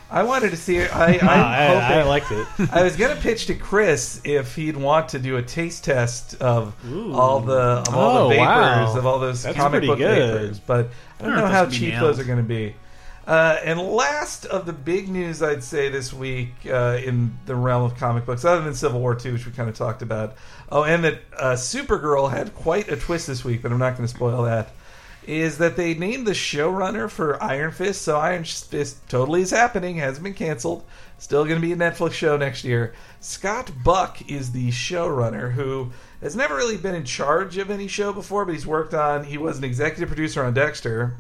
I 0.09 0.23
wanted 0.23 0.51
to 0.51 0.57
see 0.57 0.77
it. 0.77 0.95
I, 0.95 1.19
Ah, 1.23 1.89
I, 1.91 1.99
I 1.99 2.03
liked 2.05 2.31
it. 2.31 2.47
I 2.73 2.85
was 2.85 2.97
gonna 2.97 3.17
pitch 3.17 3.47
to 3.47 3.55
Chris 3.55 4.21
if 4.25 4.55
he'd 4.55 4.77
want 4.77 5.09
to 5.11 5.19
do 5.19 5.37
a 5.37 5.43
taste 5.43 5.83
test 5.85 6.41
of 6.41 6.75
all 7.13 7.41
the 7.41 7.83
of 7.89 7.95
all 7.95 8.17
Oh, 8.17 8.29
the 8.29 8.37
vapors 8.37 8.47
wow. 8.47 8.97
of 8.97 9.07
all 9.07 9.19
those 9.19 9.43
That's 9.43 9.57
comic 9.57 9.85
book 9.85 9.99
good. 9.99 10.41
vapors, 10.41 10.61
but 10.61 10.77
I 10.79 10.83
don't 10.83 10.91
I 11.21 11.25
don't 11.25 11.35
know 11.35 11.41
know 11.41 11.47
how 11.53 11.65
those 11.65 11.73
could 11.75 11.81
be 11.81 11.91
cheap 11.91 11.99
those 12.01 12.19
are 12.21 12.25
going 12.25 12.39
to 12.39 12.45
be. 12.45 12.77
Uh, 13.27 13.59
and 13.65 13.81
last 13.81 14.47
of 14.47 14.67
the 14.67 14.73
big 14.73 15.09
news, 15.09 15.43
I'd 15.43 15.65
say 15.65 15.89
this 15.89 16.13
week 16.13 16.55
uh, 16.65 17.01
in 17.05 17.37
the 17.47 17.57
realm 17.57 17.83
of 17.83 17.97
comic 17.97 18.25
books, 18.25 18.45
other 18.45 18.63
than 18.63 18.75
Civil 18.75 19.01
War 19.01 19.17
Two, 19.17 19.33
which 19.33 19.45
we 19.45 19.53
kind 19.53 19.69
of 19.69 19.75
talked 19.75 20.03
about. 20.03 20.37
Oh, 20.71 20.85
and 20.85 21.03
that 21.03 21.21
uh, 21.37 21.53
Supergirl 21.55 22.31
had 22.31 22.55
quite 22.55 22.89
a 22.89 22.97
twist 22.97 23.27
this 23.27 23.45
week, 23.45 23.63
but 23.63 23.73
I'm 23.73 23.79
not 23.79 23.97
going 23.97 24.09
to 24.09 24.15
spoil 24.15 24.45
that. 24.45 24.71
Is 25.27 25.59
that 25.59 25.77
they 25.77 25.95
named 25.95 26.25
the 26.25 26.33
showrunner 26.33 27.11
for 27.11 27.43
Iron 27.43 27.73
Fist? 27.73 28.03
So 28.03 28.17
Iron 28.17 28.45
Fist 28.45 29.09
totally 29.09 29.43
is 29.43 29.51
happening, 29.51 29.97
hasn't 29.97 30.23
been 30.23 30.35
canceled. 30.35 30.85
Still 31.19 31.45
going 31.45 31.61
to 31.61 31.67
be 31.67 31.73
a 31.73 31.77
Netflix 31.77 32.13
show 32.13 32.37
next 32.37 32.63
year. 32.63 32.95
Scott 33.19 33.73
Buck 33.83 34.31
is 34.31 34.53
the 34.53 34.71
showrunner 34.71 35.51
who 35.51 35.91
has 36.21 36.37
never 36.37 36.55
really 36.55 36.77
been 36.77 36.95
in 36.95 37.05
charge 37.05 37.59
of 37.59 37.73
any 37.73 37.89
show 37.89 38.13
before, 38.13 38.45
but 38.45 38.55
he's 38.55 38.69
worked 38.69 38.95
on. 38.95 39.25
He 39.25 39.37
was 39.37 39.59
an 39.59 39.65
executive 39.65 40.09
producer 40.09 40.45
on 40.45 40.55
Dexter, 40.55 41.17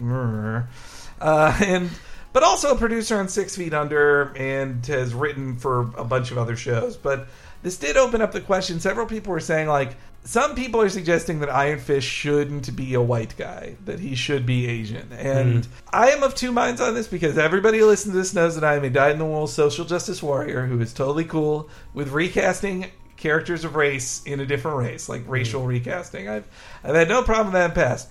uh, 1.21 1.59
and 1.64 1.91
but 2.33 2.43
also 2.43 2.75
a 2.75 2.77
producer 2.77 3.17
on 3.17 3.29
Six 3.29 3.57
Feet 3.57 3.73
Under, 3.73 4.35
and 4.37 4.85
has 4.87 5.14
written 5.14 5.57
for 5.57 5.91
a 5.97 6.05
bunch 6.05 6.31
of 6.31 6.39
other 6.39 6.57
shows. 6.57 6.97
But 6.97 7.29
this 7.62 7.79
did 7.79 7.97
open 7.97 8.21
up 8.21 8.33
the 8.33 8.41
question. 8.41 8.81
Several 8.81 9.07
people 9.07 9.33
were 9.33 9.41
saying 9.41 9.69
like. 9.69 9.97
Some 10.25 10.57
people 10.57 10.81
are 10.81 10.89
suggesting 10.89 11.39
that 11.39 11.51
Iron 11.51 11.79
Fist 11.79 12.05
shouldn't 12.05 12.75
be 12.75 12.95
a 12.95 13.01
white 13.01 13.37
guy, 13.37 13.77
that 13.85 14.01
he 14.01 14.17
should 14.17 14.45
be 14.45 14.67
Asian. 14.67 15.12
And 15.12 15.69
I 15.93 16.11
am 16.11 16.25
of 16.25 16.35
two 16.35 16.51
minds 16.51 16.81
on 16.81 16.95
this 16.95 17.07
because 17.07 17.39
everybody 17.39 17.79
who 17.79 17.87
listens 17.87 18.12
to 18.12 18.19
this 18.19 18.35
knows 18.35 18.57
that 18.57 18.64
I 18.64 18.75
am 18.75 18.83
a 18.83 18.91
dyed 18.91 19.12
in 19.12 19.19
the 19.21 19.25
wool 19.25 19.47
social 19.47 19.85
justice 19.85 20.25
warrior 20.25 20.67
who 20.67 20.81
is 20.81 20.93
totally 20.93 21.27
cool 21.27 21.71
with 21.95 22.11
recasting 22.11 22.91
characters 23.17 23.64
of 23.64 23.77
race 23.77 24.23
in 24.25 24.41
a 24.41 24.47
different 24.47 24.79
race, 24.79 25.09
like 25.09 25.23
racial 25.27 25.64
recasting. 25.64 26.29
I've 26.29 26.47
I've 26.85 26.95
had 26.95 27.09
no 27.09 27.23
problem 27.23 27.53
with 27.53 27.55
that 27.55 27.71
in 27.71 27.71
the 27.71 27.75
past. 27.75 28.09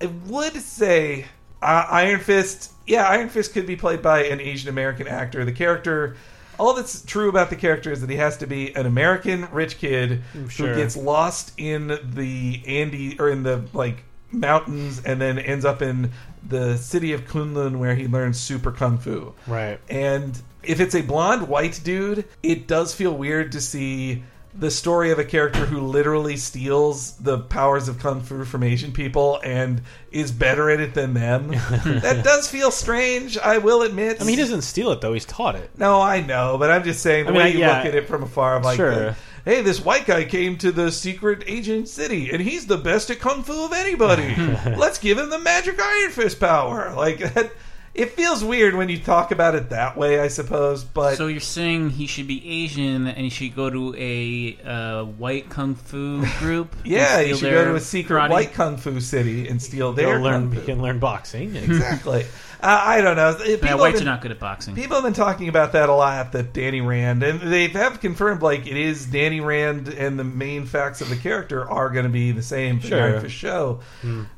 I 0.00 0.06
would 0.26 0.54
say 0.54 1.26
uh, 1.62 1.86
Iron 1.90 2.20
Fist, 2.20 2.72
yeah, 2.86 3.04
Iron 3.08 3.28
Fist 3.28 3.52
could 3.52 3.66
be 3.66 3.76
played 3.76 4.02
by 4.02 4.24
an 4.24 4.40
Asian 4.40 4.68
American 4.68 5.06
actor. 5.08 5.44
The 5.44 5.52
character, 5.52 6.16
all 6.58 6.74
that's 6.74 7.02
true 7.02 7.28
about 7.28 7.50
the 7.50 7.56
character 7.56 7.90
is 7.92 8.00
that 8.00 8.10
he 8.10 8.16
has 8.16 8.36
to 8.38 8.46
be 8.46 8.74
an 8.74 8.86
American 8.86 9.48
rich 9.52 9.78
kid 9.78 10.22
Sure. 10.48 10.68
who 10.68 10.74
gets 10.74 10.96
lost 10.96 11.52
in 11.56 11.98
the 12.14 12.62
Andy 12.66 13.18
or 13.18 13.30
in 13.30 13.42
the 13.42 13.64
like 13.72 14.04
mountains 14.30 15.02
and 15.04 15.20
then 15.20 15.38
ends 15.38 15.64
up 15.64 15.82
in 15.82 16.10
the 16.48 16.76
city 16.76 17.12
of 17.12 17.22
Kunlun 17.26 17.76
where 17.76 17.94
he 17.94 18.06
learns 18.08 18.40
super 18.40 18.72
kung 18.72 18.98
fu. 18.98 19.34
Right. 19.46 19.78
And 19.88 20.40
if 20.62 20.80
it's 20.80 20.94
a 20.94 21.02
blonde 21.02 21.48
white 21.48 21.80
dude, 21.84 22.24
it 22.42 22.66
does 22.66 22.94
feel 22.94 23.16
weird 23.16 23.52
to 23.52 23.60
see 23.60 24.22
the 24.54 24.70
story 24.70 25.10
of 25.10 25.18
a 25.18 25.24
character 25.24 25.64
who 25.64 25.80
literally 25.80 26.36
steals 26.36 27.16
the 27.16 27.38
powers 27.38 27.88
of 27.88 27.98
kung 27.98 28.20
fu 28.20 28.44
from 28.44 28.62
Asian 28.62 28.92
people 28.92 29.40
and 29.42 29.80
is 30.10 30.30
better 30.30 30.70
at 30.70 30.80
it 30.80 30.94
than 30.94 31.14
them. 31.14 31.48
that 31.84 32.22
does 32.22 32.48
feel 32.48 32.70
strange, 32.70 33.38
I 33.38 33.58
will 33.58 33.82
admit. 33.82 34.20
I 34.20 34.24
mean, 34.24 34.36
he 34.36 34.42
doesn't 34.42 34.62
steal 34.62 34.92
it 34.92 35.00
though. 35.00 35.14
He's 35.14 35.24
taught 35.24 35.56
it. 35.56 35.70
No, 35.78 36.00
I 36.00 36.20
know, 36.20 36.58
but 36.58 36.70
I'm 36.70 36.84
just 36.84 37.02
saying 37.02 37.24
the 37.24 37.30
I 37.30 37.32
mean, 37.32 37.42
way 37.42 37.52
you 37.52 37.60
yeah. 37.60 37.78
look 37.78 37.86
at 37.86 37.94
it 37.94 38.06
from 38.06 38.22
afar, 38.22 38.56
I'm 38.56 38.62
like, 38.62 38.76
Sure. 38.76 39.08
Uh, 39.08 39.14
hey, 39.44 39.62
this 39.62 39.84
white 39.84 40.06
guy 40.06 40.24
came 40.24 40.56
to 40.58 40.70
the 40.70 40.90
secret 40.92 41.44
agent 41.46 41.88
city, 41.88 42.30
and 42.30 42.42
he's 42.42 42.66
the 42.66 42.76
best 42.76 43.10
at 43.10 43.20
kung 43.20 43.42
fu 43.42 43.64
of 43.64 43.72
anybody. 43.72 44.34
Let's 44.76 44.98
give 44.98 45.18
him 45.18 45.30
the 45.30 45.38
magic 45.38 45.80
Iron 45.80 46.10
Fist 46.10 46.38
power. 46.40 46.92
Like 46.94 47.18
that, 47.18 47.52
it 47.94 48.12
feels 48.12 48.42
weird 48.42 48.74
when 48.74 48.88
you 48.88 48.98
talk 48.98 49.32
about 49.32 49.54
it 49.54 49.70
that 49.70 49.96
way, 49.96 50.18
I 50.20 50.28
suppose. 50.28 50.82
But 50.84 51.16
So 51.16 51.26
you're 51.26 51.40
saying 51.40 51.90
he 51.90 52.06
should 52.06 52.26
be 52.26 52.64
Asian 52.64 53.06
and 53.06 53.18
he 53.18 53.28
should 53.28 53.54
go 53.54 53.68
to 53.68 53.94
a 53.98 54.56
uh, 54.64 55.04
white 55.04 55.50
kung 55.50 55.74
fu 55.74 56.24
group? 56.38 56.74
yeah, 56.84 57.20
he 57.22 57.34
should 57.34 57.50
go 57.50 57.64
to 57.66 57.74
a 57.74 57.80
secret 57.80 58.16
karate? 58.16 58.30
white 58.30 58.52
kung 58.54 58.76
fu 58.78 58.98
city 59.00 59.46
and 59.48 59.60
steal 59.60 59.92
They'll 59.92 60.08
their 60.12 60.20
learn. 60.20 60.44
kung 60.48 60.52
You 60.54 60.60
fu. 60.60 60.66
can 60.66 60.82
learn 60.82 60.98
boxing. 60.98 61.54
Exactly. 61.56 62.24
Uh, 62.62 62.80
I 62.84 63.00
don't 63.00 63.16
know. 63.16 63.34
People 63.34 63.50
Yeah, 63.60 63.66
have 63.70 63.80
whites 63.80 63.98
been- 63.98 64.06
are 64.06 64.12
not 64.12 64.20
good 64.20 64.30
at 64.30 64.38
boxing. 64.38 64.76
People 64.76 64.94
have 64.94 65.02
been 65.02 65.12
talking 65.14 65.48
about 65.48 65.72
that 65.72 65.88
a 65.88 65.92
lot. 65.94 66.30
That 66.30 66.52
Danny 66.52 66.80
Rand, 66.80 67.24
and 67.24 67.40
they 67.40 67.66
have 67.68 68.00
confirmed 68.00 68.40
like 68.40 68.68
it 68.68 68.76
is 68.76 69.04
Danny 69.06 69.40
Rand, 69.40 69.88
and 69.88 70.16
the 70.16 70.22
main 70.24 70.66
facts 70.66 71.00
of 71.00 71.08
the 71.08 71.16
character 71.16 71.68
are 71.68 71.90
going 71.90 72.04
to 72.04 72.08
be 72.10 72.30
the 72.30 72.42
same 72.42 72.78
for 72.78 72.86
Sure. 72.86 72.98
the 72.98 73.04
Iron 73.14 73.20
Fist 73.22 73.34
show. 73.34 73.80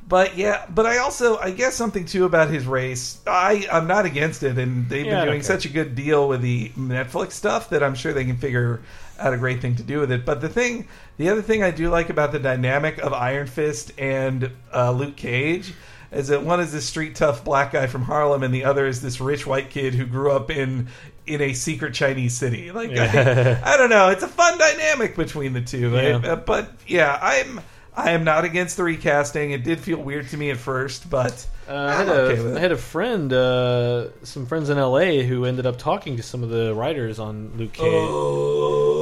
But 0.08 0.38
yeah, 0.38 0.64
but 0.74 0.86
I 0.86 0.98
also 0.98 1.36
I 1.38 1.50
guess 1.50 1.74
something 1.74 2.06
too 2.06 2.24
about 2.24 2.48
his 2.48 2.66
race. 2.66 3.18
I 3.26 3.66
I'm 3.70 3.86
not 3.86 4.06
against 4.06 4.42
it, 4.42 4.56
and 4.58 4.88
they've 4.88 5.04
Yeah, 5.04 5.16
been 5.20 5.26
doing 5.28 5.40
care. 5.40 5.46
such 5.46 5.66
a 5.66 5.68
good 5.68 5.94
deal 5.94 6.26
with 6.26 6.40
the 6.40 6.70
Netflix 6.78 7.32
stuff 7.32 7.68
that 7.70 7.82
I'm 7.82 7.94
sure 7.94 8.14
they 8.14 8.24
can 8.24 8.38
figure 8.38 8.80
out 9.20 9.34
a 9.34 9.36
great 9.36 9.60
thing 9.60 9.76
to 9.76 9.82
do 9.82 10.00
with 10.00 10.10
it. 10.10 10.24
But 10.24 10.40
the 10.40 10.48
thing, 10.48 10.88
the 11.18 11.28
other 11.28 11.42
thing 11.42 11.62
I 11.62 11.70
do 11.70 11.88
like 11.90 12.08
about 12.10 12.32
the 12.32 12.38
dynamic 12.38 12.98
of 12.98 13.12
Iron 13.12 13.46
Fist 13.46 13.92
and 13.98 14.50
uh, 14.74 14.90
Luke 14.92 15.16
Cage 15.16 15.72
is 16.14 16.28
that 16.28 16.42
one 16.44 16.60
is 16.60 16.72
this 16.72 16.86
street 16.86 17.16
tough 17.16 17.44
black 17.44 17.72
guy 17.72 17.86
from 17.86 18.02
Harlem, 18.02 18.42
and 18.42 18.54
the 18.54 18.64
other 18.64 18.86
is 18.86 19.02
this 19.02 19.20
rich 19.20 19.46
white 19.46 19.70
kid 19.70 19.94
who 19.94 20.06
grew 20.06 20.30
up 20.30 20.50
in 20.50 20.88
in 21.26 21.40
a 21.40 21.52
secret 21.54 21.94
Chinese 21.94 22.34
city. 22.36 22.70
Like 22.70 22.90
Yeah. 22.90 23.60
I, 23.64 23.74
I 23.74 23.76
don't 23.76 23.90
know, 23.90 24.10
it's 24.10 24.22
a 24.22 24.28
fun 24.28 24.58
dynamic 24.58 25.16
between 25.16 25.52
the 25.54 25.60
two. 25.62 25.90
Yeah. 25.90 26.20
I- 26.22 26.28
uh, 26.28 26.36
but 26.36 26.70
yeah, 26.86 27.18
I'm 27.20 27.60
I 27.96 28.10
am 28.10 28.24
not 28.24 28.44
against 28.44 28.76
the 28.76 28.82
recasting. 28.82 29.52
It 29.52 29.62
did 29.62 29.78
feel 29.78 29.98
weird 29.98 30.28
to 30.30 30.36
me 30.36 30.50
at 30.50 30.56
first, 30.56 31.08
but 31.08 31.46
Uh, 31.68 31.72
I, 31.72 31.76
I'm 32.00 32.06
had 32.06 32.08
okay 32.16 32.40
a, 32.40 32.44
with 32.44 32.56
I 32.56 32.60
had 32.60 32.72
a 32.72 32.76
friend, 32.76 33.32
uh, 33.32 34.08
some 34.24 34.46
friends 34.46 34.68
in 34.68 34.78
LA, 34.78 35.22
who 35.22 35.44
ended 35.44 35.64
up 35.64 35.78
talking 35.78 36.16
to 36.18 36.22
some 36.22 36.42
of 36.42 36.50
the 36.50 36.74
writers 36.74 37.18
on 37.20 37.52
Luke 37.56 37.72
Cage, 37.72 37.84
Oh. 37.86 38.93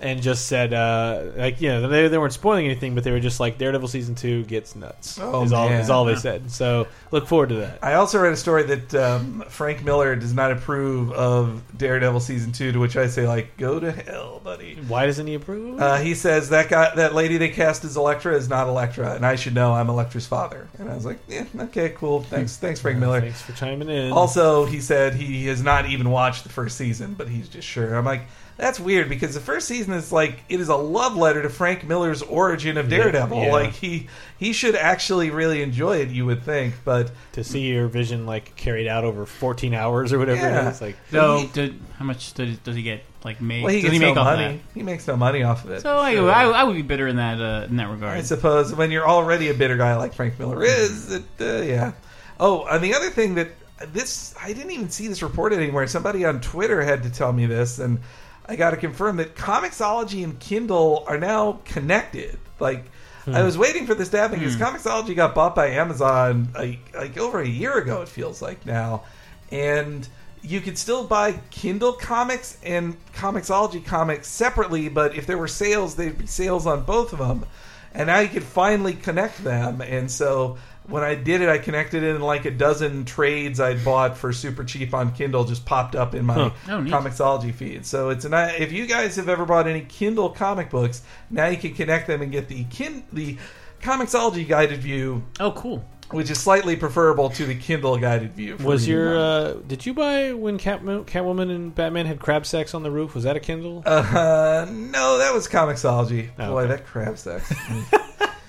And 0.00 0.22
just 0.22 0.46
said, 0.46 0.72
uh, 0.72 1.30
like, 1.36 1.60
you 1.60 1.68
know, 1.68 1.88
they, 1.88 2.08
they 2.08 2.18
weren't 2.18 2.32
spoiling 2.32 2.64
anything, 2.66 2.94
but 2.94 3.04
they 3.04 3.10
were 3.10 3.20
just 3.20 3.40
like, 3.40 3.58
Daredevil 3.58 3.88
season 3.88 4.14
two 4.14 4.44
gets 4.44 4.74
nuts. 4.74 5.18
Oh, 5.20 5.42
is 5.42 5.52
all 5.52 5.68
man. 5.68 5.80
is 5.80 5.90
all 5.90 6.04
they 6.04 6.16
said. 6.16 6.50
So 6.50 6.86
look 7.10 7.26
forward 7.26 7.50
to 7.50 7.56
that. 7.56 7.78
I 7.82 7.94
also 7.94 8.20
read 8.20 8.32
a 8.32 8.36
story 8.36 8.62
that 8.64 8.94
um, 8.94 9.44
Frank 9.48 9.84
Miller 9.84 10.16
does 10.16 10.34
not 10.34 10.52
approve 10.52 11.12
of 11.12 11.62
Daredevil 11.76 12.20
season 12.20 12.52
two. 12.52 12.72
To 12.72 12.78
which 12.78 12.96
I 12.96 13.06
say, 13.06 13.26
like, 13.26 13.56
go 13.56 13.78
to 13.80 13.92
hell, 13.92 14.40
buddy. 14.42 14.76
Why 14.88 15.06
doesn't 15.06 15.26
he 15.26 15.34
approve? 15.34 15.80
Uh, 15.80 15.96
he 15.96 16.14
says 16.14 16.48
that 16.50 16.68
guy, 16.68 16.94
that 16.94 17.14
lady 17.14 17.36
they 17.36 17.48
cast 17.48 17.84
as 17.84 17.96
Elektra 17.96 18.34
is 18.34 18.48
not 18.48 18.68
Elektra, 18.68 19.14
and 19.14 19.26
I 19.26 19.36
should 19.36 19.54
know 19.54 19.72
I'm 19.72 19.88
Elektra's 19.88 20.26
father. 20.26 20.68
And 20.78 20.90
I 20.90 20.94
was 20.94 21.04
like, 21.04 21.18
yeah, 21.28 21.44
okay, 21.58 21.90
cool, 21.90 22.22
thanks, 22.22 22.56
thanks, 22.56 22.80
Frank 22.80 22.98
Miller. 22.98 23.20
Thanks 23.20 23.42
for 23.42 23.52
chiming 23.52 23.88
in. 23.88 24.12
Also, 24.12 24.64
he 24.64 24.80
said 24.80 25.14
he 25.14 25.46
has 25.46 25.62
not 25.62 25.86
even 25.86 26.10
watched 26.10 26.44
the 26.44 26.50
first 26.50 26.76
season, 26.76 27.14
but 27.14 27.28
he's 27.28 27.48
just 27.48 27.66
sure. 27.66 27.94
I'm 27.94 28.04
like, 28.04 28.22
that's 28.56 28.78
weird 28.78 29.08
because 29.08 29.34
the 29.34 29.40
first 29.40 29.66
season 29.66 29.92
is 29.94 30.12
like 30.12 30.40
it 30.48 30.60
is 30.60 30.68
a 30.68 30.76
love 30.76 31.16
letter 31.16 31.42
to 31.42 31.48
Frank 31.48 31.84
Miller's 31.84 32.22
origin 32.22 32.76
of 32.78 32.88
Daredevil. 32.88 33.36
yeah. 33.44 33.52
Like 33.52 33.72
he 33.72 34.08
he 34.38 34.52
should 34.52 34.74
actually 34.76 35.30
really 35.30 35.62
enjoy 35.62 35.98
it, 35.98 36.08
you 36.08 36.26
would 36.26 36.42
think, 36.42 36.74
but 36.84 37.10
to 37.32 37.42
see 37.44 37.60
your 37.72 37.88
vision 37.88 38.26
like 38.26 38.54
carried 38.56 38.86
out 38.86 39.04
over 39.04 39.26
14 39.26 39.74
hours 39.74 40.12
or 40.12 40.18
whatever 40.18 40.40
Yeah. 40.40 40.68
it 40.68 40.72
is, 40.72 40.80
like 40.80 40.96
So, 41.10 41.38
He- 41.38 41.46
did, 41.48 41.80
how 41.98 42.04
much 42.04 42.34
does, 42.34 42.58
does 42.58 42.76
he 42.76 42.82
get? 42.82 43.02
Like, 43.24 43.40
make? 43.40 43.62
well, 43.62 43.72
he 43.72 43.80
does 43.80 43.90
gets 43.90 43.92
he 43.92 43.98
make 44.00 44.16
no 44.16 44.22
off 44.22 44.36
money. 44.36 44.60
He 44.74 44.82
makes 44.82 45.06
no 45.06 45.16
money 45.16 45.44
off 45.44 45.64
of 45.64 45.70
it. 45.70 45.74
that? 45.74 45.82
So 45.82 45.96
I, 45.96 46.14
I, 46.16 46.42
I 46.48 46.64
would 46.64 46.74
be 46.74 46.82
bitter 46.82 47.06
in 47.06 47.16
that 47.16 47.40
uh, 47.40 47.66
in 47.70 47.76
that 47.76 47.88
regard. 47.88 48.18
I 48.18 48.22
suppose 48.22 48.74
when 48.74 48.90
you're 48.90 49.06
already 49.08 49.48
a 49.48 49.54
bitter 49.54 49.76
guy 49.76 49.94
like 49.96 50.12
Frank 50.12 50.38
Miller 50.40 50.64
is, 50.64 51.12
it, 51.12 51.22
uh, 51.40 51.62
yeah. 51.62 51.92
Oh, 52.40 52.64
and 52.66 52.82
the 52.82 52.94
other 52.94 53.10
thing 53.10 53.36
that 53.36 53.50
this 53.92 54.34
I 54.42 54.52
didn't 54.52 54.72
even 54.72 54.90
see 54.90 55.06
this 55.06 55.22
reported 55.22 55.60
anywhere. 55.60 55.86
Somebody 55.86 56.24
on 56.24 56.40
Twitter 56.40 56.82
had 56.82 57.04
to 57.04 57.10
tell 57.10 57.32
me 57.32 57.46
this, 57.46 57.78
and 57.78 58.00
I 58.46 58.56
got 58.56 58.70
to 58.70 58.76
confirm 58.76 59.16
that 59.16 59.34
Comixology 59.34 60.24
and 60.24 60.38
Kindle 60.38 61.04
are 61.06 61.18
now 61.18 61.60
connected. 61.64 62.38
Like. 62.58 62.84
I 63.24 63.38
hmm. 63.38 63.44
was 63.44 63.56
waiting 63.56 63.86
for 63.86 63.94
this 63.94 64.08
to 64.08 64.18
happen 64.18 64.40
because 64.40 64.56
hmm. 64.56 64.62
Comixology 64.64 65.14
got 65.14 65.32
bought 65.32 65.54
by 65.54 65.68
Amazon 65.68 66.48
like, 66.54 66.92
like 66.92 67.16
over 67.16 67.40
a 67.40 67.46
year 67.46 67.78
ago. 67.78 68.02
It 68.02 68.08
feels 68.08 68.42
like 68.42 68.66
now, 68.66 69.04
and 69.52 70.08
you 70.42 70.60
could 70.60 70.76
still 70.76 71.04
buy 71.04 71.38
Kindle 71.50 71.92
comics 71.92 72.58
and 72.64 72.96
Comixology 73.14 73.84
comics 73.84 74.26
separately. 74.26 74.88
But 74.88 75.14
if 75.14 75.28
there 75.28 75.38
were 75.38 75.46
sales, 75.46 75.94
there'd 75.94 76.18
be 76.18 76.26
sales 76.26 76.66
on 76.66 76.82
both 76.82 77.12
of 77.12 77.20
them 77.20 77.46
and 77.94 78.06
now 78.06 78.20
you 78.20 78.28
could 78.28 78.44
finally 78.44 78.94
connect 78.94 79.42
them. 79.44 79.80
And 79.80 80.10
so 80.10 80.56
when 80.92 81.02
I 81.02 81.14
did 81.14 81.40
it, 81.40 81.48
I 81.48 81.56
connected 81.56 82.02
it, 82.02 82.14
and 82.14 82.22
like 82.22 82.44
a 82.44 82.50
dozen 82.50 83.06
trades 83.06 83.60
I'd 83.60 83.82
bought 83.82 84.16
for 84.18 84.30
super 84.30 84.62
cheap 84.62 84.92
on 84.92 85.12
Kindle 85.12 85.44
just 85.44 85.64
popped 85.64 85.96
up 85.96 86.14
in 86.14 86.26
my 86.26 86.34
Huh. 86.34 86.50
Oh. 86.68 86.82
Comixology 86.82 87.54
feed. 87.54 87.86
So 87.86 88.10
it's 88.10 88.26
an 88.26 88.34
if 88.34 88.72
you 88.72 88.86
guys 88.86 89.16
have 89.16 89.30
ever 89.30 89.46
bought 89.46 89.66
any 89.66 89.80
Kindle 89.80 90.28
comic 90.28 90.68
books, 90.68 91.02
now 91.30 91.46
you 91.46 91.56
can 91.56 91.72
connect 91.72 92.08
them 92.08 92.20
and 92.20 92.30
get 92.30 92.48
the 92.48 92.64
kin 92.64 93.04
the 93.10 93.38
Comixology 93.80 94.46
guided 94.46 94.80
view, 94.80 95.22
oh, 95.40 95.52
cool. 95.52 95.82
which 96.10 96.30
is 96.30 96.38
slightly 96.38 96.76
preferable 96.76 97.30
to 97.30 97.46
the 97.46 97.54
Kindle 97.54 97.96
guided 97.96 98.34
view. 98.34 98.56
was 98.58 98.86
your 98.86 99.16
uh, 99.18 99.52
did 99.66 99.86
you 99.86 99.94
buy 99.94 100.32
when 100.34 100.58
Cat, 100.58 100.82
Catwoman 100.82 101.50
and 101.50 101.74
Batman 101.74 102.04
had 102.04 102.20
crab 102.20 102.44
sex 102.44 102.74
on 102.74 102.82
the 102.82 102.90
roof? 102.90 103.14
Was 103.14 103.24
that 103.24 103.34
a 103.36 103.40
Kindle? 103.40 103.82
Uh, 103.86 104.66
no, 104.70 105.16
that 105.18 105.32
was 105.32 105.48
Comixology. 105.48 106.28
Oh, 106.38 106.52
Boy, 106.52 106.62
okay. 106.64 106.76
that 106.76 106.84
crab 106.86 107.16
sex. 107.16 107.50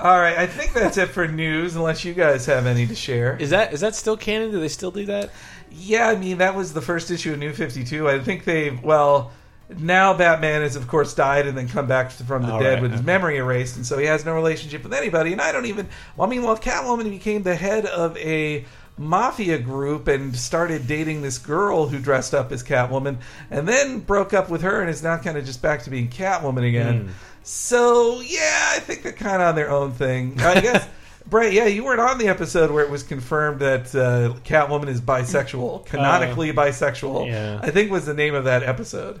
All 0.00 0.18
right, 0.18 0.36
I 0.36 0.46
think 0.46 0.72
that's 0.72 0.96
it 0.96 1.08
for 1.08 1.26
news. 1.26 1.76
Unless 1.76 2.04
you 2.04 2.14
guys 2.14 2.46
have 2.46 2.66
any 2.66 2.86
to 2.86 2.94
share. 2.94 3.36
is 3.38 3.50
that 3.50 3.72
is 3.72 3.80
that 3.80 3.94
still 3.94 4.16
canon? 4.16 4.50
Do 4.50 4.60
they 4.60 4.68
still 4.68 4.90
do 4.90 5.06
that? 5.06 5.30
Yeah, 5.70 6.08
I 6.08 6.16
mean 6.16 6.38
that 6.38 6.54
was 6.54 6.72
the 6.72 6.82
first 6.82 7.10
issue 7.10 7.32
of 7.32 7.38
New 7.38 7.52
Fifty 7.52 7.84
Two. 7.84 8.08
I 8.08 8.18
think 8.18 8.44
they've 8.44 8.82
well 8.82 9.32
now 9.78 10.14
Batman 10.14 10.62
has 10.62 10.76
of 10.76 10.86
course 10.88 11.14
died 11.14 11.46
and 11.46 11.56
then 11.56 11.68
come 11.68 11.86
back 11.86 12.10
from 12.10 12.42
the 12.42 12.52
All 12.52 12.60
dead 12.60 12.74
right, 12.74 12.82
with 12.82 12.92
his 12.92 13.02
memory 13.02 13.36
erased, 13.38 13.76
and 13.76 13.84
so 13.84 13.98
he 13.98 14.06
has 14.06 14.24
no 14.24 14.34
relationship 14.34 14.82
with 14.82 14.94
anybody. 14.94 15.32
And 15.32 15.40
I 15.40 15.52
don't 15.52 15.66
even. 15.66 15.88
Well, 16.16 16.26
I 16.26 16.30
mean, 16.30 16.42
well, 16.42 16.56
Catwoman 16.56 17.10
became 17.10 17.42
the 17.42 17.56
head 17.56 17.86
of 17.86 18.16
a 18.18 18.64
mafia 18.98 19.58
group 19.58 20.08
and 20.08 20.34
started 20.34 20.86
dating 20.86 21.20
this 21.22 21.38
girl 21.38 21.86
who 21.88 21.98
dressed 21.98 22.32
up 22.32 22.52
as 22.52 22.62
Catwoman, 22.62 23.18
and 23.50 23.68
then 23.68 24.00
broke 24.00 24.32
up 24.32 24.48
with 24.48 24.62
her 24.62 24.80
and 24.80 24.88
is 24.88 25.02
now 25.02 25.18
kind 25.18 25.36
of 25.36 25.44
just 25.44 25.60
back 25.60 25.82
to 25.82 25.90
being 25.90 26.08
Catwoman 26.08 26.66
again. 26.66 27.06
Hmm. 27.06 27.12
So 27.46 28.20
yeah, 28.20 28.72
I 28.74 28.80
think 28.80 29.04
they're 29.04 29.12
kind 29.12 29.40
of 29.40 29.48
on 29.48 29.54
their 29.54 29.70
own 29.70 29.92
thing. 29.92 30.40
I 30.40 30.60
guess. 30.60 30.86
Brett, 31.28 31.52
yeah, 31.52 31.66
you 31.66 31.84
weren't 31.84 32.00
on 32.00 32.18
the 32.18 32.28
episode 32.28 32.70
where 32.70 32.84
it 32.84 32.90
was 32.90 33.02
confirmed 33.02 33.60
that 33.60 33.94
uh, 33.94 34.34
Catwoman 34.44 34.86
is 34.88 35.00
bisexual, 35.00 35.84
canonically 35.86 36.52
bisexual. 36.52 37.26
yeah. 37.26 37.58
I 37.62 37.70
think 37.70 37.90
was 37.90 38.06
the 38.06 38.14
name 38.14 38.34
of 38.34 38.44
that 38.44 38.62
episode. 38.62 39.18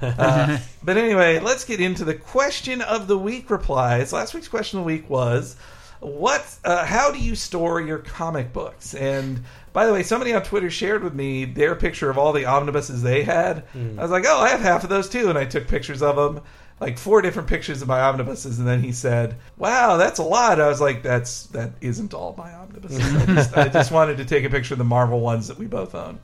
Uh, 0.00 0.58
but 0.82 0.96
anyway, 0.96 1.40
let's 1.40 1.64
get 1.64 1.80
into 1.80 2.04
the 2.04 2.14
question 2.14 2.82
of 2.82 3.08
the 3.08 3.18
week 3.18 3.50
replies. 3.50 4.12
Last 4.12 4.34
week's 4.34 4.48
question 4.48 4.78
of 4.78 4.84
the 4.84 4.86
week 4.92 5.08
was, 5.10 5.56
"What? 6.00 6.44
Uh, 6.64 6.84
how 6.84 7.10
do 7.10 7.18
you 7.18 7.34
store 7.34 7.80
your 7.80 7.98
comic 7.98 8.52
books?" 8.52 8.94
And 8.94 9.42
by 9.72 9.86
the 9.86 9.92
way, 9.92 10.02
somebody 10.02 10.32
on 10.34 10.42
Twitter 10.42 10.70
shared 10.70 11.02
with 11.02 11.14
me 11.14 11.44
their 11.46 11.74
picture 11.74 12.10
of 12.10 12.18
all 12.18 12.32
the 12.32 12.46
omnibuses 12.46 13.02
they 13.02 13.22
had. 13.22 13.64
I 13.74 14.02
was 14.02 14.10
like, 14.10 14.24
"Oh, 14.26 14.38
I 14.38 14.48
have 14.50 14.60
half 14.60 14.84
of 14.84 14.90
those 14.90 15.08
too," 15.08 15.28
and 15.28 15.38
I 15.38 15.44
took 15.46 15.66
pictures 15.66 16.02
of 16.02 16.16
them. 16.16 16.42
Like 16.80 16.96
four 16.98 17.20
different 17.20 17.48
pictures 17.48 17.82
of 17.82 17.88
my 17.88 18.00
omnibuses, 18.00 18.58
and 18.58 18.66
then 18.66 18.82
he 18.82 18.90
said, 18.90 19.36
"Wow, 19.58 19.98
that's 19.98 20.18
a 20.18 20.22
lot." 20.22 20.60
I 20.60 20.68
was 20.68 20.80
like, 20.80 21.02
"That's 21.02 21.44
that 21.48 21.72
isn't 21.82 22.14
all 22.14 22.34
my 22.38 22.54
omnibuses. 22.54 23.14
I, 23.14 23.26
just, 23.26 23.56
I 23.56 23.68
just 23.80 23.92
wanted 23.92 24.16
to 24.16 24.24
take 24.24 24.44
a 24.44 24.50
picture 24.50 24.74
of 24.74 24.78
the 24.78 24.84
Marvel 24.84 25.20
ones 25.20 25.48
that 25.48 25.58
we 25.58 25.66
both 25.66 25.94
own." 25.94 26.18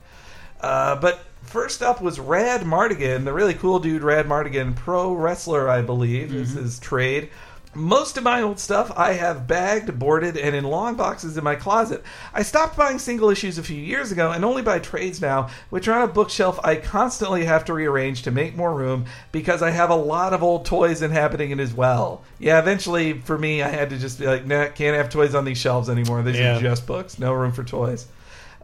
Uh, 0.59 0.95
but 0.95 1.19
first 1.43 1.83
up 1.83 2.01
was 2.01 2.19
Rad 2.19 2.61
Mardigan, 2.61 3.23
the 3.23 3.33
really 3.33 3.53
cool 3.53 3.79
dude, 3.79 4.01
Rad 4.03 4.25
Mardigan, 4.25 4.75
pro 4.75 5.13
wrestler, 5.13 5.69
I 5.69 5.83
believe, 5.83 6.33
is 6.33 6.53
his 6.53 6.79
trade. 6.79 7.29
Most 7.75 8.17
of 8.17 8.23
my 8.23 8.41
old 8.41 8.59
stuff 8.59 8.91
I 8.97 9.13
have 9.13 9.45
bagged, 9.45 9.99
boarded, 9.99 10.35
and 10.35 10.55
in 10.55 10.63
long 10.63 10.95
boxes 10.95 11.37
in 11.37 11.43
my 11.43 11.53
closet. 11.55 12.03
I 12.33 12.41
stopped 12.41 12.75
buying 12.75 12.97
single 12.97 13.29
issues 13.29 13.57
a 13.59 13.63
few 13.63 13.77
years 13.79 14.11
ago 14.11 14.31
and 14.31 14.43
only 14.43 14.63
buy 14.63 14.79
trades 14.79 15.21
now, 15.21 15.49
which 15.69 15.87
are 15.87 15.99
on 15.99 16.09
a 16.09 16.11
bookshelf 16.11 16.59
I 16.63 16.77
constantly 16.77 17.45
have 17.45 17.65
to 17.65 17.73
rearrange 17.73 18.23
to 18.23 18.31
make 18.31 18.55
more 18.55 18.73
room 18.73 19.05
because 19.31 19.61
I 19.61 19.69
have 19.69 19.91
a 19.91 19.95
lot 19.95 20.33
of 20.33 20.41
old 20.41 20.65
toys 20.65 21.01
inhabiting 21.03 21.51
it 21.51 21.59
as 21.59 21.73
well. 21.73 22.23
Yeah, 22.39 22.57
eventually 22.57 23.19
for 23.19 23.37
me, 23.37 23.61
I 23.61 23.67
had 23.67 23.91
to 23.91 23.97
just 23.97 24.19
be 24.19 24.25
like, 24.25 24.47
nah, 24.47 24.69
can't 24.69 24.97
have 24.97 25.09
toys 25.09 25.35
on 25.35 25.45
these 25.45 25.59
shelves 25.59 25.87
anymore. 25.89 26.23
These 26.23 26.37
Yeah. 26.39 26.57
are 26.57 26.61
just 26.61 26.87
books, 26.87 27.19
no 27.19 27.33
room 27.33 27.51
for 27.51 27.63
toys. 27.63 28.07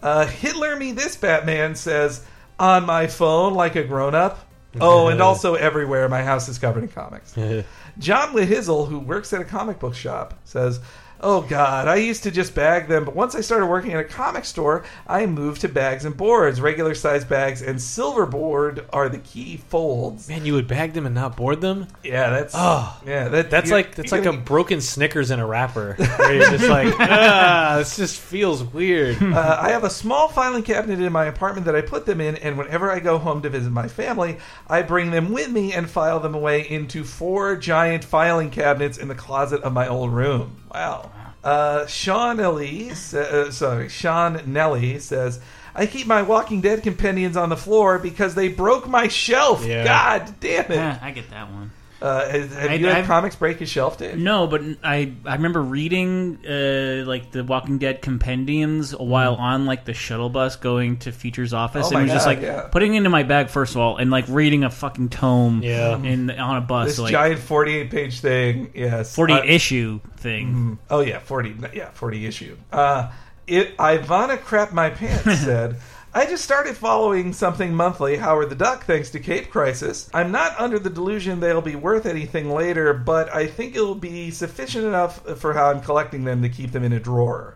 Uh, 0.02 0.26
Hitler 0.26 0.76
Me 0.76 0.92
This 0.92 1.16
Batman 1.16 1.76
says, 1.76 2.26
on 2.60 2.86
my 2.86 3.08
phone 3.08 3.54
like 3.54 3.76
a 3.76 3.84
grown 3.84 4.16
up. 4.16 4.48
Oh, 4.82 5.08
and 5.10 5.22
also 5.22 5.54
everywhere. 5.54 6.10
My 6.10 6.24
house 6.24 6.50
is 6.50 6.58
covered 6.58 6.82
in 6.84 6.90
comics. 6.90 7.36
John 8.00 8.34
Whithizzle, 8.34 8.88
who 8.88 9.00
works 9.00 9.34
at 9.34 9.42
a 9.42 9.46
comic 9.46 9.80
book 9.80 9.96
shop, 9.96 10.34
says, 10.44 10.80
Oh 11.26 11.40
God, 11.42 11.88
I 11.88 11.96
used 11.96 12.24
to 12.24 12.32
just 12.32 12.54
bag 12.54 12.90
them, 12.90 13.06
but 13.06 13.16
once 13.16 13.34
I 13.34 13.40
started 13.40 13.68
working 13.68 13.94
at 13.94 14.00
a 14.02 14.04
comic 14.04 14.44
store, 14.44 14.84
I 15.08 15.26
moved 15.26 15.62
to 15.62 15.70
bags 15.70 16.04
and 16.04 16.18
boards. 16.18 16.60
Regular 16.60 16.94
size 16.94 17.24
bags 17.24 17.62
and 17.62 17.82
silver 17.82 18.26
board 18.26 18.86
are 18.92 19.08
the 19.08 19.20
key 19.20 19.56
folds. 19.56 20.28
Man, 20.28 20.46
you 20.46 20.54
would 20.56 20.68
bag 20.68 20.92
them 20.92 21.06
and 21.06 21.16
not 21.16 21.38
board 21.38 21.62
them. 21.62 21.88
Yeah, 22.04 22.30
that's 22.30 22.54
Oh. 22.58 23.00
yeah, 23.06 23.30
that 23.30 23.50
That's 23.50 23.72
like 23.72 23.96
that's 23.96 24.12
like 24.12 24.26
a 24.26 24.34
broken 24.52 24.82
Snickers 24.82 25.32
in 25.32 25.40
a 25.40 25.48
wrapper. 25.48 25.94
Where 26.18 26.34
you're 26.34 26.50
just 26.52 26.68
like, 26.68 26.94
ah, 27.00 27.76
this 27.78 27.96
just 27.96 28.20
feels 28.20 28.62
weird. 28.62 29.24
Uh, 29.24 29.58
I 29.62 29.70
have 29.70 29.86
a 29.86 29.90
small 29.90 30.28
filing 30.28 30.64
cabinet 30.64 31.00
in 31.00 31.14
my 31.14 31.24
apartment 31.26 31.66
that 31.68 31.76
I 31.76 31.80
put 31.82 32.06
them 32.06 32.20
in, 32.20 32.36
and 32.36 32.58
whenever 32.58 32.92
I 32.92 33.00
go 33.00 33.18
home 33.18 33.42
to 33.44 33.50
visit 33.50 33.72
my 33.72 33.88
family, 33.88 34.40
I 34.68 34.82
bring 34.82 35.12
them 35.12 35.32
with 35.32 35.50
me 35.50 35.72
and 35.72 35.90
file 35.90 36.20
them 36.20 36.36
away 36.36 36.68
into 36.70 37.06
four 37.06 37.56
giant 37.56 38.04
filing 38.04 38.50
cabinets 38.50 38.98
in 38.98 39.08
the 39.08 39.16
closet 39.16 39.62
of 39.62 39.72
my 39.72 39.88
old 39.88 40.12
room. 40.12 40.58
Wow. 40.74 41.12
Uh, 41.44 41.86
Sean 41.88 42.40
Ellie, 42.40 42.94
sa- 42.96 43.18
uh, 43.20 43.52
sorry, 43.52 43.90
Sean 43.90 44.42
Nelly 44.46 45.00
says, 45.00 45.40
I 45.76 45.86
keep 45.88 46.08
my 46.08 46.22
Walking 46.22 46.62
Dead 46.62 46.84
compendiums 46.84 47.36
on 47.36 47.50
the 47.50 47.58
floor 47.58 48.00
because 48.00 48.36
they 48.36 48.48
broke 48.48 48.88
my 48.88 49.08
shelf. 49.08 49.66
Yeah. 49.66 49.84
God 49.84 50.36
damn 50.40 50.72
it. 50.72 51.04
I 51.04 51.12
get 51.12 51.30
that 51.32 51.52
one. 51.52 51.72
Uh, 52.04 52.28
have 52.30 52.54
have 52.54 52.70
I- 52.72 52.74
you 52.74 52.88
had 52.88 52.98
I've- 52.98 53.08
comics 53.08 53.38
break 53.38 53.62
your 53.62 53.68
shelf, 53.68 53.98
Dave? 53.98 54.18
No, 54.18 54.46
but 54.46 54.62
I 54.84 55.14
I 55.26 55.36
remember 55.36 55.62
reading 55.62 56.38
uh, 56.46 57.06
like 57.08 57.32
the 57.32 57.46
Walking 57.46 57.78
Dead 57.78 58.02
compendiums 58.02 58.92
a 58.92 59.02
while 59.02 59.36
on 59.36 59.66
like 59.66 59.86
the 59.86 59.94
shuttle 59.94 60.30
bus 60.30 60.58
going 60.58 60.98
to 60.98 61.14
Future's 61.14 61.54
office, 61.54 61.86
Oh 61.86 61.88
and 61.90 61.94
my 61.94 62.00
it 62.02 62.04
was 62.04 62.12
just 62.12 62.26
God, 62.26 62.36
like 62.36 62.42
yeah. 62.42 62.62
putting 62.70 62.94
it 62.94 62.98
into 62.98 63.10
my 63.10 63.24
bag 63.24 63.50
first 63.50 63.74
of 63.76 63.82
all, 63.82 63.96
and 63.96 64.12
like 64.12 64.26
reading 64.28 64.66
a 64.66 64.70
fucking 64.70 65.10
tome, 65.10 65.62
Yeah. 65.64 65.98
in 65.98 66.30
on 66.30 66.58
a 66.58 66.62
bus, 66.62 66.90
This 66.90 67.00
like 67.00 67.12
giant 67.12 67.40
48 67.40 67.90
page 67.90 68.20
thing. 68.20 68.72
Yes. 68.76 69.16
forty 69.16 69.34
Uh, 69.34 69.44
issue 69.46 70.02
thing. 70.18 70.80
Oh 70.90 71.00
yeah, 71.00 71.20
forty. 71.20 71.56
Yeah, 71.74 71.90
forty 71.92 72.26
issue. 72.26 72.58
Uh, 72.72 73.12
it. 73.48 73.78
Ivana 73.78 74.40
crap 74.42 74.74
my 74.74 74.90
pants 74.90 75.24
said. 75.44 75.78
I 76.16 76.28
just 76.28 76.44
started 76.44 76.78
following 76.78 77.34
something 77.34 77.74
monthly, 77.74 78.18
Howard 78.18 78.52
the 78.52 78.56
Duck, 78.56 78.86
thanks 78.86 79.10
to 79.10 79.20
Cape 79.20 79.50
Crisis. 79.50 80.12
I'm 80.14 80.32
not 80.32 80.60
under 80.60 80.78
the 80.78 80.92
delusion 80.92 81.40
they'll 81.40 81.60
be 81.60 81.76
worth 81.76 82.06
anything 82.06 82.52
later, 82.52 82.94
but 82.94 83.34
I 83.34 83.48
think 83.48 83.76
it'll 83.76 83.96
be 83.96 84.30
sufficient 84.30 84.86
enough 84.86 85.26
for 85.40 85.56
how 85.56 85.72
I'm 85.72 85.82
collecting 85.82 86.24
them 86.24 86.44
to 86.44 86.50
keep 86.50 86.72
them 86.72 86.84
in 86.84 86.94
a 86.94 87.00
drawer. 87.00 87.56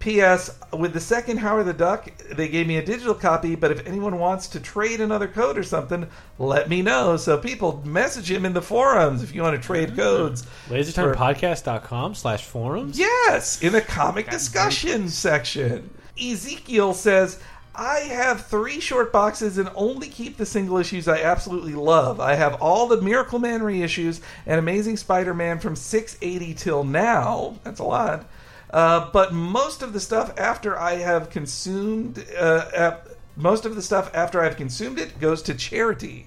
P.S. 0.00 0.58
With 0.70 0.92
the 0.92 1.00
second 1.00 1.38
Howard 1.38 1.64
the 1.64 1.72
Duck, 1.72 2.10
they 2.30 2.48
gave 2.48 2.66
me 2.66 2.76
a 2.76 2.84
digital 2.84 3.14
copy, 3.14 3.54
but 3.54 3.70
if 3.70 3.86
anyone 3.86 4.18
wants 4.18 4.48
to 4.48 4.60
trade 4.60 5.00
another 5.00 5.26
code 5.26 5.56
or 5.56 5.62
something, 5.62 6.06
let 6.38 6.68
me 6.68 6.82
know. 6.82 7.16
So 7.16 7.38
people 7.38 7.80
message 7.86 8.30
him 8.30 8.44
in 8.44 8.52
the 8.52 8.60
forums 8.60 9.22
if 9.22 9.34
you 9.34 9.40
want 9.40 9.58
to 9.58 9.66
trade 9.66 9.92
ah. 9.94 9.96
codes. 9.96 10.46
LaserTimePodcast.com 10.68 12.16
slash 12.16 12.44
forums. 12.44 12.98
Yes, 12.98 13.62
in 13.62 13.72
the 13.72 13.80
comic 13.80 14.28
discussion 14.28 15.08
section. 15.08 15.88
Ezekiel 16.20 16.94
says, 16.94 17.40
I 17.76 18.00
have 18.00 18.46
three 18.46 18.80
short 18.80 19.12
boxes 19.12 19.58
and 19.58 19.68
only 19.74 20.08
keep 20.08 20.36
the 20.36 20.46
single 20.46 20.78
issues 20.78 21.08
I 21.08 21.22
absolutely 21.22 21.74
love. 21.74 22.20
I 22.20 22.34
have 22.34 22.60
all 22.62 22.86
the 22.86 23.00
Miracle 23.00 23.38
Man 23.38 23.60
reissues 23.60 24.20
and 24.46 24.58
Amazing 24.58 24.96
Spider 24.96 25.34
Man 25.34 25.58
from 25.58 25.74
680 25.74 26.54
till 26.54 26.84
now. 26.84 27.56
That's 27.64 27.80
a 27.80 27.84
lot. 27.84 28.26
Uh, 28.70 29.10
but 29.12 29.32
most 29.32 29.82
of 29.82 29.92
the 29.92 30.00
stuff 30.00 30.32
after 30.38 30.78
I 30.78 30.94
have 30.94 31.30
consumed, 31.30 32.24
uh, 32.36 32.70
ap- 32.74 33.08
most 33.36 33.64
of 33.64 33.74
the 33.74 33.82
stuff 33.82 34.10
after 34.14 34.40
I've 34.42 34.56
consumed 34.56 34.98
it 34.98 35.18
goes 35.20 35.42
to 35.42 35.54
charity. 35.54 36.26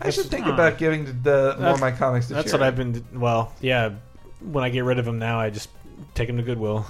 I 0.00 0.10
should 0.10 0.26
think 0.26 0.46
about 0.46 0.78
giving 0.78 1.04
the 1.22 1.56
more 1.58 1.70
of 1.70 1.80
my 1.80 1.90
comics 1.90 2.28
to 2.28 2.34
charity. 2.34 2.50
That's 2.50 2.52
charity. 2.52 2.58
what 2.58 2.62
I've 2.62 3.10
been. 3.10 3.20
Well, 3.20 3.52
yeah. 3.60 3.92
When 4.40 4.62
I 4.64 4.68
get 4.68 4.84
rid 4.84 4.98
of 4.98 5.06
them 5.06 5.18
now, 5.18 5.40
I 5.40 5.48
just 5.48 5.70
take 6.14 6.26
them 6.26 6.36
to 6.36 6.42
Goodwill. 6.42 6.86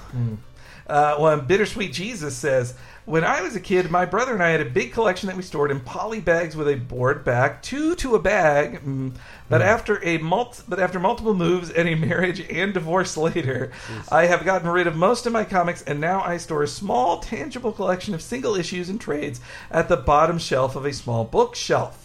Uh, 0.87 1.17
well, 1.19 1.41
Bittersweet 1.41 1.93
Jesus 1.93 2.37
says, 2.37 2.75
When 3.07 3.23
I 3.23 3.43
was 3.43 3.55
a 3.55 3.61
kid, 3.61 3.91
my 3.91 4.07
brother 4.07 4.33
and 4.33 4.43
I 4.43 4.49
had 4.49 4.63
a 4.63 4.71
big 4.71 4.93
collection 4.95 5.27
that 5.27 5.37
we 5.37 5.43
stored 5.43 5.71
in 5.71 5.81
poly 5.81 6.21
bags 6.21 6.57
with 6.57 6.67
a 6.69 6.77
board 6.77 7.23
back, 7.23 7.63
two 7.63 7.95
to 7.97 8.15
a 8.15 8.19
bag. 8.19 8.81
Mm, 8.83 9.13
but 9.51 9.61
after 9.61 10.03
a 10.03 10.17
mul- 10.17 10.55
but 10.67 10.81
after 10.81 10.99
multiple 10.99 11.35
moves 11.35 11.69
and 11.69 11.87
a 11.87 11.95
marriage 12.07 12.41
and 12.49 12.73
divorce 12.73 13.19
later, 13.19 13.73
I 14.11 14.25
have 14.25 14.47
gotten 14.47 14.71
rid 14.71 14.87
of 14.87 14.97
most 14.97 15.27
of 15.27 15.35
my 15.35 15.45
comics, 15.45 15.83
and 15.83 16.01
now 16.01 16.23
I 16.23 16.39
store 16.39 16.63
a 16.63 16.69
small, 16.69 17.19
tangible 17.19 17.73
collection 17.73 18.15
of 18.15 18.23
single 18.23 18.55
issues 18.55 18.89
and 18.89 18.99
trades 18.99 19.39
at 19.71 19.91
the 19.91 19.99
bottom 19.99 20.39
shelf 20.39 20.75
of 20.75 20.87
a 20.87 20.93
small 20.95 21.25
bookshelf. 21.25 22.01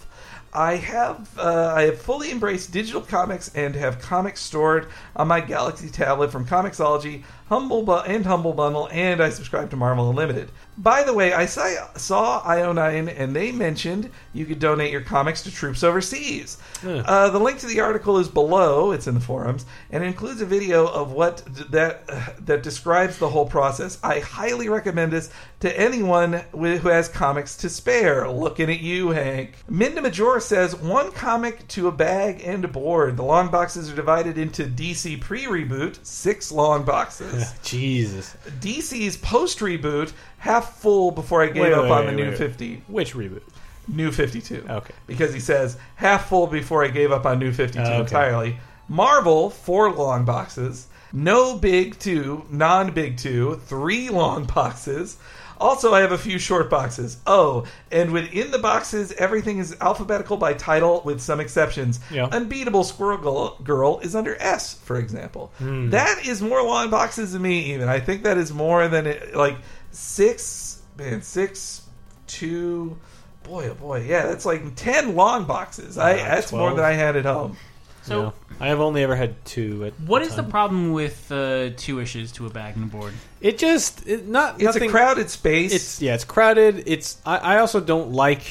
I 0.51 0.77
have 0.77 1.37
uh, 1.37 1.73
I 1.75 1.83
have 1.83 2.01
fully 2.01 2.31
embraced 2.31 2.71
digital 2.71 3.01
comics 3.01 3.53
and 3.55 3.75
have 3.75 4.01
comics 4.01 4.41
stored 4.41 4.87
on 5.15 5.27
my 5.27 5.41
Galaxy 5.41 5.89
tablet 5.89 6.31
from 6.31 6.45
Comixology, 6.45 7.23
Humble 7.47 7.83
Bu- 7.83 7.99
and 7.99 8.25
Humble 8.25 8.53
Bundle, 8.53 8.89
and 8.91 9.21
I 9.21 9.29
subscribe 9.29 9.69
to 9.69 9.77
Marvel 9.77 10.09
Unlimited. 10.09 10.51
By 10.79 11.03
the 11.03 11.13
way, 11.13 11.33
I 11.33 11.45
saw, 11.45 11.67
saw 11.95 12.41
IO9 12.43 13.13
and 13.17 13.35
they 13.35 13.51
mentioned 13.51 14.09
you 14.33 14.45
could 14.45 14.59
donate 14.59 14.91
your 14.91 15.01
comics 15.01 15.43
to 15.43 15.51
troops 15.51 15.83
overseas. 15.83 16.57
Uh, 16.85 17.29
the 17.29 17.39
link 17.39 17.59
to 17.59 17.67
the 17.67 17.81
article 17.81 18.17
is 18.17 18.29
below; 18.29 18.91
it's 18.93 19.05
in 19.05 19.13
the 19.13 19.19
forums, 19.19 19.65
and 19.91 20.03
it 20.03 20.07
includes 20.07 20.39
a 20.39 20.45
video 20.45 20.87
of 20.87 21.11
what 21.11 21.43
d- 21.53 21.63
that 21.71 22.03
uh, 22.07 22.29
that 22.45 22.63
describes 22.63 23.17
the 23.17 23.27
whole 23.27 23.45
process. 23.45 23.99
I 24.01 24.19
highly 24.19 24.69
recommend 24.69 25.11
this 25.11 25.29
to 25.59 25.79
anyone 25.79 26.41
with, 26.53 26.81
who 26.81 26.87
has 26.87 27.09
comics 27.09 27.57
to 27.57 27.69
spare. 27.69 28.29
Looking 28.29 28.71
at 28.71 28.79
you, 28.79 29.09
Hank. 29.09 29.55
Minda 29.67 30.01
Major 30.01 30.39
says 30.39 30.75
one 30.75 31.11
comic 31.11 31.67
to 31.69 31.87
a 31.87 31.91
bag 31.91 32.41
and 32.45 32.63
a 32.63 32.69
board. 32.69 33.17
The 33.17 33.23
long 33.23 33.51
boxes 33.51 33.91
are 33.91 33.95
divided 33.95 34.37
into 34.37 34.63
DC 34.63 35.19
pre-reboot, 35.19 36.05
six 36.05 36.51
long 36.51 36.85
boxes. 36.85 37.51
Jesus. 37.63 38.37
DC's 38.61 39.17
post-reboot, 39.17 40.13
half 40.39 40.79
full 40.79 41.11
before 41.11 41.41
I 41.43 41.47
gave 41.47 41.63
Wait, 41.63 41.73
up 41.73 41.83
wait, 41.83 41.91
on 41.91 42.05
wait, 42.05 42.11
the 42.11 42.17
new 42.17 42.29
wait. 42.29 42.37
50. 42.37 42.83
Which 42.87 43.13
reboot? 43.13 43.41
New 43.87 44.11
52. 44.11 44.65
Okay. 44.69 44.93
Because 45.07 45.33
he 45.33 45.39
says 45.39 45.77
half 45.95 46.27
full 46.29 46.47
before 46.47 46.83
I 46.83 46.89
gave 46.89 47.11
up 47.11 47.25
on 47.25 47.39
New 47.39 47.51
52 47.51 47.79
Oh, 47.79 47.83
okay. 47.85 47.99
entirely. 48.01 48.57
Marvel, 48.87 49.49
four 49.49 49.91
long 49.91 50.25
boxes. 50.25 50.87
No 51.11 51.57
big 51.57 51.97
two, 51.97 52.45
non 52.49 52.91
big 52.91 53.17
two, 53.17 53.59
three 53.65 54.09
long 54.09 54.43
boxes. 54.45 55.17
Also, 55.59 55.93
I 55.93 55.99
have 55.99 56.13
a 56.13 56.17
few 56.17 56.39
short 56.39 56.69
boxes. 56.69 57.17
Oh, 57.27 57.65
and 57.91 58.11
within 58.11 58.51
the 58.51 58.59
boxes, 58.59 59.11
everything 59.13 59.57
is 59.57 59.75
alphabetical 59.81 60.37
by 60.37 60.53
title 60.53 61.01
with 61.03 61.19
some 61.19 61.41
exceptions. 61.41 61.99
Yeah. 62.09 62.27
Unbeatable 62.31 62.85
Squirrel 62.85 63.17
Girl- 63.17 63.57
Girl 63.63 63.99
is 63.99 64.15
under 64.15 64.35
S, 64.41 64.75
for 64.75 64.97
example. 64.97 65.51
Hmm. 65.57 65.89
That 65.89 66.25
is 66.25 66.41
more 66.41 66.63
long 66.63 66.89
boxes 66.89 67.33
than 67.33 67.41
me, 67.41 67.73
even. 67.73 67.89
I 67.89 67.99
think 67.99 68.23
that 68.23 68.37
is 68.37 68.53
more 68.53 68.87
than 68.87 69.05
it, 69.07 69.35
like 69.35 69.57
six, 69.99 70.81
man, 70.97 71.21
six, 71.21 71.83
two, 72.27 72.97
boy, 73.43 73.69
oh 73.69 73.73
boy, 73.75 74.05
yeah, 74.07 74.25
that's 74.25 74.45
like 74.45 74.75
ten 74.75 75.15
long 75.15 75.45
boxes. 75.45 75.97
I 75.97 76.13
Uh, 76.13 76.15
that's 76.15 76.51
more 76.51 76.73
than 76.73 76.85
I 76.85 76.93
had 76.93 77.15
at 77.15 77.25
home. 77.25 77.57
So, 78.03 78.23
Yeah. 78.23 78.31
I 78.61 78.67
have 78.67 78.79
only 78.79 79.03
ever 79.03 79.15
had 79.15 79.43
two. 79.45 79.85
At 79.85 79.93
what 79.99 80.21
a 80.21 80.25
is 80.25 80.35
the 80.35 80.43
problem 80.43 80.93
with 80.93 81.31
uh, 81.31 81.71
two 81.75 81.99
issues 81.99 82.31
to 82.33 82.45
a 82.45 82.49
bag 82.49 82.75
and 82.75 82.85
a 82.85 82.87
board? 82.87 83.13
It 83.41 83.57
just 83.57 84.07
it, 84.07 84.27
not. 84.27 84.55
It's 84.55 84.63
nothing, 84.63 84.89
a 84.89 84.91
crowded 84.91 85.29
space. 85.29 85.73
It's 85.73 86.01
yeah, 86.01 86.15
it's 86.15 86.23
crowded. 86.25 86.83
It's 86.87 87.17
I, 87.25 87.37
I 87.37 87.59
also 87.59 87.79
don't 87.79 88.11
like. 88.11 88.43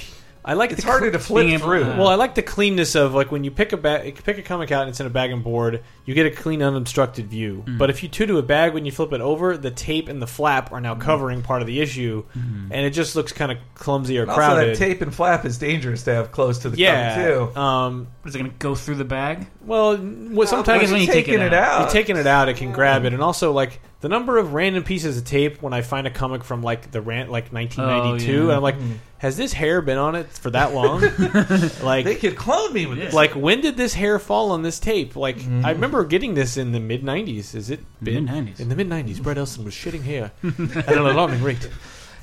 I 0.49 0.55
like 0.55 0.73
it's 0.73 0.81
the 0.83 0.87
harder 0.89 1.07
cl- 1.07 1.13
to 1.13 1.19
flip 1.19 1.47
being 1.47 1.59
through. 1.59 1.85
uh, 1.85 1.97
Well, 1.99 2.09
I 2.09 2.15
like 2.15 2.35
the 2.35 2.43
cleanness 2.43 2.95
of 2.95 3.15
like 3.15 3.31
when 3.31 3.45
you 3.45 3.51
pick 3.51 3.73
a 3.73 3.77
bag, 3.77 4.23
pick 4.25 4.39
a 4.39 4.43
comic 4.43 4.73
out 4.73 4.83
and 4.83 4.89
it's 4.91 4.99
in 4.99 5.07
a 5.07 5.11
bag 5.11 5.31
and 5.31 5.45
board. 5.45 5.83
You 6.07 6.15
get 6.15 6.25
a 6.27 6.31
clean, 6.31 6.63
unobstructed 6.63 7.27
view. 7.29 7.65
Mm. 7.67 7.77
But 7.79 7.91
if 7.91 8.03
you 8.03 8.09
two 8.09 8.25
to 8.27 8.39
a 8.39 8.43
bag, 8.43 8.73
when 8.73 8.87
you 8.87 8.91
flip 8.91 9.13
it 9.13 9.21
over, 9.21 9.57
the 9.59 9.71
tape 9.71 10.09
and 10.09 10.23
the 10.23 10.27
flap 10.27 10.73
are 10.73 10.81
now 10.81 10.95
Mm. 10.95 11.01
covering 11.03 11.43
part 11.43 11.61
of 11.61 11.67
the 11.69 11.81
issue, 11.81 12.25
and 12.35 12.73
it 12.87 12.91
just 12.91 13.15
looks 13.15 13.33
kind 13.33 13.53
of 13.53 13.59
clumsy 13.75 14.19
or 14.19 14.23
And 14.23 14.31
also, 14.31 14.57
that 14.57 14.77
tape 14.79 15.03
and 15.03 15.15
flap 15.15 15.45
is 15.45 15.59
dangerous 15.59 16.05
to 16.05 16.15
have 16.15 16.33
close 16.33 16.61
to 16.61 16.71
the 16.71 16.79
yeah. 16.79 17.15
cover 17.15 17.53
too. 17.53 17.61
Um. 17.61 18.07
Is 18.25 18.35
it 18.35 18.39
going 18.39 18.51
to 18.51 18.57
go 18.59 18.75
through 18.75 18.97
the 18.97 19.05
bag? 19.05 19.47
Well, 19.63 19.97
what, 19.97 20.49
sometimes 20.49 20.89
I 20.89 20.93
when 20.93 21.01
you 21.03 21.07
take 21.07 21.27
taking 21.27 21.35
it 21.41 21.47
it 21.47 21.55
out. 21.55 21.63
out. 21.73 21.81
you're 21.83 21.91
taking 21.91 22.17
it 22.17 22.27
out, 22.27 22.49
it 22.49 22.57
can 22.57 22.73
grab 22.73 23.05
it, 23.05 23.13
and 23.13 23.23
also 23.23 23.53
like 23.53 23.81
the 24.01 24.09
number 24.09 24.39
of 24.39 24.55
random 24.55 24.85
pieces 24.85 25.19
of 25.19 25.25
tape 25.25 25.61
when 25.61 25.73
I 25.73 25.83
find 25.83 26.07
a 26.07 26.11
comic 26.11 26.45
from 26.45 26.63
like 26.63 26.91
the 26.93 27.01
rant 27.01 27.31
like 27.31 27.53
1992, 27.53 28.33
Oh, 28.33 28.35
yeah. 28.37 28.43
and 28.43 28.53
I'm 28.53 28.63
like, 28.63 28.77
has 29.19 29.37
this 29.37 29.53
hair 29.53 29.83
been 29.83 29.99
on 29.99 30.15
it 30.15 30.29
for 30.29 30.51
that 30.51 30.73
long? 30.73 31.01
like, 31.83 32.05
they 32.05 32.15
could 32.15 32.37
clone 32.37 32.73
me 32.73 32.87
with 32.87 32.99
this. 32.99 33.13
like 33.13 33.33
when 33.33 33.61
did 33.61 33.77
this 33.77 33.95
hair 33.95 34.19
fall 34.19 34.53
on 34.53 34.63
this 34.63 34.79
tape? 34.79 35.17
Like, 35.17 35.39
Mm-hmm. 35.39 35.65
I 35.67 35.71
remember 35.73 36.05
getting 36.05 36.35
this 36.35 36.57
in 36.57 36.73
the 36.73 36.81
mid 36.81 37.03
90s. 37.03 37.55
Is 37.55 37.71
it 37.71 37.81
Mid-nineties. 38.01 38.61
In 38.61 38.69
the 38.69 38.77
mid 38.77 38.89
90s, 38.89 39.21
Brett 39.23 39.39
Elston 39.39 39.65
was 39.65 39.75
shitting 39.75 40.03
hair 40.03 40.31
at 40.45 40.89
an 40.93 40.99
alarming 40.99 41.43
rate. 41.43 41.69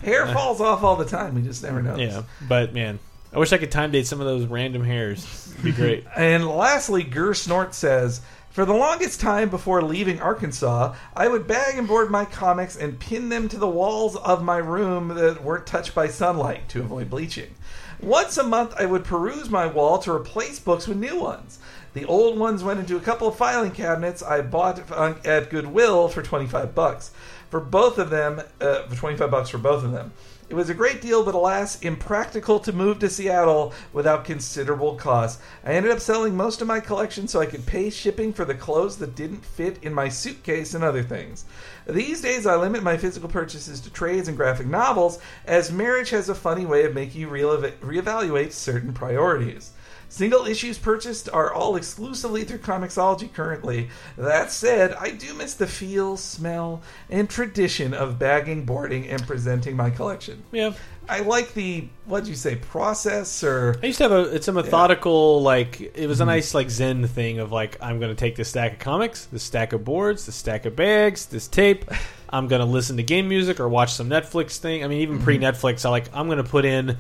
Hair 0.04 0.28
falls 0.28 0.62
off 0.62 0.84
all 0.84 0.96
the 0.96 1.06
time. 1.06 1.36
We 1.36 1.42
just 1.42 1.64
never 1.64 1.82
know. 1.82 1.96
Yeah, 1.98 2.24
but 2.48 2.74
man, 2.74 3.00
I 3.34 3.40
wish 3.40 3.52
I 3.52 3.58
could 3.58 3.72
time 3.72 3.92
date 3.92 4.08
some 4.08 4.22
of 4.22 4.28
those 4.28 4.46
random 4.46 4.84
hairs. 4.84 5.52
It'd 5.54 5.64
be 5.66 5.72
great. 5.72 6.06
And 6.16 6.48
lastly, 6.48 7.04
Gur 7.04 7.34
Snort 7.34 7.74
says, 7.74 8.22
For 8.56 8.64
the 8.64 8.74
longest 8.74 9.20
time 9.20 9.50
before 9.50 9.82
leaving 9.82 10.22
Arkansas, 10.22 10.96
I 11.14 11.28
would 11.28 11.46
bag 11.46 11.78
and 11.78 11.86
board 11.86 12.10
my 12.10 12.24
comics 12.24 12.78
and 12.78 12.98
pin 12.98 13.28
them 13.28 13.50
to 13.50 13.58
the 13.58 13.68
walls 13.68 14.16
of 14.16 14.44
my 14.44 14.60
room 14.60 15.10
that 15.10 15.44
weren't 15.44 15.68
touched 15.68 15.94
by 15.94 16.08
sunlight 16.08 16.70
to 16.70 16.80
avoid 16.80 17.10
bleaching. 17.10 17.54
Once 18.00 18.38
a 18.38 18.44
month, 18.46 18.74
I 18.80 18.86
would 18.86 19.04
peruse 19.04 19.50
my 19.50 19.68
wall 19.68 19.98
to 19.98 20.14
replace 20.14 20.58
books 20.58 20.88
with 20.88 20.96
new 20.96 21.20
ones. 21.20 21.60
The 21.96 22.06
old 22.06 22.40
ones 22.40 22.64
went 22.64 22.80
into 22.80 22.96
a 22.96 23.02
couple 23.02 23.28
of 23.28 23.36
filing 23.36 23.72
cabinets 23.72 24.24
I 24.24 24.40
bought 24.40 24.90
uh, 24.90 25.16
at 25.26 25.50
Goodwill 25.50 26.08
for 26.08 26.22
25 26.22 26.74
bucks. 26.74 27.12
For 27.50 27.60
both 27.60 27.98
of 27.98 28.10
them, 28.10 28.42
uh, 28.62 28.84
for 28.84 28.96
25 28.96 29.30
bucks 29.30 29.50
for 29.50 29.58
both 29.58 29.84
of 29.84 29.92
them. 29.92 30.14
It 30.48 30.54
was 30.54 30.70
a 30.70 30.76
great 30.76 31.02
deal, 31.02 31.26
but 31.26 31.34
alas, 31.34 31.82
impractical 31.82 32.60
to 32.60 32.72
move 32.72 33.00
to 33.00 33.10
Seattle 33.10 33.74
without 33.92 34.26
considerable 34.26 34.96
cost. 34.96 35.40
I 35.64 35.74
ended 35.74 35.92
up 35.92 36.00
selling 36.00 36.38
most 36.38 36.62
of 36.62 36.68
my 36.68 36.80
collection 36.80 37.28
so 37.28 37.40
I 37.40 37.48
could 37.48 37.66
pay 37.66 37.90
shipping 37.90 38.32
for 38.32 38.46
the 38.46 38.54
clothes 38.54 38.98
that 38.98 39.16
didn't 39.16 39.44
fit 39.44 39.80
in 39.82 39.92
my 39.92 40.08
suitcase 40.08 40.76
and 40.76 40.84
other 40.84 41.02
things. 41.02 41.46
These 41.88 42.22
days, 42.22 42.46
I 42.46 42.58
limit 42.58 42.84
my 42.84 42.96
physical 42.96 43.28
purchases 43.28 43.80
to 43.82 43.90
trades 43.90 44.28
and 44.28 44.38
graphic 44.38 44.68
novels, 44.68 45.18
as 45.46 45.72
marriage 45.72 46.12
has 46.12 46.30
a 46.30 46.36
funny 46.36 46.66
way 46.66 46.86
of 46.86 46.94
making 46.94 47.22
you 47.22 47.30
reeval- 47.30 47.72
reevaluate 47.82 48.52
certain 48.52 48.94
priorities. 48.94 49.72
Single 50.16 50.46
issues 50.46 50.78
purchased 50.78 51.28
are 51.28 51.52
all 51.52 51.76
exclusively 51.76 52.46
through 52.46 52.60
Comixology 52.60 53.34
currently. 53.34 53.90
That 54.18 54.50
said, 54.50 54.94
I 54.94 55.12
do 55.12 55.34
miss 55.34 55.56
the 55.56 55.68
feel, 55.68 56.16
smell, 56.16 56.82
and 57.10 57.30
tradition 57.30 57.94
of 57.94 58.18
bagging, 58.18 58.64
boarding, 58.64 59.10
and 59.10 59.28
presenting 59.28 59.76
my 59.76 59.90
collection. 59.90 60.42
Yeah. 60.54 60.72
I 61.10 61.20
like 61.20 61.54
the 61.54 61.90
what'd 62.06 62.30
you 62.30 62.36
say 62.36 62.56
process 62.56 63.44
or 63.44 63.76
I 63.84 63.88
used 63.88 63.98
to 63.98 64.06
have 64.06 64.14
a 64.14 64.34
it's 64.34 64.48
a 64.48 64.54
methodical 64.54 65.42
like 65.42 65.82
it 65.82 66.08
was 66.08 66.22
a 66.22 66.24
mm-hmm. 66.24 66.30
nice 66.30 66.54
like 66.56 66.70
zen 66.70 67.06
thing 67.08 67.40
of 67.40 67.52
like 67.52 67.78
I'm 67.82 68.00
going 68.00 68.10
to 68.10 68.16
take 68.16 68.38
this 68.38 68.48
stack 68.48 68.74
of 68.74 68.80
comics, 68.80 69.26
this 69.26 69.44
stack 69.44 69.74
of 69.74 69.84
boards, 69.84 70.26
this 70.28 70.36
stack 70.36 70.66
of 70.66 70.78
bags, 70.78 71.26
this 71.26 71.50
tape. 71.50 71.84
I'm 72.30 72.48
going 72.48 72.62
to 72.62 72.66
listen 72.66 72.96
to 72.98 73.04
game 73.04 73.28
music 73.28 73.60
or 73.60 73.68
watch 73.68 73.94
some 73.94 74.10
Netflix 74.10 74.60
thing. 74.60 74.82
I 74.82 74.88
mean 74.88 75.02
even 75.02 75.18
mm-hmm. 75.18 75.26
pre 75.26 75.40
Netflix 75.40 75.86
I 75.86 75.90
like 75.90 76.06
I'm 76.14 76.28
going 76.28 76.38
to 76.38 76.50
put 76.50 76.64
in 76.64 76.98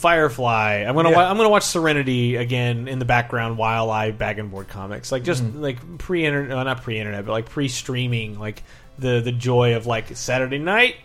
Firefly. 0.00 0.84
I'm 0.88 0.94
gonna 0.94 1.10
Yeah. 1.10 1.16
wa- 1.16 1.30
I'm 1.30 1.36
gonna 1.36 1.48
watch 1.48 1.62
Serenity 1.64 2.36
again 2.36 2.88
in 2.88 2.98
the 2.98 3.04
background 3.04 3.56
while 3.58 3.90
I 3.90 4.10
bag 4.10 4.38
and 4.38 4.50
board 4.50 4.68
comics. 4.68 5.12
Like 5.12 5.22
just 5.24 5.44
like 5.54 5.98
pre 5.98 6.24
internet, 6.26 6.56
uh, 6.56 6.62
not 6.64 6.82
pre 6.82 6.98
internet, 6.98 7.24
but 7.26 7.32
like 7.32 7.48
pre 7.48 7.68
streaming. 7.68 8.38
Like 8.38 8.62
the 8.98 9.20
the 9.20 9.32
joy 9.32 9.76
of 9.76 9.86
like 9.86 10.16
Saturday 10.16 10.58
night. 10.58 10.96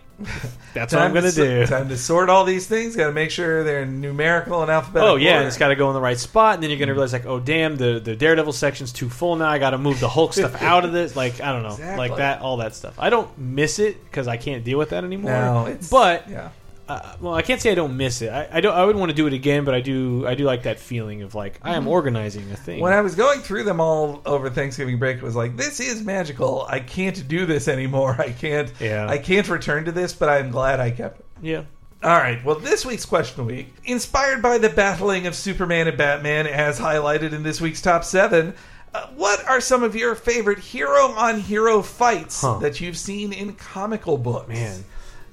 That's 0.74 0.94
what 0.94 1.02
I'm 1.02 1.14
gonna 1.14 1.30
so- 1.30 1.44
do. 1.44 1.66
Time 1.66 1.90
to 1.90 1.98
sort 1.98 2.30
all 2.30 2.46
these 2.46 2.68
things. 2.68 2.96
Got 2.96 3.08
to 3.08 3.12
make 3.12 3.32
sure 3.32 3.66
they're 3.66 3.86
numerical 3.86 4.62
and 4.62 4.72
alphabetical. 4.72 5.14
Oh 5.14 5.16
yeah, 5.18 5.32
and 5.32 5.36
order. 5.40 5.48
it's 5.50 5.58
got 5.58 5.68
to 5.68 5.76
go 5.76 5.90
in 5.90 5.94
the 5.94 6.00
right 6.00 6.18
spot, 6.18 6.54
and 6.54 6.64
then 6.64 6.70
you're 6.70 6.80
gonna 6.80 6.94
realize 6.94 7.12
like, 7.12 7.26
oh 7.26 7.40
damn, 7.42 7.76
the 7.76 8.00
the 8.00 8.16
Daredevil 8.16 8.54
section's 8.54 8.94
too 8.94 9.10
full 9.10 9.36
now. 9.36 9.50
I 9.50 9.58
got 9.60 9.72
to 9.72 9.78
move 9.78 10.00
the 10.00 10.08
Hulk 10.08 10.32
stuff 10.34 10.62
out 10.62 10.86
of 10.86 10.94
this. 10.94 11.18
Like 11.18 11.42
I 11.42 11.52
don't 11.52 11.64
know, 11.64 11.70
Exactly. 11.74 12.08
like 12.10 12.18
that, 12.18 12.40
all 12.42 12.58
that 12.58 12.76
stuff. 12.76 12.96
I 12.98 13.10
don't 13.10 13.30
miss 13.38 13.78
it 13.80 14.02
because 14.06 14.30
I 14.30 14.38
can't 14.38 14.64
deal 14.64 14.78
with 14.78 14.92
that 14.92 15.04
anymore. 15.04 15.32
No, 15.34 15.66
it's 15.66 15.90
but 15.90 16.30
yeah. 16.30 16.50
Uh, 16.88 17.16
well, 17.20 17.34
I 17.34 17.42
can't 17.42 17.60
say 17.62 17.72
I 17.72 17.76
don't 17.76 17.98
miss 17.98 18.22
it. 18.22 18.30
I, 18.30 18.48
I 18.52 18.62
don't. 18.62 18.76
I 18.76 18.86
would 18.86 18.96
want 18.96 19.10
to 19.10 19.16
do 19.16 19.26
it 19.28 19.34
again, 19.34 19.66
but 19.66 19.74
I 19.74 19.82
do. 19.82 20.26
I 20.28 20.36
do 20.36 20.44
like 20.44 20.64
that 20.64 20.80
feeling 20.80 21.24
of 21.24 21.34
like 21.34 21.60
I 21.64 21.76
am 21.76 21.88
organizing 21.88 22.52
a 22.52 22.56
thing. 22.56 22.80
When 22.80 22.94
I 22.94 23.02
was 23.02 23.16
going 23.16 23.40
through 23.42 23.64
them 23.64 23.80
all 23.80 24.22
over 24.26 24.50
Thanksgiving 24.50 25.00
break, 25.00 25.18
it 25.18 25.24
was 25.24 25.36
like, 25.36 25.58
this 25.58 25.80
is 25.80 26.04
magical. 26.04 26.66
I 26.70 26.80
can't 26.80 27.28
do 27.28 27.46
this 27.46 27.68
anymore. 27.68 28.16
I 28.20 28.32
can't. 28.32 28.72
Yeah. 28.80 29.08
I 29.10 29.18
can't 29.18 29.48
return 29.50 29.86
to 29.86 29.92
this, 29.92 30.14
but 30.14 30.30
I'm 30.30 30.52
glad 30.52 30.80
I 30.80 30.92
kept 30.92 31.20
it. 31.22 31.26
yeah. 31.42 31.64
All 32.04 32.12
right. 32.18 32.44
Well, 32.46 32.60
this 32.60 32.86
week's 32.86 33.06
question 33.06 33.40
of 33.42 33.48
the 33.48 33.54
week, 33.56 33.74
inspired 33.86 34.44
by 34.44 34.60
the 34.60 34.70
battling 34.70 35.26
of 35.26 35.34
Superman 35.34 35.88
and 35.88 35.98
Batman, 35.98 36.46
as 36.46 36.80
highlighted 36.80 37.32
in 37.34 37.42
this 37.42 37.60
week's 37.60 37.82
top 37.82 38.04
seven. 38.04 38.54
Uh, 38.94 39.08
what 39.16 39.44
are 39.48 39.60
some 39.60 39.82
of 39.82 39.96
your 39.96 40.14
favorite 40.14 40.60
hero 40.60 41.08
on 41.18 41.40
hero 41.40 41.82
fights 41.82 42.42
Huh. 42.42 42.60
that 42.60 42.80
you've 42.80 42.98
seen 42.98 43.34
in 43.34 43.54
comical 43.56 44.18
books? 44.20 44.48
Man. 44.50 44.86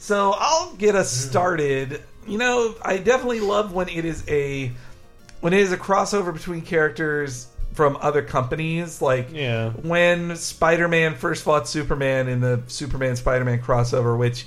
So 0.03 0.35
I'll 0.37 0.73
get 0.75 0.97
us 0.97 1.13
started. 1.13 2.03
You 2.27 2.37
know, 2.37 2.75
I 2.83 2.97
definitely 2.97 3.39
love 3.39 3.73
when 3.73 3.89
it 3.89 4.05
is 4.05 4.25
a 4.29 4.73
when 5.41 5.53
it 5.53 5.61
is 5.61 5.71
a 5.71 5.77
crossover 5.77 6.33
between 6.35 6.63
characters 6.63 7.47
from 7.75 7.97
other 8.01 8.21
companies. 8.21 9.01
Like 9.01 9.29
Yeah. 9.33 9.71
when 9.71 10.35
Spider-Man 10.35 11.15
first 11.15 11.45
fought 11.45 11.69
Superman 11.69 12.27
in 12.27 12.41
the 12.41 12.63
Superman 12.67 13.15
Spider-Man 13.15 13.63
crossover, 13.63 14.19
which 14.19 14.45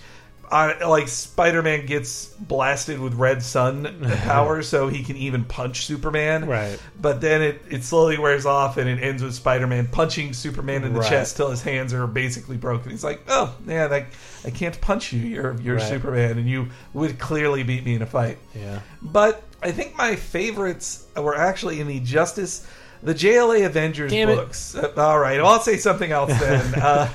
uh, 0.51 0.73
like 0.87 1.07
Spider-Man 1.07 1.85
gets 1.85 2.25
blasted 2.25 2.99
with 2.99 3.13
red 3.13 3.41
sun 3.41 4.05
power, 4.25 4.61
so 4.61 4.89
he 4.89 5.03
can 5.03 5.15
even 5.15 5.45
punch 5.45 5.85
Superman. 5.85 6.47
Right. 6.47 6.77
But 7.01 7.21
then 7.21 7.41
it, 7.41 7.61
it 7.69 7.83
slowly 7.85 8.17
wears 8.19 8.45
off, 8.45 8.75
and 8.77 8.87
it 8.89 9.01
ends 9.01 9.23
with 9.23 9.33
Spider-Man 9.33 9.87
punching 9.87 10.33
Superman 10.33 10.83
in 10.83 10.93
the 10.93 10.99
Right. 10.99 11.09
chest 11.09 11.37
till 11.37 11.49
his 11.49 11.63
hands 11.63 11.93
are 11.93 12.05
basically 12.07 12.57
broken. 12.57 12.91
He's 12.91 13.03
like, 13.05 13.21
"Oh, 13.29 13.55
yeah, 13.65 13.85
like 13.87 14.07
I 14.45 14.51
can't 14.51 14.79
punch 14.81 15.11
you. 15.11 15.19
You're 15.21 15.59
you're 15.61 15.75
Right. 15.77 15.89
Superman, 15.89 16.37
and 16.37 16.47
you 16.47 16.69
would 16.93 17.17
clearly 17.19 17.63
beat 17.63 17.83
me 17.85 17.95
in 17.95 18.01
a 18.01 18.05
fight." 18.05 18.37
Yeah. 18.53 18.79
But 19.01 19.43
I 19.63 19.71
think 19.71 19.97
my 19.97 20.15
favorites 20.15 21.05
were 21.15 21.35
actually 21.35 21.79
in 21.81 21.87
the 21.87 21.99
Justice, 22.01 22.65
the 23.01 23.13
JLA 23.15 23.65
Avengers 23.65 24.11
Damn 24.11 24.27
books. 24.27 24.75
Uh, 24.75 24.93
all 24.97 25.17
right, 25.19 25.41
well, 25.41 25.53
I'll 25.53 25.59
say 25.59 25.77
something 25.77 26.11
else 26.11 26.29
then. 26.39 26.75
uh, 26.75 27.09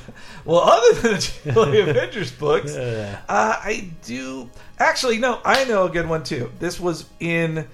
well, 0.44 0.61
other 0.61 0.94
than 1.01 1.12
the 1.12 1.19
JLA 1.19 1.89
Avengers 1.90 2.32
books, 2.32 2.73
uh, 2.74 3.16
I 3.28 3.90
do 4.05 4.51
actually 4.78 5.19
no. 5.19 5.40
I 5.44 5.65
know 5.65 5.85
a 5.85 5.90
good 5.90 6.09
one 6.09 6.24
too. 6.24 6.51
This 6.59 6.81
was 6.81 7.07
in 7.20 7.66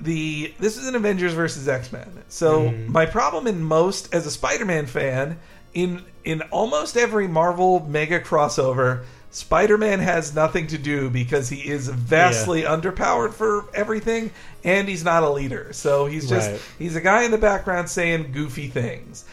the 0.00 0.54
this 0.58 0.76
is 0.76 0.86
an 0.88 0.94
Avengers 0.94 1.32
versus 1.34 1.68
X 1.68 1.92
Men. 1.92 2.08
So 2.28 2.62
Mm-hmm. 2.70 2.92
my 2.92 3.06
problem 3.06 3.46
in 3.46 3.62
most 3.62 4.14
as 4.14 4.26
a 4.26 4.30
Spider 4.30 4.64
Man 4.64 4.86
fan 4.86 5.38
in 5.74 6.02
in 6.24 6.42
almost 6.50 6.96
every 6.96 7.28
Marvel 7.28 7.84
mega 7.86 8.20
crossover. 8.20 9.04
Spider-Man 9.32 10.00
has 10.00 10.34
nothing 10.34 10.66
to 10.68 10.78
do 10.78 11.08
because 11.08 11.48
he 11.48 11.60
is 11.60 11.88
vastly 11.88 12.62
underpowered 12.62 13.32
for 13.32 13.64
everything, 13.72 14.32
and 14.64 14.88
he's 14.88 15.04
not 15.04 15.22
a 15.22 15.30
leader. 15.30 15.72
So 15.72 16.06
he's 16.06 16.28
just 16.28 16.50
Right. 16.50 16.60
he's 16.80 16.96
a 16.96 17.00
guy 17.00 17.22
in 17.22 17.30
the 17.30 17.38
background 17.38 17.88
saying 17.88 18.32
goofy 18.32 18.66
things. 18.68 19.24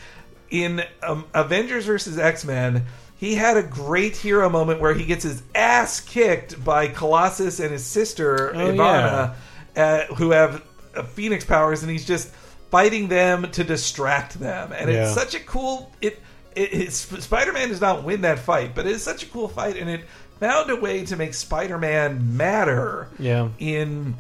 In 0.52 0.84
um, 1.02 1.26
Avengers 1.34 1.86
versus 1.86 2.18
X 2.20 2.46
Men, 2.46 2.86
he 3.18 3.34
had 3.36 3.58
a 3.58 3.64
great 3.64 4.16
hero 4.16 4.50
moment 4.50 4.80
where 4.80 4.94
he 4.94 5.04
gets 5.04 5.24
his 5.24 5.42
ass 5.56 6.00
kicked 6.00 6.64
by 6.64 6.88
Colossus 6.88 7.60
and 7.60 7.72
his 7.72 7.84
sister 7.84 8.54
Oh, 8.54 8.58
Illyana, 8.72 9.34
uh, 9.76 10.04
who 10.14 10.30
have 10.30 10.64
uh, 10.96 11.04
Phoenix 11.04 11.44
powers, 11.44 11.82
and 11.82 11.92
he's 11.92 12.06
just 12.06 12.30
fighting 12.70 13.08
them 13.08 13.50
to 13.54 13.64
distract 13.64 14.40
them. 14.40 14.72
And 14.74 14.92
it's 14.92 15.16
such 15.16 15.34
a 15.34 15.40
cool 15.40 15.92
it. 16.02 16.22
It, 16.58 16.74
it 16.74 16.92
Spider-Man 16.92 17.70
does 17.70 17.82
not 17.82 18.04
win 18.04 18.22
that 18.22 18.40
fight, 18.40 18.74
but 18.76 18.86
it's 18.88 19.04
such 19.04 19.24
a 19.24 19.26
cool 19.28 19.48
fight, 19.48 19.78
and 19.78 19.90
it 19.90 20.02
found 20.40 20.70
a 20.70 20.76
way 20.76 21.06
to 21.06 21.16
make 21.16 21.34
Spider-Man 21.34 22.36
matter 22.38 23.08
Yeah. 23.20 23.50
in 23.60 24.16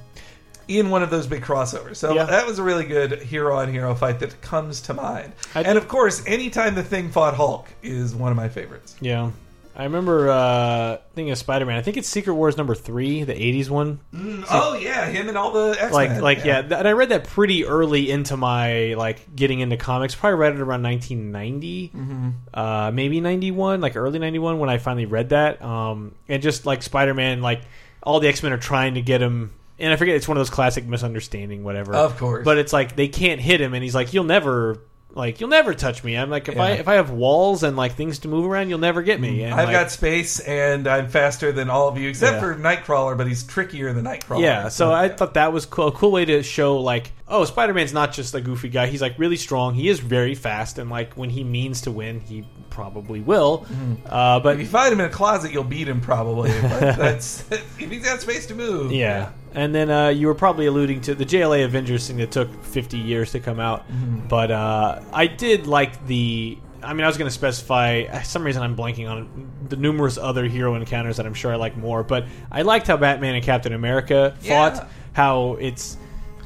in 0.67 0.89
one 0.89 1.01
of 1.01 1.09
those 1.09 1.27
big 1.27 1.41
crossovers. 1.41 1.95
So 1.95 2.13
Yeah. 2.13 2.25
that 2.25 2.45
was 2.45 2.59
a 2.59 2.63
really 2.63 2.83
good 2.83 3.21
hero 3.21 3.55
on 3.57 3.71
hero 3.71 3.95
fight 3.95 4.19
that 4.19 4.41
comes 4.41 4.81
to 4.81 4.93
mind. 4.93 5.31
I 5.55 5.61
and 5.61 5.77
of 5.77 5.87
course, 5.87 6.21
anytime 6.27 6.75
the 6.75 6.83
thing 6.83 7.09
fought 7.09 7.35
Hulk 7.35 7.67
is 7.81 8.13
one 8.13 8.31
of 8.31 8.35
my 8.35 8.49
favorites. 8.49 8.95
Yeah. 8.99 9.31
I 9.79 9.83
remember 9.83 10.27
uh, 10.31 10.97
thinking 11.13 11.31
of 11.31 11.37
Spider 11.37 11.63
Man. 11.67 11.77
I 11.77 11.83
think 11.83 11.97
it's 11.97 12.07
Secret 12.09 12.33
Wars 12.33 12.57
number 12.57 12.73
three, 12.73 13.23
the 13.23 13.33
'80s 13.33 13.69
one. 13.69 13.99
oh 14.49 14.73
yeah, 14.81 15.05
him 15.05 15.29
and 15.29 15.37
all 15.37 15.51
the 15.51 15.71
X-Men. 15.79 15.91
like 15.91 16.21
like 16.21 16.37
yeah. 16.45 16.61
th- 16.63 16.73
and 16.73 16.87
I 16.87 16.93
read 16.93 17.09
that 17.09 17.25
pretty 17.25 17.63
early 17.63 18.09
into 18.09 18.35
my 18.37 18.95
like 18.95 19.35
getting 19.35 19.59
into 19.59 19.77
comics. 19.77 20.15
Probably 20.15 20.39
read 20.39 20.53
it 20.55 20.61
around 20.61 20.81
1990, 20.81 21.91
Mm-hmm. 21.95 22.29
uh, 22.55 22.89
maybe 22.91 23.21
91, 23.21 23.79
like 23.79 23.95
early 23.95 24.17
91 24.17 24.57
when 24.57 24.69
I 24.69 24.79
finally 24.79 25.05
read 25.05 25.29
that. 25.29 25.61
Um, 25.61 26.15
and 26.27 26.41
just 26.41 26.65
like 26.65 26.81
Spider 26.81 27.13
Man, 27.13 27.43
like 27.43 27.61
all 28.01 28.19
the 28.19 28.27
X 28.29 28.41
Men 28.41 28.53
are 28.53 28.57
trying 28.57 28.95
to 28.95 29.01
get 29.03 29.21
him. 29.21 29.53
And 29.77 29.93
I 29.93 29.95
forget 29.95 30.15
it's 30.15 30.27
one 30.27 30.37
of 30.37 30.39
those 30.39 30.49
classic 30.49 30.87
misunderstanding, 30.87 31.63
whatever. 31.63 31.93
Of 31.93 32.17
course. 32.17 32.43
but 32.43 32.57
it's 32.57 32.73
like 32.73 32.95
they 32.95 33.09
can't 33.09 33.39
hit 33.39 33.61
him, 33.61 33.75
and 33.75 33.83
he's 33.83 33.93
like, 33.93 34.11
"You'll 34.11 34.23
never." 34.23 34.81
Like 35.17 35.41
you'll 35.41 35.49
never 35.49 35.73
touch 35.73 36.03
me. 36.03 36.15
I'm 36.15 36.29
like 36.29 36.47
if 36.47 36.57
I 36.57 36.69
Yeah. 36.69 36.75
if 36.75 36.87
I 36.87 36.93
have 36.93 37.09
walls 37.09 37.63
and 37.63 37.75
like 37.75 37.95
things 37.95 38.19
to 38.19 38.27
move 38.27 38.45
around, 38.45 38.69
you'll 38.69 38.79
never 38.79 39.01
get 39.01 39.19
me. 39.19 39.39
Mm-hmm. 39.39 39.51
And, 39.51 39.53
I've 39.55 39.67
like, 39.67 39.73
got 39.73 39.91
space 39.91 40.39
and 40.39 40.87
I'm 40.87 41.09
faster 41.09 41.51
than 41.51 41.69
all 41.69 41.87
of 41.87 41.97
you, 41.97 42.09
except 42.09 42.35
Yeah. 42.35 42.39
for 42.39 42.55
Nightcrawler, 42.55 43.17
but 43.17 43.27
he's 43.27 43.43
trickier 43.43 43.91
than 43.93 44.05
Nightcrawler. 44.05 44.41
Yeah, 44.41 44.69
so 44.69 44.93
I 44.93 45.09
thought 45.09 45.33
that 45.33 45.51
was 45.51 45.65
cool, 45.65 45.87
a 45.87 45.91
cool 45.91 46.11
way 46.11 46.25
to 46.25 46.43
show 46.43 46.77
like, 46.77 47.11
oh, 47.29 47.43
Spider 47.45 47.73
Man's 47.73 47.93
not 47.93 48.13
just 48.13 48.33
a 48.35 48.41
goofy 48.41 48.69
guy. 48.69 48.87
He's 48.87 49.01
like 49.01 49.17
really 49.19 49.35
strong. 49.35 49.73
He 49.73 49.89
is 49.89 49.99
very 49.99 50.35
fast, 50.35 50.77
and 50.79 50.89
like 50.89 51.13
when 51.15 51.29
he 51.29 51.43
means 51.43 51.81
to 51.81 51.91
win, 51.91 52.19
he 52.21 52.45
probably 52.69 53.19
will. 53.21 53.65
Uh, 54.05 54.39
but 54.39 54.55
if 54.55 54.61
you 54.61 54.67
find 54.67 54.93
him 54.93 54.99
in 54.99 55.07
a 55.07 55.09
closet, 55.09 55.51
you'll 55.51 55.63
beat 55.63 55.87
him 55.87 56.01
probably. 56.01 56.51
But 56.61 56.95
that's 56.97 57.43
if 57.51 57.77
he's 57.91 58.03
got 58.05 58.21
space 58.21 58.45
to 58.47 58.55
move. 58.55 58.91
yeah, 58.91 59.31
and 59.53 59.73
then 59.73 59.89
uh, 59.89 60.09
you 60.09 60.27
were 60.27 60.35
probably 60.35 60.65
alluding 60.67 61.01
to 61.01 61.15
the 61.15 61.25
JLA 61.25 61.65
Avengers 61.65 62.07
thing 62.07 62.17
that 62.17 62.31
took 62.31 62.63
50 62.63 62.97
years 62.97 63.31
to 63.31 63.39
come 63.39 63.59
out. 63.59 63.85
But 64.29 64.51
uh, 64.51 65.01
I 65.13 65.27
did 65.27 65.67
like 65.67 66.05
the 66.07 66.57
I 66.83 66.93
mean, 66.93 67.03
I 67.03 67.07
was 67.07 67.17
going 67.17 67.27
to 67.27 67.33
specify. 67.33 68.03
For 68.19 68.23
some 68.23 68.43
reason, 68.43 68.61
I'm 68.61 68.75
blanking 68.75 69.09
on 69.09 69.49
the 69.67 69.75
numerous 69.75 70.17
other 70.17 70.45
hero 70.45 70.75
encounters 70.75 71.17
that 71.17 71.25
I'm 71.25 71.33
sure 71.33 71.51
I 71.51 71.55
like 71.55 71.75
more. 71.75 72.03
But 72.03 72.25
I 72.51 72.61
liked 72.61 72.85
how 72.87 72.97
Batman 72.97 73.33
and 73.35 73.43
Captain 73.43 73.73
America 73.73 74.37
Yeah. 74.41 74.69
fought. 74.75 74.87
How 75.13 75.53
it's 75.59 75.97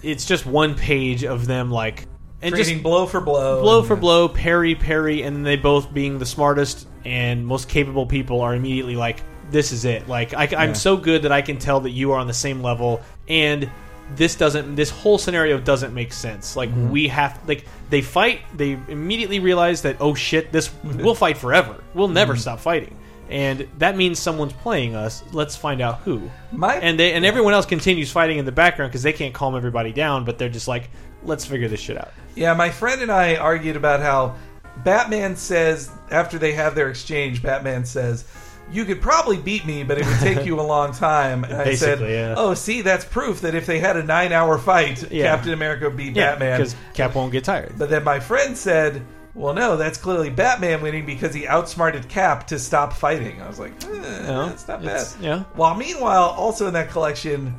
it's 0.03 0.25
just 0.25 0.45
one 0.45 0.75
page 0.75 1.23
of 1.23 1.45
them 1.45 1.71
like 1.71 2.07
and 2.41 2.55
Trading 2.55 2.75
just 2.75 2.83
blow 2.83 3.05
for 3.05 3.21
blow. 3.21 3.61
blow 3.61 3.79
and- 3.79 3.87
for 3.87 3.95
blow, 3.95 4.27
parry, 4.27 4.73
parry, 4.73 5.21
and 5.21 5.45
they 5.45 5.57
both 5.57 5.93
being 5.93 6.17
the 6.17 6.25
smartest 6.25 6.87
and 7.05 7.45
most 7.45 7.69
capable 7.69 8.05
people 8.05 8.41
are 8.41 8.55
immediately 8.55 8.95
like, 8.95 9.21
"This 9.51 9.71
is 9.71 9.85
it." 9.85 10.07
Like, 10.07 10.33
I, 10.33 10.49
I'm 10.57 10.73
so 10.73 10.97
good 10.97 11.23
that 11.23 11.31
I 11.31 11.41
can 11.41 11.57
tell 11.57 11.81
that 11.81 11.91
you 11.91 12.11
are 12.13 12.19
on 12.19 12.27
the 12.27 12.33
same 12.33 12.63
level, 12.63 13.01
and 13.27 13.69
this 14.15 14.35
doesn't. 14.35 14.75
This 14.75 14.89
whole 14.89 15.19
scenario 15.19 15.59
doesn't 15.59 15.93
make 15.93 16.13
sense. 16.13 16.55
Like, 16.55 16.69
mm-hmm. 16.69 16.89
we 16.89 17.07
have 17.09 17.39
like 17.47 17.65
they 17.91 18.01
fight. 18.01 18.41
They 18.55 18.71
immediately 18.87 19.39
realize 19.39 19.83
that 19.83 19.97
oh 19.99 20.15
shit, 20.15 20.51
this 20.51 20.69
mm-hmm. 20.69 21.03
we'll 21.03 21.15
fight 21.15 21.37
forever. 21.37 21.83
We'll 21.93 22.07
never 22.07 22.33
mm-hmm. 22.33 22.41
stop 22.41 22.59
fighting. 22.59 22.97
And 23.31 23.67
that 23.77 23.95
means 23.95 24.19
someone's 24.19 24.53
playing 24.53 24.93
us. 24.95 25.23
Let's 25.31 25.55
find 25.55 25.81
out 25.81 25.99
who. 26.01 26.29
My- 26.51 26.75
and 26.75 26.99
they 26.99 27.13
and 27.13 27.25
everyone 27.25 27.53
else 27.53 27.65
continues 27.65 28.11
fighting 28.11 28.37
in 28.37 28.45
the 28.45 28.51
background 28.51 28.91
because 28.91 29.03
they 29.03 29.13
can't 29.13 29.33
calm 29.33 29.55
everybody 29.55 29.93
down. 29.93 30.25
But 30.25 30.37
they're 30.37 30.49
just 30.49 30.67
like, 30.67 30.89
let's 31.23 31.45
figure 31.45 31.67
this 31.69 31.79
shit 31.79 31.97
out. 31.97 32.11
Yeah, 32.35 32.53
my 32.53 32.69
friend 32.69 33.01
and 33.01 33.11
I 33.11 33.35
argued 33.37 33.75
about 33.77 34.01
how 34.01 34.35
Batman 34.83 35.35
says 35.35 35.89
after 36.09 36.37
they 36.37 36.51
have 36.53 36.75
their 36.75 36.89
exchange, 36.89 37.41
Batman 37.43 37.85
says, 37.85 38.25
"You 38.71 38.85
could 38.85 39.01
probably 39.01 39.37
beat 39.37 39.65
me, 39.65 39.83
but 39.83 39.97
it 39.97 40.05
would 40.05 40.19
take 40.19 40.45
you 40.45 40.59
a 40.59 40.61
long 40.75 40.93
time." 40.93 41.43
And 41.43 41.53
I 41.55 41.75
said, 41.75 41.99
yeah. 42.01 42.35
"Oh, 42.37 42.53
see, 42.53 42.81
that's 42.81 43.05
proof 43.05 43.41
that 43.41 43.53
if 43.55 43.65
they 43.65 43.79
had 43.79 43.97
a 43.97 44.03
nine-hour 44.03 44.57
fight, 44.59 45.11
Yeah. 45.11 45.25
Captain 45.35 45.53
America 45.53 45.85
would 45.87 45.97
beat 45.97 46.15
Yeah, 46.15 46.31
Batman." 46.31 46.57
because 46.59 46.75
Cap 46.93 47.15
won't 47.15 47.31
get 47.31 47.43
tired. 47.43 47.73
But 47.77 47.89
then 47.89 48.03
my 48.03 48.19
friend 48.19 48.57
said, 48.57 49.01
"Well, 49.33 49.53
no, 49.53 49.77
that's 49.77 49.97
clearly 49.97 50.29
Batman 50.29 50.81
winning 50.81 51.05
because 51.05 51.33
he 51.33 51.47
outsmarted 51.47 52.09
Cap 52.09 52.47
to 52.47 52.59
stop 52.59 52.93
fighting." 52.93 53.41
I 53.41 53.47
was 53.47 53.59
like, 53.59 53.71
eh, 53.83 54.21
"That's 54.25 54.67
not 54.67 54.83
bad." 54.83 55.07
yeah. 55.19 55.43
While 55.53 55.75
meanwhile, 55.75 56.29
also 56.37 56.67
in 56.67 56.73
that 56.73 56.89
collection, 56.89 57.55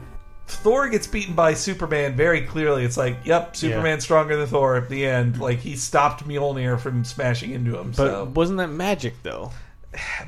Thor 0.47 0.89
gets 0.89 1.07
beaten 1.07 1.35
by 1.35 1.55
Superman 1.55 2.15
very 2.15 2.43
clearly. 2.43 2.85
It's 2.85 2.97
like, 2.97 3.17
"Yep, 3.25 3.57
Superman's 3.57 4.05
stronger 4.05 4.37
than 4.37 4.47
Thor." 4.47 4.77
At 4.77 4.89
the 4.89 5.07
end, 5.07 5.41
like 5.41 5.61
he 5.61 5.77
stopped 5.77 6.27
Mjolnir 6.27 6.79
from 6.79 7.05
smashing 7.05 7.53
into 7.53 7.79
him. 7.79 7.89
But 7.89 7.97
so, 7.97 8.25
wasn't 8.35 8.59
that 8.59 8.69
magic 8.69 9.23
though? 9.23 9.51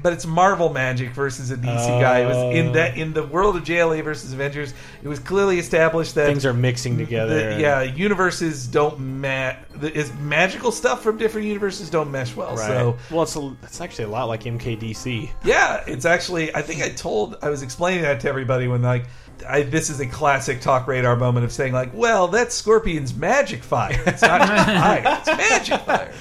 But 0.02 0.12
it's 0.12 0.26
Marvel 0.26 0.72
magic 0.72 1.10
versus 1.10 1.50
a 1.50 1.56
DC 1.56 2.00
guy. 2.00 2.20
It 2.20 2.26
was 2.26 2.56
in 2.56 2.72
that 2.72 2.98
in 2.98 3.12
the 3.14 3.24
world 3.26 3.56
of 3.56 3.64
JLA 3.64 4.04
versus 4.04 4.32
Avengers. 4.32 4.74
It 5.02 5.08
was 5.08 5.18
clearly 5.18 5.58
established 5.58 6.14
that 6.16 6.26
Things 6.26 6.44
are 6.44 6.52
mixing 6.52 6.98
together. 6.98 7.54
the, 7.54 7.60
yeah, 7.60 7.82
universes 7.82 8.66
don't 8.66 8.98
match. 9.00 9.58
Is 9.82 10.12
magical 10.14 10.70
stuff 10.70 11.02
from 11.02 11.16
different 11.16 11.46
universes 11.46 11.90
don't 11.90 12.10
mesh 12.10 12.36
well. 12.36 12.56
Right. 12.56 12.66
So 12.66 12.96
well, 13.10 13.22
it's 13.22 13.36
a, 13.36 13.56
it's 13.62 13.80
actually 13.80 14.04
a 14.04 14.08
lot 14.10 14.24
like 14.28 14.42
MKDC. 14.44 15.30
yeah, 15.44 15.82
it's 15.86 16.04
actually. 16.04 16.54
I 16.54 16.62
think 16.62 16.82
I 16.82 16.90
told 16.90 17.36
I 17.42 17.48
was 17.48 17.62
explaining 17.62 18.02
that 18.02 18.20
to 18.20 18.28
everybody 18.28 18.68
when 18.68 18.82
like. 18.82 19.06
I, 19.48 19.62
this 19.62 19.90
is 19.90 19.98
a 19.98 20.06
classic 20.06 20.60
talk 20.60 20.86
radar 20.86 21.16
moment 21.16 21.44
of 21.44 21.50
saying 21.52 21.72
like, 21.72 21.92
well, 21.92 22.28
that's 22.28 22.54
Scorpion's 22.54 23.12
magic 23.14 23.64
fire. 23.64 24.00
It's 24.06 24.22
not 24.22 24.42
just 24.46 24.64
fire; 24.66 25.02
it's 25.04 25.26
magic 25.26 25.80
fire. 25.80 26.12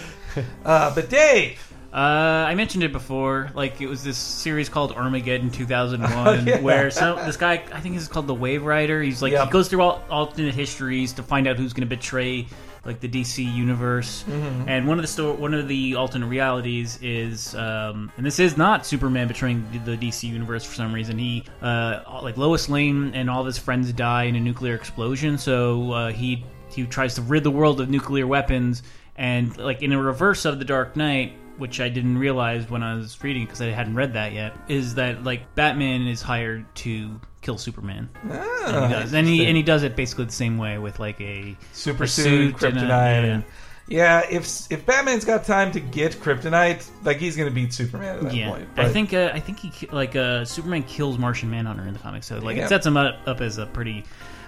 Uh, 0.65 0.95
but 0.95 1.09
Dave, 1.11 1.72
Uh, 1.93 2.45
I 2.47 2.55
mentioned 2.55 2.83
it 2.83 2.91
before. 2.91 3.51
Like 3.53 3.79
it 3.79 3.87
was 3.87 4.03
this 4.03 4.17
series 4.17 4.67
called 4.67 4.93
Armageddon 4.93 5.51
2001, 5.51 6.27
Oh, 6.27 6.33
yeah. 6.33 6.59
where 6.59 6.89
so 6.89 7.15
this 7.25 7.37
guy, 7.37 7.63
I 7.71 7.79
think 7.81 7.93
this 7.93 8.03
is 8.03 8.09
called 8.09 8.25
the 8.25 8.33
Wave 8.33 8.63
Rider. 8.63 9.01
He's 9.03 9.21
like 9.21 9.33
Yep. 9.33 9.45
he 9.45 9.51
goes 9.51 9.67
through 9.67 9.81
all 9.81 10.03
alternate 10.09 10.55
histories 10.55 11.13
to 11.13 11.23
find 11.23 11.47
out 11.47 11.57
who's 11.57 11.71
going 11.71 11.87
to 11.87 11.95
betray 11.95 12.47
like 12.83 12.99
the 12.99 13.07
DC 13.07 13.45
universe. 13.55 14.25
Mm-hmm. 14.27 14.67
And 14.67 14.87
one 14.87 14.97
of 14.97 15.03
the 15.03 15.07
sto- 15.07 15.35
one 15.35 15.53
of 15.53 15.67
the 15.67 15.93
alternate 15.95 16.25
realities 16.27 16.97
is, 17.01 17.53
um, 17.55 18.11
and 18.17 18.25
this 18.25 18.39
is 18.39 18.57
not 18.57 18.85
Superman 18.87 19.27
betraying 19.27 19.63
the 19.71 19.95
the 19.95 20.07
DC 20.07 20.27
universe 20.27 20.63
for 20.63 20.73
some 20.73 20.91
reason. 20.93 21.19
He 21.19 21.43
uh, 21.61 21.99
like 22.23 22.37
Lois 22.37 22.69
Lane 22.69 23.11
and 23.13 23.29
all 23.29 23.41
of 23.41 23.45
his 23.45 23.59
friends 23.59 23.93
die 23.93 24.23
in 24.23 24.35
a 24.35 24.39
nuclear 24.39 24.73
explosion, 24.73 25.37
so 25.37 25.91
uh, 25.91 26.11
he 26.11 26.43
he 26.71 26.87
tries 26.87 27.13
to 27.15 27.21
rid 27.21 27.43
the 27.43 27.51
world 27.51 27.79
of 27.79 27.87
nuclear 27.89 28.25
weapons. 28.25 28.81
And 29.15 29.55
like 29.59 29.83
in 29.83 29.91
a 29.93 30.01
reverse 30.01 30.43
of 30.45 30.57
the 30.57 30.65
Dark 30.65 30.95
Knight, 30.95 31.33
which 31.57 31.79
I 31.79 31.89
didn't 31.89 32.17
realize 32.17 32.69
when 32.69 32.83
I 32.83 32.95
was 32.95 33.21
reading 33.23 33.45
because 33.45 33.61
I 33.61 33.67
hadn't 33.67 33.95
read 33.95 34.13
that 34.13 34.33
yet, 34.33 34.55
is 34.67 34.95
that 34.95 35.23
like 35.23 35.53
Batman 35.55 36.07
is 36.07 36.21
hired 36.21 36.65
to 36.77 37.19
kill 37.41 37.57
Superman. 37.57 38.09
and 38.23 38.85
he 38.85 38.93
does, 38.93 39.13
and 39.13 39.27
he 39.27 39.45
and 39.45 39.55
he 39.57 39.63
does 39.63 39.83
it 39.83 39.95
basically 39.95 40.25
the 40.25 40.31
same 40.31 40.57
way 40.57 40.77
with 40.77 40.99
like 40.99 41.19
a 41.21 41.55
super 41.73 42.05
a 42.05 42.07
suit, 42.07 42.59
suit 42.59 42.63
and 42.69 42.77
a- 42.77 42.81
kryptonite, 42.81 43.43
yeah. 43.87 44.21
yeah, 44.21 44.27
if 44.29 44.71
if 44.71 44.85
Batman's 44.85 45.25
got 45.25 45.43
time 45.45 45.71
to 45.73 45.79
get 45.79 46.13
kryptonite, 46.13 46.87
like 47.03 47.17
he's 47.17 47.35
going 47.35 47.49
to 47.49 47.53
beat 47.53 47.73
Superman 47.73 48.17
at 48.17 48.23
that 48.23 48.33
yeah, 48.33 48.49
point. 48.49 48.67
I 48.77 48.89
think 48.89 49.13
uh, 49.13 49.31
I 49.33 49.39
think 49.39 49.59
he 49.59 49.87
like 49.87 50.15
uh, 50.15 50.45
Superman 50.45 50.83
kills 50.83 51.17
Martian 51.17 51.51
Manhunter 51.51 51.85
in 51.85 51.93
the 51.93 51.99
comics, 51.99 52.27
so 52.27 52.39
like 52.39 52.55
Yeah. 52.57 52.65
it 52.65 52.69
sets 52.69 52.85
him 52.85 52.97
up, 52.97 53.19
up 53.27 53.41
as 53.41 53.57
a 53.57 53.65
pretty 53.65 54.05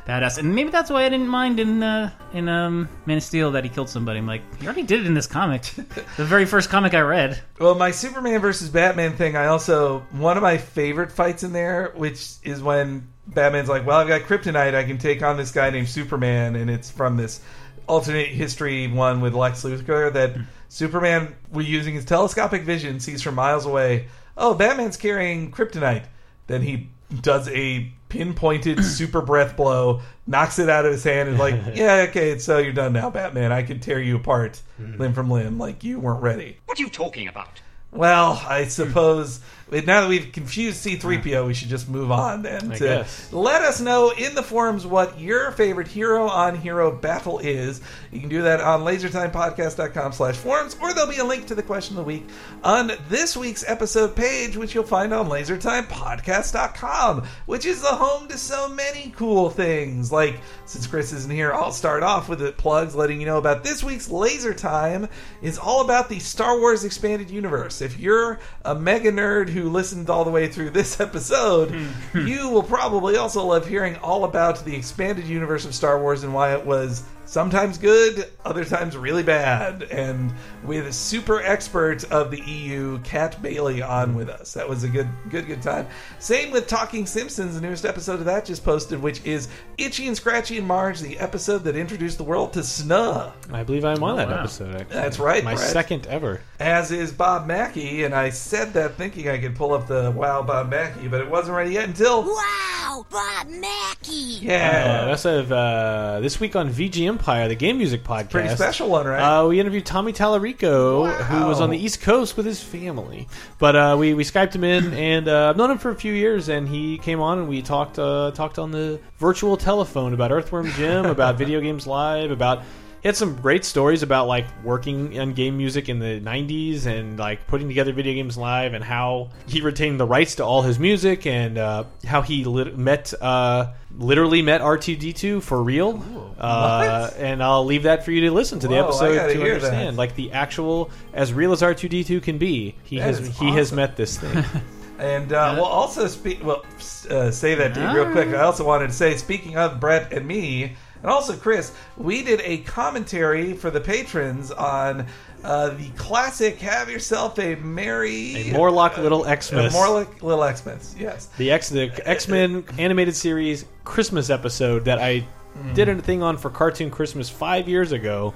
badass, 0.07 0.37
and 0.37 0.53
maybe 0.53 0.69
that's 0.69 0.89
why 0.89 1.05
I 1.05 1.09
didn't 1.09 1.27
mind 1.27 1.59
in 1.59 1.81
uh, 1.83 2.11
in 2.33 2.47
um, 2.47 2.89
Man 3.05 3.17
of 3.17 3.23
Steel 3.23 3.51
that 3.51 3.63
he 3.63 3.69
killed 3.69 3.89
somebody. 3.89 4.19
I'm 4.19 4.27
like, 4.27 4.41
he 4.59 4.65
already 4.65 4.83
did 4.83 5.01
it 5.01 5.05
in 5.05 5.13
this 5.13 5.27
comic, 5.27 5.63
the 6.17 6.25
very 6.25 6.45
first 6.45 6.69
comic 6.69 6.93
I 6.93 7.01
read. 7.01 7.41
Well, 7.59 7.75
my 7.75 7.91
Superman 7.91 8.39
versus 8.41 8.69
Batman 8.69 9.15
thing, 9.15 9.35
I 9.35 9.47
also 9.47 9.99
one 10.11 10.37
of 10.37 10.43
my 10.43 10.57
favorite 10.57 11.11
fights 11.11 11.43
in 11.43 11.53
there, 11.53 11.91
which 11.95 12.35
is 12.43 12.61
when 12.61 13.07
Batman's 13.27 13.69
like, 13.69 13.85
"Well, 13.85 13.99
I've 13.99 14.07
got 14.07 14.21
kryptonite. 14.21 14.75
I 14.75 14.83
can 14.83 14.97
take 14.97 15.23
on 15.23 15.37
this 15.37 15.51
guy 15.51 15.69
named 15.69 15.89
Superman," 15.89 16.55
and 16.55 16.69
it's 16.69 16.91
from 16.91 17.17
this 17.17 17.41
alternate 17.87 18.29
history 18.29 18.87
one 18.87 19.21
with 19.21 19.33
Lex 19.33 19.63
Luthor 19.63 20.11
that 20.13 20.35
Superman, 20.69 21.35
we're 21.51 21.61
using 21.61 21.93
his 21.93 22.05
telescopic 22.05 22.63
vision, 22.63 22.99
sees 22.99 23.21
from 23.21 23.35
miles 23.35 23.65
away. 23.65 24.07
Oh, 24.37 24.53
Batman's 24.53 24.97
carrying 24.97 25.51
kryptonite. 25.51 26.03
Then 26.47 26.61
he 26.61 26.89
does 27.21 27.47
a 27.49 27.91
pinpointed 28.09 28.83
super 28.83 29.21
breath 29.21 29.55
blow, 29.55 30.01
knocks 30.27 30.59
it 30.59 30.69
out 30.69 30.85
of 30.85 30.91
his 30.91 31.03
hand, 31.03 31.29
and 31.29 31.37
like, 31.37 31.55
yeah, 31.75 32.05
okay, 32.09 32.37
so 32.39 32.57
you're 32.57 32.73
done 32.73 32.93
now, 32.93 33.09
Batman. 33.09 33.51
I 33.51 33.63
can 33.63 33.79
tear 33.79 33.99
you 33.99 34.15
apart 34.15 34.61
hmm. 34.77 34.97
limb 34.97 35.13
from 35.13 35.29
limb, 35.29 35.57
like 35.57 35.83
you 35.83 35.99
weren't 35.99 36.21
ready. 36.21 36.57
What 36.65 36.79
are 36.79 36.83
you 36.83 36.89
talking 36.89 37.27
about? 37.27 37.61
Well, 37.91 38.43
I 38.47 38.65
suppose 38.65 39.39
now 39.71 40.01
that 40.01 40.09
we've 40.09 40.31
confused 40.31 40.85
C3PO, 40.85 41.47
we 41.47 41.53
should 41.55 41.69
just 41.69 41.89
move 41.89 42.11
on 42.11 42.43
then. 42.43 42.71
I 42.71 42.75
to 42.77 42.83
guess. 42.83 43.33
Let 43.33 43.63
us 43.63 43.81
know 43.81 44.11
in 44.11 44.35
the 44.35 44.43
forums 44.43 44.85
what 44.85 45.19
your 45.19 45.51
favorite 45.51 45.87
hero 45.87 46.27
on 46.27 46.55
hero 46.55 46.91
battle 46.95 47.39
is. 47.39 47.81
You 48.11 48.19
can 48.19 48.29
do 48.29 48.43
that 48.43 48.61
on 48.61 48.81
lasertimepodcast.com 48.81 50.13
slash 50.13 50.35
forums, 50.35 50.77
or 50.81 50.93
there'll 50.93 51.09
be 51.09 51.17
a 51.17 51.25
link 51.25 51.47
to 51.47 51.55
the 51.55 51.63
question 51.63 51.97
of 51.97 52.05
the 52.05 52.07
week 52.07 52.25
on 52.63 52.91
this 53.09 53.35
week's 53.35 53.63
episode 53.67 54.15
page, 54.15 54.55
which 54.55 54.75
you'll 54.75 54.83
find 54.83 55.11
on 55.13 55.27
lasertimepodcast.com, 55.29 57.23
which 57.47 57.65
is 57.65 57.81
the 57.81 57.87
home 57.87 58.27
to 58.27 58.37
so 58.37 58.69
many 58.69 59.13
cool 59.15 59.49
things. 59.49 60.11
Like, 60.11 60.39
since 60.65 60.85
Chris 60.85 61.11
isn't 61.11 61.31
here, 61.31 61.53
I'll 61.53 61.71
start 61.71 62.03
off 62.03 62.29
with 62.29 62.39
the 62.39 62.51
plugs 62.51 62.95
letting 62.95 63.19
you 63.19 63.25
know 63.25 63.37
about 63.39 63.63
this 63.63 63.83
week's 63.83 64.09
Laser 64.09 64.53
Time 64.53 65.07
is 65.41 65.57
all 65.57 65.81
about 65.81 66.09
the 66.09 66.19
Star 66.19 66.59
Wars 66.59 66.83
Expanded 66.83 67.31
Universe. 67.31 67.81
If 67.81 67.99
you're 67.99 68.39
a 68.63 68.75
mega 68.75 69.11
nerd 69.11 69.54
who 69.55 69.69
listened 69.69 70.09
all 70.09 70.25
the 70.25 70.31
way 70.31 70.47
through 70.47 70.69
this 70.69 70.99
episode, 70.99 71.71
hmm. 71.71 72.27
you 72.27 72.49
will 72.49 72.63
probably 72.63 73.15
also 73.15 73.43
love 73.43 73.67
hearing 73.67 73.95
all 73.97 74.25
about 74.25 74.63
the 74.65 74.75
expanded 74.75 75.25
universe 75.25 75.65
of 75.65 75.73
Star 75.73 75.99
Wars 75.99 76.23
and 76.23 76.33
why 76.33 76.53
it 76.53 76.65
was 76.65 77.03
sometimes 77.25 77.77
good, 77.77 78.25
other 78.43 78.63
times 78.65 78.95
really 78.95 79.23
bad. 79.23 79.83
And 79.83 80.33
with 80.63 80.87
a 80.87 80.93
super 80.93 81.41
expert 81.41 82.03
of 82.11 82.31
the 82.31 82.41
EU, 82.41 82.99
Kat 82.99 83.41
Bailey, 83.41 83.81
on 83.81 84.15
with 84.15 84.29
us. 84.29 84.53
That 84.53 84.67
was 84.67 84.83
a 84.83 84.89
good, 84.89 85.09
good, 85.29 85.47
good 85.47 85.61
time. 85.61 85.87
Same 86.19 86.51
with 86.51 86.67
Talking 86.67 87.05
Simpsons. 87.05 87.55
The 87.55 87.61
newest 87.61 87.85
episode 87.85 88.19
of 88.19 88.25
that 88.25 88.45
just 88.45 88.63
posted, 88.63 89.01
which 89.01 89.23
is 89.25 89.47
Itchy 89.77 90.07
and 90.07 90.15
Scratchy 90.15 90.57
and 90.57 90.67
Marge, 90.67 90.99
the 91.01 91.17
episode 91.19 91.59
that 91.65 91.75
introduced 91.75 92.17
the 92.17 92.23
world 92.23 92.53
to 92.53 92.59
SNA. 92.59 93.33
I 93.51 93.63
believe 93.63 93.85
I'm 93.85 94.03
on 94.03 94.17
that 94.17 94.29
wow. 94.29 94.39
episode. 94.39 94.75
Actually. 94.75 94.93
That's 94.95 95.19
right, 95.19 95.43
My 95.43 95.55
Brett. 95.55 95.69
second 95.69 96.07
ever. 96.07 96.41
As 96.59 96.91
is 96.91 97.11
Bob 97.11 97.47
Mackey, 97.47 98.03
and 98.03 98.13
I 98.15 98.29
said 98.29 98.73
that 98.73 98.95
thinking 98.95 99.27
I 99.29 99.37
could 99.37 99.55
pull 99.55 99.73
up 99.73 99.87
the 99.87 100.11
Wow 100.15 100.41
Bob 100.43 100.69
Mackey, 100.69 101.07
but 101.07 101.21
it 101.21 101.29
wasn't 101.29 101.57
ready 101.57 101.71
yet 101.73 101.85
until 101.89 102.23
Wow, 102.23 103.05
Bob 103.09 103.47
Mackey. 103.49 104.39
yeah, 104.41 104.99
Uh, 105.01 105.05
we 105.05 105.11
also 105.11 105.37
have 105.41 105.51
uh, 105.51 106.19
this 106.21 106.39
week 106.39 106.55
on 106.55 106.69
VG 106.69 107.07
Empire, 107.15 107.47
the 107.47 107.55
game 107.55 107.77
music 107.77 108.03
podcast. 108.03 108.29
pretty 108.29 108.55
special 108.55 108.89
one, 108.89 109.07
right? 109.07 109.21
Uh, 109.21 109.47
we 109.47 109.57
interviewed 109.57 109.85
Tommy 109.85 110.11
Tallarico, 110.11 111.09
who 111.23 111.45
was 111.45 111.61
on 111.61 111.69
the 111.69 111.77
East 111.77 112.01
Coast 112.01 112.35
with 112.35 112.45
his 112.45 112.61
family. 112.61 113.29
But 113.57 113.75
uh, 113.77 113.95
we 113.97 114.13
we 114.13 114.25
skyped 114.25 114.53
him 114.53 114.65
in, 114.65 114.93
and 114.93 115.29
uh, 115.29 115.49
I've 115.49 115.55
known 115.55 115.71
him 115.71 115.77
for 115.77 115.91
a 115.91 115.95
few 115.95 116.11
years, 116.11 116.49
and 116.49 116.67
he 116.67 116.97
came 116.97 117.21
on 117.21 117.39
and 117.39 117.47
we 117.47 117.61
talked 117.61 117.97
uh, 117.97 118.31
talked 118.35 118.59
on 118.59 118.71
the 118.71 118.99
virtual 119.17 119.55
telephone 119.55 120.13
about 120.13 120.33
Earthworm 120.33 120.69
Jim, 120.71 121.05
about 121.05 121.37
video 121.37 121.61
games 121.61 121.87
live, 121.87 122.31
about 122.31 122.63
he 123.05 123.07
had 123.07 123.15
some 123.15 123.35
great 123.35 123.63
stories 123.63 124.01
about 124.01 124.25
like 124.27 124.47
working 124.63 125.19
on 125.19 125.31
game 125.35 125.55
music 125.55 125.89
in 125.89 125.99
the 125.99 126.19
90s 126.21 126.87
and 126.87 127.19
like 127.19 127.45
putting 127.45 127.67
together 127.67 127.93
video 127.93 128.15
games 128.15 128.35
live 128.35 128.73
and 128.73 128.83
how 128.83 129.29
he 129.45 129.61
retained 129.61 129.99
the 129.99 130.07
rights 130.07 130.33
to 130.33 130.43
all 130.43 130.63
his 130.63 130.79
music 130.79 131.27
and 131.27 131.59
uh, 131.59 131.83
how 132.03 132.23
he 132.23 132.43
lit- 132.45 132.75
met 132.79 133.13
uh, 133.21 133.71
literally 133.95 134.41
met 134.41 134.61
R2D2 134.61 135.43
for 135.43 135.61
real. 135.61 136.03
Uh, 136.39 137.11
and 137.17 137.43
I'll 137.43 137.63
leave 137.63 137.83
that 137.83 138.03
for 138.03 138.11
you 138.11 138.21
to 138.21 138.31
listen 138.31 138.57
to 138.61 138.67
the 138.67 138.73
Whoa, 138.73 138.81
I 138.81 138.85
episode 138.85 139.15
gotta 139.15 139.39
understand 139.39 139.89
that. 139.89 139.99
like 139.99 140.15
the 140.15 140.31
actual 140.31 140.89
as 141.13 141.31
real 141.31 141.51
as 141.51 141.61
R2D2 141.61 142.23
can 142.23 142.39
be. 142.39 142.73
He 142.85 142.97
That 142.97 143.03
has 143.03 143.19
is 143.19 143.37
he 143.37 143.51
has 143.51 143.71
met 143.71 143.95
this 143.95 144.17
thing. 144.17 144.43
And 144.97 145.33
uh, 145.33 145.55
we'll 145.57 145.65
also 145.65 146.07
speak. 146.07 146.41
Well, 146.41 146.63
uh, 147.09 147.29
say 147.29 147.53
that 147.55 147.73
to 147.73 147.81
you 147.81 147.87
real 147.91 148.11
quick. 148.13 148.29
I 148.29 148.43
also 148.43 148.63
wanted 148.65 148.87
to 148.87 148.93
say, 148.93 149.17
speaking 149.17 149.57
of 149.57 149.77
Brett 149.81 150.13
and 150.13 150.25
me, 150.25 150.77
and 151.05 151.11
also 151.11 151.35
Chris, 151.35 151.71
we 151.97 152.23
did 152.23 152.41
a 152.41 152.57
commentary 152.63 153.53
for 153.53 153.69
the 153.69 153.79
patrons 153.79 154.49
on 154.49 155.05
uh, 155.43 155.69
the 155.69 155.89
classic 155.89 156.57
"Have 156.57 156.89
Yourself 156.89 157.37
a 157.37 157.53
Merry 157.57 158.49
A 158.49 158.53
Morlock 158.53 158.97
Little 158.97 159.23
uh, 159.23 159.39
Xmas. 159.39 159.71
Morlock 159.71 160.23
Little 160.23 160.51
Xmas." 160.55 160.95
Yes, 160.97 161.27
the 161.37 161.51
X 161.51 161.69
the 161.69 161.91
X 162.09 162.27
Men 162.27 162.65
animated 162.79 163.15
series 163.15 163.65
Christmas 163.83 164.31
episode 164.31 164.85
that 164.85 164.97
I 164.97 165.27
did 165.75 165.89
a 165.89 166.01
thing 166.01 166.23
on 166.23 166.37
for 166.37 166.49
Cartoon 166.49 166.89
Christmas 166.89 167.29
five 167.29 167.69
years 167.69 167.91
ago, 167.91 168.33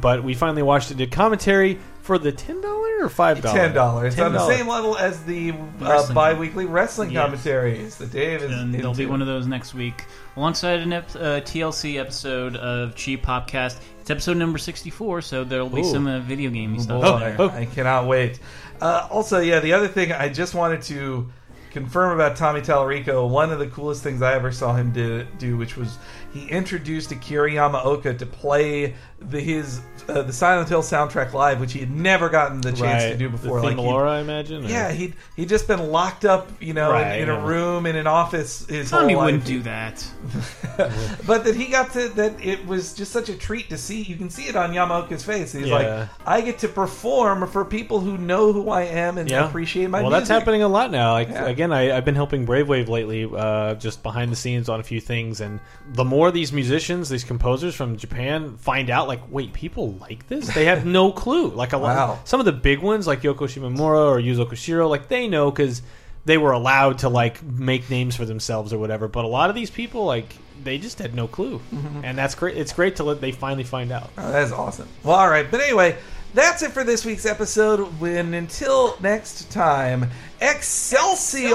but 0.00 0.22
we 0.22 0.34
finally 0.34 0.62
watched 0.62 0.92
it. 0.92 0.98
Did 0.98 1.10
commentary 1.10 1.80
for 2.06 2.18
the 2.18 2.32
ten 2.32 2.60
dollar 2.60 3.04
or 3.04 3.08
five 3.08 3.42
dollar? 3.42 3.58
ten 3.58 3.74
dollars 3.74 4.18
on 4.18 4.32
the 4.32 4.46
same 4.48 4.66
level 4.68 4.96
as 4.96 5.22
the 5.24 5.50
uh, 5.52 5.54
Wrestling. 5.80 6.14
bi-weekly 6.14 6.64
wrestling 6.66 7.10
Yes. 7.10 7.24
commentaries 7.24 7.96
that 7.96 8.10
Dave 8.12 8.42
is. 8.42 8.50
And 8.52 8.72
there'll 8.72 8.94
be 8.94 9.02
into. 9.02 9.10
one 9.12 9.20
of 9.20 9.26
those 9.26 9.46
next 9.46 9.74
week, 9.74 10.04
alongside 10.36 10.80
an 10.80 10.92
ep- 10.92 11.14
uh, 11.16 11.40
TLC 11.42 11.98
episode 11.98 12.56
of 12.56 12.94
Cheap 12.94 13.24
Popcast. 13.24 13.78
It's 14.00 14.10
episode 14.10 14.36
number 14.36 14.58
sixty-four, 14.58 15.20
so 15.20 15.44
there'll 15.44 15.68
be 15.68 15.80
Ooh. 15.80 15.84
some 15.92 16.06
uh, 16.06 16.20
video 16.20 16.50
gamey 16.50 16.78
stuff 16.78 17.02
Boy, 17.02 17.18
there. 17.18 17.36
Oh. 17.38 17.48
I 17.50 17.66
cannot 17.66 18.06
wait. 18.06 18.38
Uh, 18.80 19.08
also, 19.10 19.40
yeah, 19.40 19.58
the 19.60 19.72
other 19.72 19.88
thing 19.88 20.12
I 20.12 20.28
just 20.28 20.54
wanted 20.54 20.82
to 20.82 21.28
confirm 21.72 22.14
about 22.14 22.36
Tommy 22.36 22.60
Tallarico, 22.60 23.28
one 23.28 23.50
of 23.52 23.58
the 23.58 23.66
coolest 23.66 24.02
things 24.02 24.22
I 24.22 24.32
ever 24.34 24.50
saw 24.52 24.74
him 24.74 24.92
do, 24.92 25.26
do 25.38 25.56
which 25.58 25.76
was 25.76 25.98
he 26.36 26.48
introduced 26.48 27.10
Akira 27.12 27.50
Yamaoka 27.50 28.18
to 28.18 28.26
play 28.26 28.94
the 29.20 29.40
his 29.40 29.80
uh, 30.08 30.22
the 30.22 30.32
Silent 30.32 30.68
Hill 30.68 30.82
soundtrack 30.82 31.32
live, 31.32 31.58
which 31.58 31.72
he 31.72 31.80
had 31.80 31.90
never 31.90 32.28
gotten 32.28 32.60
the 32.60 32.70
chance 32.72 33.04
to 33.04 33.16
do 33.16 33.28
before. 33.28 33.60
The 33.60 33.66
Like 33.66 33.76
theme 33.76 33.84
he- 33.84 33.90
Laura, 33.90 34.10
I 34.12 34.20
imagine. 34.20 34.64
or- 34.64 34.68
yeah, 34.68 34.92
he'd 34.92 35.14
he'd 35.36 35.48
just 35.48 35.66
been 35.66 35.90
locked 35.90 36.24
up, 36.24 36.48
you 36.60 36.74
know, 36.74 36.90
Right, 36.92 37.16
in, 37.16 37.22
in 37.22 37.28
yeah. 37.28 37.42
a 37.42 37.46
room 37.46 37.86
in 37.86 37.96
an 37.96 38.06
office 38.06 38.66
his 38.66 38.90
Tommy 38.90 39.14
whole 39.14 39.24
wouldn't 39.24 39.44
do 39.44 39.62
that. 39.62 40.06
but 41.26 41.44
that 41.44 41.54
he 41.56 41.66
got 41.66 41.92
to 41.94 42.08
that 42.10 42.44
it 42.44 42.64
was 42.66 42.94
just 42.94 43.12
such 43.12 43.28
a 43.28 43.34
treat 43.34 43.68
to 43.70 43.78
see. 43.78 44.02
You 44.02 44.16
can 44.16 44.30
see 44.30 44.44
it 44.48 44.56
on 44.56 44.72
Yamaoka's 44.72 45.24
face. 45.24 45.52
He's 45.52 45.66
Yeah. 45.66 45.74
like, 45.74 46.08
I 46.26 46.40
get 46.40 46.58
to 46.60 46.68
perform 46.68 47.46
for 47.48 47.64
people 47.64 48.00
who 48.00 48.18
know 48.18 48.52
who 48.52 48.70
I 48.70 48.82
am 48.82 49.18
and 49.18 49.28
Yeah. 49.30 49.48
appreciate 49.48 49.88
my 49.90 50.00
well, 50.02 50.10
music. 50.10 50.28
that's 50.28 50.38
happening 50.40 50.62
a 50.62 50.68
lot 50.68 50.90
now. 50.90 51.12
Like 51.12 51.28
Yeah. 51.28 51.46
again, 51.46 51.72
I, 51.72 51.96
I've 51.96 52.04
been 52.04 52.14
helping 52.14 52.44
Brave 52.44 52.68
Wave 52.68 52.88
lately, 52.88 53.28
uh, 53.34 53.74
just 53.74 54.02
behind 54.02 54.30
the 54.30 54.36
scenes 54.36 54.68
on 54.68 54.78
a 54.80 54.82
few 54.84 55.00
things, 55.00 55.40
and 55.40 55.58
the 55.94 56.04
more 56.04 56.25
these 56.30 56.52
musicians, 56.52 57.08
these 57.08 57.24
composers 57.24 57.74
from 57.74 57.96
Japan 57.96 58.56
find 58.58 58.90
out, 58.90 59.08
like, 59.08 59.20
wait, 59.30 59.52
people 59.52 59.92
like 59.94 60.26
this? 60.28 60.52
They 60.54 60.64
have 60.66 60.84
no 60.86 61.12
clue. 61.22 61.48
Like 61.48 61.72
a 61.72 61.78
Wow. 61.78 62.08
lot, 62.08 62.28
some 62.28 62.40
of 62.40 62.46
the 62.46 62.52
big 62.52 62.80
ones, 62.80 63.06
like 63.06 63.22
Yoko 63.22 63.40
Shimomura 63.46 64.06
or 64.08 64.18
Yuzo 64.18 64.46
Koshiro, 64.48 64.88
like 64.88 65.08
they 65.08 65.28
know 65.28 65.50
because 65.50 65.82
they 66.24 66.38
were 66.38 66.52
allowed 66.52 66.98
to 66.98 67.08
like 67.08 67.42
make 67.42 67.88
names 67.90 68.16
for 68.16 68.24
themselves 68.24 68.72
or 68.72 68.78
whatever. 68.78 69.06
But 69.08 69.24
a 69.24 69.28
lot 69.28 69.48
of 69.50 69.54
these 69.56 69.70
people, 69.70 70.04
like, 70.04 70.36
they 70.64 70.78
just 70.78 70.98
had 70.98 71.14
no 71.14 71.28
clue, 71.28 71.60
Mm-hmm. 71.72 72.00
and 72.04 72.16
that's 72.18 72.34
great. 72.34 72.56
It's 72.56 72.72
great 72.72 72.96
to 72.96 73.04
let 73.04 73.20
they 73.20 73.30
finally 73.32 73.62
find 73.64 73.92
out. 73.92 74.10
Oh, 74.18 74.32
that 74.32 74.42
is 74.42 74.52
awesome. 74.52 74.88
Well, 75.04 75.14
all 75.16 75.28
right, 75.28 75.48
but 75.50 75.60
anyway, 75.60 75.96
that's 76.34 76.62
it 76.62 76.72
for 76.72 76.82
this 76.82 77.04
week's 77.04 77.26
episode. 77.26 77.80
When 78.00 78.34
until 78.34 78.96
next 79.00 79.50
time, 79.52 80.10
Excelsior. 80.40 81.46